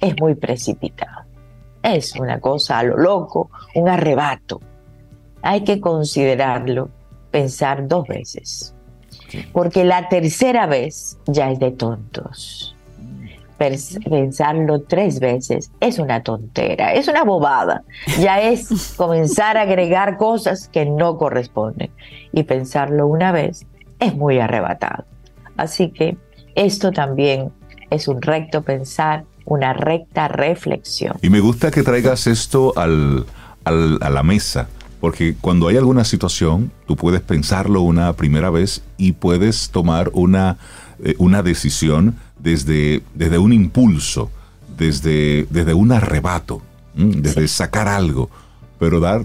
es 0.00 0.14
muy 0.20 0.36
precipitado. 0.36 1.22
Es 1.82 2.14
una 2.14 2.38
cosa 2.38 2.78
a 2.78 2.84
lo 2.84 2.96
loco, 2.96 3.50
un 3.74 3.88
arrebato 3.88 4.60
hay 5.42 5.64
que 5.64 5.80
considerarlo, 5.80 6.88
pensar 7.30 7.88
dos 7.88 8.06
veces. 8.06 8.71
Porque 9.52 9.84
la 9.84 10.08
tercera 10.08 10.66
vez 10.66 11.18
ya 11.26 11.50
es 11.50 11.58
de 11.58 11.70
tontos. 11.70 12.76
Pensarlo 13.58 14.82
tres 14.82 15.20
veces 15.20 15.70
es 15.78 16.00
una 16.00 16.22
tontera, 16.22 16.94
es 16.94 17.06
una 17.06 17.22
bobada. 17.22 17.82
Ya 18.18 18.40
es 18.40 18.94
comenzar 18.96 19.56
a 19.56 19.62
agregar 19.62 20.16
cosas 20.16 20.68
que 20.68 20.84
no 20.84 21.16
corresponden. 21.16 21.90
Y 22.32 22.42
pensarlo 22.42 23.06
una 23.06 23.30
vez 23.30 23.66
es 24.00 24.14
muy 24.14 24.40
arrebatado. 24.40 25.04
Así 25.56 25.90
que 25.90 26.16
esto 26.54 26.90
también 26.90 27.52
es 27.90 28.08
un 28.08 28.20
recto 28.20 28.62
pensar, 28.62 29.24
una 29.44 29.72
recta 29.74 30.28
reflexión. 30.28 31.16
Y 31.22 31.30
me 31.30 31.40
gusta 31.40 31.70
que 31.70 31.82
traigas 31.82 32.26
esto 32.26 32.72
al, 32.76 33.26
a 33.64 33.70
la 34.10 34.22
mesa 34.22 34.68
porque 35.02 35.34
cuando 35.34 35.66
hay 35.66 35.76
alguna 35.76 36.04
situación, 36.04 36.70
tú 36.86 36.94
puedes 36.94 37.22
pensarlo 37.22 37.80
una 37.80 38.12
primera 38.12 38.50
vez 38.50 38.84
y 38.98 39.10
puedes 39.10 39.70
tomar 39.70 40.12
una, 40.14 40.58
eh, 41.02 41.16
una 41.18 41.42
decisión 41.42 42.14
desde, 42.38 43.02
desde 43.12 43.36
un 43.38 43.52
impulso, 43.52 44.30
desde, 44.78 45.48
desde 45.50 45.74
un 45.74 45.90
arrebato, 45.90 46.62
desde 46.94 47.48
sacar 47.48 47.88
algo. 47.88 48.30
Pero 48.78 49.00
dar, 49.00 49.24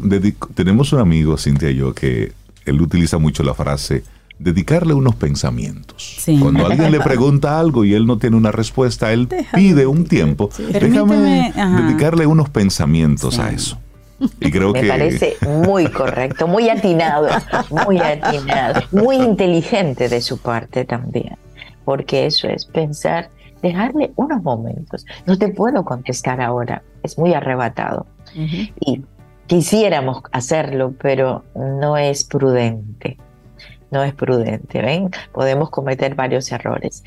tenemos 0.56 0.94
un 0.94 1.00
amigo, 1.00 1.38
Cintia 1.38 1.70
y 1.70 1.76
yo, 1.76 1.94
que 1.94 2.32
él 2.66 2.82
utiliza 2.82 3.20
mucho 3.20 3.44
la 3.44 3.54
frase, 3.54 4.04
dedicarle 4.40 4.96
unos 4.96 5.14
pensamientos. 5.14 6.24
Cuando 6.40 6.66
alguien 6.66 6.92
le 6.92 7.02
pregunta 7.02 7.60
algo 7.60 7.86
y 7.86 7.94
él 7.94 8.08
no 8.08 8.18
tiene 8.18 8.36
una 8.36 8.52
respuesta, 8.52 9.14
él 9.14 9.30
pide 9.54 9.86
un 9.86 10.06
tiempo. 10.06 10.50
Déjame 10.58 11.54
dedicarle 11.84 12.26
unos 12.26 12.50
pensamientos 12.50 13.38
a 13.38 13.52
eso. 13.52 13.78
Y 14.40 14.52
creo 14.52 14.72
Me 14.72 14.84
parece 14.84 15.38
muy 15.42 15.88
correcto, 15.88 16.48
muy 16.48 16.70
atinado, 16.70 17.30
muy 17.70 18.00
atinado, 18.00 18.82
muy 18.92 19.18
inteligente 19.18 20.10
de 20.10 20.22
su 20.22 20.40
parte 20.40 20.86
también, 20.86 21.38
porque 21.86 22.26
eso 22.26 22.48
es 22.48 22.66
pensar, 22.66 23.30
dejarle 23.62 24.12
unos 24.16 24.42
momentos. 24.42 25.06
No 25.26 25.38
te 25.38 25.50
puedo 25.50 25.86
contestar 25.86 26.42
ahora, 26.42 26.82
es 27.04 27.18
muy 27.18 27.34
arrebatado. 27.34 28.08
Y 28.80 29.04
quisiéramos 29.48 30.22
hacerlo, 30.32 30.94
pero 31.00 31.44
no 31.56 31.98
es 31.98 32.24
prudente. 32.24 33.18
No 33.90 34.04
es 34.04 34.14
prudente, 34.14 34.82
¿ven? 34.82 35.12
Podemos 35.32 35.70
cometer 35.70 36.14
varios 36.14 36.52
errores. 36.52 37.04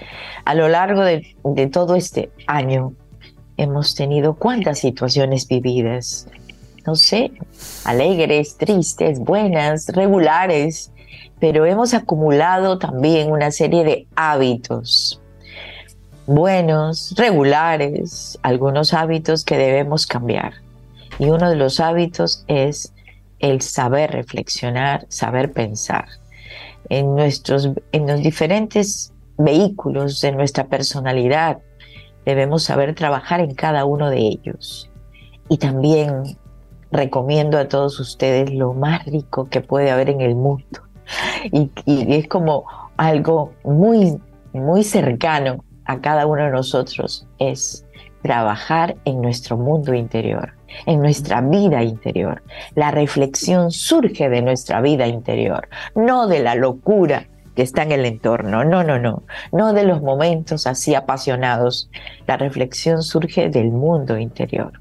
A 0.47 0.55
lo 0.55 0.69
largo 0.69 1.03
de, 1.03 1.37
de 1.45 1.67
todo 1.67 1.95
este 1.95 2.31
año 2.47 2.95
hemos 3.59 3.95
tenido 3.95 4.35
cuántas 4.35 4.79
situaciones 4.79 5.47
vividas, 5.47 6.27
no 6.87 6.97
sé, 6.97 7.33
alegres, 7.85 8.57
tristes, 8.57 9.19
buenas, 9.19 9.89
regulares, 9.89 10.93
pero 11.39 11.65
hemos 11.65 11.95
acumulado 11.95 12.79
también 12.79 13.31
una 13.31 13.51
serie 13.51 13.85
de 13.85 14.07
hábitos 14.15 15.21
buenos, 16.31 17.15
regulares, 17.17 18.39
algunos 18.43 18.95
hábitos 18.95 19.45
que 19.45 19.57
debemos 19.57 20.07
cambiar. 20.07 20.55
Y 21.19 21.25
uno 21.25 21.51
de 21.51 21.57
los 21.57 21.81
hábitos 21.81 22.45
es 22.47 22.95
el 23.41 23.61
saber 23.63 24.13
reflexionar, 24.13 25.07
saber 25.09 25.53
pensar. 25.53 26.07
En, 26.89 27.17
nuestros, 27.17 27.71
en 27.91 28.07
los 28.07 28.23
diferentes 28.23 29.13
vehículos 29.39 30.21
de 30.21 30.31
nuestra 30.31 30.69
personalidad 30.69 31.59
debemos 32.25 32.63
saber 32.63 32.95
trabajar 32.95 33.41
en 33.41 33.55
cada 33.57 33.85
uno 33.85 34.09
de 34.09 34.19
ellos. 34.19 34.89
Y 35.49 35.59
también 35.59 36.39
recomiendo 36.93 37.59
a 37.59 37.69
todos 37.69 37.99
ustedes 38.01 38.53
lo 38.53 38.73
más 38.75 39.05
rico 39.07 39.49
que 39.49 39.61
puede 39.61 39.91
haber 39.91 40.11
en 40.11 40.21
el 40.21 40.35
mundo. 40.35 40.83
Y, 41.53 41.71
es 41.87 42.29
como 42.29 42.67
algo 42.97 43.53
muy, 43.65 44.19
muy 44.53 44.85
cercano 44.85 45.65
a 45.85 46.01
cada 46.01 46.27
uno 46.27 46.45
de 46.45 46.51
nosotros, 46.51 47.27
es 47.39 47.85
trabajar 48.23 48.97
en 49.05 49.21
nuestro 49.21 49.57
mundo 49.57 49.95
interior, 49.95 50.55
en 50.87 51.01
nuestra 51.01 51.41
vida 51.41 51.83
interior. 51.83 52.43
La 52.75 52.91
reflexión 52.91 53.71
surge 53.71 54.29
de 54.29 54.43
nuestra 54.43 54.81
vida 54.81 55.07
interior, 55.07 55.69
no 55.95 56.27
de 56.27 56.41
la 56.41 56.55
locura 56.55 57.29
que 57.57 57.63
está 57.63 57.83
en 57.83 57.93
el 57.93 58.07
entorno, 58.07 58.65
no, 58.65 58.85
no, 58.85 58.99
no, 58.99 59.25
no 59.53 59.73
de 59.73 59.85
los 59.85 60.03
momentos 60.03 60.67
así 60.67 60.95
apasionados. 60.95 61.91
La 62.27 62.37
reflexión 62.37 63.03
surge 63.03 63.49
del 63.49 63.71
mundo 63.71 64.19
interior. 64.19 64.80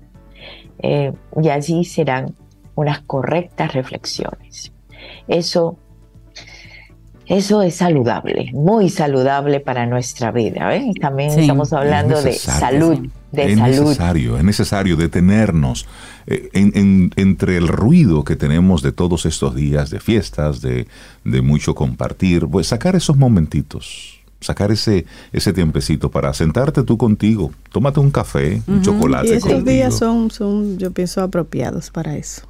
Eh, 0.82 1.12
y 1.42 1.50
allí 1.50 1.86
serán 1.86 2.36
unas 2.76 3.02
correctas 3.02 3.74
reflexiones. 3.74 4.72
Eso, 5.28 5.78
eso 7.26 7.62
es 7.62 7.76
saludable, 7.76 8.52
muy 8.54 8.90
saludable 8.90 9.60
para 9.60 9.86
nuestra 9.86 10.32
vida. 10.32 10.72
También 11.00 11.38
estamos 11.38 11.74
hablando 11.74 12.22
de 12.22 12.34
salud. 12.34 13.08
De 13.32 13.52
es 13.52 13.58
necesario, 13.58 14.38
es 14.38 14.44
necesario 14.44 14.96
detenernos 14.96 15.86
eh, 16.26 16.50
entre 16.54 17.58
el 17.58 17.68
ruido 17.68 18.24
que 18.24 18.36
tenemos 18.36 18.82
de 18.82 18.92
todos 18.92 19.28
estos 19.28 19.54
días 19.54 19.92
de 19.92 20.00
fiestas, 20.00 20.62
de, 20.62 20.88
de 21.24 21.42
mucho 21.44 21.76
compartir, 21.76 22.48
pues 22.48 22.68
sacar 22.68 22.96
esos 22.96 23.18
momentitos 23.18 24.19
sacar 24.42 24.72
ese, 24.72 25.06
ese 25.34 25.54
tiempecito 25.54 26.10
para 26.10 26.34
sentarte 26.34 26.84
tú 26.84 26.98
contigo, 26.98 27.52
tómate 27.72 28.00
un 28.00 28.12
café, 28.12 28.62
un 28.68 28.82
chocolate. 28.82 29.30
Y 29.30 29.32
esos 29.34 29.66
días 29.66 29.98
son, 29.98 30.32
son, 30.32 30.78
yo 30.78 30.92
pienso, 30.92 31.22
apropiados 31.22 31.90
para 31.90 32.16
eso. 32.16 32.44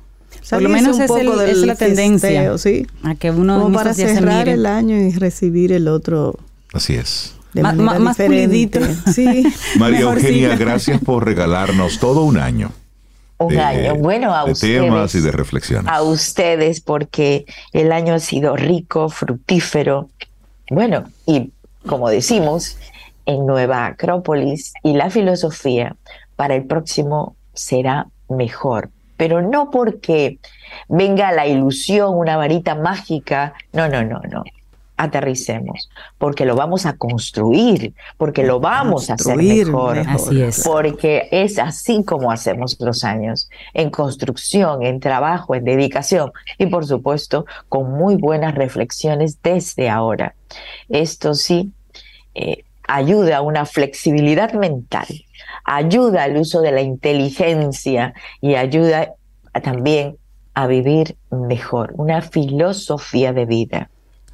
Por 0.49 0.61
lo 0.61 0.69
menos 0.69 0.99
es, 0.99 1.09
es, 1.11 1.57
la 1.59 1.75
tendencia. 1.75 2.57
¿sí? 2.57 2.87
A 3.03 3.15
que 3.15 3.31
uno 3.31 3.61
Como 3.61 3.75
para 3.75 3.93
cerrar 3.93 4.47
el 4.47 4.65
año 4.65 4.95
y 4.97 5.11
recibir 5.11 5.71
el 5.71 5.87
otro. 5.87 6.37
Así 6.73 6.95
es. 6.95 7.35
más 7.53 8.17
pulidito. 8.17 8.79
Sí. 9.13 9.43
María 9.77 10.01
Eugenia, 10.01 10.55
gracias 10.55 11.01
por 11.01 11.25
regalarnos 11.25 11.99
todo 11.99 12.23
un 12.23 12.37
año. 12.37 12.71
Un 13.37 13.57
año. 13.57 13.95
Bueno, 13.95 14.33
a 14.35 14.45
de 14.45 14.51
ustedes. 14.51 14.81
temas 14.81 15.15
y 15.15 15.21
de 15.21 15.31
reflexiones. 15.31 15.91
A 15.91 16.01
ustedes, 16.01 16.81
porque 16.81 17.45
el 17.71 17.91
año 17.91 18.13
ha 18.13 18.19
sido 18.19 18.55
rico, 18.55 19.09
fructífero. 19.09 20.09
Bueno, 20.69 21.05
y 21.25 21.51
como 21.87 22.09
decimos, 22.09 22.77
en 23.25 23.45
Nueva 23.45 23.85
Acrópolis 23.85 24.73
y 24.83 24.93
la 24.93 25.09
filosofía 25.09 25.95
para 26.35 26.55
el 26.55 26.65
próximo 26.65 27.35
será 27.53 28.07
mejor. 28.27 28.89
Pero 29.17 29.41
no 29.41 29.69
porque 29.69 30.39
venga 30.87 31.31
la 31.31 31.45
ilusión, 31.45 32.17
una 32.17 32.37
varita 32.37 32.75
mágica. 32.75 33.53
No, 33.73 33.87
no, 33.87 34.03
no, 34.03 34.21
no. 34.29 34.43
Aterricemos, 35.01 35.89
porque 36.17 36.43
lo 36.43 36.55
vamos 36.57 36.85
a 36.85 36.97
construir, 36.97 37.93
porque 38.17 38.43
lo 38.43 38.59
vamos 38.59 39.09
a 39.09 39.13
hacer 39.13 39.37
mejor, 39.37 39.99
Así 39.99 40.41
es. 40.41 40.61
porque 40.65 41.29
es 41.31 41.57
así 41.57 42.03
como 42.03 42.31
hacemos 42.31 42.75
los 42.81 43.05
años, 43.05 43.49
en 43.73 43.91
construcción, 43.91 44.83
en 44.83 44.99
trabajo, 44.99 45.55
en 45.55 45.63
dedicación 45.63 46.33
y 46.57 46.65
por 46.65 46.85
supuesto 46.85 47.45
con 47.69 47.93
muy 47.93 48.17
buenas 48.17 48.55
reflexiones 48.55 49.41
desde 49.41 49.89
ahora. 49.89 50.35
Esto 50.89 51.33
sí 51.33 51.71
eh, 52.35 52.65
ayuda 52.85 53.37
a 53.37 53.41
una 53.41 53.65
flexibilidad 53.65 54.51
mental, 54.51 55.07
ayuda 55.63 56.23
al 56.23 56.35
uso 56.35 56.59
de 56.59 56.73
la 56.73 56.81
inteligencia 56.81 58.13
y 58.41 58.55
ayuda 58.55 59.13
a- 59.53 59.61
también 59.61 60.17
a 60.55 60.67
vivir 60.67 61.15
mejor, 61.31 61.93
una 61.95 62.21
filosofía 62.21 63.31
de 63.31 63.45
vida. 63.45 63.89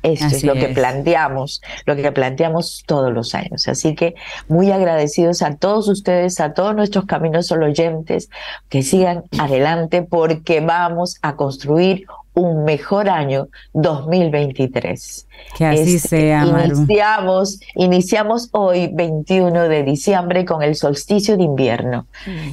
Esto 0.05 0.25
Así 0.25 0.35
es 0.35 0.43
lo 0.43 0.53
que 0.53 0.67
planteamos, 0.67 1.63
lo 1.87 1.95
que 1.95 2.11
planteamos 2.11 2.83
todos 2.85 3.11
los 3.11 3.33
años. 3.33 3.67
Así 3.67 3.95
que 3.95 4.13
muy 4.47 4.69
agradecidos 4.69 5.41
a 5.41 5.55
todos 5.55 5.87
ustedes, 5.87 6.39
a 6.39 6.53
todos 6.53 6.75
nuestros 6.75 7.05
caminos 7.05 7.47
solo 7.47 7.65
oyentes, 7.65 8.29
que 8.69 8.83
sigan 8.83 9.23
adelante 9.39 10.03
porque 10.03 10.61
vamos 10.61 11.17
a 11.23 11.35
construir 11.35 12.05
un 12.35 12.65
mejor 12.65 13.09
año 13.09 13.47
2023. 13.73 15.27
Que 15.57 15.65
así 15.65 15.95
Este, 15.95 16.07
sea, 16.07 16.45
Maru. 16.45 16.75
Iniciamos, 16.75 17.59
iniciamos 17.73 18.49
hoy, 18.51 18.91
21 18.93 19.69
de 19.69 19.83
diciembre, 19.83 20.45
con 20.45 20.61
el 20.61 20.75
solsticio 20.75 21.37
de 21.37 21.43
invierno. 21.43 22.07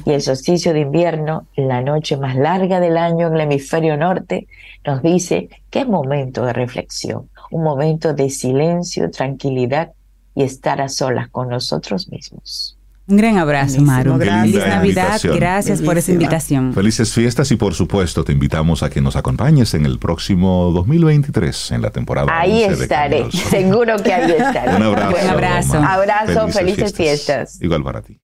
Y 0.05 0.11
el 0.11 0.21
solsticio 0.21 0.73
de 0.73 0.79
invierno, 0.79 1.45
la 1.55 1.81
noche 1.81 2.17
más 2.17 2.35
larga 2.35 2.79
del 2.79 2.97
año 2.97 3.27
en 3.27 3.35
el 3.35 3.41
hemisferio 3.41 3.97
norte, 3.97 4.47
nos 4.85 5.01
dice 5.01 5.49
que 5.69 5.81
es 5.81 5.87
momento 5.87 6.45
de 6.45 6.53
reflexión, 6.53 7.29
un 7.53 7.63
momento 7.63 8.13
de 8.13 8.29
silencio, 8.29 9.11
tranquilidad 9.11 9.91
y 10.35 10.43
estar 10.43 10.81
a 10.81 10.89
solas 10.89 11.29
con 11.29 11.49
nosotros 11.49 12.09
mismos. 12.09 12.77
Un 13.05 13.17
gran 13.17 13.37
abrazo, 13.37 13.81
Maru. 13.81 14.17
Feliz 14.17 14.55
Navidad. 14.55 15.19
Gracias 15.23 15.81
por 15.81 15.97
esa 15.97 16.13
invitación. 16.13 16.73
Felices 16.73 17.13
fiestas 17.13 17.51
y 17.51 17.57
por 17.57 17.73
supuesto 17.73 18.23
te 18.23 18.31
invitamos 18.31 18.81
a 18.81 18.89
que 18.89 19.01
nos 19.01 19.17
acompañes 19.17 19.73
en 19.73 19.85
el 19.85 19.99
próximo 19.99 20.71
2023 20.71 21.71
en 21.71 21.81
la 21.81 21.91
temporada. 21.91 22.27
Ahí 22.31 22.63
11 22.63 22.75
de 22.75 22.83
estaré, 22.83 23.31
seguro 23.31 23.97
que 23.97 24.13
ahí 24.13 24.31
estaré. 24.31 24.75
Un 24.77 24.83
abrazo. 24.83 25.11
Buen 25.11 25.27
abrazo. 25.27 25.77
Abrazo, 25.77 26.47
felices 26.47 26.93
fiestas. 26.93 27.61
Igual 27.61 27.83
para 27.83 28.01
ti. 28.01 28.19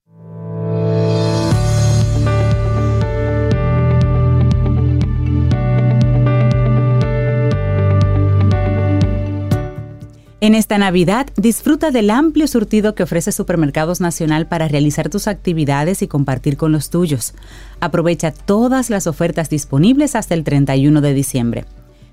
En 10.42 10.56
esta 10.56 10.78
Navidad, 10.78 11.28
disfruta 11.36 11.92
del 11.92 12.10
amplio 12.10 12.48
surtido 12.48 12.96
que 12.96 13.04
ofrece 13.04 13.34
Supermercados 13.34 14.00
Nacional 14.00 14.48
para 14.48 14.70
realizar 14.70 15.10
tus 15.10 15.28
actividades 15.28 16.02
y 16.02 16.08
compartir 16.08 16.56
con 16.56 16.72
los 16.72 16.90
tuyos. 16.90 17.34
Aprovecha 17.82 18.32
todas 18.32 18.90
las 18.90 19.06
ofertas 19.06 19.50
disponibles 19.50 20.16
hasta 20.16 20.36
el 20.36 20.46
31 20.46 21.02
de 21.02 21.14
diciembre. 21.14 21.66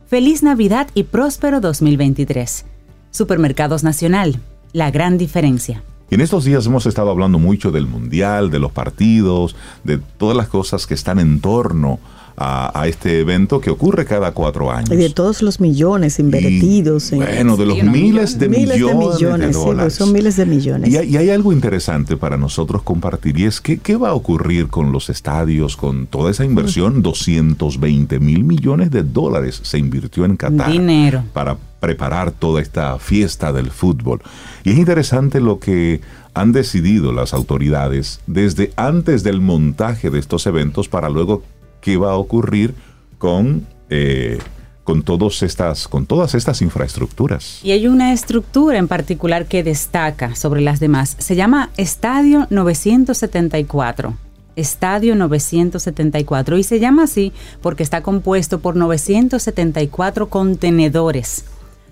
Feliz 0.09 0.43
Navidad 0.43 0.89
y 0.93 1.05
próspero 1.05 1.61
2023. 1.61 2.65
Supermercados 3.13 3.85
Nacional, 3.85 4.41
la 4.73 4.91
gran 4.91 5.19
diferencia. 5.19 5.85
En 6.11 6.21
estos 6.21 6.45
días 6.45 6.67
hemos 6.67 6.85
estado 6.87 7.11
hablando 7.11 7.39
mucho 7.39 7.71
del 7.71 7.87
mundial, 7.87 8.51
de 8.51 8.59
los 8.59 8.73
partidos, 8.73 9.55
de 9.85 9.99
todas 9.99 10.37
las 10.37 10.49
cosas 10.49 10.89
que 10.89 10.95
están 10.95 11.21
en 11.21 11.41
torno 11.41 12.01
a, 12.37 12.79
a 12.79 12.87
este 12.89 13.21
evento 13.21 13.61
que 13.61 13.71
ocurre 13.71 14.05
cada 14.05 14.33
cuatro 14.33 14.71
años. 14.71 14.91
Y 14.91 14.97
de 14.97 15.11
todos 15.11 15.43
los 15.43 15.59
millones 15.61 16.19
invertidos. 16.19 17.13
Y, 17.13 17.17
en- 17.17 17.21
bueno, 17.21 17.57
de 17.57 17.67
los 17.67 17.79
Sí, 17.79 17.83
miles 17.85 18.39
de 18.39 18.49
miles 18.49 18.75
millones, 18.77 18.99
de 18.99 19.15
millones, 19.27 19.57
sí, 19.57 19.63
dólares. 19.63 19.83
pues 19.85 19.95
son 19.95 20.13
miles 20.13 20.37
de 20.37 20.47
millones. 20.47 20.91
Y 20.91 20.97
hay, 20.97 21.09
y 21.09 21.17
hay 21.17 21.31
algo 21.31 21.53
interesante 21.53 22.17
para 22.17 22.37
nosotros 22.37 22.83
compartir 22.83 23.39
y 23.39 23.45
es 23.45 23.61
que 23.61 23.79
qué 23.79 23.97
va 23.97 24.11
a 24.11 24.15
ocurrir 24.15 24.69
con 24.69 24.93
los 24.93 25.09
estadios, 25.11 25.77
con 25.77 26.07
toda 26.07 26.31
esa 26.31 26.45
inversión, 26.45 27.03
220 27.03 28.21
mil 28.21 28.45
millones 28.45 28.91
de 28.91 29.03
dólares 29.03 29.61
se 29.63 29.79
invirtió 29.79 30.25
en 30.25 30.37
Qatar 30.37 30.71
Dinero. 30.71 31.23
para 31.33 31.57
preparar 31.81 32.33
toda 32.33 32.61
esta 32.61 32.99
fiesta 32.99 33.53
del 33.53 33.71
fútbol. 33.71 34.21
Y 34.65 34.71
es 34.71 34.79
interesante 34.79 35.41
lo 35.41 35.59
que 35.59 36.01
han 36.35 36.53
decidido 36.53 37.13
las 37.13 37.33
autoridades 37.33 38.21
desde 38.27 38.73
antes 38.77 39.23
del 39.23 39.41
montaje 39.41 40.11
de 40.11 40.19
estos 40.19 40.47
eventos 40.47 40.89
para 40.89 41.09
luego 41.09 41.43
qué 41.87 41.97
va 41.97 42.11
a 42.11 42.17
ocurrir 42.17 42.75
con, 43.17 43.65
eh, 43.91 44.39
con, 44.83 45.05
estas, 45.41 45.87
con 45.87 46.05
todas 46.05 46.35
estas 46.35 46.61
infraestructuras. 46.61 47.61
Y 47.63 47.71
hay 47.71 47.87
una 47.87 48.13
estructura 48.13 48.77
en 48.77 48.89
particular 48.89 49.47
que 49.47 49.63
destaca 49.63 50.35
sobre 50.35 50.63
las 50.63 50.81
demás. 50.81 51.15
Se 51.21 51.37
llama 51.37 51.71
Estadio 51.77 52.49
974. 52.51 54.15
Estadio 54.57 55.15
974. 55.15 56.59
Y 56.59 56.65
se 56.65 56.81
llama 56.81 57.05
así 57.05 57.33
porque 57.63 57.85
está 57.85 58.03
compuesto 58.03 58.59
por 58.59 58.75
974 58.75 60.29
contenedores. 60.29 61.45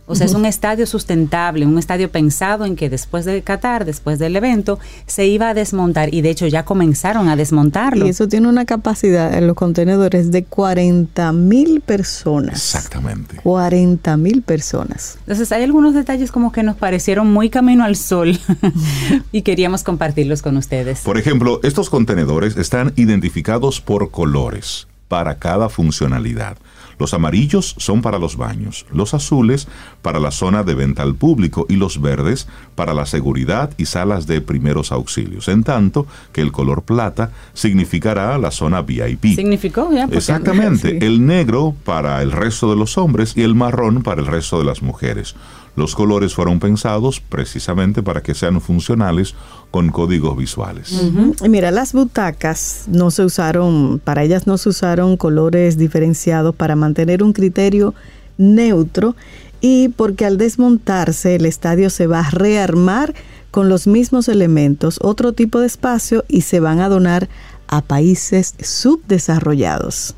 O 0.07 0.15
sea, 0.15 0.27
es 0.27 0.35
un 0.35 0.45
estadio 0.45 0.87
sustentable, 0.87 1.65
un 1.65 1.79
estadio 1.79 2.11
pensado 2.11 2.67
en 2.67 2.77
que 2.77 2.91
después 2.91 3.25
de 3.25 3.41
Qatar, 3.43 3.87
después 3.87 4.19
del 4.19 4.37
evento, 4.37 4.79
se 5.07 5.27
iba 5.27 5.49
a 5.49 5.55
desmontar 5.55 6.13
y 6.13 6.21
de 6.21 6.31
hecho 6.31 6.47
ya 6.47 6.65
comenzaron 6.65 7.29
a 7.29 7.37
desmontarlo. 7.37 8.07
Y 8.07 8.11
eso 8.11 8.29
tiene 8.29 8.49
una 8.49 8.67
capacidad 8.67 9.33
en 9.33 9.47
los 9.47 9.57
contenedores 9.57 10.31
de 10.31 10.45
40 10.45 11.33
mil 11.33 11.81
personas. 11.81 12.57
Exactamente. 12.57 13.37
40 13.43 14.17
mil 14.19 14.43
personas. 14.43 15.17
Entonces 15.21 15.51
hay 15.53 15.63
algunos 15.63 15.95
detalles 15.95 16.31
como 16.31 16.53
que 16.53 16.63
nos 16.63 16.77
parecieron 16.77 17.33
muy 17.33 17.49
camino 17.49 17.85
al 17.85 17.97
sol 17.97 18.39
y 19.33 19.43
queríamos 19.43 19.85
compartirlos 19.85 20.43
con 20.43 20.59
ustedes. 20.59 21.01
Por 21.01 21.17
ejemplo, 21.19 21.61
estos 21.63 21.89
contenedores 21.89 22.57
están 22.57 22.93
identificados 22.97 23.81
por 23.81 24.11
colores 24.11 24.87
para 25.09 25.39
cada 25.39 25.69
funcionalidad. 25.69 26.57
Los 26.99 27.15
amarillos 27.15 27.75
son 27.79 28.03
para 28.03 28.19
los 28.19 28.37
baños, 28.37 28.87
los 28.93 29.15
azules 29.15 29.69
para 30.03 30.19
la 30.21 30.31
zona 30.31 30.62
de 30.62 30.75
venta 30.75 31.03
al 31.03 31.15
público 31.15 31.66
y 31.69 31.77
los 31.77 32.01
verdes 32.01 32.47
para 32.75 32.95
la 32.95 33.07
seguridad 33.07 33.71
y 33.77 33.87
salas 33.87 34.27
de 34.27 34.41
primeros 34.41 34.93
auxilios. 34.93 35.49
En 35.49 35.65
tanto 35.65 36.07
que 36.33 36.41
el 36.41 36.53
color 36.53 36.83
plata 36.83 37.31
significará 37.53 38.37
la 38.39 38.51
zona 38.51 38.83
VIP. 38.83 39.35
¿Significó 39.35 39.91
ya? 39.93 40.05
Exactamente, 40.11 40.91
Sí. 40.99 40.99
el 41.01 41.25
negro 41.27 41.75
para 41.85 42.21
el 42.23 42.31
resto 42.33 42.71
de 42.71 42.77
los 42.77 42.99
hombres 42.99 43.33
y 43.37 43.43
el 43.43 43.55
marrón 43.55 44.03
para 44.03 44.21
el 44.21 44.27
resto 44.27 44.59
de 44.59 44.65
las 44.65 44.83
mujeres. 44.83 45.35
Los 45.77 45.95
colores 45.95 46.35
fueron 46.35 46.61
pensados 46.61 47.21
precisamente 47.21 48.03
para 48.03 48.23
que 48.23 48.35
sean 48.35 48.61
funcionales 48.61 49.35
con 49.71 49.91
códigos 49.91 50.37
visuales. 50.37 51.11
Mira, 51.49 51.71
las 51.71 51.93
butacas 51.93 52.85
no 52.87 53.11
se 53.11 53.25
usaron, 53.25 54.01
para 54.03 54.23
ellas 54.23 54.47
no 54.47 54.57
se 54.57 54.69
usaron 54.69 55.17
colores 55.17 55.77
diferenciados 55.77 56.55
para 56.55 56.77
mantener 56.77 57.23
un 57.23 57.33
criterio 57.33 57.95
neutro 58.39 59.17
y 59.61 59.89
porque 59.89 60.27
al 60.27 60.39
desmontarse 60.39 61.37
el 61.37 61.47
estadio 61.47 61.91
se 61.91 62.07
va 62.07 62.21
a 62.21 62.31
rearmar 62.31 63.15
con 63.51 63.69
los 63.69 63.87
mismos 63.87 64.29
elementos, 64.29 64.99
otro 65.01 65.33
tipo 65.33 65.61
de 65.61 65.67
espacio 65.67 66.25
y 66.29 66.43
se 66.43 66.61
van 66.61 66.81
a 66.81 66.89
donar 66.89 67.29
a 67.69 67.81
países 67.81 68.55
subdesarrollados. 68.61 70.15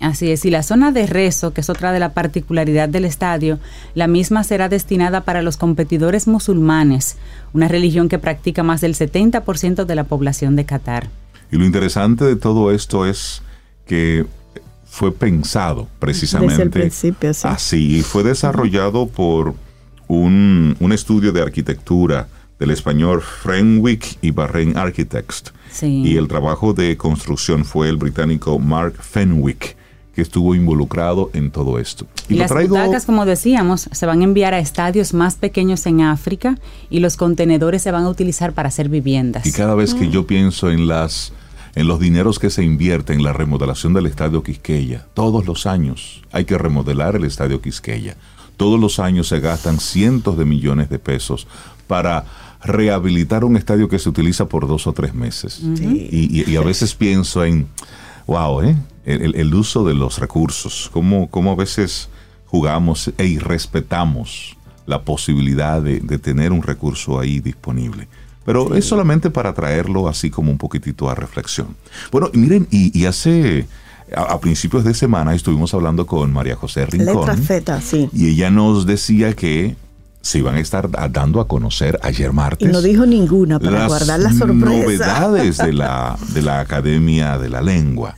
Así 0.00 0.30
es, 0.30 0.44
y 0.44 0.50
la 0.50 0.62
zona 0.62 0.92
de 0.92 1.06
rezo, 1.06 1.52
que 1.52 1.60
es 1.60 1.70
otra 1.70 1.92
de 1.92 2.00
la 2.00 2.12
particularidad 2.12 2.88
del 2.88 3.04
estadio, 3.04 3.58
la 3.94 4.06
misma 4.06 4.44
será 4.44 4.68
destinada 4.68 5.22
para 5.22 5.40
los 5.40 5.56
competidores 5.56 6.26
musulmanes, 6.26 7.16
una 7.52 7.68
religión 7.68 8.08
que 8.08 8.18
practica 8.18 8.62
más 8.62 8.80
del 8.80 8.94
70% 8.94 9.84
de 9.84 9.94
la 9.94 10.04
población 10.04 10.56
de 10.56 10.64
Qatar. 10.64 11.08
Y 11.50 11.56
lo 11.56 11.64
interesante 11.64 12.24
de 12.24 12.36
todo 12.36 12.72
esto 12.72 13.06
es 13.06 13.42
que 13.86 14.26
fue 14.84 15.12
pensado 15.12 15.88
precisamente 15.98 16.52
Desde 16.52 16.62
el 16.64 16.70
principio, 16.70 17.34
sí. 17.34 17.48
así 17.48 17.96
y 17.98 18.02
fue 18.02 18.22
desarrollado 18.22 19.08
por 19.08 19.54
un, 20.06 20.76
un 20.78 20.92
estudio 20.92 21.32
de 21.32 21.42
arquitectura 21.42 22.28
del 22.58 22.70
español 22.70 23.20
Frenwick 23.20 24.18
y 24.22 24.30
Barren 24.30 24.76
Architects. 24.76 25.52
Sí. 25.70 26.02
Y 26.04 26.16
el 26.16 26.28
trabajo 26.28 26.72
de 26.72 26.96
construcción 26.96 27.64
fue 27.64 27.88
el 27.88 27.96
británico 27.96 28.58
Mark 28.58 28.94
Fenwick, 29.00 29.76
que 30.14 30.22
estuvo 30.22 30.54
involucrado 30.54 31.30
en 31.32 31.50
todo 31.50 31.78
esto. 31.78 32.06
Y, 32.28 32.34
las 32.34 32.52
butacas, 32.52 33.04
como 33.04 33.26
decíamos, 33.26 33.88
se 33.90 34.06
van 34.06 34.20
a 34.20 34.24
enviar 34.24 34.54
a 34.54 34.58
estadios 34.58 35.12
más 35.12 35.36
pequeños 35.36 35.86
en 35.86 36.02
África 36.02 36.58
y 36.90 37.00
los 37.00 37.16
contenedores 37.16 37.82
se 37.82 37.90
van 37.90 38.04
a 38.04 38.08
utilizar 38.08 38.52
para 38.52 38.68
hacer 38.68 38.88
viviendas. 38.88 39.46
Y 39.46 39.52
cada 39.52 39.74
vez 39.74 39.94
que 39.94 40.06
mm. 40.06 40.10
yo 40.10 40.26
pienso 40.26 40.70
en 40.70 40.86
las 40.86 41.32
en 41.74 41.88
los 41.88 41.98
dineros 41.98 42.38
que 42.38 42.50
se 42.50 42.62
invierten 42.62 43.18
en 43.18 43.24
la 43.24 43.32
remodelación 43.32 43.94
del 43.94 44.06
Estadio 44.06 44.44
Quisqueya, 44.44 45.06
todos 45.12 45.44
los 45.44 45.66
años 45.66 46.22
hay 46.30 46.44
que 46.44 46.56
remodelar 46.56 47.16
el 47.16 47.24
Estadio 47.24 47.60
Quisqueya. 47.60 48.16
Todos 48.56 48.78
los 48.78 49.00
años 49.00 49.26
se 49.26 49.40
gastan 49.40 49.80
cientos 49.80 50.38
de 50.38 50.44
millones 50.44 50.88
de 50.88 51.00
pesos 51.00 51.48
para 51.88 52.24
rehabilitar 52.62 53.44
un 53.44 53.56
estadio 53.56 53.88
que 53.88 53.98
se 53.98 54.08
utiliza 54.08 54.48
por 54.48 54.68
dos 54.68 54.86
o 54.86 54.92
tres 54.92 55.14
meses. 55.14 55.60
y, 55.60 56.54
a 56.54 56.60
veces 56.60 56.94
pienso 56.94 57.44
en, 57.44 57.66
wow, 58.26 58.62
¿eh? 58.62 58.76
el, 59.04 59.54
uso 59.54 59.84
de 59.84 59.94
los 59.94 60.18
recursos, 60.18 60.90
cómo, 60.92 61.28
cómo 61.30 61.52
a 61.52 61.54
veces 61.54 62.08
jugamos 62.46 63.12
e 63.18 63.26
irrespetamos 63.26 64.56
la 64.86 65.02
posibilidad 65.02 65.82
de, 65.82 66.00
tener 66.18 66.52
un 66.52 66.62
recurso 66.62 67.18
ahí 67.18 67.40
disponible. 67.40 68.08
Pero 68.44 68.74
es 68.74 68.84
solamente 68.84 69.30
para 69.30 69.54
traerlo 69.54 70.06
así 70.06 70.30
como 70.30 70.50
un 70.50 70.58
poquitito 70.58 71.08
a 71.08 71.14
reflexión. 71.14 71.68
Bueno, 72.12 72.30
miren, 72.34 72.68
y, 72.70 73.06
hace 73.06 73.66
a, 74.14 74.38
principios 74.38 74.84
de 74.84 74.92
semana 74.92 75.34
estuvimos 75.34 75.72
hablando 75.72 76.06
con 76.06 76.30
María 76.32 76.54
José 76.54 76.84
Rincón. 76.84 77.26
Letra 77.48 77.80
sí. 77.80 78.10
Y 78.12 78.28
ella 78.28 78.50
nos 78.50 78.84
decía 78.84 79.34
que 79.34 79.76
se 80.24 80.38
iban 80.38 80.54
a 80.54 80.60
estar 80.60 80.88
dando 81.12 81.38
a 81.38 81.46
conocer 81.46 82.00
ayer 82.02 82.32
martes. 82.32 82.66
Y 82.66 82.72
no 82.72 82.80
dijo 82.80 83.04
ninguna 83.04 83.60
para 83.60 83.86
guardar 83.86 84.18
la 84.20 84.32
sorpresa. 84.32 84.56
Novedades 84.56 85.58
de 85.58 85.72
la, 85.74 86.16
de 86.32 86.40
la 86.40 86.60
Academia 86.60 87.36
de 87.36 87.50
la 87.50 87.60
Lengua. 87.60 88.16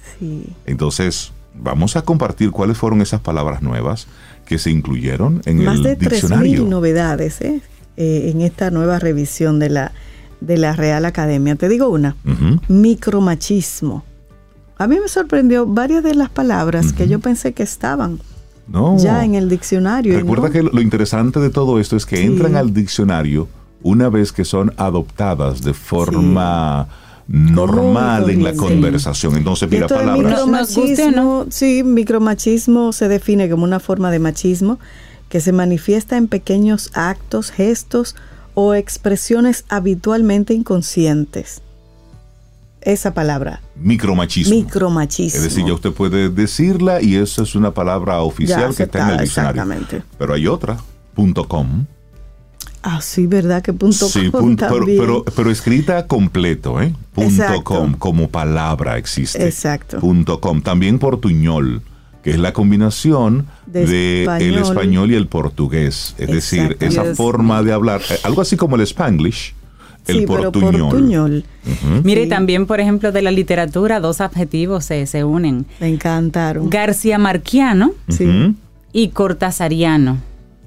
Entonces, 0.66 1.32
vamos 1.52 1.96
a 1.96 2.02
compartir 2.02 2.52
cuáles 2.52 2.78
fueron 2.78 3.02
esas 3.02 3.20
palabras 3.20 3.60
nuevas 3.60 4.06
que 4.44 4.58
se 4.58 4.70
incluyeron 4.70 5.42
en 5.46 5.64
Más 5.64 5.78
el 5.78 5.98
diccionario. 5.98 6.28
Más 6.28 6.50
de 6.52 6.64
3.000 6.64 6.68
novedades 6.68 7.40
¿eh? 7.40 7.60
¿eh? 7.96 8.30
en 8.32 8.40
esta 8.40 8.70
nueva 8.70 9.00
revisión 9.00 9.58
de 9.58 9.70
la, 9.70 9.92
de 10.40 10.58
la 10.58 10.74
Real 10.74 11.06
Academia. 11.06 11.56
Te 11.56 11.68
digo 11.68 11.88
una, 11.88 12.14
micromachismo. 12.68 14.04
A 14.78 14.86
mí 14.86 15.00
me 15.00 15.08
sorprendió 15.08 15.66
varias 15.66 16.04
de 16.04 16.14
las 16.14 16.30
palabras 16.30 16.92
que 16.92 17.08
yo 17.08 17.18
pensé 17.18 17.52
que 17.52 17.64
estaban 17.64 18.20
ya 18.96 19.24
en 19.24 19.34
el 19.34 19.48
diccionario. 19.48 20.16
Recuerda 20.18 20.50
que 20.50 20.62
lo 20.62 20.80
interesante 20.80 21.40
de 21.40 21.50
todo 21.50 21.78
esto 21.78 21.96
es 21.96 22.06
que 22.06 22.24
entran 22.24 22.56
al 22.56 22.74
diccionario 22.74 23.48
una 23.82 24.08
vez 24.08 24.32
que 24.32 24.44
son 24.44 24.72
adoptadas 24.76 25.62
de 25.62 25.74
forma... 25.74 26.88
normal 27.28 28.30
en 28.30 28.44
la 28.44 28.54
conversación. 28.54 29.36
Entonces, 29.36 29.68
mira 29.68 29.88
palabras. 29.88 30.46
Micromachismo, 30.46 31.46
sí, 31.50 31.82
micromachismo 31.82 32.92
se 32.92 33.08
define 33.08 33.50
como 33.50 33.64
una 33.64 33.80
forma 33.80 34.12
de 34.12 34.20
machismo 34.20 34.78
que 35.28 35.40
se 35.40 35.50
manifiesta 35.50 36.16
en 36.16 36.28
pequeños 36.28 36.90
actos, 36.94 37.50
gestos 37.50 38.14
o 38.54 38.74
expresiones 38.74 39.64
habitualmente 39.68 40.54
inconscientes 40.54 41.62
esa 42.80 43.12
palabra. 43.12 43.60
Micromachismo. 43.80 44.54
Micromachismo. 44.54 45.36
Es 45.36 45.42
decir, 45.42 45.66
ya 45.66 45.74
usted 45.74 45.92
puede 45.92 46.28
decirla 46.28 47.02
y 47.02 47.16
esa 47.16 47.42
es 47.42 47.54
una 47.54 47.72
palabra 47.72 48.20
oficial 48.20 48.74
que 48.74 48.84
está, 48.84 49.08
en 49.08 49.14
el 49.14 49.24
diccionario. 49.24 49.62
Exactamente. 49.62 50.02
Pero 50.18 50.34
hay 50.34 50.46
otra, 50.46 50.78
punto 51.14 51.46
.com. 51.46 51.84
Ah, 52.82 53.00
sí, 53.02 53.26
¿verdad? 53.26 53.62
Que 53.62 53.72
punto 53.72 54.08
sí, 54.08 54.30
com 54.30 54.54
pero, 54.54 55.24
pero, 55.24 55.50
escrita 55.50 56.06
completo, 56.06 56.80
¿eh? 56.80 56.94
Punto 57.12 57.64
.com 57.64 57.94
como 57.94 58.28
palabra 58.28 58.96
existe. 58.96 59.44
Exacto. 59.44 59.98
Punto 59.98 60.40
.com. 60.40 60.62
También 60.62 61.00
portuñol, 61.00 61.82
que 62.22 62.30
es 62.30 62.38
la 62.38 62.52
combinación 62.52 63.46
de, 63.66 64.24
el 64.38 64.58
español 64.58 65.10
y 65.10 65.16
el 65.16 65.26
portugués. 65.26 66.14
Es 66.16 66.28
decir, 66.28 66.76
esa 66.78 67.16
forma 67.16 67.64
de 67.64 67.72
hablar, 67.72 68.02
eh, 68.08 68.18
algo 68.22 68.40
así 68.40 68.56
como 68.56 68.76
el 68.76 68.82
spanglish, 68.82 69.54
el 70.06 70.20
sí, 70.20 70.26
portuñol. 70.26 71.44
Mire, 72.04 72.26
también, 72.26 72.66
por 72.66 72.80
ejemplo, 72.80 73.12
de 73.12 73.22
la 73.22 73.30
literatura, 73.30 74.00
dos 74.00 74.20
adjetivos 74.20 74.84
se, 74.84 75.06
se 75.06 75.24
unen. 75.24 75.66
Me 75.80 75.88
encantaron. 75.88 76.70
García 76.70 77.18
Marquiano 77.18 77.92
y 78.92 79.08
Cortázariano. 79.08 80.18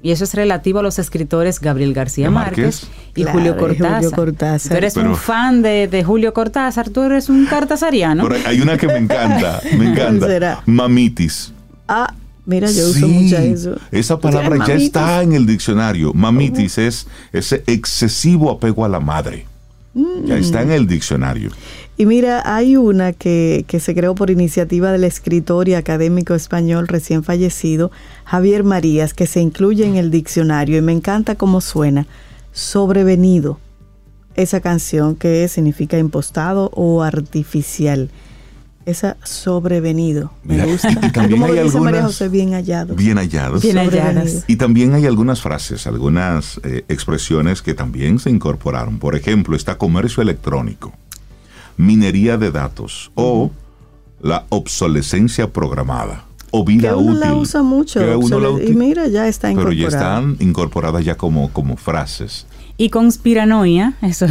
Y 0.02 0.12
eso 0.12 0.24
es 0.24 0.32
relativo 0.32 0.78
a 0.78 0.82
los 0.82 0.98
escritores 0.98 1.60
Gabriel 1.60 1.92
García 1.92 2.30
Márquez, 2.30 2.88
y 3.14 3.24
Julio, 3.24 3.56
Cortázar. 3.58 4.58
Tú 4.58 4.74
eres 4.74 4.96
un 4.96 5.14
fan 5.14 5.60
de, 5.60 6.02
Julio 6.06 6.32
Cortázar, 6.32 6.88
tú 6.88 7.02
eres 7.02 7.28
un 7.28 7.44
cartazariano. 7.46 8.26
hay 8.46 8.60
una 8.62 8.78
que 8.78 8.86
me 8.86 8.96
encanta, 8.96 9.60
me 9.76 9.84
encanta. 9.90 10.62
Mamitis. 10.64 11.52
Ah, 11.86 12.14
Mira, 12.50 12.68
yo 12.68 12.90
uso 12.90 13.06
mucho 13.06 13.36
eso. 13.36 13.76
Esa 13.92 14.18
palabra 14.18 14.66
ya 14.66 14.74
está 14.74 15.22
en 15.22 15.34
el 15.34 15.46
diccionario. 15.46 16.12
Mamitis 16.12 16.78
es 16.78 17.06
ese 17.32 17.62
excesivo 17.68 18.50
apego 18.50 18.84
a 18.84 18.88
la 18.88 18.98
madre. 18.98 19.46
Ya 20.24 20.36
está 20.36 20.62
en 20.62 20.72
el 20.72 20.88
diccionario. 20.88 21.50
Y 21.96 22.06
mira, 22.06 22.42
hay 22.44 22.76
una 22.76 23.12
que, 23.12 23.64
que, 23.68 23.78
se 23.78 23.94
creó 23.94 24.16
por 24.16 24.30
iniciativa 24.30 24.90
del 24.90 25.04
escritor 25.04 25.68
y 25.68 25.74
académico 25.74 26.34
español 26.34 26.88
recién 26.88 27.22
fallecido, 27.22 27.92
Javier 28.24 28.64
Marías, 28.64 29.14
que 29.14 29.28
se 29.28 29.40
incluye 29.40 29.86
en 29.86 29.94
el 29.94 30.10
diccionario 30.10 30.78
y 30.78 30.82
me 30.82 30.92
encanta 30.92 31.36
cómo 31.36 31.60
suena. 31.60 32.08
Sobrevenido. 32.52 33.60
Esa 34.34 34.60
canción 34.60 35.14
que 35.14 35.46
significa 35.46 35.98
impostado 35.98 36.70
o 36.74 37.02
artificial 37.02 38.10
esa 38.90 39.16
sobrevenido. 39.22 40.32
Me 40.44 40.64
gusta. 40.66 40.90
Y, 40.90 41.10
también 41.12 41.42
hay 41.42 41.58
algunas, 41.58 42.30
bien 42.30 42.52
hallados. 42.52 42.96
Bien 42.96 43.18
hallados. 43.18 43.62
Bien 43.62 43.78
halladas. 43.78 44.44
Y 44.46 44.56
también 44.56 44.94
hay 44.94 45.06
algunas 45.06 45.40
frases, 45.40 45.86
algunas 45.86 46.60
eh, 46.64 46.84
expresiones 46.88 47.62
que 47.62 47.74
también 47.74 48.18
se 48.18 48.30
incorporaron. 48.30 48.98
Por 48.98 49.16
ejemplo, 49.16 49.56
está 49.56 49.78
comercio 49.78 50.22
electrónico, 50.22 50.92
minería 51.76 52.36
de 52.36 52.50
datos 52.50 53.10
o 53.14 53.50
la 54.20 54.44
obsolescencia 54.50 55.52
programada 55.52 56.24
o 56.50 56.64
vida 56.64 56.90
que 56.90 56.94
uno 56.94 57.14
la 57.14 57.34
usa 57.34 57.62
mucho. 57.62 58.00
y 58.62 58.72
mira, 58.74 59.06
ya 59.08 59.28
está 59.28 59.50
incorporada. 59.50 59.76
Pero 59.76 59.90
ya 59.90 59.96
están 59.96 60.36
incorporadas 60.40 61.04
ya 61.04 61.16
como, 61.16 61.52
como 61.52 61.76
frases. 61.76 62.46
Y 62.80 62.88
conspiranoia, 62.88 63.92
eso. 64.00 64.24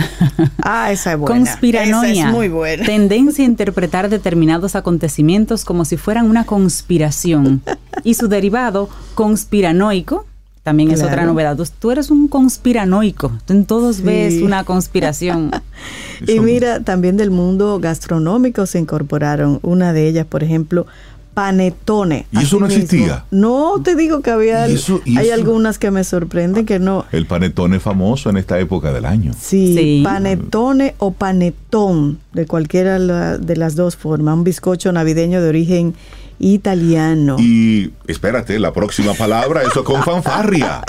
Ah, 0.64 0.92
esa 0.92 1.12
es 1.12 1.20
buena. 1.20 1.36
Conspiranoia. 1.36 2.30
es 2.30 2.34
muy 2.34 2.50
buena. 2.50 2.84
Tendencia 2.84 3.46
a 3.46 3.48
interpretar 3.48 4.10
determinados 4.10 4.76
acontecimientos 4.76 5.64
como 5.64 5.86
si 5.86 5.98
fueran 5.98 6.28
una 6.28 6.46
conspiración. 6.46 7.62
y 8.04 8.16
su 8.16 8.28
derivado, 8.28 8.90
conspiranoico, 9.14 10.26
también 10.64 10.90
es 10.90 11.04
otra 11.04 11.26
novedad. 11.26 11.60
Tú 11.78 11.92
eres 11.92 12.10
un 12.10 12.28
conspiranoico. 12.28 13.32
Tú 13.46 13.54
en 13.54 13.66
todos 13.66 14.02
ves 14.02 14.42
una 14.42 14.64
conspiración. 14.64 15.52
y 16.28 16.40
mira, 16.40 16.80
también 16.80 17.18
del 17.18 17.30
mundo 17.30 17.80
gastronómico 17.80 18.66
se 18.66 18.80
incorporaron. 18.80 19.60
Una 19.62 19.94
de 19.94 20.08
ellas, 20.08 20.26
por 20.26 20.44
ejemplo, 20.44 20.88
panetone. 21.34 22.26
¿Y 22.32 22.40
eso 22.40 22.60
no 22.60 22.66
existía? 22.66 23.26
No, 23.32 23.82
te 23.84 23.96
digo 23.96 24.22
que 24.22 24.32
había. 24.32 24.64
hay 24.64 25.30
algunas 25.30 25.80
que 25.80 25.92
me 25.92 26.04
sorprenden 26.04 26.66
que 26.66 26.80
no. 26.80 27.06
El 27.12 27.26
panetone 27.26 27.80
famoso 27.80 28.30
en 28.30 28.38
esta 28.38 28.60
época 28.60 28.92
del 28.92 29.06
año. 29.06 29.34
Sí, 29.40 30.02
panetone 30.04 30.96
o 30.98 31.12
panetón, 31.12 32.20
de 32.34 32.46
cualquiera 32.46 33.00
de 33.38 33.56
las 33.56 33.76
dos 33.76 33.96
formas. 33.96 34.36
Un 34.36 34.44
bizcocho 34.44 34.92
navideño 34.92 35.42
de 35.42 35.50
origen 35.50 35.96
italiano. 36.40 37.36
Y 37.40 37.92
espérate, 38.08 38.58
la 38.60 38.74
próxima 38.74 39.14
palabra, 39.14 39.62
eso 39.64 39.84
con 39.84 40.02
fanfarria. 40.04 40.82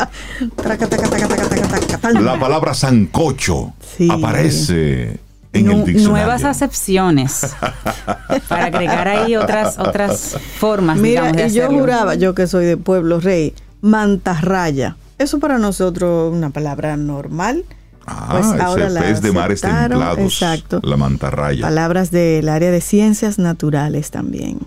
la 2.21 2.39
palabra 2.39 2.75
sancocho 2.75 3.75
aparece 4.11 5.19
nuevas 5.53 6.45
acepciones 6.45 7.57
para 8.49 8.67
agregar 8.67 9.09
ahí 9.09 9.37
otras 9.37 9.79
otras 9.79 10.37
formas. 10.59 10.99
Mira, 10.99 11.33
y 11.47 11.53
yo 11.53 11.69
juraba, 11.69 12.15
yo 12.15 12.35
que 12.35 12.47
soy 12.47 12.67
de 12.67 12.77
Pueblo 12.77 13.21
Rey, 13.21 13.55
mantarraya. 13.81 14.97
Eso 15.19 15.39
para 15.39 15.59
nosotros 15.59 16.31
es 16.31 16.39
una 16.39 16.51
palabra 16.51 16.97
normal. 16.97 17.65
Ah, 18.07 18.29
pues 18.31 18.61
ahora 18.61 18.89
la 18.89 19.03
pez 19.03 19.21
de 19.21 19.33
mares 19.33 19.61
templados. 19.61 20.19
Exacto. 20.19 20.81
La 20.83 20.97
mantarraya. 20.97 21.63
Palabras 21.63 22.11
del 22.11 22.49
área 22.49 22.71
de 22.71 22.81
ciencias 22.81 23.39
naturales 23.39 24.11
también. 24.11 24.59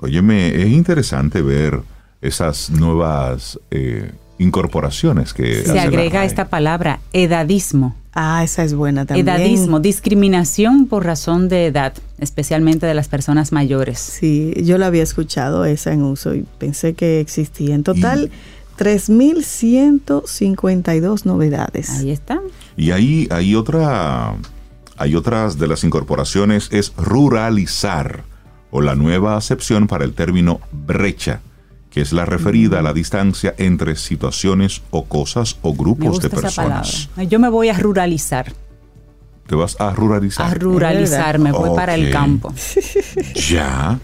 Óyeme, 0.00 0.48
es 0.62 0.68
interesante 0.68 1.42
ver 1.42 1.80
esas 2.22 2.70
nuevas 2.70 3.58
eh, 3.70 4.12
incorporaciones 4.38 5.34
que 5.34 5.62
se 5.64 5.78
agrega 5.78 6.24
esta 6.24 6.48
palabra 6.48 7.00
edadismo. 7.12 7.94
Ah, 8.12 8.42
esa 8.42 8.64
es 8.64 8.74
buena 8.74 9.06
también. 9.06 9.28
Edadismo, 9.28 9.78
discriminación 9.78 10.86
por 10.86 11.04
razón 11.04 11.48
de 11.48 11.66
edad, 11.66 11.94
especialmente 12.18 12.86
de 12.86 12.94
las 12.94 13.06
personas 13.08 13.52
mayores. 13.52 14.00
Sí, 14.00 14.52
yo 14.64 14.78
la 14.78 14.86
había 14.86 15.04
escuchado 15.04 15.64
esa 15.64 15.92
en 15.92 16.02
uso 16.02 16.34
y 16.34 16.44
pensé 16.58 16.94
que 16.94 17.20
existía. 17.20 17.72
En 17.74 17.84
total, 17.84 18.32
3.152 18.78 21.24
novedades. 21.24 21.90
Ahí 21.90 22.10
está. 22.10 22.40
Y 22.76 22.90
ahí 22.90 23.28
hay 23.30 23.54
otra, 23.54 24.34
hay 24.96 25.14
otras 25.14 25.56
de 25.58 25.68
las 25.68 25.84
incorporaciones, 25.84 26.68
es 26.72 26.92
ruralizar 26.96 28.24
o 28.72 28.80
la 28.80 28.96
nueva 28.96 29.36
acepción 29.36 29.86
para 29.86 30.04
el 30.04 30.14
término 30.14 30.60
brecha, 30.72 31.42
que 31.90 32.00
es 32.00 32.12
la 32.12 32.24
referida 32.24 32.78
a 32.78 32.82
la 32.82 32.92
distancia 32.92 33.54
entre 33.58 33.96
situaciones 33.96 34.82
o 34.90 35.04
cosas 35.04 35.56
o 35.62 35.74
grupos 35.74 36.20
de 36.20 36.30
personas. 36.30 37.10
Yo 37.28 37.38
me 37.38 37.48
voy 37.48 37.68
a 37.68 37.78
ruralizar. 37.78 38.52
Te 39.46 39.56
vas 39.56 39.80
a 39.80 39.90
ruralizar. 39.90 40.46
A 40.46 40.54
ruralizar, 40.54 41.40
me 41.40 41.50
voy 41.50 41.74
para 41.74 41.94
el 41.94 42.10
campo. 42.10 42.54
Ya, 43.48 43.98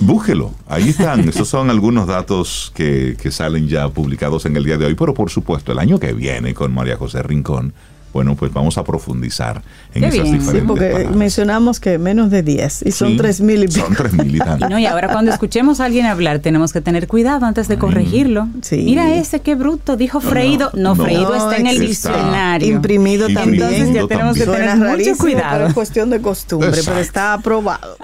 búsquelo. 0.00 0.52
Ahí 0.68 0.90
están. 0.90 1.20
Estos 1.28 1.48
son 1.48 1.68
algunos 1.68 2.06
datos 2.06 2.70
que, 2.76 3.16
que 3.20 3.32
salen 3.32 3.66
ya 3.66 3.88
publicados 3.88 4.46
en 4.46 4.56
el 4.56 4.64
día 4.64 4.78
de 4.78 4.86
hoy, 4.86 4.94
pero 4.94 5.12
por 5.12 5.30
supuesto, 5.30 5.72
el 5.72 5.80
año 5.80 5.98
que 5.98 6.12
viene 6.12 6.54
con 6.54 6.72
María 6.72 6.96
José 6.96 7.24
Rincón 7.24 7.74
bueno, 8.14 8.36
pues 8.36 8.52
vamos 8.52 8.78
a 8.78 8.84
profundizar 8.84 9.60
en 9.92 10.04
esas 10.04 10.24
diferentes 10.24 10.60
sí, 10.60 10.66
porque 10.66 11.08
mencionamos 11.14 11.80
que 11.80 11.98
menos 11.98 12.30
de 12.30 12.44
10 12.44 12.84
y 12.86 12.92
son 12.92 13.16
tres 13.16 13.40
mil 13.40 13.64
y 13.64 13.68
Son 13.70 13.92
tres 13.94 14.12
mil 14.12 14.36
y 14.36 14.38
tantos. 14.38 14.70
No, 14.74 14.78
y 14.78 14.86
ahora 14.86 15.08
cuando 15.08 15.32
escuchemos 15.32 15.80
a 15.80 15.86
alguien 15.86 16.06
hablar 16.06 16.38
tenemos 16.38 16.72
que 16.72 16.80
tener 16.80 17.08
cuidado 17.08 17.44
antes 17.44 17.66
de 17.68 17.76
corregirlo. 17.76 18.48
Sí. 18.62 18.82
Mira 18.84 19.12
ese, 19.14 19.40
qué 19.40 19.56
bruto, 19.56 19.96
dijo 19.96 20.20
Freído. 20.20 20.70
No, 20.74 20.94
Freído 20.94 21.34
está 21.34 21.56
en 21.56 21.66
el 21.66 21.78
diccionario. 21.80 22.68
Imprimido, 22.68 23.26
también. 23.28 23.64
Entonces 23.64 23.92
ya 23.92 24.06
tenemos 24.06 24.36
que 24.38 24.46
tener 24.46 24.76
mucho 24.76 25.16
cuidado. 25.18 25.66
es 25.66 25.74
cuestión 25.74 26.08
de 26.10 26.22
costumbre, 26.22 26.70
pero 26.84 26.98
está 26.98 27.34
aprobado. 27.34 27.96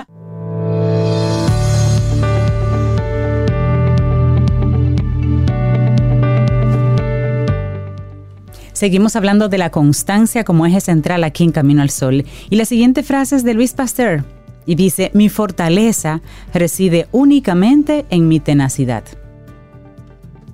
Seguimos 8.81 9.15
hablando 9.15 9.51
de 9.51 9.59
la 9.59 9.69
constancia 9.69 10.43
como 10.43 10.65
eje 10.65 10.81
central 10.81 11.23
aquí 11.25 11.45
en 11.45 11.53
Camino 11.53 11.83
al 11.83 11.91
Sol. 11.91 12.25
Y 12.49 12.57
la 12.57 12.65
siguiente 12.65 13.03
frase 13.03 13.37
es 13.37 13.45
de 13.45 13.53
Luis 13.53 13.75
Pasteur 13.75 14.25
y 14.65 14.75
dice, 14.75 15.11
mi 15.13 15.29
fortaleza 15.29 16.23
reside 16.55 17.07
únicamente 17.13 18.07
en 18.09 18.27
mi 18.27 18.41
tenacidad. 18.41 19.05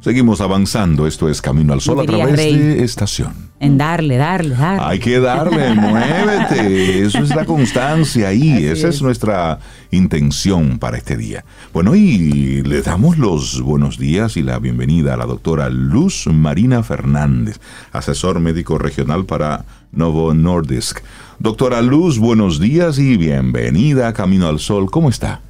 Seguimos 0.01 0.41
avanzando, 0.41 1.07
esto 1.07 1.29
es 1.29 1.41
Camino 1.41 1.73
al 1.73 1.81
Sol 1.81 2.01
a 2.01 2.05
través 2.05 2.37
de 2.37 2.83
estación 2.83 3.47
en 3.59 3.79
darle, 3.79 4.17
darle, 4.17 4.55
darle. 4.55 4.85
Hay 4.85 4.99
que 4.99 5.19
darle, 5.19 5.75
muévete. 5.75 7.03
Eso 7.07 7.19
es 7.21 7.35
la 7.35 7.45
constancia 7.45 8.29
ahí. 8.29 8.67
Esa 8.67 8.89
es. 8.89 9.01
nuestra 9.01 9.59
intención 9.91 10.79
para 10.79 10.99
este 10.99 11.17
día. 11.17 11.45
Bueno, 11.73 11.95
y 11.95 12.63
le 12.63 12.83
damos 12.83 13.19
los 13.19 13.61
buenos 13.61 13.99
días 13.99 14.37
y 14.37 14.43
la 14.43 14.59
bienvenida 14.59 15.15
a 15.15 15.17
la 15.17 15.27
doctora 15.27 15.69
Luz 15.71 16.27
Marina 16.27 16.83
Fernández, 16.83 17.61
asesor 17.93 18.41
médico 18.41 18.79
regional 18.79 19.25
para 19.25 19.65
Novo 19.93 20.35
Nordisk. 20.35 21.01
Doctora 21.39 21.83
Luz, 21.83 22.19
buenos 22.19 22.61
días 22.61 22.99
y 22.99 23.17
bienvenida 23.17 24.09
a 24.09 24.13
Camino 24.13 24.49
al 24.49 24.59
Sol. 24.59 24.91
¿Cómo 24.91 25.09
está? 25.09 25.41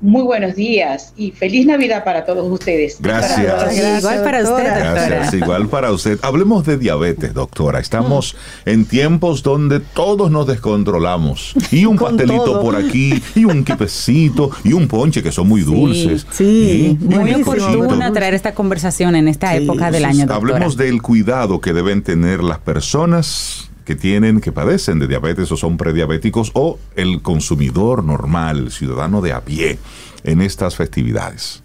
Muy 0.00 0.22
buenos 0.22 0.54
días 0.54 1.12
y 1.16 1.32
feliz 1.32 1.66
Navidad 1.66 2.04
para 2.04 2.24
todos 2.24 2.50
ustedes. 2.50 2.98
Gracias. 3.00 3.98
igual 3.98 4.22
para 4.22 4.42
usted, 4.42 4.64
Gracias, 4.64 5.34
igual 5.34 5.68
para 5.68 5.90
usted. 5.92 6.18
Hablemos 6.22 6.64
de 6.64 6.78
diabetes, 6.78 7.34
doctora. 7.34 7.80
Estamos 7.80 8.34
mm. 8.64 8.70
en 8.70 8.84
tiempos 8.84 9.42
donde 9.42 9.80
todos 9.80 10.30
nos 10.30 10.46
descontrolamos. 10.46 11.54
Y 11.72 11.84
un 11.84 11.96
pastelito 11.96 12.60
por 12.60 12.76
aquí, 12.76 13.20
y 13.34 13.44
un 13.44 13.64
quipecito, 13.64 14.50
y 14.64 14.72
un 14.72 14.86
ponche 14.86 15.22
que 15.22 15.32
son 15.32 15.48
muy 15.48 15.62
dulces. 15.62 16.26
Sí, 16.30 16.96
muy 17.00 17.34
oportuna 17.34 18.12
traer 18.12 18.34
esta 18.34 18.54
conversación 18.54 19.16
en 19.16 19.28
esta 19.28 19.56
época 19.56 19.90
del 19.90 20.04
año. 20.04 20.26
Doctora. 20.26 20.36
Hablemos 20.36 20.76
del 20.76 21.02
cuidado 21.02 21.60
que 21.60 21.72
deben 21.72 22.02
tener 22.02 22.42
las 22.42 22.58
personas 22.58 23.67
que 23.88 23.96
tienen, 23.96 24.42
que 24.42 24.52
padecen 24.52 24.98
de 24.98 25.06
diabetes 25.06 25.50
o 25.50 25.56
son 25.56 25.78
prediabéticos 25.78 26.50
o 26.52 26.78
el 26.94 27.22
consumidor 27.22 28.04
normal, 28.04 28.58
el 28.58 28.70
ciudadano 28.70 29.22
de 29.22 29.32
a 29.32 29.40
pie 29.40 29.78
en 30.24 30.42
estas 30.42 30.76
festividades? 30.76 31.62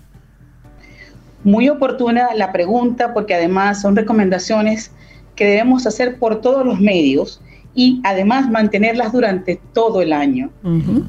Muy 1.43 1.67
oportuna 1.67 2.29
la 2.33 2.53
pregunta 2.53 3.13
porque 3.13 3.33
además 3.33 3.81
son 3.81 3.97
recomendaciones 3.97 4.91
que 5.35 5.45
debemos 5.45 5.85
hacer 5.85 6.17
por 6.17 6.39
todos 6.39 6.65
los 6.65 6.79
medios 6.79 7.41
y 7.75 7.99
además 8.05 8.49
mantenerlas 8.49 9.11
durante 9.11 9.59
todo 9.73 10.01
el 10.01 10.13
año. 10.13 10.49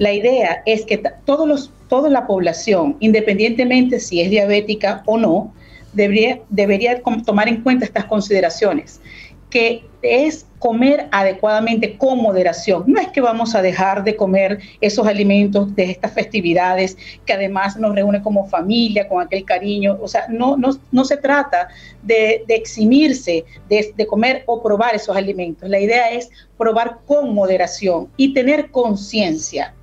La 0.01 0.13
idea 0.13 0.65
es 0.67 0.85
que 0.85 1.01
todos 1.25 1.47
los, 1.47 1.71
toda 1.89 2.11
la 2.11 2.27
población, 2.27 2.97
independientemente 2.99 4.01
si 4.01 4.21
es 4.21 4.31
diabética 4.31 5.05
o 5.07 5.17
no, 5.17 5.55
debería, 5.93 6.41
debería 6.49 7.01
tomar 7.25 7.47
en 7.47 7.63
cuenta 7.63 7.85
estas 7.85 8.07
consideraciones 8.07 9.01
que 9.55 9.85
es 10.03 10.47
comer 10.65 11.09
adecuadamente 11.11 11.99
con 11.99 12.23
moderación. 12.23 12.85
No 12.87 12.99
es 12.99 13.09
que 13.09 13.21
vamos 13.21 13.55
a 13.55 13.61
dejar 13.61 14.03
de 14.03 14.17
comer 14.17 14.61
esos 14.81 15.07
alimentos 15.07 15.77
de 15.77 15.91
estas 15.91 16.15
festividades 16.15 16.97
que 17.27 17.35
además 17.35 17.77
nos 17.77 17.95
reúne 17.95 18.23
como 18.23 18.49
familia, 18.49 19.07
con 19.07 19.21
aquel 19.21 19.45
cariño. 19.45 19.99
O 20.01 20.09
sea, 20.09 20.25
no, 20.31 20.57
no, 20.57 21.05
se 21.05 21.19
trata 21.19 21.69
de, 22.03 22.47
eximirse 22.49 23.45
de, 23.69 23.93
de 23.95 24.07
comer 24.07 24.43
o 24.47 24.63
probar 24.63 24.95
esos 24.95 25.15
alimentos. 25.15 25.69
La 25.69 25.81
idea 25.81 26.11
es 26.13 26.31
probar 26.57 27.01
con 27.05 27.35
moderación 27.35 28.09
y 28.17 28.33
tener 28.33 28.71
conciencia. 28.71 29.75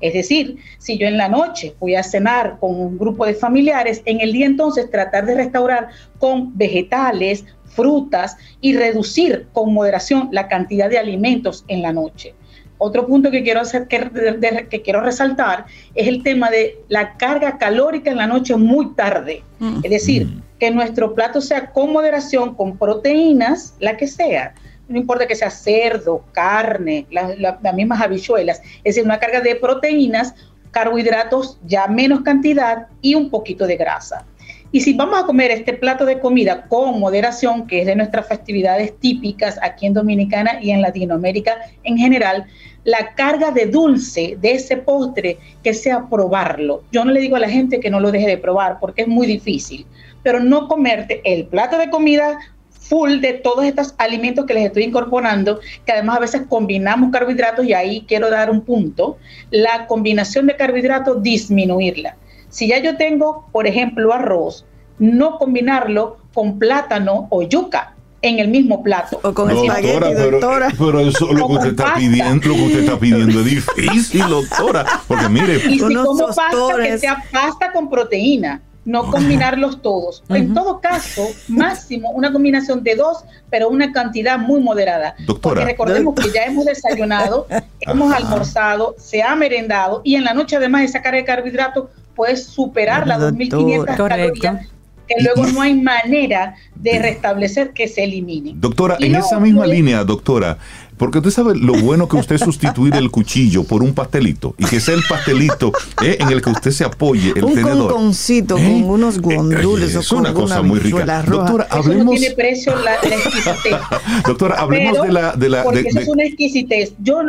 Es 0.00 0.14
decir, 0.14 0.56
si 0.78 0.96
yo 0.96 1.06
en 1.06 1.18
la 1.18 1.28
noche 1.28 1.74
voy 1.78 1.94
a 1.94 2.02
cenar 2.02 2.58
con 2.58 2.80
un 2.80 2.98
grupo 2.98 3.26
de 3.26 3.34
familiares, 3.34 4.00
en 4.06 4.20
el 4.20 4.32
día 4.32 4.46
entonces 4.46 4.90
tratar 4.90 5.26
de 5.26 5.34
restaurar 5.34 5.88
con 6.18 6.56
vegetales, 6.56 7.44
frutas 7.70 8.36
y 8.60 8.76
reducir 8.76 9.48
con 9.52 9.72
moderación 9.72 10.28
la 10.32 10.48
cantidad 10.48 10.90
de 10.90 10.98
alimentos 10.98 11.64
en 11.68 11.82
la 11.82 11.92
noche. 11.92 12.34
Otro 12.82 13.06
punto 13.06 13.30
que 13.30 13.42
quiero, 13.42 13.60
hacer, 13.60 13.88
que, 13.88 14.82
quiero 14.82 15.02
resaltar 15.02 15.66
es 15.94 16.08
el 16.08 16.22
tema 16.22 16.50
de 16.50 16.78
la 16.88 17.18
carga 17.18 17.58
calórica 17.58 18.10
en 18.10 18.16
la 18.16 18.26
noche 18.26 18.56
muy 18.56 18.94
tarde. 18.94 19.42
Mm. 19.58 19.80
Es 19.82 19.90
decir, 19.90 20.26
mm. 20.26 20.42
que 20.58 20.70
nuestro 20.70 21.14
plato 21.14 21.42
sea 21.42 21.72
con 21.72 21.92
moderación, 21.92 22.54
con 22.54 22.78
proteínas, 22.78 23.74
la 23.80 23.98
que 23.98 24.06
sea. 24.06 24.54
No 24.88 24.98
importa 24.98 25.26
que 25.26 25.36
sea 25.36 25.50
cerdo, 25.50 26.24
carne, 26.32 27.06
las 27.10 27.74
mismas 27.74 28.00
habichuelas. 28.00 28.62
Es 28.78 28.94
decir, 28.94 29.04
una 29.04 29.18
carga 29.18 29.42
de 29.42 29.56
proteínas, 29.56 30.34
carbohidratos 30.70 31.58
ya 31.66 31.86
menos 31.86 32.22
cantidad 32.22 32.86
y 33.02 33.14
un 33.14 33.28
poquito 33.28 33.66
de 33.66 33.76
grasa. 33.76 34.24
Y 34.72 34.80
si 34.82 34.92
vamos 34.92 35.20
a 35.20 35.26
comer 35.26 35.50
este 35.50 35.72
plato 35.72 36.04
de 36.04 36.20
comida 36.20 36.66
con 36.68 37.00
moderación, 37.00 37.66
que 37.66 37.80
es 37.80 37.86
de 37.86 37.96
nuestras 37.96 38.28
festividades 38.28 38.96
típicas 39.00 39.58
aquí 39.62 39.86
en 39.86 39.94
Dominicana 39.94 40.58
y 40.62 40.70
en 40.70 40.80
Latinoamérica 40.80 41.58
en 41.82 41.98
general, 41.98 42.46
la 42.84 43.14
carga 43.14 43.50
de 43.50 43.66
dulce 43.66 44.38
de 44.40 44.52
ese 44.52 44.76
postre 44.76 45.38
que 45.64 45.74
sea 45.74 46.08
probarlo. 46.08 46.84
Yo 46.92 47.04
no 47.04 47.10
le 47.10 47.20
digo 47.20 47.34
a 47.34 47.40
la 47.40 47.50
gente 47.50 47.80
que 47.80 47.90
no 47.90 47.98
lo 47.98 48.12
deje 48.12 48.28
de 48.28 48.38
probar 48.38 48.78
porque 48.78 49.02
es 49.02 49.08
muy 49.08 49.26
difícil, 49.26 49.86
pero 50.22 50.38
no 50.38 50.68
comerte 50.68 51.20
el 51.24 51.46
plato 51.46 51.76
de 51.76 51.90
comida 51.90 52.38
full 52.70 53.20
de 53.20 53.34
todos 53.34 53.64
estos 53.64 53.94
alimentos 53.98 54.46
que 54.46 54.54
les 54.54 54.66
estoy 54.66 54.84
incorporando, 54.84 55.60
que 55.84 55.92
además 55.92 56.16
a 56.16 56.20
veces 56.20 56.42
combinamos 56.48 57.10
carbohidratos 57.10 57.64
y 57.64 57.72
ahí 57.72 58.04
quiero 58.06 58.30
dar 58.30 58.50
un 58.50 58.60
punto, 58.62 59.18
la 59.50 59.86
combinación 59.88 60.46
de 60.46 60.56
carbohidratos 60.56 61.22
disminuirla. 61.22 62.16
Si 62.50 62.68
ya 62.68 62.78
yo 62.78 62.96
tengo, 62.96 63.46
por 63.52 63.66
ejemplo, 63.66 64.12
arroz, 64.12 64.66
no 64.98 65.38
combinarlo 65.38 66.18
con 66.34 66.58
plátano 66.58 67.26
o 67.30 67.42
yuca 67.42 67.94
en 68.22 68.38
el 68.38 68.48
mismo 68.48 68.82
plato. 68.82 69.18
O 69.22 69.32
con 69.32 69.50
espagueti, 69.50 70.14
doctora. 70.14 70.68
Pero, 70.78 71.00
eso 71.00 71.32
lo 71.32 71.46
que 71.48 71.52
usted 71.54 71.70
está 71.70 71.94
pidiendo, 71.94 72.48
lo 72.48 72.54
que 72.54 72.62
usted 72.62 72.80
está 72.80 72.98
pidiendo 72.98 73.40
es 73.40 73.44
difícil, 73.76 74.28
doctora. 74.28 74.84
Porque 75.08 75.28
mire, 75.28 75.56
y 75.56 75.78
si 75.78 75.94
como 75.94 76.26
pasta, 76.26 76.76
que 76.82 76.98
sea 76.98 77.24
pasta 77.32 77.72
con 77.72 77.88
proteína 77.88 78.60
no 78.84 79.10
combinarlos 79.10 79.82
todos. 79.82 80.22
En 80.28 80.54
todo 80.54 80.80
caso, 80.80 81.28
máximo 81.48 82.10
una 82.10 82.32
combinación 82.32 82.82
de 82.82 82.96
dos, 82.96 83.24
pero 83.50 83.68
una 83.68 83.92
cantidad 83.92 84.38
muy 84.38 84.60
moderada. 84.60 85.14
Doctora. 85.26 85.60
Porque 85.60 85.72
recordemos 85.72 86.14
que 86.14 86.30
ya 86.32 86.44
hemos 86.44 86.64
desayunado, 86.64 87.46
hemos 87.80 88.12
almorzado, 88.12 88.94
se 88.98 89.22
ha 89.22 89.34
merendado 89.36 90.00
y 90.04 90.16
en 90.16 90.24
la 90.24 90.34
noche 90.34 90.56
además 90.56 90.82
esa 90.82 91.02
carga 91.02 91.18
de 91.18 91.24
carbohidratos 91.24 91.88
puede 92.14 92.36
superar 92.36 93.06
las 93.06 93.20
2.500 93.20 93.96
calorías 93.96 94.66
que 95.10 95.24
luego 95.24 95.46
no 95.52 95.60
hay 95.60 95.74
manera 95.74 96.54
de 96.76 96.98
restablecer 97.00 97.72
que 97.72 97.88
se 97.88 98.04
elimine. 98.04 98.52
Doctora, 98.54 98.96
en 99.00 99.16
esa 99.16 99.40
misma 99.40 99.66
línea, 99.66 100.04
doctora, 100.04 100.58
porque 101.00 101.16
usted 101.16 101.30
sabe 101.30 101.56
lo 101.56 101.72
bueno 101.72 102.06
que 102.08 102.18
usted 102.18 102.36
sustituir 102.36 102.94
el 102.94 103.10
cuchillo 103.10 103.64
por 103.64 103.82
un 103.82 103.94
pastelito 103.94 104.54
y 104.58 104.66
que 104.66 104.80
sea 104.80 104.94
el 104.94 105.02
pastelito 105.08 105.72
eh, 106.04 106.18
en 106.20 106.28
el 106.28 106.42
que 106.42 106.50
usted 106.50 106.72
se 106.72 106.84
apoye 106.84 107.32
el 107.34 107.42
un 107.42 107.54
tenedor. 107.54 107.94
Un 107.94 108.12
con 108.46 108.58
¿Eh? 108.58 108.82
unos 108.84 109.18
guandules. 109.18 109.94
es 109.94 110.12
una 110.12 110.34
cosa 110.34 110.60
muy 110.60 110.78
rica. 110.78 111.22
Doctora, 111.26 111.66
hablemos. 111.70 112.04
No 112.04 112.10
tiene 112.10 112.34
precio 112.34 112.74
la, 112.76 112.96
exquisitez. 112.96 113.80
Doctora, 114.26 114.56
hablemos 114.56 115.00
de 115.00 115.10
la. 115.10 115.32
De 115.32 115.48
la 115.48 115.62
porque 115.62 115.84
eso 115.86 116.00
es 116.00 116.08
una 116.08 116.24
exquisitez. 116.24 116.92
Yo 116.98 117.22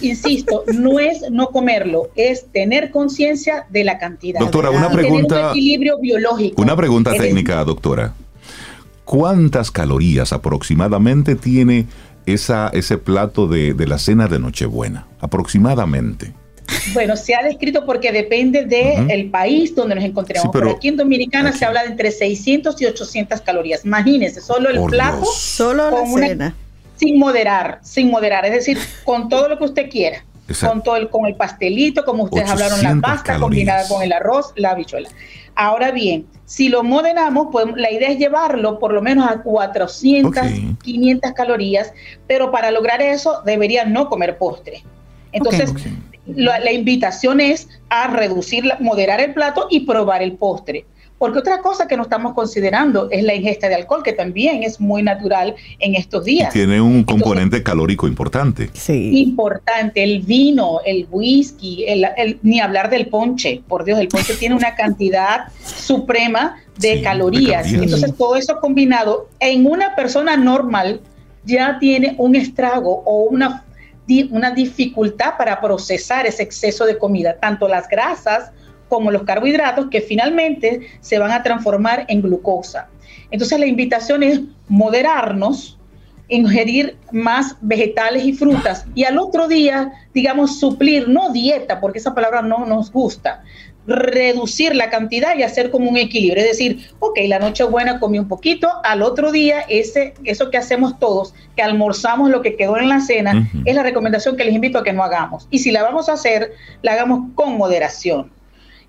insisto, 0.00 0.64
no 0.72 0.98
es 0.98 1.30
no 1.30 1.48
comerlo, 1.48 2.08
es 2.16 2.46
tener 2.52 2.90
conciencia 2.90 3.66
de 3.68 3.84
la 3.84 3.98
cantidad. 3.98 4.40
Doctora, 4.40 4.70
una 4.70 4.90
pregunta. 4.90 5.28
Tener 5.28 5.44
un 5.44 5.50
equilibrio 5.50 5.98
biológico. 6.00 6.62
Una 6.62 6.74
pregunta 6.74 7.12
técnica, 7.12 7.62
doctora. 7.64 8.14
¿Cuántas 9.04 9.70
calorías 9.70 10.32
aproximadamente 10.32 11.34
tiene 11.34 11.84
esa, 12.26 12.68
ese 12.72 12.98
plato 12.98 13.46
de, 13.46 13.74
de 13.74 13.86
la 13.86 13.98
cena 13.98 14.28
de 14.28 14.38
Nochebuena, 14.38 15.06
aproximadamente. 15.20 16.32
Bueno, 16.92 17.16
se 17.16 17.34
ha 17.34 17.42
descrito 17.42 17.84
porque 17.84 18.12
depende 18.12 18.64
del 18.64 19.30
país 19.30 19.74
donde 19.74 19.94
nos 19.94 20.04
encontremos. 20.04 20.48
pero, 20.52 20.72
aquí 20.72 20.88
en 20.88 20.96
Dominicana 20.96 21.52
se 21.52 21.64
habla 21.64 21.82
de 21.82 21.90
entre 21.90 22.10
600 22.10 22.80
y 22.80 22.86
800 22.86 23.40
calorías. 23.40 23.84
Imagínense, 23.84 24.40
solo 24.40 24.70
el 24.70 24.82
plato. 24.86 25.24
Solo 25.24 25.90
la 25.90 26.06
cena. 26.06 26.54
sin 26.96 27.18
moderar, 27.18 27.80
sin 27.82 28.10
moderar. 28.10 28.44
Es 28.46 28.52
decir, 28.52 28.78
con 29.04 29.28
todo 29.28 29.48
lo 29.48 29.58
que 29.58 29.64
usted 29.64 29.90
quiera. 29.90 30.24
Con 30.60 30.82
todo 30.82 30.96
el, 30.96 31.08
con 31.08 31.26
el 31.26 31.36
pastelito, 31.36 32.04
como 32.04 32.24
ustedes 32.24 32.50
hablaron, 32.50 32.82
la 32.82 32.96
pasta 33.00 33.38
combinada 33.38 33.88
con 33.88 34.02
el 34.02 34.12
arroz, 34.12 34.52
la 34.56 34.72
habichuela. 34.72 35.08
Ahora 35.54 35.90
bien, 35.90 36.26
si 36.44 36.68
lo 36.68 36.82
moderamos, 36.82 37.48
pues 37.50 37.66
la 37.76 37.90
idea 37.90 38.10
es 38.10 38.18
llevarlo 38.18 38.78
por 38.78 38.92
lo 38.92 39.00
menos 39.00 39.28
a 39.30 39.42
400, 39.42 40.44
500 40.82 41.32
calorías, 41.32 41.92
pero 42.26 42.50
para 42.50 42.70
lograr 42.70 43.00
eso 43.00 43.40
debería 43.46 43.84
no 43.84 44.08
comer 44.08 44.36
postre. 44.36 44.82
Entonces, 45.32 45.72
la, 46.26 46.72
invitación 46.72 47.40
es 47.40 47.68
a 47.88 48.08
reducir, 48.08 48.64
moderar 48.80 49.20
el 49.20 49.34
plato 49.34 49.66
y 49.70 49.80
probar 49.80 50.22
el 50.22 50.34
postre. 50.34 50.86
Porque 51.24 51.38
otra 51.38 51.62
cosa 51.62 51.88
que 51.88 51.96
no 51.96 52.02
estamos 52.02 52.34
considerando 52.34 53.08
es 53.10 53.24
la 53.24 53.34
ingesta 53.34 53.66
de 53.70 53.76
alcohol, 53.76 54.02
que 54.02 54.12
también 54.12 54.62
es 54.62 54.78
muy 54.78 55.02
natural 55.02 55.54
en 55.78 55.94
estos 55.94 56.26
días. 56.26 56.52
tiene 56.52 56.82
un 56.82 57.02
componente 57.02 57.62
calórico 57.62 58.06
importante. 58.06 58.68
Sí. 58.74 59.22
Importante. 59.22 60.04
El 60.04 60.20
vino, 60.20 60.80
el 60.84 61.06
whisky, 61.10 61.86
ni 62.42 62.60
hablar 62.60 62.90
del 62.90 63.06
ponche. 63.06 63.62
Por 63.66 63.86
Dios, 63.86 64.00
el 64.00 64.08
ponche 64.08 64.34
tiene 64.34 64.54
una 64.54 64.74
cantidad 64.74 65.48
suprema 65.64 66.56
de, 66.78 67.00
calorías. 67.00 67.72
Entonces, 67.72 68.14
todo 68.18 68.36
eso 68.36 68.60
combinado 68.60 69.30
en 69.40 69.64
una 69.64 69.96
persona 69.96 70.36
normal 70.36 71.00
ya 71.42 71.78
tiene 71.78 72.16
un 72.18 72.36
estrago 72.36 73.02
o 73.06 73.28
una, 73.30 73.64
una 74.30 74.50
dificultad 74.50 75.38
para 75.38 75.58
procesar 75.62 76.26
ese 76.26 76.42
exceso 76.42 76.84
de 76.84 76.98
comida, 76.98 77.38
tanto 77.40 77.66
las 77.66 77.88
grasas 77.88 78.50
como 78.88 79.10
los 79.10 79.22
carbohidratos 79.22 79.88
que 79.90 80.00
finalmente 80.00 80.80
se 81.00 81.18
van 81.18 81.32
a 81.32 81.42
transformar 81.42 82.04
en 82.08 82.22
glucosa. 82.22 82.88
Entonces 83.30 83.58
la 83.58 83.66
invitación 83.66 84.22
es 84.22 84.40
moderarnos, 84.68 85.78
ingerir 86.28 86.96
más 87.12 87.56
vegetales 87.60 88.24
y 88.24 88.32
frutas 88.32 88.86
y 88.94 89.04
al 89.04 89.18
otro 89.18 89.46
día, 89.46 89.92
digamos, 90.14 90.58
suplir, 90.58 91.08
no 91.08 91.30
dieta, 91.30 91.80
porque 91.80 91.98
esa 91.98 92.14
palabra 92.14 92.42
no 92.42 92.64
nos 92.64 92.90
gusta, 92.90 93.42
reducir 93.86 94.74
la 94.74 94.88
cantidad 94.88 95.36
y 95.36 95.42
hacer 95.42 95.70
como 95.70 95.90
un 95.90 95.96
equilibrio. 95.96 96.42
Es 96.42 96.50
decir, 96.50 96.90
ok, 97.00 97.18
la 97.26 97.38
noche 97.38 97.64
buena 97.64 98.00
comí 98.00 98.18
un 98.18 98.28
poquito, 98.28 98.68
al 98.84 99.02
otro 99.02 99.32
día 99.32 99.60
ese, 99.68 100.14
eso 100.24 100.50
que 100.50 100.56
hacemos 100.56 100.98
todos, 100.98 101.34
que 101.56 101.62
almorzamos 101.62 102.30
lo 102.30 102.40
que 102.40 102.56
quedó 102.56 102.78
en 102.78 102.88
la 102.88 103.00
cena, 103.00 103.50
es 103.64 103.74
la 103.74 103.82
recomendación 103.82 104.36
que 104.36 104.44
les 104.44 104.54
invito 104.54 104.78
a 104.78 104.84
que 104.84 104.92
no 104.92 105.02
hagamos. 105.02 105.46
Y 105.50 105.58
si 105.58 105.70
la 105.70 105.82
vamos 105.82 106.08
a 106.08 106.14
hacer, 106.14 106.52
la 106.82 106.92
hagamos 106.92 107.32
con 107.34 107.56
moderación. 107.58 108.30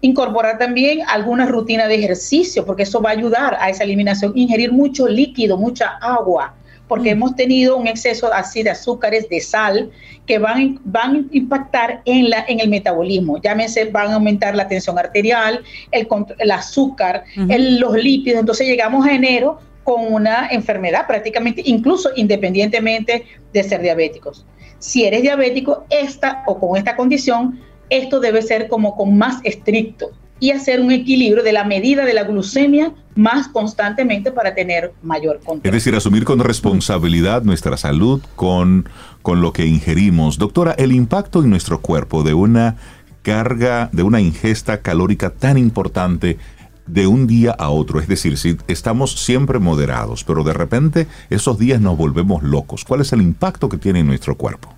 Incorporar 0.06 0.60
también 0.60 1.00
alguna 1.08 1.48
rutina 1.48 1.88
de 1.88 1.96
ejercicio, 1.96 2.64
porque 2.64 2.84
eso 2.84 3.02
va 3.02 3.10
a 3.10 3.14
ayudar 3.14 3.58
a 3.60 3.72
esa 3.72 3.84
eliminación. 3.84 4.34
Ingerir 4.36 4.72
mucho 4.72 5.08
líquido, 5.08 5.58
mucha 5.58 5.98
agua, 6.00 6.54
porque 6.88 7.10
mm. 7.10 7.18
hemos 7.18 7.36
tenido 7.36 7.76
un 7.76 7.88
exceso 7.88 8.32
así 8.32 8.62
de 8.62 8.70
azúcares, 8.70 9.28
de 9.30 9.42
sal, 9.42 9.90
que 10.28 10.38
van, 10.38 10.80
van 10.84 11.16
a 11.16 11.36
impactar 11.36 12.04
en, 12.06 12.30
la, 12.30 12.46
en 12.48 12.60
el 12.60 12.70
metabolismo. 12.70 13.42
Llámese, 13.42 13.86
van 13.86 14.12
a 14.12 14.14
aumentar 14.14 14.56
la 14.56 14.68
tensión 14.68 15.00
arterial, 15.00 15.64
el, 15.90 16.08
el 16.38 16.52
azúcar, 16.52 17.24
los 17.36 17.94
lípidos. 17.96 18.42
Entonces 18.42 18.68
llegamos 18.68 19.08
a 19.08 19.12
enero 19.12 19.60
con 19.84 20.14
una 20.14 20.50
enfermedad 20.52 21.08
prácticamente, 21.08 21.64
incluso 21.66 22.12
independientemente 22.16 23.26
de 23.54 23.64
ser 23.64 23.82
diabéticos. 23.82 24.46
Si 24.78 25.04
eres 25.04 25.24
diabético, 25.24 25.86
esta 25.90 26.44
o 26.46 26.60
con 26.60 26.78
esta 26.78 26.96
condición, 26.96 27.60
esto 27.90 28.20
debe 28.20 28.42
ser 28.42 28.68
como 28.68 28.96
con 28.96 29.18
más 29.18 29.40
estricto 29.44 30.12
y 30.40 30.52
hacer 30.52 30.82
un 30.82 30.92
equilibrio 30.92 31.44
de 31.44 31.54
la 31.54 31.64
medida 31.64 32.06
de 32.06 32.14
la 32.14 32.24
glucemia 32.24 32.94
más 33.16 33.48
constantemente 33.48 34.32
para 34.32 34.54
tener 34.54 34.94
mayor 35.02 35.40
control. 35.40 35.62
Es 35.64 35.72
decir, 35.72 35.96
asumir 35.96 36.26
con 36.26 36.40
responsabilidad 36.40 37.44
nuestra 37.44 37.78
salud 37.78 38.22
con, 38.36 38.90
con 39.22 39.42
lo 39.42 39.54
que 39.54 39.66
ingerimos. 39.66 40.38
Doctora, 40.38 40.74
el 40.74 40.92
impacto 40.92 41.42
en 41.42 41.50
nuestro 41.50 41.80
cuerpo 41.80 42.24
de 42.24 42.34
una 42.34 42.76
carga, 43.22 43.90
de 43.94 44.04
una 44.04 44.20
ingesta 44.20 44.82
calórica 44.82 45.30
tan 45.32 45.58
importante 45.58 46.38
de 46.86 47.08
un 47.08 47.26
día 47.26 47.52
a 47.52 47.70
otro, 47.70 48.00
es 48.00 48.08
decir, 48.08 48.38
si 48.38 48.58
estamos 48.68 49.14
siempre 49.14 49.58
moderados, 49.58 50.24
pero 50.24 50.44
de 50.44 50.54
repente 50.54 51.08
esos 51.32 51.58
días 51.58 51.82
nos 51.82 51.98
volvemos 51.98 52.44
locos, 52.44 52.86
¿cuál 52.86 53.02
es 53.02 53.12
el 53.12 53.24
impacto 53.24 53.70
que 53.70 53.78
tiene 53.78 54.02
en 54.02 54.08
nuestro 54.08 54.36
cuerpo? 54.38 54.75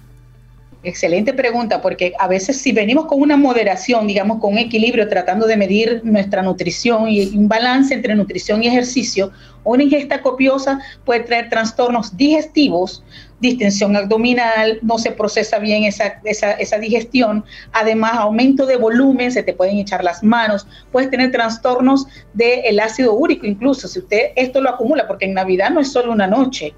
Excelente 0.84 1.34
pregunta, 1.34 1.82
porque 1.82 2.14
a 2.20 2.28
veces 2.28 2.62
si 2.62 2.72
venimos 2.72 3.08
con 3.08 3.20
una 3.20 3.36
moderación, 3.36 4.06
digamos, 4.06 4.40
con 4.40 4.54
un 4.54 4.60
equilibrio, 4.60 5.10
tratando 5.10 5.48
de 5.48 5.58
medir 5.58 6.02
nuestra 6.04 6.44
nutrición 6.44 7.10
y 7.10 7.36
un 7.36 7.48
balance 7.48 7.94
entre 7.94 8.16
nutrición 8.16 8.62
y 8.62 8.68
ejercicio, 8.68 9.32
una 9.64 9.84
ingesta 9.84 10.22
copiosa 10.22 10.80
puede 11.04 11.22
traer 11.22 11.49
trastornos 11.49 12.16
digestivos, 12.16 13.04
distensión 13.40 13.95
abdominal, 13.95 14.80
no 14.84 14.99
se 14.99 15.12
procesa 15.12 15.58
bien 15.58 15.84
esa, 15.84 16.22
esa, 16.24 16.52
esa, 16.52 16.78
digestión, 16.78 17.44
además 17.74 18.14
aumento 18.14 18.66
de 18.68 18.78
volumen, 18.78 19.32
se 19.32 19.44
te 19.44 19.54
pueden 19.54 19.78
echar 19.78 20.04
las 20.04 20.24
manos, 20.24 20.68
puedes 20.91 21.10
tener 21.10 21.32
trastornos 21.32 22.08
del 22.34 22.80
ácido 22.80 23.14
úrico 23.14 23.48
incluso, 23.48 23.88
si 23.88 23.99
usted 23.99 24.32
esto 24.36 24.62
lo 24.62 24.70
acumula, 24.70 25.08
porque 25.08 25.26
en 25.26 25.34
Navidad 25.34 25.72
no 25.72 25.82
es 25.82 25.91
solo 25.91 26.12
una 26.12 26.28
noche, 26.28 26.74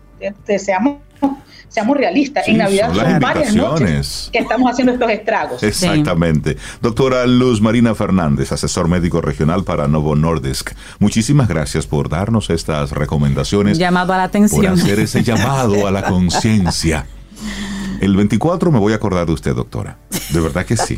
deseamos 0.47 1.08
seamos 1.69 1.97
realistas, 1.97 2.47
en 2.47 2.57
Navidad 2.57 2.93
son, 2.93 3.19
varias 3.19 3.55
noches 3.55 4.29
que 4.31 4.39
estamos 4.39 4.71
haciendo 4.71 4.93
estos 4.93 5.09
estragos. 5.11 5.63
Exactamente. 5.63 6.57
Doctora 6.81 7.25
Luz 7.27 7.61
Marina 7.61 7.95
Fernández, 7.95 8.51
asesor 8.51 8.87
médico 8.87 9.21
regional 9.21 9.63
para 9.63 9.87
Novo 9.87 10.15
Nordisk. 10.15 10.71
Muchísimas 10.99 11.47
gracias 11.47 11.85
por 11.87 12.09
darnos 12.09 12.49
estas 12.49 12.91
recomendaciones. 12.91 13.77
Llamado 13.77 14.13
a 14.13 14.17
la 14.17 14.23
atención. 14.23 14.61
Por 14.61 14.73
hacer 14.73 14.99
ese 14.99 15.23
llamado 15.23 15.87
a 15.87 15.91
la 15.91 16.03
conciencia. 16.09 17.05
El 18.01 18.15
24 18.15 18.71
me 18.71 18.79
voy 18.79 18.93
a 18.93 18.95
acordar 18.95 19.27
de 19.27 19.33
usted, 19.33 19.53
doctora. 19.53 19.97
De 20.31 20.39
verdad 20.39 20.65
que 20.65 20.77
sí. 20.77 20.97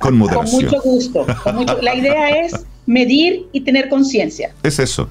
Con 0.00 0.16
moderación. 0.16 0.64
Con 0.64 0.64
mucho 0.64 0.82
gusto. 0.82 1.26
La 1.82 1.94
idea 1.94 2.44
es 2.44 2.54
medir 2.86 3.46
y 3.52 3.60
tener 3.60 3.88
conciencia. 3.88 4.52
Es 4.62 4.78
eso. 4.78 5.10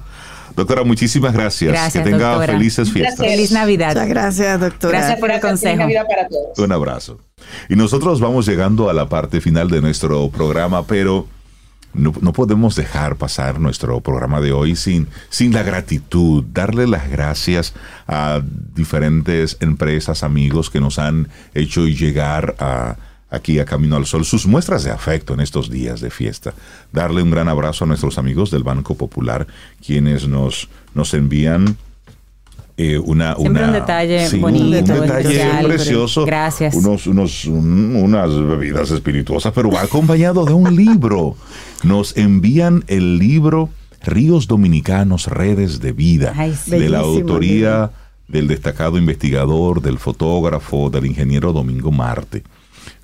Doctora, 0.58 0.82
muchísimas 0.82 1.32
gracias. 1.32 1.92
que 1.92 2.00
tenga 2.00 2.44
felices 2.44 2.90
fiestas. 2.90 3.24
Feliz 3.24 3.52
Navidad. 3.52 3.90
Muchas 3.90 4.08
gracias, 4.08 4.60
doctora. 4.60 4.98
Gracias 4.98 5.20
por 5.20 5.30
el 5.30 5.40
consejo. 5.40 5.76
Navidad 5.76 6.04
para 6.08 6.26
todos. 6.26 6.58
Un 6.58 6.72
abrazo. 6.72 7.20
Y 7.68 7.76
nosotros 7.76 8.18
vamos 8.18 8.44
llegando 8.44 8.90
a 8.90 8.92
la 8.92 9.08
parte 9.08 9.40
final 9.40 9.70
de 9.70 9.80
nuestro 9.80 10.28
programa, 10.30 10.84
pero 10.84 11.28
no, 11.94 12.12
podemos 12.32 12.74
dejar 12.74 13.14
pasar 13.14 13.60
nuestro 13.60 14.00
programa 14.00 14.40
de 14.40 14.50
hoy 14.50 14.74
sin, 14.74 15.06
sin 15.30 15.52
la 15.52 15.62
gratitud, 15.62 16.44
darle 16.52 16.88
las 16.88 17.08
gracias 17.08 17.74
a 18.08 18.42
diferentes 18.74 19.58
empresas, 19.60 20.24
amigos 20.24 20.70
que 20.70 20.80
nos 20.80 20.98
han 20.98 21.28
hecho 21.54 21.86
llegar 21.86 22.56
a 22.58 22.96
aquí 23.30 23.58
a 23.58 23.64
Camino 23.64 23.96
al 23.96 24.06
Sol 24.06 24.24
sus 24.24 24.46
muestras 24.46 24.84
de 24.84 24.90
afecto 24.90 25.34
en 25.34 25.40
estos 25.40 25.70
días 25.70 26.00
de 26.00 26.10
fiesta. 26.10 26.54
Darle 26.92 27.22
un 27.22 27.30
gran 27.30 27.48
abrazo 27.48 27.84
a 27.84 27.86
nuestros 27.86 28.18
amigos 28.18 28.50
del 28.50 28.62
Banco 28.62 28.94
Popular, 28.94 29.46
quienes 29.84 30.26
nos, 30.28 30.68
nos 30.94 31.14
envían 31.14 31.76
eh, 32.76 32.98
una, 32.98 33.36
una, 33.36 33.66
un 33.66 33.72
detalle 33.72 34.28
bonito, 34.38 34.94
un 34.94 35.00
detalle 35.00 35.64
precioso. 35.64 36.24
Gracias. 36.24 36.74
Unos, 36.74 37.06
unos, 37.06 37.44
unas 37.44 38.30
bebidas 38.34 38.90
espirituosas, 38.90 39.52
pero 39.52 39.70
va 39.70 39.82
acompañado 39.82 40.44
de 40.44 40.52
un 40.52 40.74
libro. 40.76 41.36
Nos 41.82 42.16
envían 42.16 42.84
el 42.86 43.18
libro 43.18 43.68
Ríos 44.02 44.46
Dominicanos, 44.46 45.26
Redes 45.26 45.80
de 45.80 45.92
Vida, 45.92 46.34
de 46.66 46.88
la 46.88 47.00
autoría 47.00 47.90
del 48.28 48.46
destacado 48.46 48.96
investigador, 48.96 49.82
del 49.82 49.98
fotógrafo, 49.98 50.88
del 50.90 51.06
ingeniero 51.06 51.52
Domingo 51.52 51.90
Marte 51.90 52.44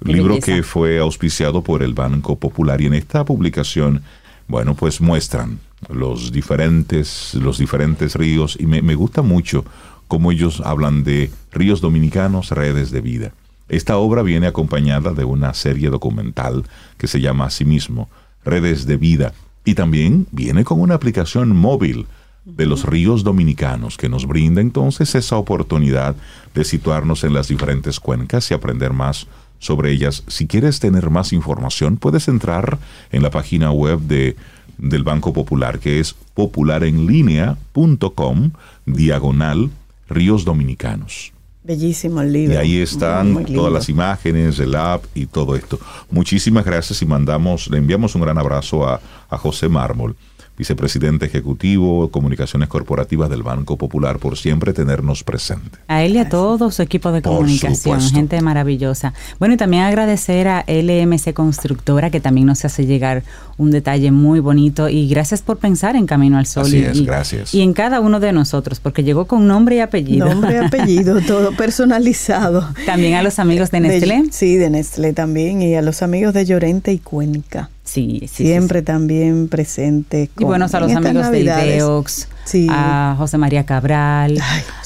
libro 0.02 0.38
que 0.40 0.62
fue 0.62 0.98
auspiciado 0.98 1.62
por 1.62 1.82
el 1.82 1.94
Banco 1.94 2.38
Popular. 2.38 2.80
Y 2.80 2.86
en 2.86 2.94
esta 2.94 3.24
publicación, 3.24 4.02
bueno, 4.48 4.74
pues 4.74 5.00
muestran 5.00 5.58
los 5.88 6.32
diferentes, 6.32 7.34
los 7.34 7.58
diferentes 7.58 8.14
ríos. 8.14 8.56
Y 8.58 8.66
me, 8.66 8.82
me 8.82 8.94
gusta 8.94 9.22
mucho 9.22 9.64
cómo 10.08 10.32
ellos 10.32 10.60
hablan 10.64 11.04
de 11.04 11.30
ríos 11.52 11.80
dominicanos, 11.80 12.50
redes 12.50 12.90
de 12.90 13.00
vida. 13.00 13.32
Esta 13.68 13.96
obra 13.96 14.22
viene 14.22 14.46
acompañada 14.46 15.12
de 15.12 15.24
una 15.24 15.54
serie 15.54 15.88
documental 15.88 16.64
que 16.98 17.06
se 17.06 17.20
llama 17.20 17.46
Asimismo, 17.46 18.08
Redes 18.44 18.86
de 18.86 18.98
Vida, 18.98 19.32
y 19.64 19.74
también 19.74 20.26
viene 20.30 20.64
con 20.64 20.80
una 20.80 20.94
aplicación 20.94 21.56
móvil 21.56 22.06
de 22.44 22.66
los 22.66 22.84
ríos 22.84 23.24
dominicanos 23.24 23.96
que 23.96 24.10
nos 24.10 24.26
brinda 24.26 24.60
entonces 24.60 25.14
esa 25.14 25.36
oportunidad 25.36 26.14
de 26.54 26.64
situarnos 26.64 27.24
en 27.24 27.32
las 27.32 27.48
diferentes 27.48 27.98
cuencas 27.98 28.50
y 28.50 28.54
aprender 28.54 28.92
más 28.92 29.26
sobre 29.58 29.90
ellas. 29.90 30.22
Si 30.28 30.46
quieres 30.46 30.80
tener 30.80 31.10
más 31.10 31.32
información, 31.32 31.96
puedes 31.96 32.28
entrar 32.28 32.78
en 33.12 33.22
la 33.22 33.30
página 33.30 33.72
web 33.72 34.00
de, 34.00 34.36
del 34.78 35.02
Banco 35.02 35.32
Popular, 35.32 35.78
que 35.78 36.00
es 36.00 36.14
popularenlinea.com, 36.34 38.50
diagonal 38.86 39.70
Ríos 40.08 40.44
Dominicanos. 40.44 41.32
Bellísimo 41.62 42.20
el 42.20 42.32
libro. 42.32 42.54
Y 42.54 42.56
ahí 42.58 42.78
están 42.78 43.46
todas 43.46 43.72
las 43.72 43.88
imágenes, 43.88 44.58
el 44.58 44.74
app 44.74 45.04
y 45.14 45.24
todo 45.24 45.56
esto. 45.56 45.80
Muchísimas 46.10 46.66
gracias 46.66 47.00
y 47.00 47.06
mandamos, 47.06 47.70
le 47.70 47.78
enviamos 47.78 48.14
un 48.14 48.20
gran 48.20 48.36
abrazo 48.36 48.86
a, 48.86 49.00
a 49.30 49.38
José 49.38 49.70
Mármol 49.70 50.14
vicepresidente 50.56 51.26
ejecutivo, 51.26 52.10
comunicaciones 52.10 52.68
corporativas 52.68 53.28
del 53.28 53.42
Banco 53.42 53.76
Popular, 53.76 54.18
por 54.18 54.38
siempre 54.38 54.72
tenernos 54.72 55.24
presente. 55.24 55.78
A 55.88 56.02
él 56.04 56.14
y 56.14 56.18
a 56.18 56.28
todo 56.28 56.70
su 56.70 56.82
equipo 56.82 57.10
de 57.12 57.22
comunicación, 57.22 58.00
gente 58.00 58.40
maravillosa. 58.40 59.14
Bueno, 59.38 59.54
y 59.54 59.56
también 59.56 59.82
agradecer 59.82 60.46
a 60.48 60.64
LMC 60.66 61.32
Constructora, 61.32 62.10
que 62.10 62.20
también 62.20 62.46
nos 62.46 62.64
hace 62.64 62.86
llegar 62.86 63.24
un 63.56 63.70
detalle 63.70 64.10
muy 64.10 64.40
bonito. 64.40 64.88
Y 64.88 65.08
gracias 65.08 65.42
por 65.42 65.58
pensar 65.58 65.96
en 65.96 66.06
Camino 66.06 66.38
al 66.38 66.46
Sol. 66.46 66.66
Así 66.66 66.78
y, 66.78 67.04
gracias. 67.04 67.54
Y 67.54 67.62
en 67.62 67.72
cada 67.72 68.00
uno 68.00 68.20
de 68.20 68.32
nosotros, 68.32 68.80
porque 68.80 69.02
llegó 69.02 69.26
con 69.26 69.46
nombre 69.46 69.76
y 69.76 69.80
apellido. 69.80 70.28
Nombre 70.28 70.54
y 70.54 70.64
apellido, 70.64 71.20
todo 71.26 71.52
personalizado. 71.52 72.68
También 72.86 73.14
a 73.14 73.22
los 73.22 73.38
amigos 73.38 73.70
de 73.70 73.80
Nestlé. 73.80 74.24
sí, 74.30 74.56
de 74.56 74.70
Nestlé 74.70 75.12
también. 75.12 75.62
Y 75.62 75.74
a 75.74 75.82
los 75.82 76.02
amigos 76.02 76.34
de 76.34 76.44
Llorente 76.44 76.92
y 76.92 76.98
Cuenca. 76.98 77.70
Sí, 77.84 78.22
sí 78.32 78.44
Siempre 78.44 78.82
también 78.82 79.48
presente. 79.48 80.30
y 80.38 80.44
buenos 80.44 80.74
a 80.74 80.80
los 80.80 80.92
amigos 80.92 81.30
de 81.30 81.40
Ideox, 81.40 82.28
a 82.70 83.14
José 83.18 83.38
María 83.38 83.64
Cabral, 83.64 84.38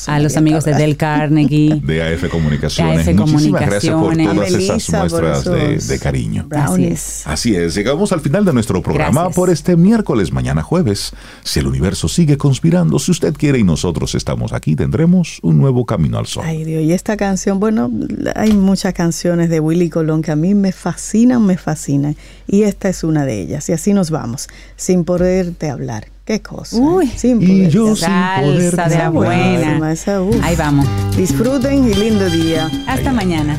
a 0.07 0.19
los 0.21 0.37
amigos 0.37 0.65
de 0.65 0.75
Del 0.75 0.97
Carnegie, 0.97 1.81
de 1.85 2.03
AF 2.03 2.29
Comunicaciones. 2.31 3.15
Muchísimas 3.15 3.67
gracias 3.67 3.95
por 3.95 4.17
todas 4.17 4.53
esas 4.53 5.13
muestras 5.13 5.89
de, 5.89 5.99
cariño. 5.99 6.47
Así 6.51 6.85
es. 6.85 7.27
Así 7.27 7.57
es. 7.57 7.75
Llegamos 7.75 8.13
al 8.13 8.21
final 8.21 8.45
de 8.45 8.53
nuestro 8.53 8.83
programa 8.83 9.31
por 9.31 9.51
este 9.51 9.77
miércoles, 9.77 10.33
mañana 10.33 10.63
jueves. 10.63 11.13
Si 11.43 11.61
el 11.61 11.67
universo 11.67 12.09
sigue 12.09 12.37
conspirando, 12.37 12.99
si 12.99 13.11
usted 13.11 13.35
quiere 13.35 13.59
y 13.59 13.65
nosotros 13.65 14.15
estamos 14.15 14.53
aquí, 14.53 14.77
tendremos 14.77 15.39
un 15.43 15.59
nuevo 15.59 15.85
camino 15.85 16.19
al 16.19 16.27
sol. 16.27 16.45
Ay 16.47 16.65
Dios, 16.65 16.83
y 16.83 16.93
esta 16.93 17.17
canción, 17.17 17.61
bueno, 17.61 17.91
hay 18.35 18.53
muchas 18.53 18.95
canciones 18.95 19.49
de 19.51 19.61
Willy 19.61 19.91
Colón 19.91 20.23
que 20.23 20.31
a 20.31 20.37
mí 20.37 20.55
me 20.55 20.73
fascinan, 20.73 21.45
me 21.45 21.57
fascinan. 21.57 22.17
Y 22.47 22.63
esta 22.63 22.89
es 22.89 23.05
una 23.05 23.25
de 23.25 23.41
ellas. 23.41 23.69
Y 23.69 23.73
así 23.73 23.93
nos 23.93 24.11
vamos, 24.11 24.49
sin 24.77 25.05
poderte 25.05 25.71
hablar. 25.71 26.09
Qué 26.29 26.43
cosa. 26.43 26.77
Uy, 26.77 27.07
sin 27.07 27.41
y 27.41 27.71
yo 27.71 27.97
Salsa 27.97 28.87
de 28.87 28.99
la 28.99 29.09
buena. 29.09 29.95
Ahí 30.43 30.57
vamos. 30.57 30.87
Disfruten 31.17 31.89
y 31.89 31.95
lindo 31.95 32.29
día. 32.29 32.71
Hasta 32.87 33.15
mañana. 33.15 33.59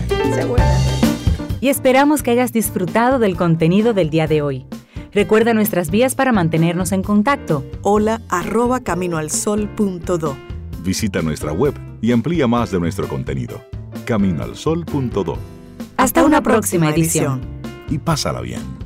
Y 1.61 1.69
esperamos 1.69 2.21
que 2.21 2.29
hayas 2.29 2.53
disfrutado 2.53 3.17
del 3.17 3.35
contenido 3.35 3.95
del 3.95 4.11
día 4.11 4.27
de 4.27 4.43
hoy. 4.43 4.67
Recuerda 5.11 5.55
nuestras 5.55 5.89
vías 5.89 6.13
para 6.13 6.31
mantenernos 6.31 6.91
en 6.91 7.01
contacto. 7.01 7.65
Hola 7.81 8.21
arroba 8.29 8.81
caminoalsol.do. 8.81 10.37
Visita 10.83 11.23
nuestra 11.23 11.51
web 11.51 11.73
y 12.01 12.11
amplía 12.11 12.45
más 12.45 12.69
de 12.69 12.79
nuestro 12.79 13.07
contenido. 13.07 13.63
Caminoalsol.do. 14.05 15.39
Hasta, 15.97 16.23
una, 16.23 16.43
próxima, 16.43 16.91
edición. 16.91 17.41
Y 17.89 17.97
pásala 17.97 18.41
bien. 18.41 18.78